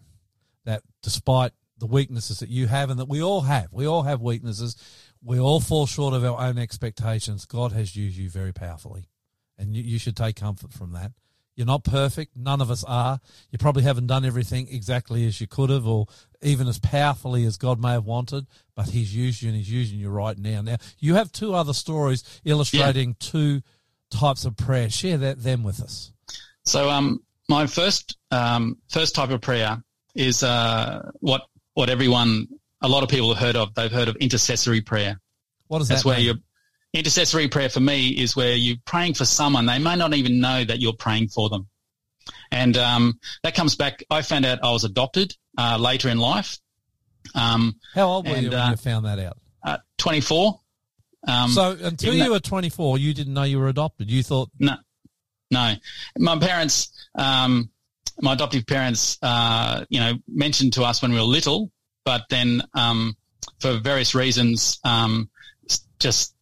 that 0.65 0.81
despite 1.03 1.51
the 1.79 1.85
weaknesses 1.85 2.39
that 2.39 2.49
you 2.49 2.67
have 2.67 2.89
and 2.89 2.99
that 2.99 3.07
we 3.07 3.21
all 3.21 3.41
have. 3.41 3.67
We 3.71 3.85
all 3.85 4.03
have 4.03 4.21
weaknesses. 4.21 4.75
We 5.23 5.39
all 5.39 5.59
fall 5.59 5.85
short 5.85 6.13
of 6.13 6.23
our 6.23 6.39
own 6.39 6.57
expectations. 6.57 7.45
God 7.45 7.71
has 7.71 7.95
used 7.95 8.17
you 8.17 8.29
very 8.29 8.53
powerfully, 8.53 9.09
and 9.57 9.75
you, 9.75 9.83
you 9.83 9.99
should 9.99 10.15
take 10.15 10.37
comfort 10.37 10.73
from 10.73 10.93
that. 10.93 11.11
You're 11.57 11.65
not 11.65 11.83
perfect. 11.83 12.37
None 12.37 12.61
of 12.61 12.69
us 12.69 12.83
are. 12.83 13.19
You 13.49 13.57
probably 13.57 13.81
haven't 13.81 14.05
done 14.05 14.23
everything 14.23 14.67
exactly 14.69 15.25
as 15.25 15.41
you 15.41 15.47
could 15.47 15.71
have 15.71 15.87
or 15.87 16.05
even 16.43 16.67
as 16.67 16.77
powerfully 16.77 17.45
as 17.45 17.57
God 17.57 17.81
may 17.81 17.93
have 17.93 18.05
wanted, 18.05 18.45
but 18.75 18.89
He's 18.89 19.13
used 19.13 19.41
you 19.41 19.49
and 19.49 19.57
He's 19.57 19.69
using 19.69 19.97
you 19.97 20.09
right 20.09 20.37
now. 20.37 20.61
Now, 20.61 20.77
you 20.99 21.15
have 21.15 21.31
two 21.31 21.55
other 21.55 21.73
stories 21.73 22.23
illustrating 22.45 23.15
two 23.19 23.63
types 24.11 24.45
of 24.45 24.55
prayer. 24.55 24.87
Share 24.91 25.17
that 25.17 25.41
them 25.41 25.63
with 25.63 25.81
us. 25.81 26.13
So, 26.63 26.91
um, 26.91 27.23
my 27.49 27.65
first 27.65 28.17
um, 28.29 28.77
first 28.87 29.15
type 29.15 29.31
of 29.31 29.41
prayer 29.41 29.81
is 30.13 30.43
uh, 30.43 31.09
what 31.21 31.41
what 31.73 31.89
everyone, 31.89 32.47
a 32.81 32.87
lot 32.87 33.01
of 33.01 33.09
people 33.09 33.33
have 33.33 33.43
heard 33.43 33.55
of. 33.55 33.73
They've 33.73 33.91
heard 33.91 34.09
of 34.09 34.15
intercessory 34.17 34.81
prayer. 34.81 35.19
What 35.69 35.79
does 35.79 35.87
That's 35.87 36.03
that 36.03 36.07
where 36.07 36.17
mean? 36.17 36.25
you're 36.27 36.35
intercessory 36.93 37.47
prayer 37.47 37.69
for 37.69 37.79
me 37.79 38.09
is 38.09 38.35
where 38.35 38.55
you're 38.55 38.77
praying 38.85 39.13
for 39.13 39.25
someone. 39.25 39.65
They 39.65 39.79
may 39.79 39.95
not 39.95 40.13
even 40.13 40.39
know 40.39 40.63
that 40.63 40.79
you're 40.79 40.93
praying 40.93 41.29
for 41.29 41.49
them. 41.49 41.67
And 42.51 42.77
um, 42.77 43.19
that 43.43 43.55
comes 43.55 43.75
back. 43.75 44.03
I 44.09 44.21
found 44.21 44.45
out 44.45 44.59
I 44.63 44.71
was 44.71 44.83
adopted 44.83 45.35
uh, 45.57 45.77
later 45.79 46.09
in 46.09 46.17
life, 46.17 46.57
um, 47.35 47.75
How 47.93 48.07
old 48.07 48.27
were 48.27 48.37
you 48.37 48.49
when 48.49 48.59
uh, 48.59 48.69
you 48.71 48.77
found 48.77 49.05
that 49.05 49.19
out? 49.19 49.37
uh, 49.63 49.77
24. 49.97 50.59
Um, 51.27 51.49
so 51.51 51.77
until 51.81 52.13
you 52.13 52.23
that- 52.23 52.29
were 52.31 52.39
24, 52.39 52.97
you 52.97 53.13
didn't 53.13 53.33
know 53.33 53.43
you 53.43 53.59
were 53.59 53.67
adopted. 53.67 54.09
You 54.09 54.23
thought, 54.23 54.49
No, 54.59 54.75
no. 55.51 55.73
My 56.17 56.37
parents, 56.37 56.91
um, 57.15 57.69
my 58.21 58.33
adoptive 58.33 58.65
parents, 58.65 59.17
uh, 59.21 59.83
you 59.89 59.99
know, 59.99 60.13
mentioned 60.27 60.73
to 60.73 60.83
us 60.83 61.01
when 61.01 61.11
we 61.11 61.17
were 61.17 61.23
little, 61.25 61.71
but 62.05 62.23
then 62.29 62.61
um, 62.73 63.15
for 63.59 63.77
various 63.77 64.15
reasons, 64.15 64.79
um, 64.83 65.29
just 65.99 66.33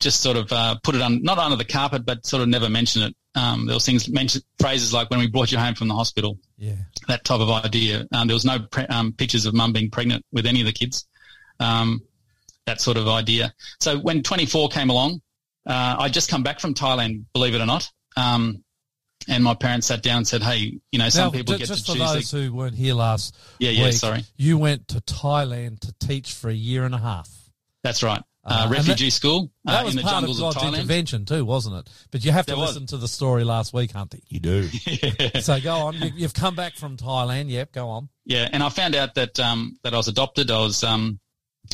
just 0.00 0.20
sort 0.22 0.36
of 0.36 0.50
uh, 0.52 0.76
put 0.82 0.94
it 0.94 1.02
on 1.02 1.22
not 1.22 1.38
under 1.38 1.56
the 1.56 1.64
carpet, 1.64 2.04
but 2.04 2.26
sort 2.26 2.42
of 2.42 2.48
never 2.48 2.68
mention 2.68 3.02
it. 3.02 3.14
Um, 3.34 3.66
there 3.66 3.74
was 3.74 3.86
things 3.86 4.08
mentioned 4.08 4.42
phrases 4.58 4.92
like 4.92 5.08
when 5.10 5.20
we 5.20 5.28
brought 5.28 5.52
you 5.52 5.58
home 5.58 5.74
from 5.74 5.88
the 5.88 5.94
hospital, 5.94 6.38
yeah, 6.58 6.74
that 7.06 7.24
type 7.24 7.40
of 7.40 7.50
idea. 7.50 8.06
Um, 8.12 8.26
there 8.26 8.34
was 8.34 8.44
no 8.44 8.58
pre- 8.58 8.86
um, 8.86 9.12
pictures 9.12 9.46
of 9.46 9.54
mum 9.54 9.72
being 9.72 9.90
pregnant 9.90 10.24
with 10.32 10.46
any 10.46 10.60
of 10.60 10.66
the 10.66 10.72
kids. 10.72 11.06
Um, 11.60 12.00
that 12.66 12.80
sort 12.80 12.96
of 12.96 13.08
idea. 13.08 13.52
So 13.80 13.98
when 13.98 14.22
24 14.22 14.68
came 14.68 14.90
along, 14.90 15.20
uh, 15.66 15.96
I 15.98 16.08
just 16.08 16.30
come 16.30 16.42
back 16.42 16.60
from 16.60 16.74
Thailand, 16.74 17.24
believe 17.32 17.54
it 17.54 17.60
or 17.60 17.66
not. 17.66 17.90
Um, 18.16 18.64
and 19.28 19.44
my 19.44 19.54
parents 19.54 19.86
sat 19.88 20.02
down 20.02 20.18
and 20.18 20.28
said, 20.28 20.42
"Hey, 20.42 20.78
you 20.90 20.98
know, 20.98 21.08
some 21.10 21.26
Now, 21.26 21.30
people 21.30 21.54
ju- 21.54 21.58
get 21.58 21.68
just 21.68 21.86
to 21.86 21.92
for 21.92 21.98
choose." 21.98 22.12
those 22.12 22.30
their- 22.30 22.42
who 22.42 22.54
weren't 22.54 22.74
here 22.74 22.94
last 22.94 23.36
Yeah, 23.58 23.70
yeah, 23.70 23.90
sorry. 23.90 24.24
You 24.36 24.56
went 24.58 24.88
to 24.88 25.00
Thailand 25.00 25.80
to 25.80 25.94
teach 26.00 26.32
for 26.32 26.48
a 26.48 26.54
year 26.54 26.84
and 26.84 26.94
a 26.94 26.98
half. 26.98 27.28
That's 27.84 28.02
right. 28.02 28.22
Uh, 28.42 28.48
Uh, 28.52 28.62
and 28.62 28.70
refugee 28.72 29.10
school 29.10 29.50
That 29.66 29.82
uh, 29.82 29.84
was 29.84 29.94
in 29.94 29.96
the 29.98 30.02
part 30.02 30.14
jungles 30.14 30.40
of 30.40 30.46
of, 30.48 30.54
God's 30.54 30.64
Thailand. 30.66 30.78
intervention 30.78 31.24
too, 31.26 31.44
wasn't 31.44 31.76
it? 31.76 31.90
But 32.10 32.24
you 32.24 32.32
have 32.32 32.46
to 32.46 32.52
There 32.52 32.58
was. 32.58 32.70
listen 32.70 32.86
to 32.88 32.96
the 32.96 33.06
story 33.08 33.44
last 33.44 33.74
week, 33.74 33.92
Hunty. 33.92 34.22
You 34.28 34.40
do. 34.40 34.68
So 35.42 35.60
go 35.60 35.74
on. 35.76 35.94
You, 35.94 36.10
you've 36.14 36.34
come 36.34 36.54
back 36.54 36.74
from 36.76 36.96
Thailand. 36.96 37.50
Yep, 37.50 37.72
go 37.72 37.88
on. 37.88 38.08
Yeah, 38.24 38.48
and 38.52 38.62
I 38.62 38.68
found 38.70 38.94
out 38.94 39.14
that 39.16 39.38
um, 39.40 39.76
that 39.84 39.92
I 39.92 39.96
was 39.96 40.08
adopted. 40.08 40.50
I 40.50 40.58
was 40.60 40.82
um, 40.84 41.20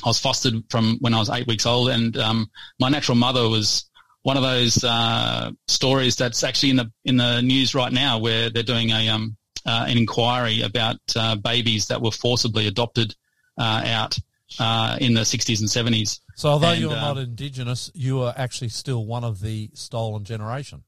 I 0.04 0.08
was 0.08 0.18
fostered 0.18 0.64
from 0.68 0.98
when 1.00 1.14
I 1.14 1.18
was 1.18 1.30
eight 1.30 1.46
weeks 1.46 1.66
old, 1.66 1.88
and 1.90 2.16
um, 2.16 2.50
my 2.80 2.88
natural 2.88 3.16
mother 3.16 3.48
was 3.48 3.84
one 4.22 4.36
of 4.36 4.42
those 4.42 4.82
uh, 4.82 5.52
stories 5.68 6.16
that's 6.16 6.42
actually 6.42 6.70
in 6.70 6.76
the 6.76 6.90
in 7.04 7.16
the 7.16 7.40
news 7.42 7.74
right 7.76 7.92
now, 7.92 8.18
where 8.18 8.50
they're 8.50 8.62
doing 8.64 8.90
a 8.90 9.08
um, 9.08 9.36
uh, 9.64 9.84
an 9.88 9.96
inquiry 9.98 10.62
about 10.62 10.96
uh, 11.14 11.36
babies 11.36 11.86
that 11.88 12.02
were 12.02 12.10
forcibly 12.10 12.66
adopted 12.66 13.14
uh, 13.58 13.82
out 13.86 14.18
uh, 14.58 14.96
in 15.00 15.14
the 15.14 15.22
60s 15.22 15.60
and 15.60 15.68
70s. 15.68 16.20
So 16.36 16.50
although 16.50 16.68
And, 16.68 16.80
you're 16.80 16.92
uh, 16.92 17.00
not 17.00 17.18
Indigenous, 17.18 17.90
you 17.94 18.20
are 18.20 18.34
actually 18.36 18.68
still 18.68 19.06
one 19.06 19.24
of 19.24 19.40
the 19.40 19.70
stolen 19.72 20.22
generation. 20.22 20.84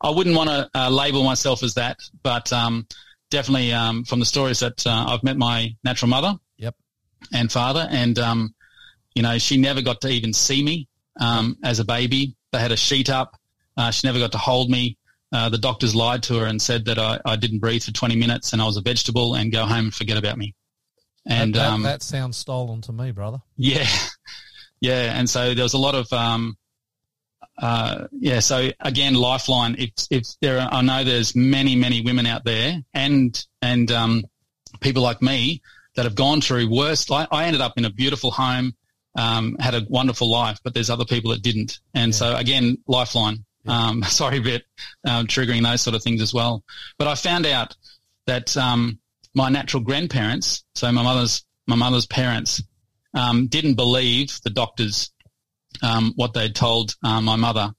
I 0.00 0.08
wouldn't 0.08 0.34
want 0.34 0.48
to 0.48 0.70
uh, 0.74 0.88
label 0.88 1.22
myself 1.22 1.62
as 1.62 1.74
that, 1.74 1.98
but 2.22 2.50
um, 2.50 2.86
definitely 3.30 3.74
um, 3.74 4.04
from 4.04 4.20
the 4.20 4.24
stories 4.24 4.60
that 4.60 4.86
uh, 4.86 5.04
I've 5.08 5.22
met 5.22 5.36
my 5.36 5.76
natural 5.84 6.08
mother 6.08 6.34
Yep. 6.56 6.74
and 7.34 7.52
father, 7.52 7.86
and 7.90 8.18
um, 8.18 8.54
you 9.14 9.22
know 9.22 9.36
she 9.36 9.58
never 9.58 9.82
got 9.82 10.00
to 10.00 10.08
even 10.08 10.32
see 10.32 10.64
me 10.64 10.88
um, 11.20 11.58
as 11.62 11.78
a 11.78 11.84
baby. 11.84 12.34
They 12.52 12.58
had 12.58 12.72
a 12.72 12.76
sheet 12.76 13.10
up. 13.10 13.38
Uh, 13.76 13.90
she 13.90 14.06
never 14.06 14.18
got 14.18 14.32
to 14.32 14.38
hold 14.38 14.70
me. 14.70 14.96
Uh, 15.30 15.50
the 15.50 15.58
doctors 15.58 15.94
lied 15.94 16.22
to 16.22 16.38
her 16.38 16.46
and 16.46 16.60
said 16.60 16.86
that 16.86 16.98
I, 16.98 17.20
I 17.26 17.36
didn't 17.36 17.58
breathe 17.58 17.82
for 17.82 17.92
20 17.92 18.16
minutes 18.16 18.52
and 18.52 18.60
I 18.60 18.66
was 18.66 18.76
a 18.76 18.82
vegetable 18.82 19.34
and 19.34 19.50
go 19.50 19.64
home 19.64 19.86
and 19.86 19.94
forget 19.94 20.18
about 20.18 20.36
me. 20.36 20.54
And 21.26 21.54
that, 21.54 21.58
that, 21.58 21.70
um, 21.70 21.82
that 21.82 22.02
sounds 22.02 22.36
stolen 22.36 22.80
to 22.82 22.92
me, 22.92 23.12
brother. 23.12 23.38
yeah, 23.56 23.86
yeah, 24.80 25.18
and 25.18 25.28
so 25.28 25.54
there 25.54 25.64
was 25.64 25.74
a 25.74 25.78
lot 25.78 25.94
of 25.94 26.12
um, 26.12 26.56
uh, 27.58 28.06
yeah. 28.12 28.40
So 28.40 28.70
again, 28.80 29.14
Lifeline. 29.14 29.76
If 29.78 29.90
if 30.10 30.26
there, 30.40 30.58
are, 30.58 30.68
I 30.72 30.82
know 30.82 31.04
there's 31.04 31.36
many 31.36 31.76
many 31.76 32.00
women 32.02 32.26
out 32.26 32.44
there, 32.44 32.82
and 32.92 33.46
and 33.60 33.90
um, 33.92 34.24
people 34.80 35.02
like 35.02 35.22
me 35.22 35.62
that 35.94 36.04
have 36.04 36.14
gone 36.14 36.40
through 36.40 36.70
worse. 36.70 37.08
Like 37.10 37.28
I 37.30 37.44
ended 37.44 37.60
up 37.60 37.74
in 37.76 37.84
a 37.84 37.90
beautiful 37.90 38.30
home, 38.30 38.74
um, 39.16 39.56
had 39.60 39.74
a 39.74 39.86
wonderful 39.88 40.30
life, 40.30 40.58
but 40.64 40.74
there's 40.74 40.90
other 40.90 41.04
people 41.04 41.30
that 41.32 41.42
didn't. 41.42 41.80
And 41.94 42.14
so 42.14 42.34
again, 42.36 42.78
Lifeline. 42.86 43.44
Um, 43.66 44.02
sorry 44.08 44.38
about 44.38 44.62
um, 45.06 45.26
triggering 45.26 45.62
those 45.62 45.82
sort 45.82 45.94
of 45.94 46.02
things 46.02 46.22
as 46.22 46.34
well. 46.34 46.64
But 46.98 47.08
I 47.08 47.14
found 47.14 47.46
out 47.46 47.76
that 48.26 48.56
um, 48.56 48.98
my 49.34 49.48
natural 49.48 49.82
grandparents, 49.82 50.64
so 50.74 50.90
my 50.92 51.02
mother's 51.02 51.44
my 51.66 51.76
mother's 51.76 52.06
parents, 52.06 52.62
um, 53.14 53.46
didn't 53.48 53.74
believe 53.74 54.38
the 54.44 54.50
doctors 54.50 55.10
um, 55.82 56.12
what 56.16 56.34
they'd 56.34 56.54
told 56.54 56.94
uh, 57.04 57.20
my 57.20 57.36
mother, 57.36 57.72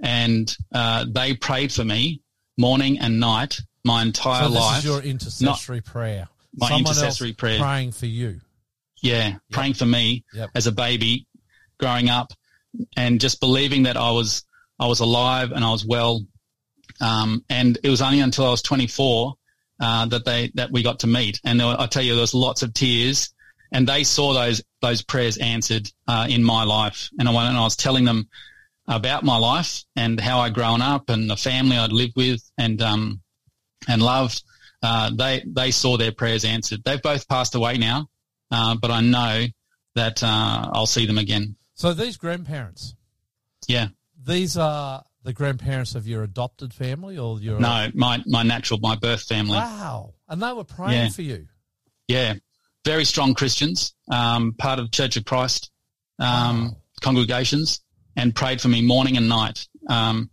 and 0.00 0.56
uh, 0.72 1.04
they 1.12 1.34
prayed 1.34 1.72
for 1.72 1.84
me 1.84 2.22
morning 2.56 2.98
and 3.00 3.18
night 3.20 3.58
my 3.84 4.02
entire 4.02 4.44
so 4.44 4.48
this 4.50 4.58
life. 4.60 4.78
is 4.78 4.84
your 4.84 5.00
intercessory 5.02 5.80
prayer. 5.80 6.28
My 6.56 6.68
Someone 6.68 6.80
intercessory 6.92 7.32
prayer. 7.32 7.58
praying 7.58 7.92
for 7.92 8.06
you. 8.06 8.40
yeah, 9.02 9.34
praying 9.50 9.74
for 9.74 9.86
me 9.86 10.24
Yep. 10.32 10.50
as 10.54 10.66
a 10.66 10.72
baby, 10.72 11.26
growing 11.78 12.08
up, 12.08 12.32
and 12.96 13.20
just 13.20 13.40
believing 13.40 13.82
that 13.84 13.96
I 13.96 14.10
was 14.12 14.44
I 14.80 14.86
was 14.86 15.00
alive 15.00 15.52
and 15.52 15.64
I 15.64 15.70
was 15.70 15.84
well. 15.84 16.24
Um, 17.00 17.44
and 17.50 17.76
it 17.82 17.88
was 17.90 18.00
only 18.02 18.20
until 18.20 18.46
I 18.46 18.50
was 18.50 18.62
24 18.62 19.34
uh, 19.80 20.06
that 20.06 20.24
they 20.24 20.50
that 20.54 20.70
we 20.70 20.82
got 20.82 21.00
to 21.00 21.06
meet. 21.06 21.40
And 21.44 21.58
there 21.58 21.66
were, 21.66 21.76
I 21.78 21.86
tell 21.86 22.02
you, 22.02 22.14
there 22.14 22.20
was 22.20 22.34
lots 22.34 22.62
of 22.62 22.72
tears, 22.74 23.32
and 23.72 23.86
they 23.88 24.04
saw 24.04 24.32
those 24.32 24.62
those 24.80 25.02
prayers 25.02 25.36
answered 25.38 25.90
uh, 26.08 26.26
in 26.28 26.42
my 26.44 26.64
life. 26.64 27.08
And 27.18 27.28
I 27.28 27.32
went 27.32 27.48
and 27.48 27.58
I 27.58 27.62
was 27.62 27.76
telling 27.76 28.04
them 28.04 28.28
about 28.86 29.24
my 29.24 29.36
life 29.38 29.82
and 29.96 30.20
how 30.20 30.40
I'd 30.40 30.52
grown 30.54 30.82
up 30.82 31.08
and 31.08 31.28
the 31.30 31.36
family 31.36 31.76
I'd 31.78 31.92
lived 31.92 32.16
with 32.16 32.42
and 32.58 32.80
um, 32.82 33.20
and 33.88 34.02
loved. 34.02 34.42
Uh, 34.82 35.10
they 35.16 35.42
they 35.46 35.70
saw 35.70 35.96
their 35.96 36.12
prayers 36.12 36.44
answered. 36.44 36.82
They've 36.84 37.00
both 37.00 37.26
passed 37.28 37.54
away 37.54 37.78
now, 37.78 38.08
uh, 38.50 38.74
but 38.76 38.90
I 38.90 39.00
know 39.00 39.46
that 39.94 40.22
uh, 40.22 40.70
I'll 40.72 40.86
see 40.86 41.06
them 41.06 41.18
again. 41.18 41.56
So 41.74 41.94
these 41.94 42.16
grandparents, 42.16 42.94
Yeah. 43.66 43.88
these 44.24 44.56
are 44.56 45.04
the 45.24 45.32
grandparents 45.32 45.94
of 45.94 46.06
your 46.06 46.22
adopted 46.22 46.72
family 46.72 47.18
or 47.18 47.40
your 47.40 47.58
No, 47.58 47.88
my 47.94 48.22
my 48.26 48.42
natural, 48.42 48.78
my 48.80 48.94
birth 48.94 49.22
family. 49.22 49.56
Wow. 49.56 50.14
And 50.28 50.42
they 50.42 50.52
were 50.52 50.64
praying 50.64 50.92
Yeah. 51.04 51.08
for 51.08 51.22
you. 51.22 51.48
Yeah, 52.08 52.34
very 52.84 53.04
strong 53.06 53.34
Christians, 53.34 53.94
um, 54.10 54.52
part 54.52 54.78
of 54.78 54.90
Church 54.90 55.16
of 55.16 55.24
Christ 55.24 55.70
um, 56.18 56.64
Wow. 56.66 56.76
congregations, 57.00 57.80
and 58.16 58.34
prayed 58.34 58.60
for 58.60 58.68
me 58.68 58.82
morning 58.82 59.16
and 59.16 59.28
night. 59.28 59.66
Um, 59.88 60.30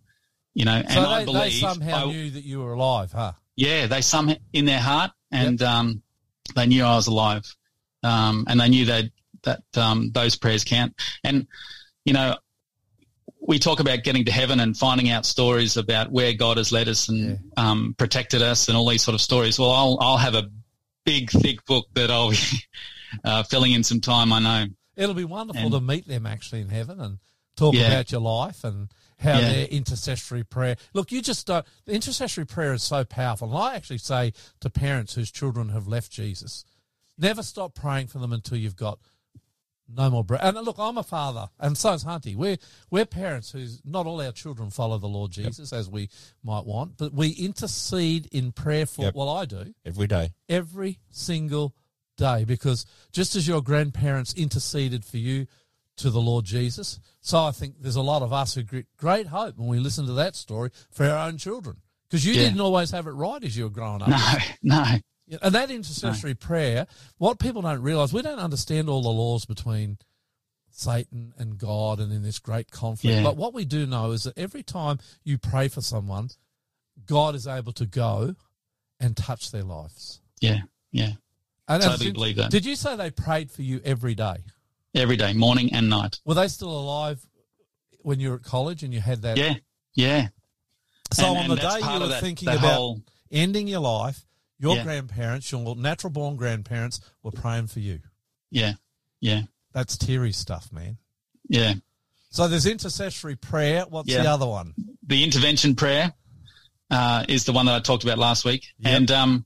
you 0.54 0.66
know, 0.66 0.76
and 0.76 0.92
So 0.92 1.10
I 1.10 1.26
they, 1.26 1.34
they 1.34 1.50
somehow 1.52 2.08
I- 2.10 2.12
knew 2.12 2.30
that 2.32 2.44
you 2.44 2.60
were 2.60 2.74
alive, 2.74 3.12
huh? 3.14 3.32
yeah, 3.56 3.88
they 3.88 4.02
somehow 4.02 4.36
in 4.54 4.66
their 4.66 4.80
heart, 4.82 5.12
and 5.32 5.62
um, 5.62 6.04
they 6.56 6.66
knew 6.68 6.84
I 6.84 6.96
was 6.96 7.08
alive, 7.08 7.44
um, 8.04 8.46
and 8.50 8.60
they 8.60 8.68
knew 8.70 8.86
that 8.86 9.06
that 9.44 9.64
um, 9.78 10.12
those 10.12 10.36
prayers 10.36 10.64
count. 10.66 10.94
And 11.24 11.48
you 12.06 12.14
know, 12.14 12.36
we 13.42 13.58
talk 13.60 13.80
about 13.80 14.04
getting 14.04 14.26
to 14.26 14.32
heaven 14.32 14.60
and 14.60 14.78
finding 14.78 15.10
out 15.10 15.26
stories 15.26 15.76
about 15.78 16.12
where 16.12 16.34
God 16.34 16.58
has 16.58 16.72
led 16.72 16.88
us 16.88 17.10
and 17.10 17.40
um, 17.58 17.96
protected 17.98 18.42
us, 18.42 18.68
and 18.68 18.78
all 18.78 18.88
these 18.88 19.02
sort 19.04 19.16
of 19.16 19.22
stories. 19.22 19.58
Well, 19.60 19.72
I'll 19.72 19.98
I'll 20.00 20.18
have 20.18 20.36
a 20.36 20.50
big 21.06 21.32
thick 21.32 21.66
book 21.66 21.88
that 21.96 22.12
I'll 22.12 22.30
be 22.32 22.38
uh, 23.24 23.44
filling 23.44 23.72
in 23.72 23.84
some 23.84 24.00
time. 24.02 24.32
I 24.32 24.40
know. 24.40 24.66
It'll 24.96 25.16
be 25.16 25.26
wonderful 25.26 25.62
And- 25.64 25.72
to 25.72 25.82
meet 25.82 26.08
them 26.08 26.26
actually 26.26 26.62
in 26.62 26.70
heaven 26.70 27.00
and 27.02 27.18
talk 27.56 27.74
Yeah. 27.74 27.88
about 27.88 28.12
your 28.12 28.22
life 28.22 28.64
and 28.64 28.90
how 29.18 29.40
Yeah. 29.40 29.52
their 29.52 29.66
intercessory 29.66 30.44
prayer. 30.44 30.78
Look, 30.94 31.12
you 31.12 31.22
just 31.22 31.48
don't. 31.48 31.66
The 31.86 31.94
intercessory 31.94 32.46
prayer 32.46 32.74
is 32.74 32.84
so 32.84 33.04
powerful. 33.04 33.48
And 33.50 33.58
I 33.58 33.76
actually 33.76 33.98
say 34.00 34.34
to 34.60 34.70
parents 34.70 35.16
whose 35.16 35.32
children 35.32 35.70
have 35.70 35.88
left 35.88 36.12
Jesus, 36.12 36.64
never 37.18 37.42
stop 37.42 37.74
praying 37.74 38.08
for 38.08 38.20
them 38.20 38.34
until 38.34 38.58
you've 38.58 38.76
got 38.76 39.00
no 39.96 40.10
more 40.10 40.24
breath. 40.24 40.42
And 40.44 40.58
look, 40.66 40.78
I'm 40.80 40.98
a 40.98 41.04
father, 41.04 41.50
and 41.60 41.78
so 41.78 41.94
is 41.94 42.04
Hunty. 42.04 42.36
We're 42.36 42.58
we're 42.90 43.06
parents 43.06 43.52
who's 43.52 43.82
not 43.86 44.06
all 44.08 44.22
our 44.22 44.32
children 44.32 44.70
follow 44.70 44.98
the 44.98 45.08
Lord 45.08 45.32
Jesus 45.32 45.72
as 45.74 45.90
we 45.90 46.10
might 46.44 46.66
want, 46.66 46.98
but 46.98 47.14
we 47.14 47.30
intercede 47.30 48.28
in 48.32 48.52
prayer 48.52 48.86
for. 48.86 49.04
Yep. 49.06 49.16
Well, 49.16 49.30
I 49.30 49.46
do 49.46 49.74
Every 49.86 50.08
day. 50.08 50.32
every 50.50 51.00
single 51.10 51.76
day 52.18 52.44
because 52.44 52.86
just 53.12 53.36
as 53.36 53.48
your 53.48 53.62
grandparents 53.62 54.34
interceded 54.34 55.04
for 55.06 55.18
you 55.18 55.48
to 55.98 56.10
the 56.10 56.22
Lord 56.22 56.46
Jesus, 56.46 57.00
so 57.20 57.44
I 57.44 57.52
think 57.52 57.76
there's 57.80 57.96
a 57.96 58.02
lot 58.02 58.22
of 58.22 58.32
us 58.34 58.56
who 58.56 58.64
get 58.64 58.86
great 58.98 59.28
hope 59.28 59.58
when 59.58 59.68
we 59.68 59.80
listen 59.80 60.06
to 60.08 60.14
that 60.14 60.36
story 60.36 60.72
for 60.90 61.06
our 61.06 61.28
own 61.28 61.38
children 61.38 61.78
because 62.10 62.26
you 62.26 62.34
Yeah. 62.34 62.44
didn't 62.44 62.62
always 62.62 62.92
have 62.92 63.08
it 63.08 63.12
right 63.12 63.44
as 63.44 63.56
you 63.56 63.66
were 63.66 63.70
growing 63.70 64.02
up. 64.02 64.08
No, 64.10 64.18
no. 64.64 64.86
Yeah, 65.32 65.38
And 65.42 65.56
that 65.56 65.72
intercessory 65.72 66.34
prayer, 66.36 66.88
what 67.18 67.40
people 67.40 67.62
don't 67.62 67.82
realize, 67.82 68.12
we 68.12 68.22
don't 68.22 68.38
understand 68.40 68.90
all 68.90 69.02
the 69.02 69.10
laws 69.10 69.46
between 69.46 69.98
Satan 70.72 71.34
and 71.38 71.58
God 71.58 72.02
and 72.02 72.12
in 72.12 72.22
this 72.22 72.38
great 72.38 72.70
conflict. 72.70 73.16
Yeah. 73.16 73.24
But 73.24 73.38
what 73.38 73.54
we 73.54 73.64
do 73.64 73.86
know 73.86 74.12
is 74.12 74.24
that 74.24 74.38
every 74.38 74.62
time 74.62 75.00
you 75.24 75.38
pray 75.38 75.70
for 75.70 75.80
someone, 75.80 76.32
God 77.06 77.34
is 77.36 77.48
able 77.48 77.72
to 77.74 77.86
go 77.86 78.36
and 79.00 79.16
touch 79.16 79.52
their 79.52 79.64
lives. 79.64 80.20
Yeah, 80.42 80.62
yeah. 80.92 81.14
And 81.68 81.82
Totally 81.82 82.06
did, 82.08 82.14
believe 82.14 82.36
that. 82.36 82.52
Did 82.52 82.66
you 82.66 82.76
say 82.76 82.98
they 82.98 83.10
prayed 83.10 83.52
for 83.52 83.62
you 83.62 83.80
every 83.86 84.16
day? 84.16 84.36
Every 84.94 85.16
day, 85.16 85.32
morning 85.32 85.74
and 85.74 85.90
night. 85.90 86.20
Were 86.26 86.34
they 86.34 86.50
still 86.50 86.72
alive 86.78 87.26
when 88.02 88.20
you 88.20 88.32
were 88.32 88.36
at 88.36 88.44
college 88.44 88.84
and 88.84 88.94
you 88.94 89.00
had 89.00 89.22
that? 89.22 89.38
Yeah, 89.38 89.54
yeah. 89.96 90.28
So 91.14 91.28
And- 91.28 91.38
on 91.38 91.44
and 91.46 91.52
the 91.54 91.56
day 91.56 91.80
you 91.94 92.00
were 92.02 92.08
that- 92.08 92.22
thinking 92.22 92.50
about 92.50 92.60
whole- 92.76 93.02
ending 93.32 93.70
your 93.70 93.80
life, 93.80 94.26
your 94.62 94.76
Yeah. 94.78 94.84
grandparents, 94.84 95.52
your 95.52 95.76
natural 95.76 96.12
born 96.12 96.36
grandparents, 96.38 97.02
were 97.24 97.32
praying 97.32 97.68
for 97.68 97.80
you. 97.80 98.00
Yeah, 98.52 98.74
yeah, 99.20 99.44
That's 99.74 99.98
Terry 99.98 100.32
stuff, 100.32 100.72
man. 100.72 100.98
yeah. 101.50 101.74
So 102.30 102.48
there's 102.48 102.66
intercessory 102.66 103.36
prayer. 103.36 103.86
What's 103.90 104.08
Yeah. 104.10 104.24
the 104.24 104.30
other 104.32 104.48
one? 104.48 104.74
the 105.06 105.24
intervention 105.26 105.76
prayer 105.76 106.14
uh, 106.90 107.26
is 107.28 107.44
the 107.46 107.52
one 107.52 107.66
that 107.66 107.76
I 107.76 107.80
talked 107.80 108.04
about 108.04 108.18
last 108.18 108.46
week, 108.46 108.68
Yep. 108.80 108.94
and 108.98 109.12
um, 109.12 109.46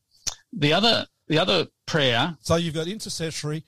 the 0.53 0.73
other 0.73 1.07
the 1.27 1.39
other 1.39 1.67
prayer. 1.87 2.37
So 2.41 2.55
you've 2.55 2.75
got 2.75 2.87
intercessory, 2.87 3.65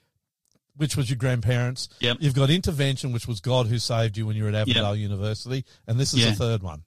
which 0.76 0.95
was 0.95 1.10
your 1.10 1.18
grandparents. 1.18 1.90
Yep. 2.02 2.18
You've 2.19 2.36
got 2.36 2.49
intervention, 2.52 3.11
which 3.14 3.28
was 3.28 3.40
God 3.40 3.65
who 3.68 3.80
saved 3.80 4.15
you 4.18 4.28
when 4.28 4.36
you 4.36 4.44
were 4.44 4.49
at 4.49 4.56
Avondale 4.56 4.95
University, 4.95 5.65
and 5.88 5.99
this 5.99 6.14
is 6.14 6.24
the 6.24 6.34
third 6.34 6.61
one. 6.61 6.84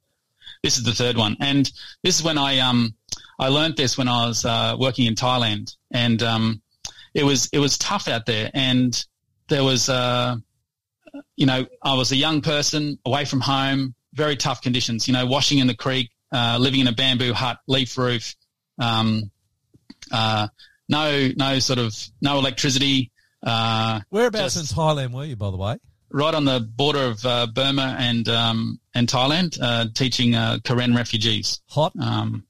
This 0.62 0.76
is 0.76 0.84
the 0.84 0.92
third 0.92 1.16
one, 1.16 1.36
and 1.40 1.70
this 2.02 2.18
is 2.18 2.22
when 2.22 2.36
I 2.36 2.58
um 2.58 2.94
I 3.38 3.48
learned 3.48 3.76
this 3.76 3.96
when 3.96 4.08
I 4.08 4.26
was 4.26 4.44
uh, 4.44 4.76
working 4.78 5.06
in 5.06 5.14
Thailand, 5.14 5.74
and 5.90 6.22
um, 6.22 6.62
it 7.14 7.24
was 7.24 7.48
it 7.52 7.58
was 7.58 7.78
tough 7.78 8.08
out 8.08 8.26
there, 8.26 8.50
and 8.52 9.02
there 9.48 9.64
was 9.64 9.88
uh, 9.88 10.36
you 11.36 11.46
know 11.46 11.66
I 11.82 11.94
was 11.94 12.12
a 12.12 12.16
young 12.16 12.42
person 12.42 12.98
away 13.06 13.24
from 13.24 13.40
home, 13.40 13.94
very 14.12 14.36
tough 14.36 14.60
conditions, 14.60 15.08
you 15.08 15.14
know, 15.14 15.24
washing 15.24 15.58
in 15.58 15.66
the 15.66 15.74
creek, 15.74 16.10
uh, 16.32 16.58
living 16.60 16.80
in 16.80 16.88
a 16.88 16.92
bamboo 16.92 17.32
hut, 17.32 17.58
leaf 17.66 17.96
roof, 17.96 18.36
um, 18.78 19.30
uh, 20.12 20.48
no 20.90 21.30
no 21.36 21.58
sort 21.58 21.78
of 21.78 21.96
no 22.20 22.38
electricity. 22.38 23.10
Uh, 23.42 24.00
Whereabouts 24.10 24.54
Just- 24.54 24.72
in 24.72 24.76
Thailand 24.76 25.12
were 25.12 25.24
you, 25.24 25.36
by 25.36 25.50
the 25.50 25.56
way? 25.56 25.78
Right 26.10 26.34
on 26.34 26.44
the 26.44 26.60
border 26.60 27.04
of 27.04 27.24
uh, 27.24 27.46
Burma 27.46 27.96
and 27.98 28.28
um, 28.28 28.80
and 28.94 29.08
Thailand, 29.08 29.58
uh, 29.60 29.86
teaching 29.94 30.34
uh, 30.34 30.58
Karen 30.64 30.94
refugees. 30.94 31.60
Hot. 31.68 31.92
Um, 32.00 32.44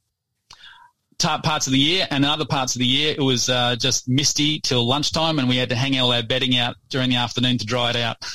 parts 1.19 1.67
of 1.67 1.73
the 1.75 1.79
year 1.79 2.07
and 2.11 2.25
other 2.25 2.47
parts 2.47 2.75
of 2.75 2.79
the 2.79 2.87
year 2.87 3.15
it 3.17 3.21
was 3.23 3.51
uh, 3.51 3.77
just 3.77 4.09
misty 4.09 4.59
till 4.61 4.87
lunchtime, 4.87 5.39
and 5.39 5.49
we 5.49 5.57
had 5.57 5.69
to 5.69 5.75
hang 5.77 5.99
all 5.99 6.13
our 6.13 6.23
bedding 6.23 6.57
out 6.57 6.77
during 6.89 7.11
the 7.11 7.17
afternoon 7.17 7.59
to 7.59 7.67
dry 7.67 7.91
it 7.91 7.97
out. 7.97 8.17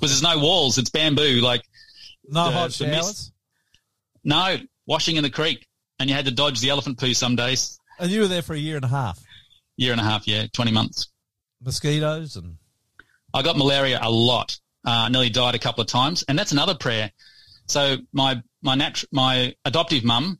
Because 0.00 0.20
there's 0.20 0.22
no 0.36 0.42
walls; 0.42 0.78
it's 0.78 0.90
bamboo. 0.90 1.40
Like 1.40 1.62
No 2.28 2.46
the- 2.46 2.50
hot 2.52 2.70
the 2.72 2.86
mist- 2.86 3.02
showers. 3.04 3.32
no 4.24 4.56
washing 4.86 5.16
in 5.16 5.22
the 5.22 5.30
creek, 5.30 5.66
and 5.98 6.08
you 6.10 6.16
had 6.16 6.24
to 6.24 6.30
dodge 6.30 6.60
the 6.60 6.70
elephant 6.70 6.98
poo 6.98 7.14
some 7.14 7.36
days. 7.36 7.78
And 7.98 8.10
you 8.10 8.22
were 8.22 8.26
there 8.28 8.42
for 8.42 8.54
a 8.54 8.58
year 8.58 8.76
and 8.76 8.84
a 8.84 8.88
half. 8.88 9.22
Year 9.76 9.92
and 9.92 10.00
a 10.00 10.04
half, 10.04 10.26
yeah, 10.26 10.46
twenty 10.52 10.72
months. 10.72 11.08
Mosquitoes 11.62 12.36
and 12.36 12.56
I 13.32 13.42
got 13.42 13.56
malaria 13.56 13.98
a 14.02 14.10
lot. 14.10 14.58
Uh, 14.84 15.08
nearly 15.08 15.30
died 15.30 15.54
a 15.54 15.58
couple 15.58 15.80
of 15.80 15.86
times, 15.86 16.24
and 16.28 16.38
that's 16.38 16.52
another 16.52 16.74
prayer. 16.74 17.10
So 17.66 17.96
my 18.12 18.42
my 18.62 18.74
nat- 18.74 19.04
my 19.10 19.54
adoptive 19.64 20.04
mum, 20.04 20.38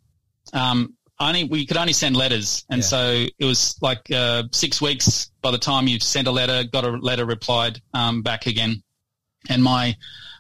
um, 0.53 0.95
only 1.19 1.45
we 1.45 1.65
could 1.65 1.77
only 1.79 1.95
send 1.95 2.15
letters, 2.17 2.65
and 2.69 2.83
Yeah. 2.83 2.87
so 2.87 3.27
it 3.39 3.45
was 3.45 3.77
like 3.81 4.11
uh, 4.11 4.43
six 4.53 4.83
weeks 4.83 5.31
by 5.41 5.51
the 5.51 5.59
time 5.59 5.87
you 5.89 5.99
sent 6.01 6.29
a 6.29 6.31
letter, 6.31 6.65
got 6.65 6.85
a 6.85 6.91
letter 6.91 7.25
replied 7.25 7.81
um, 7.95 8.21
back 8.23 8.47
again, 8.47 8.83
and 9.49 9.63
my 9.63 9.97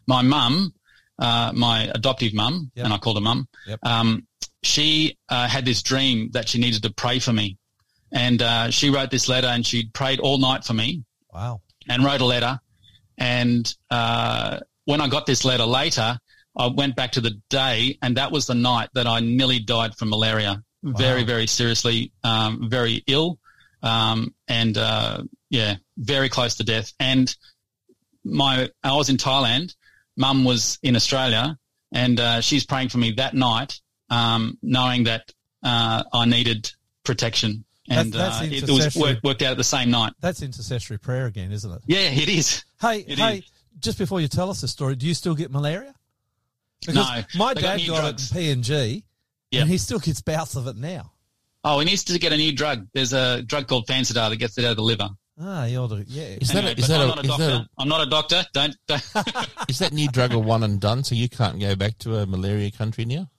my 0.06 0.20
mum, 0.20 0.74
uh, 1.18 1.52
my 1.54 1.84
adoptive 1.94 2.34
mum, 2.34 2.70
Yep. 2.74 2.84
and 2.84 2.92
I 2.94 2.98
called 2.98 3.16
her 3.16 3.22
mum. 3.22 3.48
Yep. 3.66 3.78
Um, 3.84 4.26
she 4.62 5.16
uh, 5.30 5.48
had 5.48 5.64
this 5.64 5.82
dream 5.82 6.30
that 6.32 6.48
she 6.48 6.58
needed 6.58 6.82
to 6.82 6.92
pray 6.92 7.20
for 7.20 7.32
me, 7.32 7.56
and 8.12 8.42
uh, 8.42 8.70
she 8.70 8.90
wrote 8.90 9.10
this 9.10 9.28
letter, 9.30 9.46
and 9.48 9.64
she 9.64 9.86
prayed 9.88 10.20
all 10.20 10.36
night 10.38 10.64
for 10.64 10.74
me, 10.74 11.04
wow. 11.32 11.62
and 11.88 12.04
wrote 12.04 12.20
a 12.20 12.26
letter. 12.26 12.60
And 13.18 13.72
uh, 13.90 14.60
when 14.84 15.00
I 15.00 15.08
got 15.08 15.26
this 15.26 15.44
letter 15.44 15.64
later, 15.64 16.18
I 16.56 16.66
went 16.68 16.96
back 16.96 17.12
to 17.12 17.20
the 17.20 17.40
day, 17.50 17.98
and 18.02 18.16
that 18.16 18.30
was 18.32 18.46
the 18.46 18.54
night 18.54 18.88
that 18.94 19.06
I 19.06 19.20
nearly 19.20 19.58
died 19.58 19.94
from 19.96 20.10
malaria. 20.10 20.62
Very, 20.82 21.24
very 21.24 21.46
seriously, 21.46 22.12
um, 22.24 22.68
very 22.68 23.02
ill, 23.06 23.38
um, 23.82 24.34
and 24.48 24.76
uh, 24.76 25.22
yeah, 25.48 25.76
very 25.96 26.28
close 26.28 26.56
to 26.56 26.64
death. 26.64 26.92
And 27.00 27.34
my, 28.22 28.68
I 28.82 28.94
was 28.94 29.08
in 29.08 29.16
Thailand. 29.16 29.74
Mum 30.16 30.44
was 30.44 30.78
in 30.82 30.94
Australia, 30.94 31.58
and 31.90 32.20
uh, 32.20 32.40
she's 32.42 32.66
praying 32.66 32.90
for 32.90 32.98
me 32.98 33.12
that 33.12 33.32
night, 33.34 33.80
um, 34.10 34.58
knowing 34.62 35.04
that 35.04 35.32
uh, 35.62 36.02
I 36.12 36.26
needed 36.26 36.70
protection. 37.02 37.64
And 37.88 38.12
That's- 38.12 38.40
that's 38.40 38.52
uh, 38.52 38.54
it, 38.54 38.68
it 38.68 38.72
was 38.72 38.96
worked, 38.96 39.24
worked 39.24 39.42
out 39.42 39.52
at 39.52 39.56
the 39.56 39.64
same 39.64 39.90
night. 39.90 40.12
That's 40.20 40.42
intercessory 40.42 40.98
prayer 40.98 41.26
again, 41.26 41.50
isn't 41.50 41.70
it? 41.70 41.82
Yeah, 41.86 42.10
it 42.10 42.28
is. 42.28 42.62
Hey, 42.84 42.98
It 43.00 43.18
hey, 43.18 43.38
is. 43.38 43.44
just 43.80 43.98
before 43.98 44.20
you 44.20 44.28
tell 44.28 44.50
us 44.50 44.60
the 44.60 44.68
story, 44.68 44.96
do 44.96 45.06
you 45.06 45.14
still 45.14 45.34
get 45.34 45.50
malaria? 45.50 45.94
Because 46.80 46.94
No, 46.96 47.02
my 47.38 47.54
they 47.54 47.62
got 47.62 47.78
dad 47.78 47.86
got 47.86 48.00
drugs. 48.00 48.30
it 48.36 48.36
in 48.36 48.60
PNG, 48.62 49.02
Yep. 49.50 49.60
and 49.62 49.70
he 49.70 49.78
still 49.78 49.98
gets 49.98 50.20
bouts 50.20 50.54
of 50.56 50.66
it 50.66 50.76
now. 50.76 51.12
Oh, 51.64 51.78
he 51.78 51.86
needs 51.86 52.04
to 52.04 52.18
get 52.18 52.32
a 52.32 52.36
new 52.36 52.52
drug. 52.52 52.86
There's 52.92 53.12
a 53.14 53.42
drug 53.42 53.68
called 53.68 53.86
Fansidar 53.86 54.28
that 54.30 54.36
gets 54.36 54.58
it 54.58 54.64
out 54.66 54.72
of 54.72 54.76
the 54.76 54.82
liver. 54.82 55.08
Ah, 55.40 55.64
he 55.64 55.76
ought 55.78 55.88
to, 55.88 56.04
yeah. 56.06 56.36
Is 56.40 56.48
that 56.48 56.58
Anyway, 56.58 56.74
a, 56.76 56.78
is 56.80 56.88
that 56.88 57.00
I'm 57.00 57.04
a, 57.04 57.08
not 57.08 57.18
a 57.18 57.20
is 57.22 57.26
doctor. 57.28 57.46
that 57.46 57.52
a, 57.54 57.68
I'm 57.78 57.88
not 57.88 58.06
a 58.06 58.10
doctor. 58.10 58.44
Don't. 58.52 58.76
don't. 58.86 59.02
is 59.68 59.78
that 59.78 59.92
new 59.92 60.08
drug 60.08 60.32
a 60.34 60.38
one 60.38 60.62
and 60.62 60.78
done? 60.80 61.02
So 61.04 61.14
you 61.14 61.28
can't 61.28 61.58
go 61.58 61.74
back 61.74 61.98
to 62.00 62.18
a 62.18 62.26
malaria 62.26 62.70
country 62.70 63.04
now? 63.06 63.30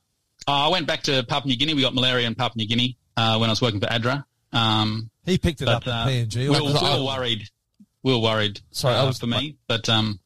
Uh, 0.47 0.51
I 0.51 0.67
went 0.69 0.88
back 0.88 1.03
to 1.03 1.23
Papua 1.23 1.49
New 1.51 1.57
Guinea. 1.57 1.73
We 1.76 1.81
got 1.81 1.93
malaria 1.93 2.27
in 2.27 2.35
Papua 2.35 2.57
New 2.63 2.67
Guinea 2.67 2.97
uh, 3.15 3.38
when 3.38 3.49
I 3.49 3.51
was 3.53 3.61
working 3.61 3.80
for 3.80 3.88
ADRA. 3.88 4.26
Um, 4.53 5.09
He 5.26 5.38
picked 5.38 5.61
it 5.61 5.65
but 5.65 5.76
up 5.76 5.88
in 5.88 5.91
uh, 5.93 6.05
PNG. 6.07 6.35
we, 6.35 6.49
were, 6.49 6.63
we 6.63 6.73
were 6.73 7.05
worried. 7.05 7.47
We 8.06 8.14
were 8.14 8.19
worried. 8.19 8.61
Sorry, 8.69 8.94
I 8.94 8.99
uh, 8.99 9.07
was- 9.07 9.18
for 9.18 9.26
me, 9.26 9.57
but 9.68 9.90
um, 9.90 10.19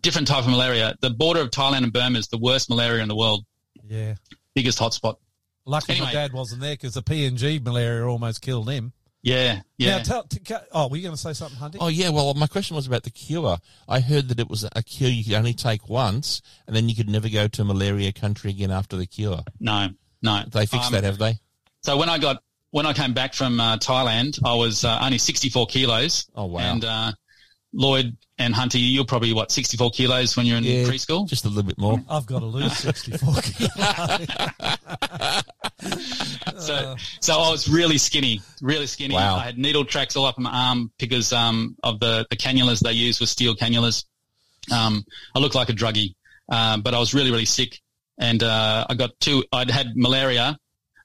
different 0.00 0.26
type 0.26 0.44
of 0.44 0.50
malaria. 0.50 0.96
The 1.00 1.10
border 1.10 1.40
of 1.40 1.50
Thailand 1.50 1.84
and 1.84 1.92
Burma 1.92 2.18
is 2.18 2.26
the 2.26 2.36
worst 2.36 2.68
malaria 2.68 3.00
in 3.00 3.08
the 3.08 3.14
world. 3.16 3.46
yeah. 3.88 4.16
Biggest 4.56 4.78
hotspot. 4.80 5.16
Lucky 5.64 6.00
my 6.00 6.12
dad 6.12 6.32
wasn't 6.32 6.60
there 6.60 6.74
because 6.74 6.94
the 6.94 7.02
PNG 7.02 7.62
malaria 7.62 8.04
almost 8.04 8.42
killed 8.42 8.68
him. 8.68 8.92
Yeah, 9.22 9.60
yeah. 9.78 9.98
Now, 9.98 10.02
tell, 10.02 10.22
t- 10.24 10.40
oh, 10.72 10.88
were 10.88 10.96
you 10.96 11.02
going 11.04 11.14
to 11.14 11.20
say 11.20 11.32
something, 11.32 11.56
Hunty? 11.58 11.76
Oh 11.80 11.86
yeah, 11.86 12.10
well 12.10 12.34
my 12.34 12.48
question 12.48 12.74
was 12.74 12.88
about 12.88 13.04
the 13.04 13.10
cure. 13.10 13.58
I 13.88 14.00
heard 14.00 14.28
that 14.28 14.40
it 14.40 14.50
was 14.50 14.66
a 14.74 14.82
cure 14.82 15.08
you 15.08 15.22
could 15.22 15.34
only 15.34 15.54
take 15.54 15.88
once, 15.88 16.42
and 16.66 16.74
then 16.74 16.88
you 16.88 16.96
could 16.96 17.08
never 17.08 17.28
go 17.28 17.46
to 17.46 17.64
malaria 17.64 18.12
country 18.12 18.50
again 18.50 18.72
after 18.72 18.96
the 18.96 19.06
cure. 19.06 19.42
no, 19.60 19.90
no. 20.20 20.42
They 20.50 20.66
fixed 20.66 20.88
Um, 20.88 20.92
that, 20.94 21.04
have 21.04 21.18
they? 21.18 21.38
So 21.84 21.96
when 21.96 22.08
I 22.08 22.18
got 22.18 22.42
when 22.72 22.86
I 22.86 22.92
came 22.94 23.12
back 23.12 23.34
from 23.34 23.60
uh, 23.60 23.76
Thailand, 23.76 24.40
I 24.44 24.54
was 24.54 24.84
uh, 24.84 24.98
only 25.00 25.18
64 25.18 25.66
kilos. 25.66 26.26
Oh, 26.34 26.46
wow. 26.46 26.60
And 26.60 26.84
uh, 26.84 27.12
Lloyd 27.74 28.16
and 28.38 28.54
Hunter, 28.54 28.78
you're 28.78 29.04
probably 29.04 29.34
what 29.34 29.52
64 29.52 29.90
kilos 29.90 30.36
when 30.36 30.46
you're 30.46 30.56
in 30.56 30.64
Yeah, 30.64 30.84
preschool. 30.84 31.28
Just 31.28 31.44
a 31.44 31.48
little 31.48 31.64
bit 31.64 31.76
more. 31.78 32.02
I've 32.08 32.24
got 32.26 32.40
to 32.40 32.46
lose 32.46 32.76
64 32.78 33.34
kilos. 33.42 34.28
So, 36.58 36.96
so 37.20 37.34
I 37.40 37.50
was 37.50 37.68
really 37.68 37.98
skinny, 37.98 38.40
really 38.62 38.86
skinny. 38.86 39.14
Wow. 39.14 39.36
I 39.36 39.44
had 39.44 39.58
needle 39.58 39.84
tracks 39.84 40.16
all 40.16 40.24
up 40.24 40.38
my 40.38 40.50
arm 40.50 40.90
because 40.98 41.32
um, 41.32 41.76
of 41.82 42.00
the, 42.00 42.26
the 42.30 42.36
cannulas 42.36 42.80
they 42.80 42.92
use 42.92 43.20
were 43.20 43.26
steel 43.26 43.54
cannulas. 43.54 44.04
Um, 44.72 45.04
I 45.34 45.40
looked 45.40 45.54
like 45.54 45.68
a 45.68 45.72
druggie, 45.72 46.14
um, 46.48 46.80
but 46.80 46.94
I 46.94 46.98
was 46.98 47.12
really, 47.12 47.30
really 47.30 47.44
sick. 47.44 47.80
And 48.18 48.42
uh, 48.42 48.86
I 48.88 48.94
got 48.94 49.10
two, 49.20 49.44
I'd 49.52 49.70
had 49.70 49.96
malaria 49.96 50.58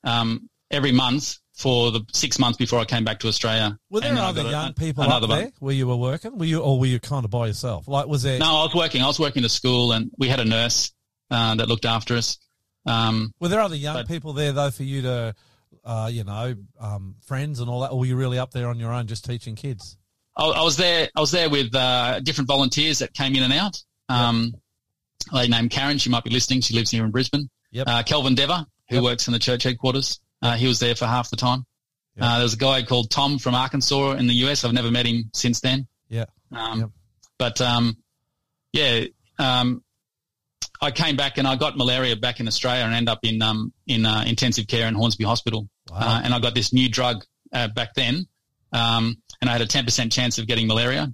um, 0.04 0.50
every 0.72 0.92
month 0.92 1.38
for 1.58 1.92
the 1.92 2.02
six 2.14 2.38
months 2.40 2.58
before 2.58 2.80
I 2.80 2.86
came 2.86 3.04
back 3.04 3.20
to 3.20 3.28
Australia. 3.28 3.78
Were 3.90 4.00
there 4.02 4.12
And 4.12 4.20
other 4.20 4.44
got 4.44 4.48
a- 4.48 4.52
young 4.52 4.74
people 4.74 5.04
up 5.04 5.28
there 5.28 5.52
where 5.60 5.74
you 5.74 5.88
were 5.88 5.96
working? 5.96 6.38
Were 6.38 6.46
you, 6.46 6.60
or 6.62 6.80
were 6.80 6.86
you 6.86 7.00
kind 7.00 7.26
of 7.26 7.32
by 7.32 7.48
yourself? 7.48 7.88
Like, 7.88 8.08
was 8.08 8.22
there, 8.24 8.38
No, 8.40 8.58
I 8.58 8.64
was 8.64 8.76
working. 8.76 9.02
I 9.02 9.08
was 9.08 9.20
working 9.20 9.44
at 9.44 9.48
a 9.48 9.50
school, 9.54 9.92
and 9.92 10.12
we 10.18 10.28
had 10.28 10.40
a 10.40 10.46
nurse 10.46 10.92
uh, 11.32 11.56
that 11.56 11.68
looked 11.68 11.86
after 11.86 12.16
us. 12.16 12.38
Um, 12.86 13.34
were 13.40 13.48
there 13.50 13.60
other 13.60 13.76
young 13.76 13.96
but- 13.96 14.08
people 14.08 14.34
there 14.34 14.52
though 14.54 14.70
for 14.72 14.84
you 14.84 15.02
to, 15.02 15.36
uh, 15.84 16.10
you 16.14 16.24
know, 16.24 16.56
um, 16.80 17.16
friends 17.26 17.60
and 17.60 17.70
all 17.70 17.82
that? 17.82 17.92
Or 17.92 18.00
were 18.00 18.06
you 18.06 18.16
really 18.16 18.38
up 18.40 18.52
there 18.52 18.70
on 18.70 18.80
your 18.80 18.94
own 18.94 19.08
just 19.08 19.26
teaching 19.26 19.56
kids? 19.56 19.98
I, 20.36 20.46
I 20.46 20.62
was 20.62 20.78
there. 20.78 21.10
I 21.16 21.20
was 21.20 21.32
there 21.32 21.50
with 21.50 21.74
uh, 21.74 22.20
different 22.20 22.48
volunteers 22.48 23.00
that 23.00 23.14
came 23.14 23.36
in 23.36 23.44
and 23.44 23.52
out. 23.54 23.82
Um, 24.10 24.54
A 25.32 25.36
lady 25.38 25.50
named 25.50 25.72
Karen. 25.72 25.98
She 25.98 26.10
might 26.12 26.24
be 26.24 26.30
listening. 26.30 26.62
She 26.62 26.76
lives 26.76 26.92
here 26.92 27.04
in 27.04 27.10
Brisbane. 27.12 27.50
Yep. 27.72 27.88
Uh, 27.90 28.04
Kelvin 28.04 28.36
Dever, 28.36 28.66
who 28.90 28.96
Yep. 28.98 29.04
works 29.04 29.28
in 29.28 29.34
the 29.34 29.40
church 29.40 29.64
headquarters. 29.64 30.20
Uh, 30.42 30.56
he 30.56 30.68
was 30.68 30.80
there 30.80 30.96
for 30.96 31.06
half 31.06 31.30
the 31.30 31.36
time. 31.38 31.66
Uh, 32.20 32.36
there 32.36 32.44
was 32.44 32.56
a 32.56 32.58
guy 32.58 32.82
called 32.82 33.12
Tom 33.12 33.38
from 33.38 33.54
Arkansas 33.54 34.14
in 34.14 34.26
the 34.26 34.34
US. 34.46 34.64
I've 34.64 34.74
never 34.74 34.90
met 34.90 35.06
him 35.06 35.30
since 35.34 35.60
then. 35.60 35.88
Yeah. 36.10 36.26
Um, 36.52 36.80
Yep. 36.80 36.90
But 37.38 37.62
um, 37.62 37.98
yeah, 38.74 39.06
um, 39.38 39.84
I 40.82 40.90
came 40.90 41.16
back 41.16 41.38
and 41.38 41.48
I 41.48 41.56
got 41.56 41.78
malaria 41.78 42.16
back 42.16 42.40
in 42.40 42.48
Australia 42.48 42.84
and 42.84 42.94
ended 42.94 43.10
up 43.10 43.20
in 43.24 43.42
um, 43.44 43.72
in 43.86 44.06
uh, 44.06 44.24
intensive 44.26 44.68
care 44.68 44.88
in 44.88 44.96
Hornsby 44.96 45.24
Hospital. 45.24 45.70
Wow. 45.92 45.98
Uh, 46.00 46.22
and 46.24 46.34
I 46.34 46.40
got 46.40 46.56
this 46.56 46.74
new 46.74 46.90
drug 46.90 47.24
uh, 47.54 47.68
back 47.68 47.94
then, 47.94 48.26
um, 48.74 49.22
and 49.40 49.50
I 49.50 49.54
had 49.54 49.62
a 49.62 49.68
ten 49.68 49.86
percent 49.86 50.12
chance 50.12 50.40
of 50.40 50.48
getting 50.48 50.66
malaria, 50.66 51.14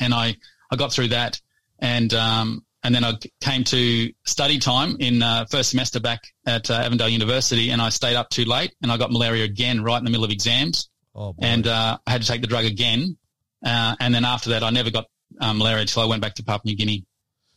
and 0.00 0.12
I 0.12 0.36
I 0.70 0.76
got 0.76 0.92
through 0.92 1.08
that, 1.08 1.40
and 1.78 2.12
um, 2.12 2.65
and 2.86 2.94
then 2.94 3.02
I 3.02 3.14
came 3.40 3.64
to 3.64 4.12
study 4.24 4.60
time 4.60 4.96
in 5.00 5.20
uh, 5.20 5.44
first 5.50 5.70
semester 5.70 5.98
back 5.98 6.22
at 6.46 6.70
uh, 6.70 6.74
Avondale 6.74 7.08
University, 7.08 7.70
and 7.70 7.82
I 7.82 7.88
stayed 7.88 8.14
up 8.14 8.30
too 8.30 8.44
late, 8.44 8.76
and 8.80 8.92
I 8.92 8.96
got 8.96 9.10
malaria 9.10 9.42
again 9.42 9.82
right 9.82 9.98
in 9.98 10.04
the 10.04 10.10
middle 10.10 10.24
of 10.24 10.30
exams 10.30 10.88
oh, 11.16 11.34
and 11.40 11.66
uh, 11.66 11.98
I 12.06 12.10
had 12.12 12.22
to 12.22 12.28
take 12.28 12.42
the 12.42 12.46
drug 12.46 12.64
again. 12.64 13.16
Uh, 13.64 13.96
and 13.98 14.14
then 14.14 14.24
after 14.24 14.50
that, 14.50 14.62
I 14.62 14.70
never 14.70 14.92
got 14.92 15.06
um, 15.40 15.58
malaria 15.58 15.80
until 15.80 16.02
I 16.02 16.06
went 16.06 16.22
back 16.22 16.36
to 16.36 16.44
Papua 16.44 16.70
New 16.70 16.76
Guinea. 16.76 17.04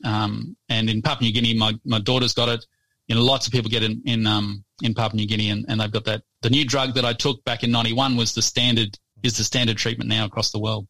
Um, 0.03 0.57
and 0.67 0.89
in 0.89 1.03
Papua 1.03 1.27
New 1.27 1.33
Guinea, 1.33 1.53
my, 1.53 1.75
my 1.85 1.99
daughter's 1.99 2.33
got 2.33 2.49
it. 2.49 2.65
You 3.07 3.13
know, 3.13 3.21
lots 3.21 3.45
of 3.45 3.53
people 3.53 3.69
get 3.69 3.83
it 3.83 3.91
in 3.91 4.01
in, 4.05 4.25
um, 4.25 4.63
in 4.81 4.95
Papua 4.95 5.15
New 5.15 5.27
Guinea, 5.27 5.51
and, 5.51 5.63
and 5.69 5.79
they've 5.79 5.91
got 5.91 6.05
that. 6.05 6.23
The 6.41 6.49
new 6.49 6.65
drug 6.65 6.95
that 6.95 7.05
I 7.05 7.13
took 7.13 7.43
back 7.43 7.63
in 7.63 7.69
'91 7.69 8.15
was 8.15 8.33
the 8.33 8.41
standard 8.41 8.97
is 9.21 9.37
the 9.37 9.43
standard 9.43 9.77
treatment 9.77 10.09
now 10.09 10.25
across 10.25 10.51
the 10.51 10.59
world. 10.59 10.87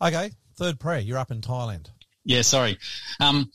okay, 0.00 0.30
third 0.56 0.78
prayer. 0.78 1.00
You're 1.00 1.18
up 1.18 1.32
in 1.32 1.40
Thailand. 1.40 1.88
Yeah, 2.24 2.42
sorry. 2.42 2.78
Um, 3.20 3.50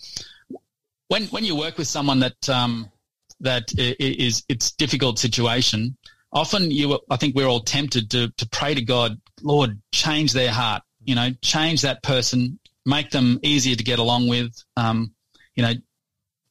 when 1.07 1.23
when 1.27 1.45
you 1.45 1.55
work 1.55 1.77
with 1.77 1.87
someone 1.87 2.19
that 2.19 2.49
um, 2.49 2.91
that 3.39 3.71
is 3.77 4.43
it's 4.49 4.71
difficult 4.71 5.19
situation, 5.19 5.97
often 6.31 6.71
you 6.71 6.99
I 7.09 7.17
think 7.17 7.35
we're 7.35 7.47
all 7.47 7.61
tempted 7.61 8.11
to 8.11 8.29
to 8.29 8.49
pray 8.49 8.73
to 8.73 8.81
God, 8.81 9.19
Lord, 9.41 9.81
change 9.91 10.33
their 10.33 10.51
heart. 10.51 10.83
You 11.03 11.15
know, 11.15 11.29
change 11.41 11.83
that 11.83 12.03
person, 12.03 12.59
make 12.85 13.11
them 13.11 13.39
easier 13.41 13.75
to 13.75 13.83
get 13.83 13.99
along 13.99 14.27
with. 14.27 14.51
Um, 14.75 15.13
you 15.55 15.63
know, 15.63 15.73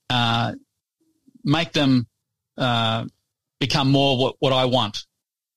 uh, 0.09 0.55
make 1.45 1.73
them 1.73 2.07
uh, 2.57 3.05
become 3.61 3.91
more 3.91 4.17
what, 4.17 4.37
what 4.39 4.53
I 4.53 4.65
want. 4.65 5.05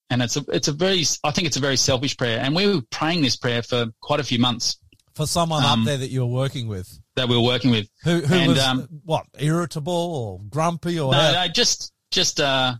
And 0.10 0.22
it's 0.22 0.36
a 0.36 0.44
it's 0.50 0.68
a 0.68 0.74
very 0.74 1.04
I 1.24 1.32
think 1.32 1.48
it's 1.48 1.58
a 1.58 1.62
very 1.62 1.78
selfish 1.78 2.18
prayer. 2.18 2.40
And 2.40 2.56
we 2.56 2.68
were 2.68 2.82
praying 2.90 3.22
this 3.22 3.38
prayer 3.38 3.62
for 3.62 3.88
quite 4.02 4.20
a 4.20 4.24
few 4.24 4.40
months 4.40 4.78
For 5.16 5.28
someone 5.28 5.64
Um, 5.64 5.82
up 5.82 5.86
there 5.86 5.98
that 5.98 6.10
you 6.10 6.22
were 6.22 6.28
working 6.42 6.68
with, 6.68 6.88
that 7.16 7.28
we 7.28 7.36
were 7.36 7.44
working 7.44 7.72
with. 7.72 7.90
who 8.04 8.22
who 8.22 8.36
And, 8.36 8.48
was 8.52 8.60
um, 8.60 8.88
what 9.04 9.26
irritable 9.38 9.94
or 9.94 10.40
grumpy 10.50 11.00
or 11.00 11.12
No, 11.12 11.32
no, 11.34 11.48
just 11.48 11.92
just 12.12 12.40
uh, 12.40 12.76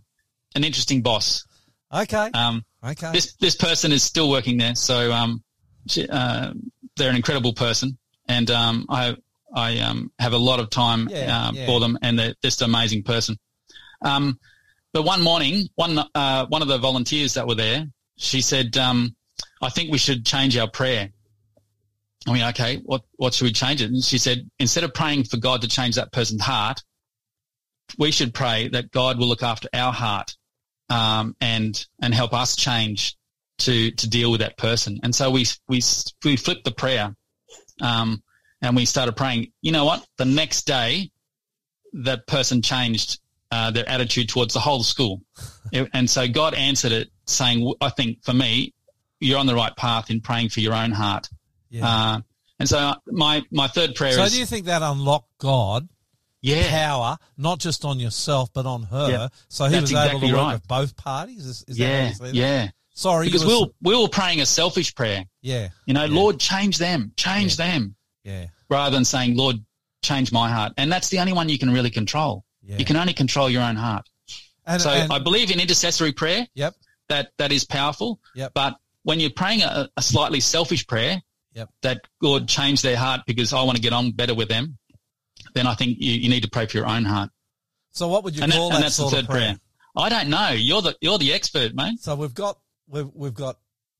an 0.54 0.64
interesting 0.64 1.02
boss. 1.02 1.44
okay, 1.92 2.30
Um, 2.32 2.64
okay, 2.84 3.12
this 3.12 3.34
this 3.40 3.54
person 3.56 3.92
is 3.92 4.02
still 4.02 4.30
working 4.30 4.56
there, 4.58 4.74
so 4.74 5.12
um, 5.12 5.42
she, 5.86 6.08
uh, 6.08 6.52
they're 6.96 7.10
an 7.10 7.16
incredible 7.16 7.52
person, 7.52 7.98
and 8.26 8.50
um, 8.50 8.86
I 8.88 9.16
I 9.54 9.78
um, 9.80 10.10
have 10.18 10.32
a 10.32 10.38
lot 10.38 10.60
of 10.60 10.70
time 10.70 11.08
Yeah, 11.10 11.48
uh, 11.48 11.52
yeah. 11.52 11.66
for 11.66 11.80
them, 11.80 11.98
and 12.02 12.18
they're 12.18 12.34
just 12.42 12.62
an 12.62 12.70
amazing 12.70 13.02
person. 13.02 13.36
Um, 14.02 14.38
but 14.92 15.02
one 15.02 15.22
morning, 15.22 15.68
one 15.74 15.98
uh, 16.14 16.46
one 16.46 16.62
of 16.62 16.68
the 16.68 16.78
volunteers 16.78 17.34
that 17.34 17.46
were 17.46 17.54
there, 17.56 17.86
she 18.16 18.40
said, 18.40 18.76
um, 18.76 19.14
"I 19.60 19.68
think 19.70 19.90
we 19.92 19.98
should 19.98 20.24
change 20.24 20.56
our 20.56 20.68
prayer." 20.70 21.10
I 22.26 22.32
mean, 22.32 22.42
okay, 22.44 22.78
what 22.84 23.02
what 23.16 23.34
should 23.34 23.44
we 23.46 23.52
change 23.52 23.80
it? 23.80 23.90
And 23.90 24.04
she 24.04 24.18
said, 24.18 24.48
instead 24.58 24.84
of 24.84 24.92
praying 24.92 25.24
for 25.24 25.38
God 25.38 25.62
to 25.62 25.68
change 25.68 25.94
that 25.94 26.12
person's 26.12 26.42
heart, 26.42 26.82
we 27.98 28.10
should 28.10 28.34
pray 28.34 28.68
that 28.68 28.90
God 28.90 29.18
will 29.18 29.26
look 29.26 29.42
after 29.42 29.68
our 29.72 29.92
heart 29.92 30.36
um, 30.90 31.34
and 31.40 31.84
and 32.02 32.12
help 32.14 32.32
us 32.34 32.56
change 32.56 33.16
to 33.58 33.90
to 33.92 34.08
deal 34.08 34.30
with 34.30 34.40
that 34.40 34.56
person. 34.58 35.00
And 35.02 35.14
so 35.14 35.30
we 35.30 35.46
we 35.68 35.80
we 36.24 36.36
flipped 36.36 36.64
the 36.64 36.72
prayer, 36.72 37.14
um, 37.80 38.22
and 38.60 38.76
we 38.76 38.84
started 38.84 39.16
praying. 39.16 39.52
You 39.62 39.72
know 39.72 39.84
what? 39.86 40.06
The 40.18 40.24
next 40.26 40.66
day, 40.66 41.10
that 41.94 42.26
person 42.26 42.60
changed 42.60 43.18
uh, 43.50 43.70
their 43.70 43.88
attitude 43.88 44.28
towards 44.28 44.52
the 44.54 44.60
whole 44.60 44.82
school, 44.82 45.22
It- 45.72 45.88
and 45.94 46.08
so 46.08 46.28
God 46.28 46.52
answered 46.54 46.92
it, 46.92 47.10
saying, 47.26 47.72
"I 47.80 47.88
think 47.88 48.22
for 48.24 48.34
me, 48.34 48.74
you're 49.20 49.38
on 49.38 49.46
the 49.46 49.54
right 49.54 49.74
path 49.74 50.10
in 50.10 50.20
praying 50.20 50.50
for 50.50 50.60
your 50.60 50.74
own 50.74 50.90
heart." 50.92 51.28
Yeah. 51.70 51.86
Uh, 51.88 52.20
and 52.58 52.68
so 52.68 52.94
my 53.06 53.42
my 53.50 53.68
third 53.68 53.94
prayer 53.94 54.12
so 54.12 54.22
is 54.24 54.30
So 54.32 54.34
do 54.36 54.40
you 54.40 54.46
think 54.46 54.66
that 54.66 54.82
unlocked 54.82 55.30
God 55.38 55.88
yeah 56.42 56.68
power, 56.70 57.18
not 57.36 57.58
just 57.58 57.84
on 57.84 57.98
yourself 58.00 58.52
but 58.52 58.66
on 58.66 58.82
her? 58.84 59.10
Yeah. 59.10 59.28
So 59.48 59.64
he 59.66 59.72
That's 59.72 59.82
was 59.82 59.92
able 59.92 60.02
exactly 60.04 60.28
to 60.28 60.34
work 60.34 60.42
right. 60.44 60.52
with 60.54 60.68
both 60.68 60.96
parties. 60.96 61.46
Is, 61.46 61.64
is 61.68 61.78
yeah 61.78 62.08
you 62.08 62.14
see 62.14 62.24
that? 62.24 62.34
yeah 62.34 62.68
Sorry, 62.92 63.26
because 63.26 63.46
we 63.46 63.58
were 63.58 63.66
we 63.80 63.96
were 63.98 64.08
praying 64.08 64.40
a 64.42 64.46
selfish 64.46 64.94
prayer. 64.94 65.24
yeah, 65.40 65.68
You 65.86 65.94
know, 65.94 66.04
Yeah. 66.04 66.14
Lord, 66.14 66.38
change 66.38 66.76
them, 66.76 67.12
change 67.16 67.56
them, 67.56 67.94
yeah, 68.24 68.46
rather 68.68 68.94
than 68.94 69.06
saying, 69.06 69.36
Lord, 69.36 69.56
change 70.02 70.32
my 70.32 70.50
heart. 70.50 70.72
And 70.76 70.92
that's 70.92 71.08
the 71.08 71.18
only 71.20 71.32
one 71.32 71.48
you 71.48 71.58
can 71.58 71.70
really 71.72 71.88
control. 71.88 72.44
yeah. 72.62 72.76
You 72.76 72.84
can 72.84 72.96
only 72.96 73.14
control 73.14 73.48
your 73.48 73.62
own 73.62 73.76
heart. 73.76 74.06
and, 74.66 74.82
so 74.82 74.90
and- 74.90 75.10
I 75.10 75.18
believe 75.18 75.50
in 75.50 75.60
intercessory 75.60 76.12
prayer. 76.12 76.46
Yep. 76.54 76.74
That 77.08 77.30
that 77.38 77.52
is 77.52 77.64
powerful. 77.64 78.20
Yep. 78.34 78.52
But 78.54 78.76
when 79.04 79.18
you're 79.18 79.30
praying 79.30 79.62
a, 79.62 79.88
a 79.96 80.02
slightly 80.02 80.40
selfish 80.40 80.86
prayer, 80.86 81.22
Yep. 81.54 81.68
that 81.82 82.00
Lord 82.22 82.46
change 82.48 82.82
their 82.82 82.96
heart 82.96 83.22
because 83.26 83.52
I 83.52 83.62
want 83.62 83.76
to 83.76 83.82
get 83.82 83.92
on 83.92 84.12
better 84.12 84.34
with 84.34 84.48
them, 84.48 84.78
then 85.54 85.66
I 85.66 85.74
think 85.74 85.96
you, 85.98 86.12
you 86.12 86.28
need 86.28 86.42
to 86.44 86.50
pray 86.50 86.66
for 86.66 86.76
your 86.76 86.86
own 86.86 87.04
heart. 87.04 87.30
so 87.90 88.06
what 88.08 88.22
would 88.24 88.36
you 88.36 88.42
And, 88.42 88.52
that, 88.52 88.56
call 88.56 88.66
and 88.68 88.76
that 88.76 88.82
that's 88.82 88.96
the 88.98 89.08
third 89.10 89.26
prayer? 89.26 89.40
prayer. 89.40 89.60
I 89.96 90.08
don't 90.08 90.28
know. 90.28 90.50
You're 90.50 90.82
the 90.82 90.96
you're 91.00 91.18
the 91.18 91.32
expert, 91.32 91.74
mate. 91.74 91.98
So 92.00 92.14
we've 92.14 92.34
got 92.34 92.58
we've 92.88 93.08
we've 93.12 93.34
got 93.34 93.58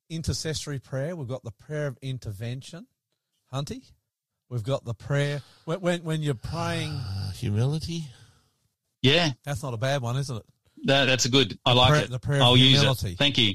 intercessory 0.08 0.78
prayer. 0.78 1.16
We've 1.16 1.26
got 1.28 1.42
the 1.42 1.50
prayer 1.50 1.88
of 1.88 1.98
intervention, 2.02 2.86
Hunty. 3.52 3.82
We've 4.48 4.62
got 4.62 4.84
the 4.84 4.94
prayer 4.94 5.42
when 5.64 5.80
when, 5.80 6.04
when 6.04 6.22
you're 6.22 6.34
praying. 6.34 6.92
Uh, 6.92 7.32
humility. 7.32 8.04
Yeah, 9.02 9.30
That's 9.44 9.62
not 9.62 9.72
a 9.74 9.78
bad 9.78 10.02
one, 10.02 10.16
isn't 10.18 10.36
it? 10.36 10.42
that, 10.84 11.06
that's 11.06 11.24
a 11.24 11.30
good. 11.30 11.58
I 11.64 11.72
like 11.72 11.88
prayer- 11.90 12.04
it. 12.04 12.10
the 12.10 12.18
prayer 12.18 12.40
of 12.40 12.44
I'll 12.46 12.56
use 12.56 12.82
it. 12.82 13.16
Thank 13.18 13.38
you. 13.38 13.54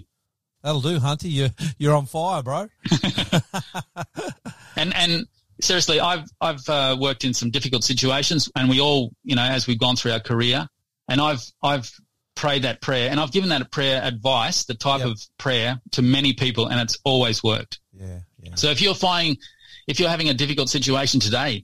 That'll 0.65 0.81
do, 0.81 0.99
Hunty. 0.99 1.29
You 1.29 1.49
you're 1.77 1.95
on 1.95 2.07
fire, 2.07 2.41
bro. 2.41 2.67
And 4.77 4.93
and 4.93 5.25
seriously, 5.61 5.99
I've 6.01 6.25
I've 6.41 6.67
uh, 6.67 6.97
worked 6.99 7.23
in 7.23 7.33
some 7.33 7.49
difficult 7.49 7.83
situations, 7.85 8.51
and 8.55 8.69
we 8.69 8.81
all, 8.81 9.11
you 9.23 9.35
know, 9.35 9.43
as 9.43 9.67
we've 9.67 9.79
gone 9.79 9.95
through 9.95 10.11
our 10.11 10.19
career, 10.19 10.67
and 11.07 11.21
I've 11.21 11.41
I've 11.63 11.89
prayed 12.35 12.63
that 12.63 12.81
prayer, 12.81 13.09
and 13.09 13.19
I've 13.19 13.31
given 13.31 13.49
that 13.49 13.71
prayer 13.71 14.01
advice, 14.03 14.65
the 14.65 14.73
type 14.73 14.99
Yep. 14.99 15.07
of 15.09 15.21
prayer 15.37 15.81
to 15.91 16.01
many 16.01 16.33
people, 16.33 16.67
and 16.67 16.81
it's 16.81 16.97
always 17.05 17.41
worked. 17.41 17.79
Yeah, 17.93 18.19
yeah. 18.41 18.55
So 18.55 18.69
if 18.69 18.81
you're 18.81 18.95
finding, 18.95 19.37
if 19.87 19.99
you're 19.99 20.09
having 20.09 20.27
a 20.27 20.33
difficult 20.33 20.67
situation 20.69 21.21
today, 21.21 21.63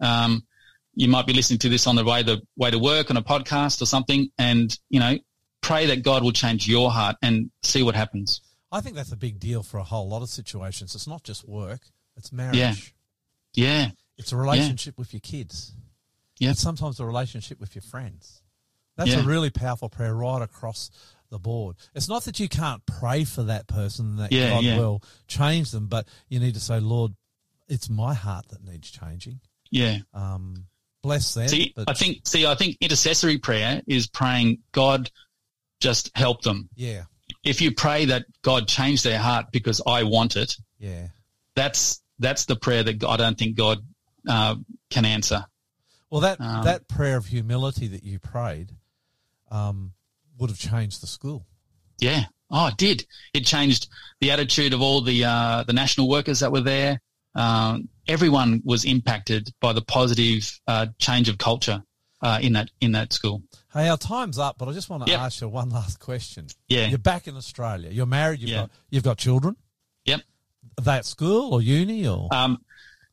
um, 0.00 0.46
you 0.94 1.08
might 1.08 1.26
be 1.26 1.34
listening 1.34 1.58
to 1.58 1.68
this 1.68 1.86
on 1.86 1.96
the 1.96 2.04
way 2.04 2.22
the 2.22 2.40
way 2.56 2.70
to 2.70 2.78
work 2.78 3.10
on 3.10 3.18
a 3.18 3.22
podcast 3.22 3.82
or 3.82 3.86
something, 3.86 4.30
and 4.38 4.74
you 4.88 4.98
know, 5.00 5.18
pray 5.66 5.86
that 5.86 6.02
God 6.02 6.22
will 6.22 6.32
change 6.32 6.68
your 6.68 6.90
heart 6.90 7.16
and 7.22 7.50
see 7.62 7.82
what 7.82 7.94
happens. 7.94 8.40
I 8.72 8.80
think 8.80 8.96
that's 8.96 9.12
a 9.12 9.16
big 9.16 9.38
deal 9.38 9.62
for 9.62 9.78
a 9.78 9.84
whole 9.84 10.08
lot 10.08 10.22
of 10.22 10.28
situations. 10.28 10.94
It's 10.94 11.06
not 11.06 11.22
just 11.22 11.46
work; 11.48 11.80
it's 12.16 12.32
marriage. 12.32 12.56
Yeah. 12.56 12.74
Yeah, 13.54 13.90
It's 14.18 14.32
a 14.32 14.36
relationship 14.36 14.98
with 14.98 15.14
your 15.14 15.20
kids. 15.20 15.72
Yeah. 16.38 16.50
It's 16.50 16.60
sometimes 16.60 17.00
a 17.00 17.06
relationship 17.06 17.58
with 17.58 17.74
your 17.74 17.80
friends. 17.82 18.42
That's 18.96 19.10
Yeah. 19.10 19.20
a 19.20 19.22
really 19.22 19.48
powerful 19.48 19.88
prayer 19.88 20.14
right 20.14 20.42
across 20.42 20.90
the 21.30 21.38
board. 21.38 21.76
It's 21.94 22.06
not 22.08 22.24
that 22.24 22.38
you 22.38 22.48
can't 22.50 22.84
pray 22.84 23.24
for 23.24 23.44
that 23.44 23.66
person 23.66 24.16
that 24.16 24.30
Yeah, 24.30 24.50
God 24.50 24.64
yeah. 24.64 24.78
will 24.78 25.02
change 25.26 25.70
them, 25.70 25.86
but 25.86 26.06
you 26.28 26.38
need 26.38 26.52
to 26.54 26.60
say, 26.60 26.80
Lord, 26.80 27.14
it's 27.66 27.88
my 27.88 28.12
heart 28.12 28.48
that 28.50 28.62
needs 28.62 28.90
changing. 28.90 29.40
yeah. 29.70 29.98
Um, 30.12 30.66
bless 31.02 31.32
them. 31.34 31.48
See, 31.48 31.72
I 31.86 31.94
think, 31.94 32.26
see, 32.26 32.44
I 32.46 32.54
think 32.56 32.76
intercessory 32.82 33.38
prayer 33.38 33.80
is 33.86 34.06
praying, 34.06 34.58
God, 34.72 35.10
just 35.80 36.10
help 36.16 36.42
them. 36.42 36.68
yeah, 36.74 37.04
If 37.44 37.60
you 37.60 37.72
pray 37.72 38.06
that 38.06 38.26
God 38.42 38.68
change 38.68 39.02
their 39.02 39.18
heart 39.18 39.46
because 39.52 39.80
I 39.86 40.02
want 40.04 40.36
it, 40.36 40.56
yeah. 40.78 41.08
that's 41.54 42.02
that's 42.18 42.46
the 42.46 42.56
prayer 42.56 42.82
that 42.82 43.04
I 43.04 43.16
don't 43.16 43.36
think 43.38 43.56
God 43.56 43.78
uh, 44.28 44.56
can 44.90 45.04
answer. 45.04 45.44
Well, 46.10 46.22
that 46.22 46.40
Um, 46.40 46.64
that 46.64 46.88
prayer 46.88 47.16
of 47.16 47.26
humility 47.26 47.88
that 47.88 48.02
you 48.02 48.18
prayed 48.18 48.72
um, 49.50 49.92
would 50.38 50.50
have 50.50 50.58
changed 50.58 51.02
the 51.02 51.06
school. 51.06 51.46
Yeah. 51.98 52.24
Oh, 52.50 52.68
it 52.68 52.76
did. 52.76 53.06
It 53.34 53.44
changed 53.44 53.88
the 54.20 54.30
attitude 54.30 54.72
of 54.72 54.80
all 54.80 55.00
the 55.00 55.24
uh, 55.24 55.64
the 55.64 55.72
national 55.72 56.08
workers 56.08 56.40
that 56.40 56.52
were 56.52 56.60
there. 56.60 57.00
Um, 57.34 57.88
everyone 58.08 58.62
was 58.64 58.84
impacted 58.84 59.52
by 59.60 59.72
the 59.72 59.82
positive 59.82 60.58
uh, 60.66 60.86
change 60.98 61.28
of 61.28 61.38
culture 61.38 61.82
uh, 62.22 62.38
in 62.40 62.52
that 62.54 62.70
in 62.80 62.92
that 62.92 63.12
school. 63.12 63.42
Hey, 63.76 63.88
our 63.88 63.98
time's 63.98 64.38
up, 64.38 64.56
but 64.56 64.68
I 64.68 64.72
just 64.72 64.88
want 64.88 65.04
to 65.04 65.10
Yep. 65.10 65.20
ask 65.20 65.40
you 65.42 65.48
one 65.48 65.68
last 65.68 66.00
question. 66.00 66.46
Yeah. 66.66 66.86
You're 66.88 66.96
back 66.98 67.28
in 67.28 67.36
Australia. 67.36 67.90
You're 67.90 68.06
married. 68.06 68.40
You've 68.40 68.50
Yeah. 68.50 68.56
got 68.62 68.70
you've 68.90 69.02
got 69.04 69.18
children. 69.18 69.54
Yep. 70.06 70.22
Are 70.78 70.84
they 70.84 70.92
at 70.96 71.04
school 71.04 71.52
or 71.52 71.60
uni 71.60 72.06
or? 72.06 72.28
Um, 72.34 72.58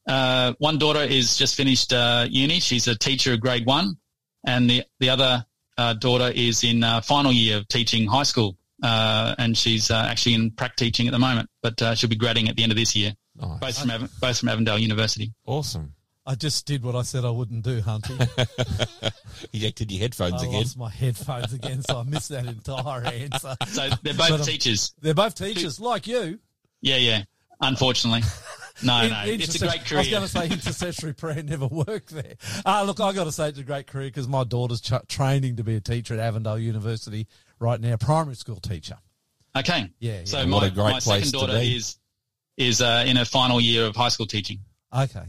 uh, 0.08 0.54
one 0.60 0.78
daughter 0.78 1.02
is 1.04 1.36
just 1.38 1.56
finished 1.56 1.92
uh, 1.92 2.28
uni. 2.30 2.62
She's 2.62 2.88
a 2.88 2.96
teacher 2.96 3.34
of 3.34 3.42
grade 3.42 3.66
one, 3.66 3.98
and 4.46 4.70
the 4.70 4.84
the 5.02 5.10
other 5.10 5.46
uh, 5.78 5.94
daughter 5.96 6.30
is 6.34 6.64
in 6.64 6.84
uh, 6.84 7.02
final 7.02 7.32
year 7.34 7.58
of 7.58 7.68
teaching 7.68 8.08
high 8.08 8.24
school 8.24 8.58
uh, 8.84 9.34
and 9.38 9.58
she's 9.58 9.90
uh, 9.92 9.96
actually 9.96 10.36
in 10.36 10.52
prac 10.52 10.76
teaching 10.76 11.08
at 11.08 11.12
the 11.12 11.20
moment, 11.20 11.50
but 11.62 11.82
uh, 11.82 11.96
she'll 11.96 12.10
be 12.10 12.16
grading 12.16 12.48
at 12.48 12.56
the 12.56 12.64
end 12.64 12.72
of 12.72 12.78
this 12.78 12.96
year. 12.96 13.16
Nice. 13.36 13.60
Both 13.60 13.78
from 13.80 14.10
both 14.22 14.40
from 14.40 14.50
Avondale 14.50 14.78
University. 14.80 15.34
Awesome. 15.46 15.94
I 16.26 16.36
just 16.36 16.66
did 16.66 16.84
what 16.84 16.96
I 16.96 17.02
said 17.02 17.26
I 17.26 17.30
wouldn't 17.32 17.64
do, 17.64 17.82
Hunty. 17.82 19.12
Ejected 19.54 19.92
your 19.92 20.02
headphones 20.02 20.42
I 20.42 20.46
again. 20.46 20.54
lost 20.60 20.78
my 20.78 20.90
headphones 20.90 21.52
again, 21.54 21.82
so 21.84 22.00
I 22.00 22.04
missed 22.04 22.30
that 22.30 22.46
entire 22.46 23.04
answer. 23.06 23.56
So 23.68 23.90
they're 24.04 24.14
both 24.14 24.30
But, 24.30 24.32
um, 24.40 24.42
teachers. 24.46 24.94
They're 25.02 25.14
both 25.14 25.36
teachers, 25.36 25.80
like 25.80 26.08
you. 26.08 26.40
Yeah, 26.82 26.98
yeah. 26.98 27.24
Unfortunately, 27.60 28.22
no, 28.84 29.02
In- 29.04 29.10
no. 29.12 29.22
It's 29.26 29.56
a 29.56 29.60
intercess- 29.60 29.70
great 29.70 29.86
career. 29.86 29.98
I 30.00 30.02
was 30.02 30.10
going 30.10 30.22
to 30.24 30.28
say 30.30 30.46
intercessory 30.56 31.14
prayer 31.14 31.42
never 31.44 31.68
worked 31.68 32.10
there. 32.10 32.36
Uh, 32.66 32.84
look, 32.84 33.00
I 33.00 33.12
got 33.14 33.24
to 33.26 33.32
say 33.32 33.50
it's 33.50 33.60
a 33.60 33.64
great 33.64 33.88
career 33.88 34.08
because 34.08 34.28
my 34.28 34.44
daughter's 34.44 34.82
ch- 34.82 34.92
training 35.08 35.58
to 35.58 35.64
be 35.64 35.76
a 35.76 35.82
teacher 35.82 36.14
at 36.14 36.20
Avondale 36.20 36.60
University 36.60 37.28
right 37.60 37.80
now, 37.80 37.96
primary 37.98 38.36
school 38.36 38.58
teacher. 38.58 38.98
Okay. 39.56 39.92
Yeah, 40.00 40.22
So 40.26 40.40
yeah. 40.40 40.46
my, 40.46 40.58
What 40.58 40.64
a 40.68 40.72
great 40.72 40.92
my 40.92 41.00
place 41.00 41.04
second 41.28 41.32
to 41.42 41.48
daughter 41.48 41.60
be. 41.60 41.76
is 41.76 41.98
is 42.58 42.82
uh, 42.82 43.04
in 43.08 43.16
her 43.18 43.26
final 43.26 43.60
year 43.62 43.86
of 43.86 43.96
high 43.96 44.10
school 44.10 44.26
teaching 44.28 44.60
Okay. 44.96 45.26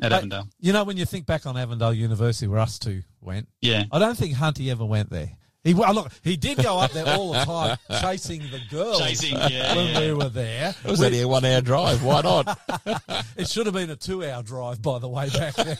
At 0.00 0.10
But, 0.10 0.12
Avondale. 0.16 0.48
You 0.60 0.72
know, 0.72 0.84
when 0.84 0.96
you 0.96 1.04
think 1.04 1.26
back 1.26 1.46
on 1.46 1.56
Avondale 1.56 1.94
University, 1.94 2.46
where 2.46 2.60
us 2.60 2.78
two 2.78 3.02
went, 3.20 3.48
Yeah. 3.60 3.84
I 3.92 3.98
don't 3.98 4.16
think 4.16 4.34
Hunty 4.34 4.70
ever 4.70 4.84
went 4.84 5.10
there. 5.10 5.30
He 5.62 5.72
well, 5.72 5.94
look, 5.94 6.12
he 6.22 6.36
did 6.36 6.62
go 6.62 6.78
up 6.78 6.90
there 6.92 7.06
all 7.16 7.32
the 7.32 7.38
time, 7.38 7.78
chasing 8.02 8.40
the 8.50 8.60
girls. 8.70 9.00
Chasing, 9.00 9.32
yeah, 9.34 9.74
when 9.76 9.86
yeah. 9.94 10.00
we 10.00 10.12
were 10.12 10.28
there. 10.28 10.74
It 10.84 10.90
was 10.90 11.00
We- 11.00 11.06
only 11.06 11.20
a 11.22 11.28
one 11.28 11.42
hour 11.46 11.62
drive. 11.62 12.02
Why 12.04 12.20
not? 12.20 12.58
It 13.36 13.48
should 13.48 13.64
have 13.66 13.74
been 13.74 13.88
a 13.90 13.96
two-hour 13.96 14.42
drive, 14.44 14.80
by 14.82 14.98
the 15.00 15.08
way, 15.08 15.28
back 15.30 15.54
then. 15.54 15.76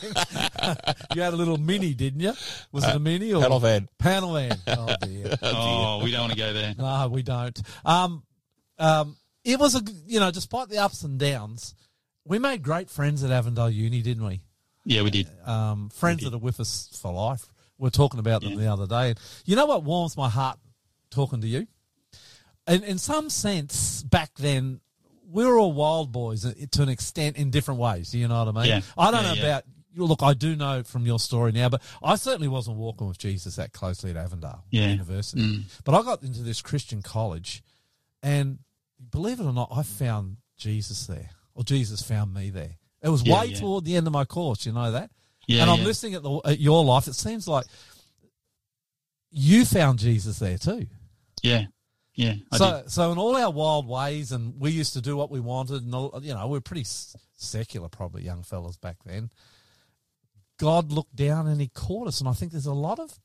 you 1.15 1.21
had 1.21 1.33
a 1.33 1.37
little 1.37 1.57
mini, 1.57 1.93
didn't 1.93 2.19
you? 2.19 2.33
Was 2.71 2.83
it 2.83 2.95
a 2.95 2.99
mini 2.99 3.31
or 3.33 3.41
Panel 3.43 3.59
van. 3.59 3.87
Panel 3.97 4.33
van. 4.33 4.57
Oh 4.67 4.95
dear. 5.03 5.35
Oh, 5.41 6.01
we 6.03 6.11
don't 6.11 6.21
want 6.21 6.33
to 6.33 6.37
go 6.37 6.51
there. 6.51 6.73
no, 6.77 7.07
we 7.09 7.21
don't. 7.23 7.57
Um, 7.85 8.23
um, 8.79 9.15
it 9.45 9.59
was 9.59 9.75
a 9.75 9.81
you 10.07 10.19
know, 10.19 10.31
despite 10.31 10.67
the 10.69 10.79
ups 10.79 11.03
and 11.03 11.17
downs, 11.19 11.75
we 12.25 12.39
made 12.39 12.63
great 12.63 12.89
friends 12.89 13.23
at 13.23 13.31
Avondale 13.31 13.69
Uni, 13.69 14.01
didn't 14.01 14.25
we? 14.25 14.41
Yeah, 14.85 15.01
we 15.03 15.09
did. 15.11 15.27
Um, 15.45 15.89
friends 15.89 16.23
that 16.23 16.33
are 16.33 16.37
with 16.39 16.59
us 16.59 16.89
for 17.01 17.11
life. 17.13 17.45
We 17.77 17.87
are 17.87 17.91
talking 17.91 18.19
about 18.19 18.41
them 18.41 18.51
Yeah. 18.53 18.57
the 18.59 18.73
other 18.73 18.87
day. 18.87 19.15
You 19.45 19.55
know 19.55 19.65
what 19.65 19.83
warms 19.83 20.15
my 20.15 20.29
heart 20.29 20.59
talking 21.09 21.41
to 21.41 21.47
you? 21.47 21.67
In, 22.67 22.83
in 22.83 22.97
some 22.97 23.29
sense, 23.29 24.01
back 24.03 24.31
then, 24.35 24.79
we 25.29 25.45
were 25.45 25.57
all 25.59 25.73
wild 25.73 26.11
boys 26.11 26.41
to 26.71 26.81
an 26.81 26.89
extent 26.89 27.37
in 27.37 27.49
different 27.51 27.79
ways. 27.79 28.13
You 28.13 28.27
know 28.27 28.43
what 28.45 28.55
I 28.55 28.59
mean? 28.61 28.69
Yeah. 28.69 28.81
I 28.97 29.11
don't 29.11 29.23
Yeah, 29.23 29.33
know 29.33 29.41
about. 29.41 29.63
Look, 29.97 30.23
I 30.23 30.33
do 30.33 30.55
know 30.57 30.83
from 30.83 31.05
your 31.05 31.19
story 31.19 31.51
now, 31.53 31.69
but 31.69 31.81
I 32.03 32.15
certainly 32.15 32.47
wasn't 32.49 32.77
walking 32.77 33.07
with 33.07 33.17
Jesus 33.17 33.55
that 33.55 33.71
closely 33.71 34.11
at 34.11 34.17
Avondale 34.17 34.63
Yeah. 34.69 34.89
University. 34.89 35.41
Mm. 35.41 35.63
But 35.85 35.95
I 35.95 36.01
got 36.03 36.21
into 36.21 36.43
this 36.43 36.61
Christian 36.61 37.01
college, 37.01 37.63
and 38.21 38.59
believe 39.09 39.39
it 39.39 39.45
or 39.45 39.53
not, 39.53 39.69
I 39.73 39.83
found 39.83 40.37
Jesus 40.57 41.07
there, 41.07 41.29
or 41.55 41.63
Jesus 41.63 42.01
found 42.01 42.33
me 42.33 42.49
there. 42.51 42.77
It 43.01 43.09
was 43.09 43.23
Yeah, 43.23 43.39
way 43.41 43.45
yeah. 43.47 43.59
toward 43.59 43.85
the 43.85 43.95
end 43.95 44.07
of 44.07 44.13
my 44.13 44.25
course. 44.25 44.65
You 44.65 44.71
know 44.73 44.91
that 44.91 45.09
Yeah, 45.47 45.61
and 45.61 45.71
I'm 45.71 45.79
yeah. 45.79 45.85
listening 45.85 46.13
at, 46.15 46.23
the, 46.23 46.41
at 46.45 46.59
your 46.59 46.83
life. 46.83 47.07
It 47.07 47.15
seems 47.15 47.47
like 47.47 47.65
you 49.31 49.65
found 49.65 49.99
Jesus 49.99 50.39
there 50.39 50.57
too. 50.57 50.87
Yeah. 51.41 51.65
Yeah. 52.13 52.35
I 52.51 52.57
so, 52.57 52.81
did. 52.81 52.91
so 52.91 53.11
in 53.11 53.17
all 53.17 53.35
our 53.35 53.51
wild 53.51 53.87
ways, 53.87 54.31
and 54.31 54.59
we 54.59 54.71
used 54.71 54.93
to 54.93 55.01
do 55.01 55.17
what 55.17 55.29
we 55.29 55.39
wanted, 55.39 55.83
and 55.83 55.93
all, 55.93 56.17
you 56.21 56.33
know, 56.33 56.47
we 56.47 56.57
are 56.57 56.61
pretty 56.61 56.85
secular, 57.37 57.89
probably 57.89 58.23
young 58.23 58.43
fellas 58.43 58.77
back 58.77 58.97
then. 59.05 59.29
God 60.57 60.91
looked 60.91 61.15
down 61.15 61.47
and 61.47 61.59
He 61.59 61.67
caught 61.67 62.07
us, 62.07 62.21
and 62.21 62.29
I 62.29 62.33
think 62.33 62.53
there's 62.53 62.65
a 62.65 62.73
lot 62.73 62.99
of 62.99 63.19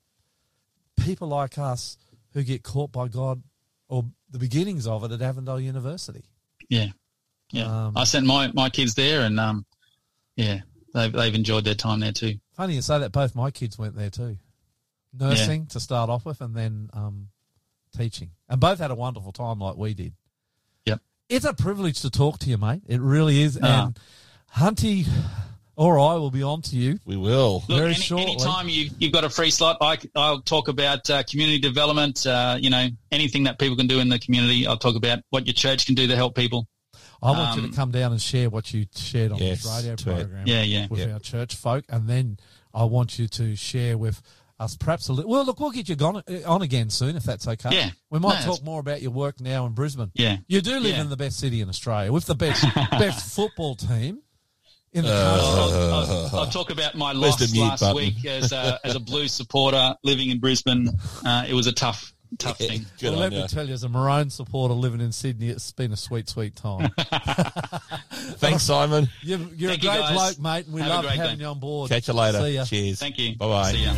people 0.99 1.29
like 1.29 1.57
us 1.59 1.97
who 2.33 2.43
get 2.43 2.63
caught 2.65 2.91
by 2.93 3.07
God, 3.09 3.43
or 3.89 4.05
the 4.31 4.39
beginnings 4.39 4.87
of 4.87 5.05
it 5.05 5.13
at 5.13 5.23
Avondale 5.23 5.61
University. 5.61 6.25
Yeah. 6.69 6.89
Yeah. 7.51 7.87
Um, 7.87 7.97
I 7.97 8.05
sent 8.05 8.27
my, 8.27 8.51
my 8.53 8.71
kids 8.71 8.95
there 8.95 9.23
and, 9.23 9.39
um, 9.41 9.65
yeah, 10.37 10.61
they've, 10.95 11.13
they've 11.13 11.35
enjoyed 11.35 11.65
their 11.65 11.75
time 11.75 12.01
there 12.01 12.13
too. 12.13 12.37
Funny 12.55 12.75
you 12.75 12.83
say 12.83 12.99
that. 12.99 13.13
Both 13.13 13.35
my 13.35 13.51
kids 13.51 13.79
went 13.79 13.97
there 13.97 14.11
too, 14.11 14.37
nursing 15.19 15.67
to 15.69 15.81
start 15.81 16.11
off 16.11 16.25
with, 16.27 16.41
and 16.41 16.55
then 16.55 16.91
um, 16.93 17.29
teaching, 17.97 18.31
and 18.49 18.61
both 18.61 18.79
had 18.79 18.91
a 18.91 18.95
wonderful 18.95 19.33
time 19.33 19.59
like 19.61 19.77
we 19.77 19.95
did. 19.95 20.13
Yep. 20.87 21.01
It's 21.29 21.45
a 21.45 21.55
privilege 21.55 22.03
to 22.03 22.11
talk 22.11 22.39
to 22.41 22.51
you, 22.51 22.59
mate. 22.59 22.83
It 22.87 23.01
really 23.01 23.41
is. 23.41 23.59
Ah. 23.63 23.87
And 23.87 23.99
Hunty 24.57 25.07
or 25.77 25.99
I 25.99 26.17
will 26.17 26.31
be 26.31 26.43
on 26.43 26.61
to 26.63 26.77
you. 26.77 26.99
We 27.07 27.17
will. 27.17 27.65
Look, 27.67 27.79
Very 27.79 27.85
any, 27.93 27.95
shortly. 27.95 28.33
anytime 28.33 28.69
you, 28.69 28.91
you've 28.99 29.13
got 29.13 29.25
a 29.25 29.31
free 29.31 29.51
slot, 29.51 29.79
I, 29.81 29.97
will 30.15 30.43
talk 30.43 30.69
about 30.69 31.09
uh, 31.09 31.23
community 31.23 31.59
development, 31.59 32.27
uh, 32.27 32.59
you 32.61 32.69
know, 32.69 32.89
anything 33.11 33.45
that 33.45 33.59
people 33.59 33.77
can 33.77 33.87
do 33.87 34.01
in 34.01 34.11
the 34.11 34.19
community. 34.19 34.67
I'll 34.67 34.77
talk 34.77 34.97
about 34.97 35.21
what 35.31 35.47
your 35.47 35.55
church 35.55 35.87
can 35.87 35.95
do 35.95 36.07
to 36.09 36.17
help 36.17 36.35
people. 36.35 36.69
I 37.23 37.31
want 37.33 37.57
you 37.59 37.65
Um, 37.65 37.71
to 37.71 37.77
come 37.77 37.91
down 37.91 38.13
and 38.13 38.21
share 38.23 38.49
what 38.51 38.73
you 38.73 38.87
shared 38.95 39.33
on 39.33 39.39
Yes, 39.39 39.63
this 39.63 39.73
radio 39.77 39.97
to 39.97 40.11
it. 40.11 40.15
program. 40.15 40.47
Yeah, 40.47 40.63
yeah. 40.63 40.87
With 40.89 41.01
Yep. 41.01 41.13
our 41.13 41.19
church 41.21 41.55
folk, 41.55 41.85
and 41.89 42.09
then 42.09 42.39
I 42.73 42.85
want 42.85 43.19
you 43.19 43.29
to 43.29 43.57
share 43.57 43.99
with 43.99 44.23
us 44.59 44.77
perhaps 44.77 45.09
a 45.09 45.13
little. 45.13 45.31
Well, 45.31 45.45
look, 45.45 45.59
we'll 45.61 45.71
get 45.71 45.89
you 45.89 45.97
gone, 45.97 46.17
uh, 46.19 46.23
on 46.47 46.61
again 46.63 46.91
soon 46.91 47.17
if 47.17 47.23
that's 47.25 47.47
okay. 47.49 47.71
Yeah. 47.73 47.91
we 48.11 48.19
might 48.19 48.31
that's- 48.41 48.45
talk 48.47 48.63
more 48.65 48.79
about 48.81 49.01
your 49.03 49.11
work 49.11 49.41
now 49.41 49.65
in 49.67 49.73
Brisbane. 49.73 50.11
Yeah. 50.15 50.39
You 50.49 50.61
do 50.61 50.79
live 50.81 50.95
Yeah. 50.97 51.01
in 51.01 51.09
the 51.09 51.17
best 51.17 51.39
city 51.39 51.61
in 51.63 51.69
Australia 51.69 52.13
with 52.13 52.27
the 52.27 52.35
best 52.35 52.63
best 52.91 53.35
football 53.35 53.75
team 53.75 54.19
in 54.93 55.05
the 55.05 55.11
I'll. 55.11 55.41
I'll- 55.41 55.95
I'll- 55.95 56.37
I'll 56.41 56.47
talk 56.51 56.71
about 56.71 56.95
my 56.95 57.13
loss 57.13 57.41
last 57.57 57.81
button? 57.81 57.97
week 57.97 58.25
as 58.27 58.53
a, 58.53 58.79
as 58.85 58.95
a 58.97 59.01
Blues 59.01 59.33
supporter 59.33 59.95
living 60.05 60.29
in 60.31 60.41
Brisbane. 60.41 60.89
Uh, 61.25 61.45
it 61.49 61.55
was 61.55 61.67
a 61.67 61.73
tough, 61.73 62.13
tough 62.39 62.59
thing. 62.59 62.87
Good 62.99 63.11
well, 63.13 63.21
let 63.21 63.33
ya. 63.33 63.43
me 63.43 63.49
tell 63.49 63.67
you, 63.67 63.75
as 63.75 63.83
a 63.85 63.89
Maroon 63.89 64.31
supporter 64.31 64.75
living 64.75 65.01
in 65.01 65.13
Sydney, 65.13 65.49
it's 65.49 65.73
been 65.73 65.93
a 65.93 65.97
sweet, 65.97 66.29
sweet 66.29 66.57
time. 66.57 66.91
Thanks, 68.39 68.63
Simon. 68.63 69.09
You're, 69.23 69.39
you're 69.57 69.71
Thank 69.71 69.83
a 69.83 69.87
great 69.87 70.01
guys. 70.01 70.13
bloke, 70.13 70.41
mate, 70.41 70.65
and 70.67 70.75
we 70.75 70.81
Have 70.83 70.91
a 70.91 70.95
love 70.95 71.05
great 71.05 71.17
having 71.17 71.37
day. 71.39 71.43
you 71.45 71.49
on 71.51 71.59
board. 71.61 71.91
Catch 71.91 72.09
you 72.09 72.15
later. 72.15 72.39
See 72.41 72.55
ya. 72.55 72.65
Cheers. 72.65 72.99
Thank 73.01 73.19
you. 73.19 73.37
Bye 73.37 73.47
bye. 73.49 73.73
See 73.73 73.85
ya. 73.85 73.95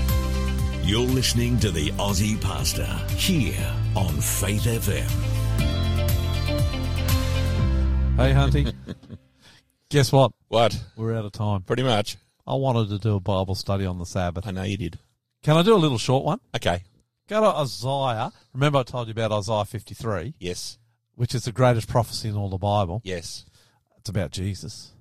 You're 0.85 1.07
listening 1.07 1.59
to 1.61 1.71
the 1.71 1.91
Aussie 1.93 2.41
Pastor 2.41 2.85
here 3.17 3.75
on 3.95 4.21
Faith 4.21 4.65
FM. 4.65 5.09
Hey, 8.17 8.33
Hunty. 8.33 8.73
Guess 9.89 10.13
what? 10.13 10.33
What? 10.49 10.79
We're 10.97 11.15
out 11.15 11.25
of 11.25 11.33
time. 11.33 11.63
Pretty 11.63 11.83
much. 11.83 12.17
I 12.47 12.55
wanted 12.55 12.89
to 12.91 12.99
do 12.99 13.15
a 13.17 13.21
Bible 13.21 13.55
study 13.55 13.87
on 13.87 13.99
the 13.99 14.05
Sabbath. 14.07 14.47
I 14.47 14.51
know 14.51 14.63
you 14.65 14.77
did. 14.77 14.99
Can 15.43 15.57
I 15.57 15.63
do 15.63 15.75
a 15.75 15.79
little 15.79 15.99
short 15.99 16.25
one? 16.25 16.41
Okay. 16.55 16.83
Go 17.29 17.41
to 17.41 17.57
Isaiah. 17.59 18.33
Remember, 18.53 18.81
I 18.81 18.83
told 18.83 19.09
you 19.09 19.13
about 19.13 19.33
Isaiah 19.33 19.65
53, 19.65 20.35
Yes. 20.39 20.79
which 21.15 21.35
is 21.35 21.45
the 21.45 21.53
greatest 21.53 21.89
prophecy 21.89 22.29
in 22.29 22.37
all 22.37 22.49
the 22.49 22.59
Bible. 22.59 23.01
Yes. 23.05 23.45
It's 23.99 24.11
about 24.11 24.33
Jesus. 24.33 24.93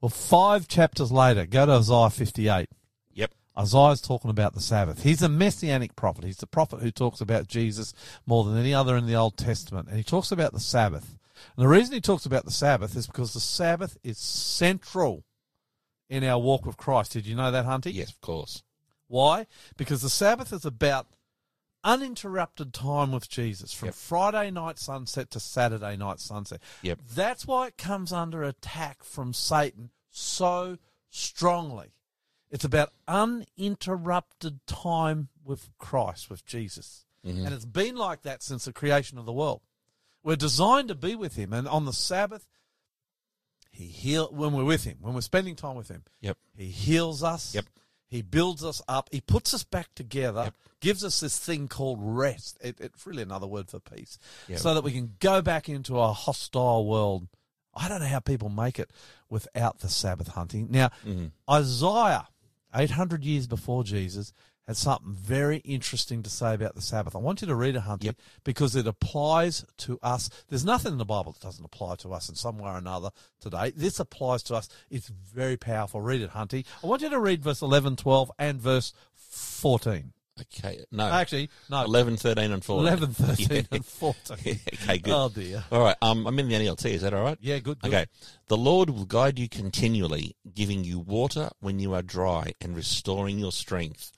Well, 0.00 0.08
five 0.08 0.68
chapters 0.68 1.12
later, 1.12 1.44
go 1.46 1.66
to 1.66 1.72
Isaiah 1.72 2.10
58. 2.10 2.68
Yep. 3.12 3.32
Isaiah's 3.58 4.00
talking 4.00 4.30
about 4.30 4.54
the 4.54 4.60
Sabbath. 4.60 5.02
He's 5.02 5.22
a 5.22 5.28
messianic 5.28 5.96
prophet. 5.96 6.24
He's 6.24 6.36
the 6.38 6.46
prophet 6.46 6.80
who 6.80 6.90
talks 6.90 7.20
about 7.20 7.48
Jesus 7.48 7.92
more 8.24 8.44
than 8.44 8.56
any 8.56 8.72
other 8.72 8.96
in 8.96 9.06
the 9.06 9.16
Old 9.16 9.36
Testament. 9.36 9.88
And 9.88 9.96
he 9.96 10.04
talks 10.04 10.32
about 10.32 10.52
the 10.52 10.60
Sabbath. 10.60 11.18
And 11.56 11.64
the 11.64 11.68
reason 11.68 11.94
he 11.94 12.00
talks 12.00 12.26
about 12.26 12.44
the 12.44 12.50
Sabbath 12.50 12.96
is 12.96 13.06
because 13.06 13.34
the 13.34 13.40
Sabbath 13.40 13.98
is 14.02 14.18
central 14.18 15.24
in 16.08 16.24
our 16.24 16.38
walk 16.38 16.64
with 16.64 16.76
Christ. 16.76 17.12
Did 17.12 17.26
you 17.26 17.34
know 17.36 17.50
that, 17.50 17.66
Hunty? 17.66 17.92
Yes, 17.92 18.10
of 18.10 18.20
course. 18.20 18.62
Why? 19.08 19.46
Because 19.76 20.02
the 20.02 20.10
Sabbath 20.10 20.52
is 20.52 20.64
about 20.64 21.06
uninterrupted 21.84 22.72
time 22.72 23.12
with 23.12 23.28
Jesus 23.28 23.72
from 23.72 23.86
Yep. 23.86 23.94
Friday 23.94 24.50
night 24.50 24.78
sunset 24.78 25.30
to 25.30 25.40
Saturday 25.40 25.96
night 25.96 26.20
sunset. 26.20 26.60
Yep. 26.82 27.00
That's 27.14 27.46
why 27.46 27.68
it 27.68 27.76
comes 27.76 28.12
under 28.12 28.42
attack 28.42 29.02
from 29.02 29.32
Satan 29.32 29.90
so 30.10 30.78
strongly. 31.10 31.92
It's 32.50 32.64
about 32.64 32.92
uninterrupted 33.06 34.66
time 34.66 35.28
with 35.44 35.70
Christ, 35.78 36.30
with 36.30 36.44
Jesus. 36.46 37.04
Mm-hmm. 37.24 37.44
And 37.44 37.54
it's 37.54 37.64
been 37.64 37.96
like 37.96 38.22
that 38.22 38.42
since 38.42 38.64
the 38.64 38.72
creation 38.72 39.18
of 39.18 39.26
the 39.26 39.32
world. 39.32 39.60
We're 40.22 40.36
designed 40.36 40.88
to 40.88 40.94
be 40.94 41.14
with 41.14 41.36
him, 41.36 41.52
and 41.52 41.68
on 41.68 41.84
the 41.84 41.92
Sabbath, 41.92 42.46
he 43.70 43.86
heal 43.86 44.28
when 44.32 44.52
we're 44.52 44.64
with 44.64 44.84
him, 44.84 44.98
when 45.00 45.14
we're 45.14 45.20
spending 45.20 45.56
time 45.56 45.76
with 45.76 45.88
him. 45.88 46.04
Yep. 46.20 46.36
He 46.56 46.66
heals 46.66 47.22
us. 47.22 47.54
Yep. 47.54 47.66
He 48.08 48.22
builds 48.22 48.64
us 48.64 48.80
up. 48.88 49.08
He 49.12 49.20
puts 49.20 49.52
us 49.54 49.62
back 49.64 49.88
together. 49.94 50.44
Yep. 50.44 50.54
Gives 50.80 51.04
us 51.04 51.20
this 51.20 51.38
thing 51.38 51.68
called 51.68 51.98
rest. 52.00 52.56
It, 52.60 52.76
it's 52.80 53.06
really 53.06 53.22
another 53.22 53.46
word 53.46 53.68
for 53.68 53.80
peace, 53.80 54.18
Yep. 54.48 54.58
so 54.60 54.74
that 54.74 54.82
we 54.84 54.92
can 54.92 55.14
go 55.20 55.42
back 55.42 55.68
into 55.68 55.98
a 55.98 56.12
hostile 56.12 56.86
world. 56.86 57.28
I 57.74 57.88
don't 57.88 58.00
know 58.00 58.06
how 58.06 58.20
people 58.20 58.48
make 58.48 58.78
it 58.78 58.90
without 59.28 59.80
the 59.80 59.88
Sabbath 59.88 60.30
Hunty. 60.34 60.68
Now, 60.68 60.88
Mm-hmm. 61.06 61.26
Isaiah, 61.50 62.28
eight 62.74 62.90
hundred 62.92 63.24
years 63.24 63.46
before 63.46 63.84
Jesus, 63.84 64.32
had 64.68 64.76
something 64.76 65.14
very 65.14 65.56
interesting 65.58 66.22
to 66.22 66.30
say 66.30 66.54
about 66.54 66.76
the 66.76 66.80
Sabbath. 66.82 67.16
I 67.16 67.18
want 67.18 67.40
you 67.40 67.48
to 67.48 67.54
read 67.56 67.74
it, 67.74 67.80
Hunter, 67.80 68.06
Yep. 68.06 68.16
because 68.44 68.76
it 68.76 68.86
applies 68.86 69.64
to 69.78 69.98
us. 70.02 70.30
There's 70.48 70.64
nothing 70.64 70.92
in 70.92 70.98
the 70.98 71.04
Bible 71.04 71.32
that 71.32 71.40
doesn't 71.42 71.64
apply 71.64 71.96
to 71.96 72.12
us 72.12 72.28
in 72.28 72.36
some 72.36 72.58
way 72.58 72.70
or 72.70 72.76
another 72.76 73.10
today. 73.40 73.72
This 73.74 73.98
applies 73.98 74.42
to 74.44 74.54
us. 74.54 74.68
It's 74.90 75.08
very 75.08 75.56
powerful. 75.56 76.00
Read 76.00 76.20
it, 76.20 76.30
Hunty. 76.30 76.64
I 76.84 76.86
want 76.86 77.02
you 77.02 77.08
to 77.10 77.18
read 77.18 77.42
verse 77.42 77.62
11, 77.62 77.96
12, 77.96 78.30
and 78.38 78.60
verse 78.60 78.92
14. 79.16 80.12
Okay, 80.40 80.84
no, 80.92 81.04
Actually, 81.04 81.50
no. 81.68 81.82
11, 81.84 82.16
13 82.16 82.52
and 82.52 82.64
14. 82.64 82.86
11, 82.86 83.12
13, 83.14 83.48
Yeah. 83.50 83.62
and 83.72 83.84
14. 83.84 84.36
okay, 84.74 84.98
good. 84.98 85.12
Oh, 85.12 85.28
dear. 85.28 85.64
All 85.72 85.80
right, 85.80 85.96
um, 86.00 86.26
I'm 86.28 86.38
in 86.38 86.48
the 86.48 86.54
NLT. 86.54 86.90
Is 86.90 87.02
that 87.02 87.12
all 87.12 87.24
right? 87.24 87.38
Yeah, 87.40 87.58
good, 87.58 87.80
good. 87.80 87.88
Okay. 87.92 88.06
The 88.46 88.56
Lord 88.56 88.90
will 88.90 89.04
guide 89.04 89.38
you 89.38 89.48
continually, 89.48 90.36
giving 90.54 90.84
you 90.84 91.00
water 91.00 91.50
when 91.58 91.80
you 91.80 91.92
are 91.94 92.02
dry 92.02 92.52
and 92.60 92.76
restoring 92.76 93.40
your 93.40 93.50
strength. 93.50 94.12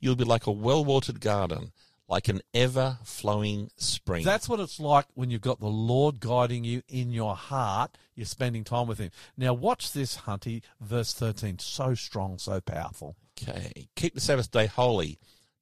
You'll 0.00 0.16
be 0.16 0.24
like 0.24 0.46
a 0.46 0.52
well 0.52 0.84
watered 0.84 1.20
garden, 1.20 1.72
like 2.08 2.28
an 2.28 2.40
ever 2.52 2.98
flowing 3.04 3.70
spring. 3.76 4.24
That's 4.24 4.48
what 4.48 4.60
it's 4.60 4.78
like 4.78 5.06
when 5.14 5.30
you've 5.30 5.40
got 5.40 5.60
the 5.60 5.66
Lord 5.66 6.20
guiding 6.20 6.64
you 6.64 6.82
in 6.88 7.10
your 7.10 7.36
heart. 7.36 7.96
You're 8.14 8.26
spending 8.26 8.64
time 8.64 8.86
with 8.86 8.98
Him. 8.98 9.10
Now, 9.36 9.54
watch 9.54 9.92
this, 9.92 10.18
Hunty, 10.18 10.62
verse 10.80 11.14
13. 11.14 11.58
So 11.58 11.94
strong, 11.94 12.38
so 12.38 12.60
powerful. 12.60 13.16
Okay. 13.40 13.88
Keep 13.96 14.14
the 14.14 14.20
Sabbath 14.20 14.50
day 14.50 14.66
holy. 14.66 15.18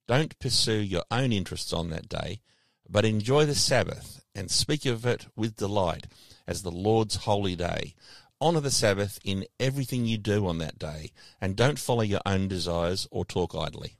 Don't 0.07 0.37
pursue 0.39 0.81
your 0.81 1.03
own 1.09 1.31
interests 1.31 1.71
on 1.71 1.89
that 1.89 2.09
day, 2.09 2.41
but 2.89 3.05
enjoy 3.05 3.45
the 3.45 3.55
Sabbath 3.55 4.21
and 4.35 4.51
speak 4.51 4.85
of 4.85 5.05
it 5.05 5.27
with 5.35 5.55
delight 5.55 6.07
as 6.45 6.61
the 6.61 6.71
Lord's 6.71 7.15
holy 7.15 7.55
day. 7.55 7.95
Honor 8.41 8.59
the 8.59 8.71
Sabbath 8.71 9.19
in 9.23 9.45
everything 9.59 10.05
you 10.05 10.17
do 10.17 10.45
on 10.47 10.57
that 10.57 10.77
day, 10.77 11.11
and 11.39 11.55
don't 11.55 11.79
follow 11.79 12.01
your 12.01 12.19
own 12.25 12.49
desires 12.49 13.07
or 13.09 13.23
talk 13.23 13.55
idly. 13.55 13.95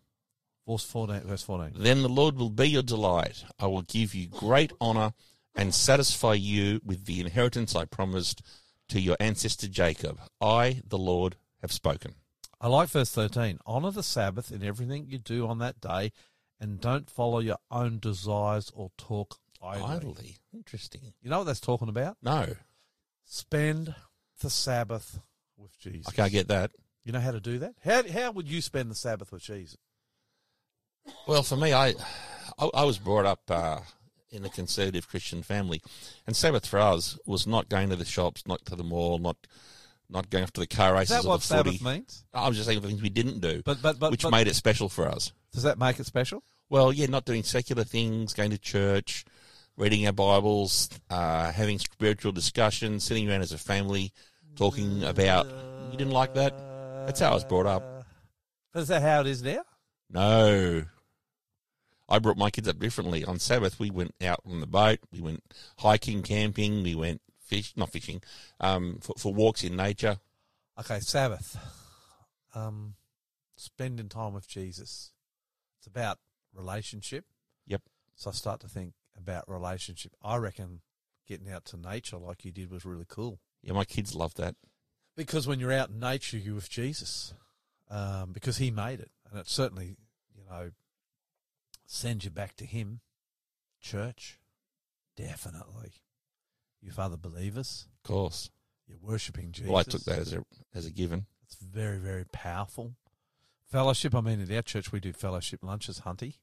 Verse 0.68 0.84
14. 0.86 1.22
Verse 1.22 1.44
14. 1.44 1.74
Then 1.76 2.02
the 2.02 2.10
Lord 2.10 2.38
will 2.38 2.50
be 2.50 2.70
your 2.70 2.84
delight. 2.84 3.44
I 3.60 3.68
will 3.68 3.82
give 3.82 4.16
you 4.16 4.28
great 4.28 4.72
honor 4.80 5.14
and 5.56 5.74
satisfy 5.74 6.34
you 6.34 6.82
with 6.84 7.06
the 7.06 7.20
inheritance 7.20 7.76
I 7.76 7.86
promised 7.86 8.42
to 8.90 9.00
your 9.00 9.18
ancestor 9.20 9.68
Jacob. 9.68 10.20
I, 10.42 10.82
the 10.88 10.98
Lord, 10.98 11.36
have 11.62 11.72
spoken. 11.72 12.16
I 12.60 12.68
like 12.68 12.90
verse 12.90 13.12
13. 13.12 13.60
Honor 13.66 13.92
the 13.92 14.04
Sabbath 14.04 14.52
in 14.52 14.64
everything 14.64 15.08
you 15.10 15.18
do 15.18 15.48
on 15.48 15.60
that 15.60 15.82
day, 15.82 16.12
and 16.60 16.80
don't 16.80 17.10
follow 17.10 17.40
your 17.40 17.58
own 17.70 18.00
desires 18.00 18.72
or 18.74 18.92
talk 18.98 19.38
idly. 19.62 19.86
Idly. 19.86 20.38
Interesting. 20.54 21.14
You 21.22 21.30
know 21.30 21.40
what 21.40 21.46
that's 21.46 21.60
talking 21.60 21.90
about? 21.90 22.18
No, 22.22 22.48
Spend 23.26 23.96
the 24.42 24.50
Sabbath 24.50 25.20
with 25.58 25.78
Jesus. 25.80 26.08
I 26.08 26.12
can't 26.12 26.32
get 26.32 26.50
that. 26.50 26.72
You 27.06 27.12
know 27.12 27.20
how 27.20 27.32
to 27.32 27.40
do 27.40 27.60
that? 27.60 27.76
How, 27.84 28.08
how 28.08 28.32
would 28.32 28.50
you 28.50 28.62
spend 28.62 28.92
the 28.92 28.96
Sabbath 28.96 29.32
with 29.32 29.44
Jesus? 29.44 29.78
Well, 31.28 31.44
for 31.44 31.56
me, 31.58 31.74
I 31.74 31.90
I, 32.60 32.70
I 32.74 32.84
was 32.84 32.98
brought 32.98 33.26
up 33.26 33.42
uh, 33.50 33.80
in 34.32 34.46
a 34.46 34.50
conservative 34.50 35.08
Christian 35.08 35.44
family, 35.44 35.82
and 36.28 36.36
Sabbath 36.36 36.66
for 36.66 36.80
us 36.80 37.18
was 37.26 37.48
not 37.48 37.70
going 37.70 37.90
to 37.90 37.96
the 37.96 38.06
shops, 38.06 38.44
not 38.48 38.66
to 38.66 38.76
the 38.76 38.84
mall, 38.84 39.18
not 39.20 39.38
not 40.10 40.30
going 40.30 40.44
off 40.44 40.52
to 40.54 40.62
the 40.62 40.68
car 40.68 40.94
Is 40.96 41.10
races 41.10 41.16
that 41.18 41.26
or 41.26 41.30
what 41.30 41.42
the 41.42 41.48
footy. 41.48 41.78
Sabbath 41.78 41.82
means? 41.96 42.26
I 42.34 42.48
was 42.48 42.58
just 42.58 42.68
saying 42.68 42.82
the 42.82 42.88
things 42.88 43.02
we 43.02 43.10
didn't 43.10 43.40
do, 43.40 43.62
But, 43.66 43.82
but, 43.82 43.98
but, 44.00 44.12
which 44.12 44.22
but 44.24 44.32
made 44.32 44.48
it 44.48 44.56
special 44.56 44.90
for 44.90 45.08
us. 45.08 45.32
does 45.54 45.64
that 45.64 45.80
make 45.80 46.00
it 46.00 46.06
special? 46.06 46.44
Well, 46.70 46.92
yeah, 46.94 47.08
not 47.08 47.26
doing 47.26 47.44
secular 47.44 47.84
things, 47.84 48.34
going 48.34 48.52
to 48.52 48.58
church, 48.58 49.26
reading 49.78 50.06
our 50.06 50.14
Bibles, 50.14 50.90
uh, 51.10 51.52
having 51.52 51.80
spiritual 51.80 52.32
discussions, 52.32 53.04
sitting 53.04 53.30
around 53.30 53.42
as 53.42 53.52
a 53.54 53.58
family, 53.58 54.12
talking 54.56 55.04
about. 55.04 55.48
You 55.92 55.98
didn't 55.98 56.14
like 56.14 56.34
that? 56.36 56.54
That's 57.08 57.20
how 57.20 57.32
I 57.32 57.34
was 57.34 57.44
brought 57.46 57.66
up. 57.66 58.06
But 58.72 58.82
is 58.82 58.88
that 58.90 59.02
how 59.02 59.22
it 59.22 59.28
is 59.28 59.42
now? 59.42 59.64
No. 60.10 60.84
I 62.14 62.20
brought 62.20 62.38
my 62.38 62.52
kids 62.52 62.68
up 62.68 62.78
differently. 62.78 63.26
On 63.26 63.40
Sabbath, 63.40 63.80
we 63.80 63.90
went 63.90 64.14
out 64.24 64.40
on 64.46 64.62
the 64.62 64.68
boat. 64.68 65.00
We 65.12 65.20
went 65.20 65.44
hiking, 65.80 66.22
camping. 66.22 66.84
We 66.84 66.94
went 66.94 67.22
fish, 67.44 67.74
not 67.76 67.90
fishing, 67.90 68.22
um, 68.60 69.00
for, 69.02 69.16
for 69.18 69.34
walks 69.34 69.64
in 69.64 69.76
nature. 69.76 70.20
Okay, 70.80 71.00
Sabbath. 71.00 71.58
Um, 72.54 72.94
spending 73.56 74.10
time 74.10 74.34
with 74.34 74.48
Jesus. 74.48 75.12
It's 75.80 75.88
about 75.88 76.20
relationship. 76.54 77.26
Yep. 77.66 77.82
So 78.16 78.30
I 78.30 78.34
start 78.34 78.60
to 78.60 78.68
think 78.68 78.94
about 79.18 79.50
relationship. 79.50 80.12
I 80.24 80.38
reckon 80.38 80.82
getting 81.28 81.50
out 81.50 81.66
to 81.66 81.78
nature 81.78 82.18
like 82.18 82.46
you 82.46 82.52
did 82.52 82.70
was 82.70 82.86
really 82.86 83.08
cool. 83.08 83.40
Yeah, 83.64 83.74
my 83.74 83.86
kids 83.86 84.14
love 84.14 84.36
that. 84.36 84.54
Because 85.18 85.48
when 85.48 85.60
you're 85.60 85.74
out 85.74 85.90
in 85.90 86.00
nature, 86.00 86.38
you're 86.38 86.54
with 86.54 86.70
Jesus. 86.70 87.34
Um, 87.90 88.34
because 88.34 88.58
he 88.58 88.70
made 88.70 89.00
it. 89.00 89.10
And 89.32 89.40
it 89.40 89.50
certainly, 89.50 89.98
you 90.36 90.44
know, 90.48 90.70
sends 91.94 92.26
you 92.26 92.32
back 92.32 92.56
to 92.56 92.66
him. 92.66 93.00
Church, 93.80 94.40
definitely. 95.16 95.94
You 96.82 96.92
other 96.98 97.18
believers, 97.18 97.88
Of 98.04 98.08
course. 98.10 98.50
you're 98.88 98.98
worshipping 99.02 99.52
Jesus. 99.52 99.70
Well, 99.70 99.80
I 99.80 99.84
took 99.84 100.04
that 100.04 100.20
as 100.20 100.34
a 100.34 100.44
as 100.74 100.86
a 100.86 100.92
given. 100.92 101.28
It's 101.46 101.56
very, 101.56 101.98
very 101.98 102.26
powerful. 102.26 102.96
Fellowship, 103.72 104.14
I 104.14 104.22
mean, 104.22 104.42
at 104.42 104.52
our 104.52 104.62
church 104.62 104.92
we 104.92 105.00
do 105.00 105.14
fellowship 105.14 105.62
lunches, 105.64 106.02
Hunty. 106.02 106.36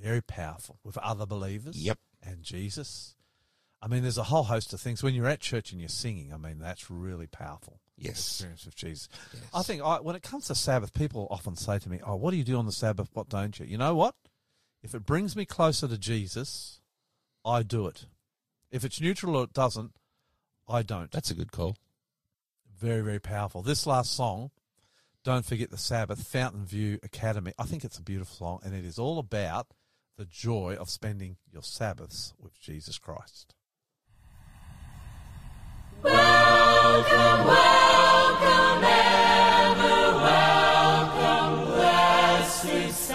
Very 0.00 0.22
powerful 0.22 0.78
with 0.84 0.96
other 0.98 1.26
believers. 1.26 1.76
Yep. 1.76 1.98
And 2.22 2.42
Jesus. 2.42 3.16
I 3.82 3.88
mean, 3.88 4.02
there's 4.02 4.18
a 4.18 4.24
whole 4.24 4.44
host 4.44 4.72
of 4.72 4.80
things. 4.80 5.02
When 5.02 5.14
you're 5.14 5.28
at 5.28 5.40
church 5.40 5.72
and 5.72 5.80
you're 5.80 5.88
singing, 5.88 6.32
I 6.32 6.36
mean, 6.36 6.58
that's 6.58 6.90
really 6.90 7.26
powerful. 7.26 7.80
Yes. 7.96 8.18
Experience 8.18 8.64
with 8.64 8.76
Jesus. 8.76 9.08
Yes. 9.32 9.42
I 9.54 9.62
think 9.62 9.82
I, 9.82 10.00
when 10.00 10.14
it 10.16 10.22
comes 10.22 10.46
to 10.46 10.54
Sabbath, 10.54 10.94
people 10.94 11.26
often 11.30 11.56
say 11.56 11.78
to 11.80 11.88
me, 11.88 12.00
Oh, 12.04 12.16
what 12.16 12.30
do 12.32 12.36
you 12.36 12.44
do 12.44 12.56
on 12.58 12.66
the 12.66 12.72
Sabbath? 12.72 13.08
What 13.12 13.28
don't 13.28 13.58
you? 13.58 13.66
You 13.66 13.78
know 13.78 13.94
what? 13.96 14.14
If 14.82 14.94
it 14.94 15.04
brings 15.04 15.34
me 15.34 15.44
closer 15.44 15.88
to 15.88 15.98
Jesus, 15.98 16.80
I 17.44 17.62
do 17.62 17.86
it. 17.86 18.06
If 18.70 18.84
it's 18.84 19.00
neutral 19.00 19.36
or 19.36 19.44
it 19.44 19.52
doesn't, 19.52 19.92
I 20.68 20.82
don't. 20.82 21.10
That's 21.10 21.30
a 21.30 21.34
good 21.34 21.50
call. 21.50 21.76
Very, 22.78 23.02
very 23.02 23.18
powerful. 23.18 23.62
This 23.62 23.86
last 23.86 24.14
song, 24.14 24.50
Don't 25.24 25.44
Forget 25.44 25.70
the 25.70 25.78
Sabbath, 25.78 26.28
Fountain 26.28 26.64
View 26.64 27.00
Academy. 27.02 27.52
I 27.58 27.64
think 27.64 27.84
it's 27.84 27.98
a 27.98 28.02
beautiful 28.02 28.36
song, 28.36 28.60
and 28.62 28.72
it 28.72 28.84
is 28.84 28.98
all 29.00 29.18
about 29.18 29.66
the 30.16 30.26
joy 30.26 30.76
of 30.78 30.88
spending 30.90 31.38
your 31.52 31.62
Sabbaths 31.62 32.34
with 32.38 32.60
Jesus 32.60 32.98
Christ. 32.98 33.54
Welcome, 36.04 37.46
welcome, 37.46 38.84
ever 38.84 40.16
welcome, 40.18 41.64
blessed 41.66 43.07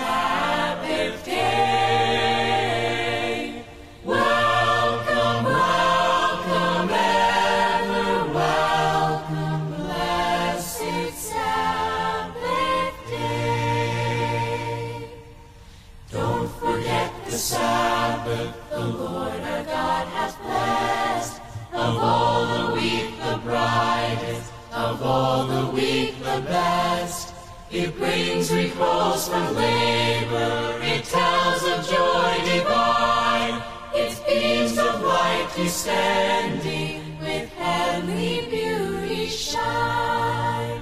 all 25.03 25.45
the 25.45 25.71
week 25.71 26.17
the 26.19 26.41
best. 26.47 27.33
It 27.71 27.97
brings 27.97 28.51
repose 28.51 29.27
from 29.27 29.55
labor, 29.55 30.79
it 30.81 31.03
tells 31.05 31.63
of 31.63 31.85
joy 31.89 32.33
divine. 32.45 33.61
Its 33.95 34.19
beams 34.21 34.77
of 34.77 35.01
light 35.01 35.49
descending 35.55 37.19
with 37.19 37.49
heavenly 37.53 38.47
beauty 38.49 39.27
shine. 39.27 40.81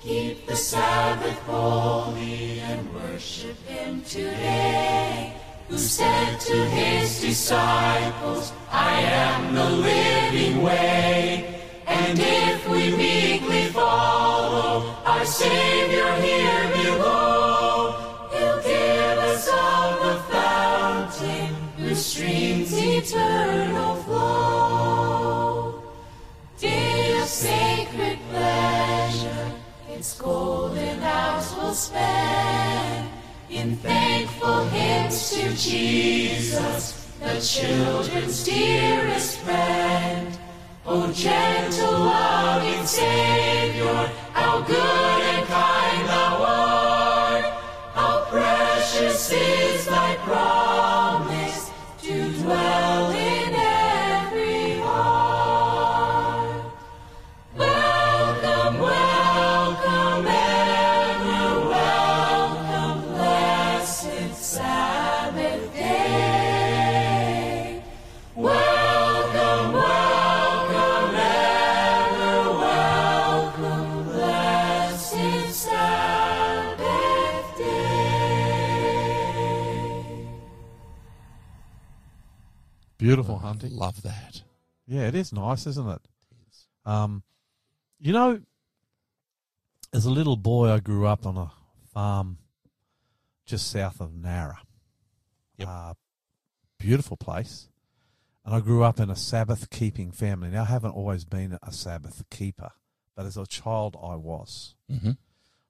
Keep 0.00 0.46
the 0.46 0.56
Sabbath 0.56 1.38
holy 1.46 2.60
and 2.60 2.94
worship 2.94 3.56
Him 3.66 4.02
today. 4.02 5.32
Who 5.68 5.78
said 5.78 6.40
to 6.40 6.56
His 6.66 7.20
disciples, 7.20 8.52
I 8.70 9.00
am 9.00 9.54
the 9.54 9.70
living 9.70 10.62
way. 10.62 11.53
And 11.96 12.18
if 12.18 12.68
we 12.68 12.94
meekly 12.96 13.66
follow 13.66 14.94
our 15.06 15.24
Savior 15.24 16.12
here 16.16 16.70
below, 16.72 18.28
He'll 18.32 18.62
give 18.62 19.18
us 19.30 19.48
of 19.48 19.90
the 20.04 20.16
fountain 20.32 21.54
whose 21.76 22.04
streams 22.04 22.72
eternal 22.76 23.94
flow. 24.02 25.82
Day 26.58 27.20
of 27.20 27.28
sacred 27.28 28.18
pleasure, 28.30 29.52
its 29.88 30.18
golden 30.20 31.00
hours 31.00 31.54
will 31.54 31.74
spend 31.74 33.08
in 33.50 33.76
thankful 33.76 34.64
hymns 34.68 35.30
to 35.30 35.54
Jesus, 35.56 37.08
the 37.20 37.40
children's 37.40 38.44
dearest 38.44 39.38
friend. 39.38 40.38
O 40.86 41.10
gentle, 41.12 41.92
loving 41.92 42.84
Savior, 42.86 44.10
how 44.34 44.60
good 44.60 44.76
and 44.76 45.46
kind 45.46 46.08
thou 46.08 46.44
art, 46.44 47.44
how 47.94 48.24
precious 48.28 49.32
is 49.32 49.86
thy 49.86 50.14
promise 50.16 50.73
Beautiful 83.04 83.38
Hunty. 83.38 83.68
Love 83.70 84.00
that. 84.02 84.42
Yeah, 84.86 85.08
it 85.08 85.14
is 85.14 85.30
nice, 85.30 85.66
isn't 85.66 85.88
it? 85.90 86.00
Um, 86.86 87.22
you 87.98 88.14
know, 88.14 88.40
as 89.92 90.06
a 90.06 90.10
little 90.10 90.38
boy, 90.38 90.70
I 90.70 90.80
grew 90.80 91.06
up 91.06 91.26
on 91.26 91.36
a 91.36 91.50
farm 91.92 92.38
just 93.44 93.70
south 93.70 94.00
of 94.00 94.12
Nowra. 94.12 94.56
Yep. 95.58 95.68
Uh, 95.70 95.94
beautiful 96.78 97.18
place. 97.18 97.68
And 98.42 98.54
I 98.54 98.60
grew 98.60 98.82
up 98.82 98.98
in 98.98 99.10
a 99.10 99.16
Sabbath 99.16 99.68
keeping 99.68 100.10
family. 100.10 100.48
Now, 100.48 100.62
I 100.62 100.66
haven't 100.66 100.92
always 100.92 101.26
been 101.26 101.58
a 101.62 101.72
Sabbath 101.72 102.24
keeper, 102.30 102.70
but 103.14 103.26
as 103.26 103.36
a 103.36 103.46
child, 103.46 103.98
I 104.02 104.14
was. 104.14 104.76
Mm-hmm. 104.90 105.12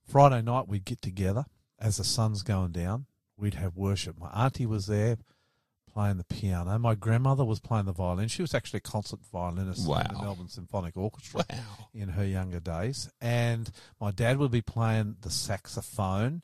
Friday 0.06 0.42
night, 0.42 0.68
we'd 0.68 0.84
get 0.84 1.02
together 1.02 1.46
as 1.80 1.96
the 1.96 2.04
sun's 2.04 2.42
going 2.42 2.70
down. 2.70 3.06
We'd 3.36 3.54
have 3.54 3.76
worship. 3.76 4.20
My 4.20 4.30
auntie 4.30 4.66
was 4.66 4.86
there 4.86 5.16
playing 5.94 6.16
the 6.18 6.24
piano. 6.24 6.78
My 6.78 6.94
grandmother 6.94 7.44
was 7.44 7.60
playing 7.60 7.86
the 7.86 7.92
violin. 7.92 8.28
She 8.28 8.42
was 8.42 8.52
actually 8.54 8.78
a 8.78 8.80
concert 8.80 9.20
violinist 9.32 9.86
in 10.10 10.16
the 10.16 10.22
Melbourne 10.22 10.48
Symphonic 10.48 10.96
Orchestra 10.96 11.44
Wow. 11.48 11.88
in 11.94 12.08
her 12.10 12.24
younger 12.24 12.60
days. 12.60 13.08
And 13.20 13.70
my 14.00 14.10
dad 14.10 14.38
would 14.38 14.50
be 14.50 14.60
playing 14.60 15.16
the 15.20 15.30
saxophone 15.30 16.42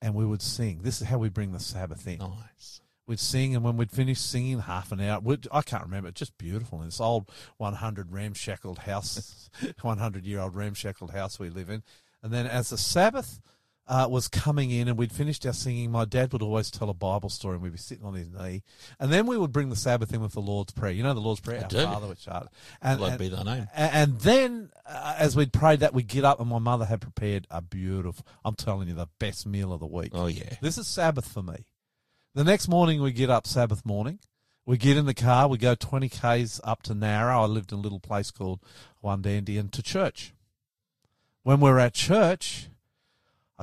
and 0.00 0.14
we 0.14 0.24
would 0.24 0.42
sing. 0.42 0.80
This 0.82 1.00
is 1.02 1.08
how 1.08 1.18
we 1.18 1.28
bring 1.28 1.52
the 1.52 1.60
Sabbath 1.60 2.06
in. 2.06 2.18
Nice. 2.18 2.80
We'd 3.06 3.18
sing, 3.18 3.54
and 3.56 3.64
when 3.64 3.76
we'd 3.76 3.90
finish 3.90 4.20
singing, 4.20 4.60
half 4.60 4.92
an 4.92 5.00
hour, 5.00 5.20
I 5.50 5.62
can't 5.62 5.82
remember, 5.82 6.08
it's 6.08 6.20
just 6.20 6.38
beautiful. 6.38 6.78
In 6.80 6.86
this 6.86 7.00
old 7.00 7.28
100 7.56 8.12
ramshackled 8.12 8.78
house, 8.78 9.50
100 9.82 10.24
year 10.24 10.38
old 10.40 10.54
ramshackled 10.54 11.10
house 11.10 11.38
we 11.38 11.50
live 11.50 11.68
in. 11.68 11.82
And 12.22 12.32
then 12.32 12.46
as 12.46 12.70
the 12.70 12.78
Sabbath 12.78 13.40
uh, 13.88 14.06
was 14.08 14.28
coming 14.28 14.70
in 14.70 14.88
and 14.88 14.96
we'd 14.96 15.12
finished 15.12 15.44
our 15.44 15.52
singing, 15.52 15.90
my 15.90 16.04
dad 16.04 16.32
would 16.32 16.42
always 16.42 16.70
tell 16.70 16.88
a 16.88 16.94
Bible 16.94 17.28
story 17.28 17.54
and 17.54 17.62
we'd 17.62 17.72
be 17.72 17.78
sitting 17.78 18.04
on 18.04 18.14
his 18.14 18.30
knee. 18.30 18.62
And 19.00 19.12
then 19.12 19.26
we 19.26 19.36
would 19.36 19.52
bring 19.52 19.70
the 19.70 19.76
Sabbath 19.76 20.14
in 20.14 20.20
with 20.20 20.32
the 20.32 20.40
Lord's 20.40 20.72
Prayer. 20.72 20.92
You 20.92 21.02
know 21.02 21.14
the 21.14 21.20
Lord's 21.20 21.40
Prayer? 21.40 21.58
I 21.58 21.62
Our 21.62 21.68
do. 21.68 21.84
Father 21.84 22.06
which 22.06 22.28
art. 22.28 22.48
And, 22.80 23.00
and- 23.00 23.18
be 23.18 23.28
thy 23.28 23.42
name. 23.42 23.68
And 23.74 24.20
then, 24.20 24.70
uh, 24.86 25.16
as 25.18 25.34
we'd 25.34 25.52
prayed 25.52 25.80
that, 25.80 25.94
we'd 25.94 26.06
get 26.06 26.24
up, 26.24 26.38
and 26.40 26.48
my 26.48 26.58
mother 26.60 26.84
had 26.84 27.00
prepared 27.00 27.46
a 27.50 27.60
beautiful, 27.60 28.24
I'm 28.44 28.54
telling 28.54 28.88
you, 28.88 28.94
the 28.94 29.08
best 29.18 29.46
meal 29.46 29.72
of 29.72 29.80
the 29.80 29.86
week. 29.86 30.12
Oh, 30.14 30.26
yeah. 30.26 30.54
This 30.60 30.78
is 30.78 30.86
Sabbath 30.86 31.26
for 31.26 31.42
me. 31.42 31.66
The 32.34 32.44
next 32.44 32.68
morning, 32.68 33.02
we 33.02 33.12
get 33.12 33.30
up 33.30 33.46
Sabbath 33.46 33.84
morning. 33.84 34.20
We 34.64 34.78
get 34.78 34.96
in 34.96 35.06
the 35.06 35.14
car. 35.14 35.48
We 35.48 35.58
go 35.58 35.74
20 35.74 36.08
Ks 36.08 36.60
up 36.62 36.82
to 36.84 36.94
Nowra. 36.94 37.42
I 37.42 37.44
lived 37.46 37.72
in 37.72 37.78
a 37.78 37.82
little 37.82 37.98
place 38.00 38.30
called 38.30 38.60
Wandandian 39.04 39.58
and 39.58 39.72
to 39.72 39.82
church. 39.82 40.32
When 41.42 41.58
we're 41.58 41.80
at 41.80 41.94
church, 41.94 42.68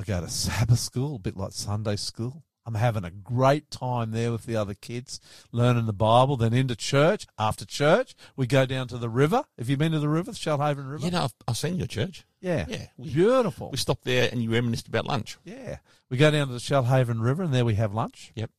I 0.00 0.04
go 0.04 0.20
to 0.20 0.28
Sabbath 0.30 0.78
school, 0.78 1.16
a 1.16 1.18
bit 1.18 1.36
like 1.36 1.52
Sunday 1.52 1.96
school. 1.96 2.42
I'm 2.66 2.74
having 2.74 3.04
a 3.04 3.10
great 3.10 3.70
time 3.70 4.12
there 4.12 4.30
with 4.32 4.44
the 4.46 4.54
other 4.56 4.74
kids, 4.74 5.20
learning 5.52 5.86
the 5.86 5.92
Bible. 5.92 6.36
Then 6.36 6.52
into 6.54 6.76
church. 6.76 7.26
After 7.38 7.64
church, 7.64 8.14
we 8.36 8.46
go 8.46 8.64
down 8.66 8.86
to 8.88 8.98
the 8.98 9.08
river. 9.08 9.44
Have 9.58 9.68
you 9.68 9.76
been 9.76 9.92
to 9.92 9.98
the 9.98 10.08
river, 10.08 10.30
the 10.30 10.36
Shoalhaven 10.38 10.90
River? 10.90 11.04
You 11.04 11.10
know, 11.10 11.24
I've, 11.24 11.34
I've 11.48 11.56
seen 11.56 11.76
your 11.76 11.86
church. 11.86 12.24
yeah. 12.40 12.64
Yeah, 12.68 12.86
we- 12.96 13.10
Beautiful. 13.12 13.70
We 13.70 13.76
stopped 13.78 14.04
there 14.04 14.28
and 14.30 14.42
you 14.42 14.50
reminisced 14.52 14.88
about 14.88 15.06
lunch. 15.06 15.38
yeah. 15.44 15.78
We 16.10 16.16
go 16.16 16.30
down 16.30 16.46
to 16.48 16.52
the 16.52 16.58
Shoalhaven 16.60 17.20
River 17.22 17.42
and 17.42 17.52
there 17.52 17.64
we 17.64 17.74
have 17.74 17.92
lunch. 17.94 18.32
Yep. 18.36 18.50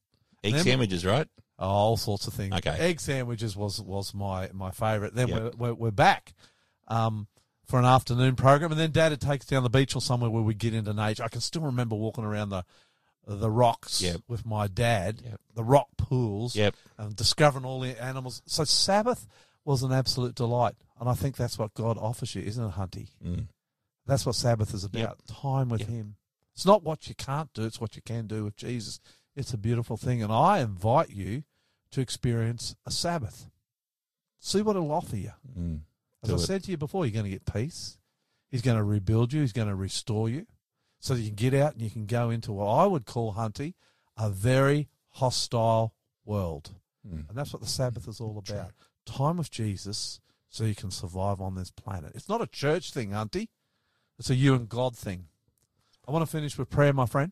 Egg 0.44 0.54
Then- 0.54 0.64
sandwiches, 0.64 1.06
right? 1.06 1.28
Oh, 1.60 1.68
all 1.68 1.98
sorts 1.98 2.26
of 2.28 2.34
things. 2.34 2.56
Okay. 2.56 2.76
Egg 2.80 3.00
sandwiches 3.00 3.56
was 3.56 3.80
was 3.80 4.14
my 4.16 4.50
my 4.52 4.72
favourite. 4.72 5.14
Then 5.14 5.28
Yep. 5.28 5.42
we're, 5.42 5.52
we're 5.70 5.74
we're 5.76 5.92
back 5.92 6.34
um, 6.88 7.28
for 7.72 7.80
an 7.80 7.86
afternoon 7.86 8.36
program, 8.36 8.70
and 8.72 8.80
then 8.80 8.92
Dad 8.92 9.12
would 9.12 9.22
take 9.22 9.42
us 9.42 9.48
down 9.48 9.64
the 9.64 9.70
beach 9.70 9.96
or 9.96 10.02
somewhere 10.02 10.30
where 10.30 10.44
we 10.44 10.54
get 10.54 10.74
into 10.74 10.94
nature. 10.94 11.24
I 11.24 11.30
can 11.30 11.42
still 11.42 11.62
remember 11.62 11.96
walking 11.96 12.26
around 12.26 12.50
the 12.50 12.64
the 13.26 13.50
rocks 13.52 14.02
Yep. 14.02 14.22
with 14.28 14.46
my 14.46 14.68
dad, 14.68 15.22
Yep. 15.24 15.42
the 15.54 15.64
rock 15.64 15.88
pools, 15.96 16.56
Yep. 16.56 16.76
and 16.98 17.16
discovering 17.16 17.64
all 17.64 17.80
the 17.80 18.02
animals. 18.04 18.42
So 18.46 18.64
Sabbath 18.66 19.26
was 19.64 19.84
an 19.84 19.92
absolute 19.94 20.34
delight, 20.36 20.76
and 21.00 21.08
I 21.08 21.14
think 21.14 21.38
that's 21.38 21.58
what 21.58 21.74
God 21.76 21.98
offers 22.00 22.34
you, 22.36 22.42
isn't 22.42 22.64
it, 22.64 22.72
Hunty? 22.74 23.10
Mm. 23.24 23.48
That's 24.08 24.26
what 24.26 24.36
Sabbath 24.36 24.74
is 24.74 24.84
about. 24.84 25.20
Time 25.28 25.70
with. 25.70 25.84
Him. 25.88 26.16
It's 26.56 26.66
not 26.66 26.84
what 26.84 27.08
you 27.08 27.16
can't 27.16 27.54
do, 27.54 27.64
it's 27.64 27.80
what 27.80 27.96
you 27.96 28.02
can 28.02 28.26
do 28.28 28.44
with 28.44 28.58
Jesus. 28.58 29.00
It's 29.36 29.54
a 29.54 29.58
beautiful 29.58 29.96
thing. 29.98 30.22
And 30.22 30.34
I 30.34 30.60
invite 30.60 31.12
you 31.12 31.44
to 31.92 32.02
experience 32.02 32.76
a 32.86 32.92
Sabbath. 32.92 33.50
See 34.40 34.62
what 34.64 34.76
it'll 34.76 34.92
offer 34.92 35.16
you. 35.16 35.32
Mm. 35.58 35.82
As 36.24 36.32
I 36.32 36.38
said 36.38 36.64
to 36.64 36.72
you 36.72 36.78
before, 36.78 37.06
you're 37.06 37.14
going 37.14 37.26
to 37.26 37.32
get 37.32 37.52
peace. 37.52 37.98
He's 38.50 38.62
going 38.62 38.78
to 38.78 38.84
rebuild 38.84 39.34
you. 39.34 39.42
He's 39.42 39.54
going 39.54 39.70
to 39.70 39.76
restore 39.76 40.30
you 40.30 40.46
so 41.00 41.16
that 41.16 41.22
you 41.22 41.30
can 41.30 41.36
get 41.36 41.54
out 41.54 41.74
and 41.74 41.82
you 41.82 41.90
can 41.90 42.06
go 42.06 42.30
into 42.30 42.52
what 42.52 42.68
I 42.68 42.86
would 42.86 43.06
call, 43.06 43.34
Hunty, 43.34 43.74
a 44.18 44.30
very 44.30 44.88
hostile 45.10 45.94
world. 46.26 46.72
Mm. 47.08 47.30
And 47.30 47.38
that's 47.38 47.54
what 47.54 47.62
the 47.62 47.68
Sabbath 47.68 48.08
is 48.08 48.20
all 48.20 48.38
about. 48.38 48.72
Time 49.06 49.38
with 49.38 49.50
Jesus 49.50 50.20
so 50.50 50.64
you 50.64 50.76
can 50.76 50.92
survive 50.92 51.42
on 51.42 51.56
this 51.56 51.72
planet. 51.72 52.12
It's 52.14 52.30
not 52.30 52.42
a 52.42 52.48
church 52.48 52.94
thing, 52.94 53.12
Hunty. 53.12 53.48
It's 54.20 54.30
a 54.30 54.36
you 54.36 54.54
and 54.54 54.70
God 54.70 54.96
thing. 54.96 55.26
I 56.08 56.12
want 56.12 56.24
to 56.24 56.32
finish 56.32 56.58
with 56.58 56.70
prayer, 56.70 56.94
my 56.94 57.06
friend. 57.06 57.32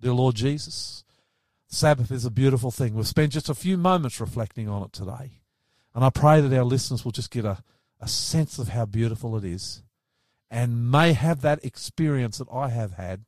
Dear 0.00 0.12
Lord 0.12 0.34
Jesus, 0.34 1.04
Sabbath 1.68 2.10
is 2.10 2.24
a 2.24 2.30
beautiful 2.30 2.70
thing. 2.70 2.94
We've 2.94 3.06
spent 3.06 3.32
just 3.32 3.48
a 3.48 3.54
few 3.54 3.76
moments 3.76 4.20
reflecting 4.20 4.68
on 4.68 4.82
it 4.82 4.92
today. 4.92 5.40
And 5.94 6.04
I 6.04 6.10
pray 6.10 6.40
that 6.40 6.56
our 6.56 6.64
listeners 6.64 7.04
will 7.04 7.12
just 7.12 7.30
get 7.30 7.44
a, 7.44 7.58
a 8.00 8.08
sense 8.08 8.58
of 8.58 8.68
how 8.68 8.84
beautiful 8.86 9.36
it 9.36 9.44
is 9.44 9.82
and 10.50 10.90
may 10.90 11.12
have 11.12 11.40
that 11.42 11.64
experience 11.64 12.38
that 12.38 12.48
I 12.52 12.68
have 12.70 12.92
had 12.94 13.24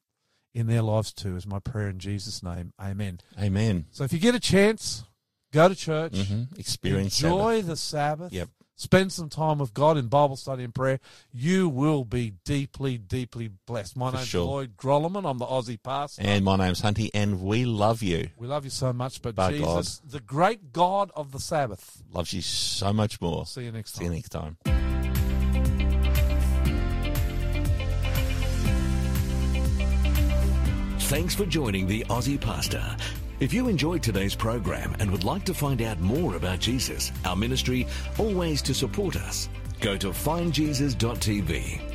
in 0.55 0.67
their 0.67 0.83
lives 0.83 1.13
too, 1.13 1.37
is 1.37 1.47
my 1.47 1.59
prayer 1.61 1.89
in 1.89 1.99
Jesus' 1.99 2.43
name. 2.43 2.73
Amen. 2.81 3.21
Amen. 3.41 3.87
So 3.91 4.05
if 4.05 4.13
you 4.13 4.19
get 4.19 4.35
a 4.35 4.41
chance, 4.41 5.05
go 5.53 5.69
to 5.69 5.75
church, 5.75 6.17
hmm 6.17 6.43
Experience 6.59 7.23
enjoy 7.23 7.57
Sabbath. 7.61 7.67
the 7.67 7.77
Sabbath, 7.77 8.33
Yep. 8.33 8.49
Spend 8.81 9.13
some 9.13 9.29
time 9.29 9.59
with 9.59 9.75
God 9.75 9.99
in 9.99 10.07
Bible 10.07 10.37
study 10.37 10.65
and 10.65 10.75
prayer. 10.75 11.01
You 11.35 11.69
will 11.69 12.07
be 12.07 12.33
deeply, 12.47 12.97
deeply 12.97 13.51
blessed. 13.67 13.95
My 13.95 14.11
For 14.11 14.17
name's 14.17 14.29
sure. 14.29 14.47
Lloyd 14.47 14.79
Grolimund. 14.79 15.29
I'm 15.29 15.37
the 15.37 15.45
Aussie 15.45 15.81
pastor. 15.83 16.23
And 16.25 16.47
my 16.47 16.57
name's 16.57 16.81
Hunty, 16.81 17.11
and 17.13 17.43
we 17.43 17.67
love 17.67 18.03
you. 18.03 18.31
we 18.39 18.47
love 18.47 18.65
you 18.65 18.71
so 18.71 18.95
much, 18.95 19.21
but 19.21 19.35
By 19.35 19.53
Jesus, 19.53 20.01
the 20.03 20.21
great 20.21 20.73
God 20.73 21.11
of 21.15 21.31
the 21.31 21.41
Sabbath. 21.41 22.03
Loves 22.11 22.33
you 22.33 22.41
so 22.41 22.95
much 22.95 23.21
more. 23.21 23.45
See 23.45 23.65
you 23.65 23.71
next 23.71 23.93
time. 23.93 23.99
See 23.99 24.05
you 24.07 24.15
next 24.15 24.31
time. 24.31 24.57
Thanks 31.01 31.35
for 31.35 31.45
joining 31.45 31.87
the 31.87 32.03
Aussie 32.09 32.41
Pastor. 32.41 32.97
If 33.41 33.55
you 33.55 33.69
enjoyed 33.69 34.03
today's 34.03 34.35
program 34.35 34.95
and 35.01 35.11
would 35.11 35.25
like 35.25 35.45
to 35.47 35.55
find 35.55 35.81
out 35.81 35.99
more 35.99 36.37
about 36.37 36.59
Jesus, 36.59 37.11
our 37.25 37.35
ministry, 37.35 37.87
or 38.19 38.29
ways 38.35 38.61
to 38.61 38.75
support 38.75 39.17
us, 39.17 39.49
go 39.81 39.97
to 39.97 40.11
findjesus.tv 40.11 41.90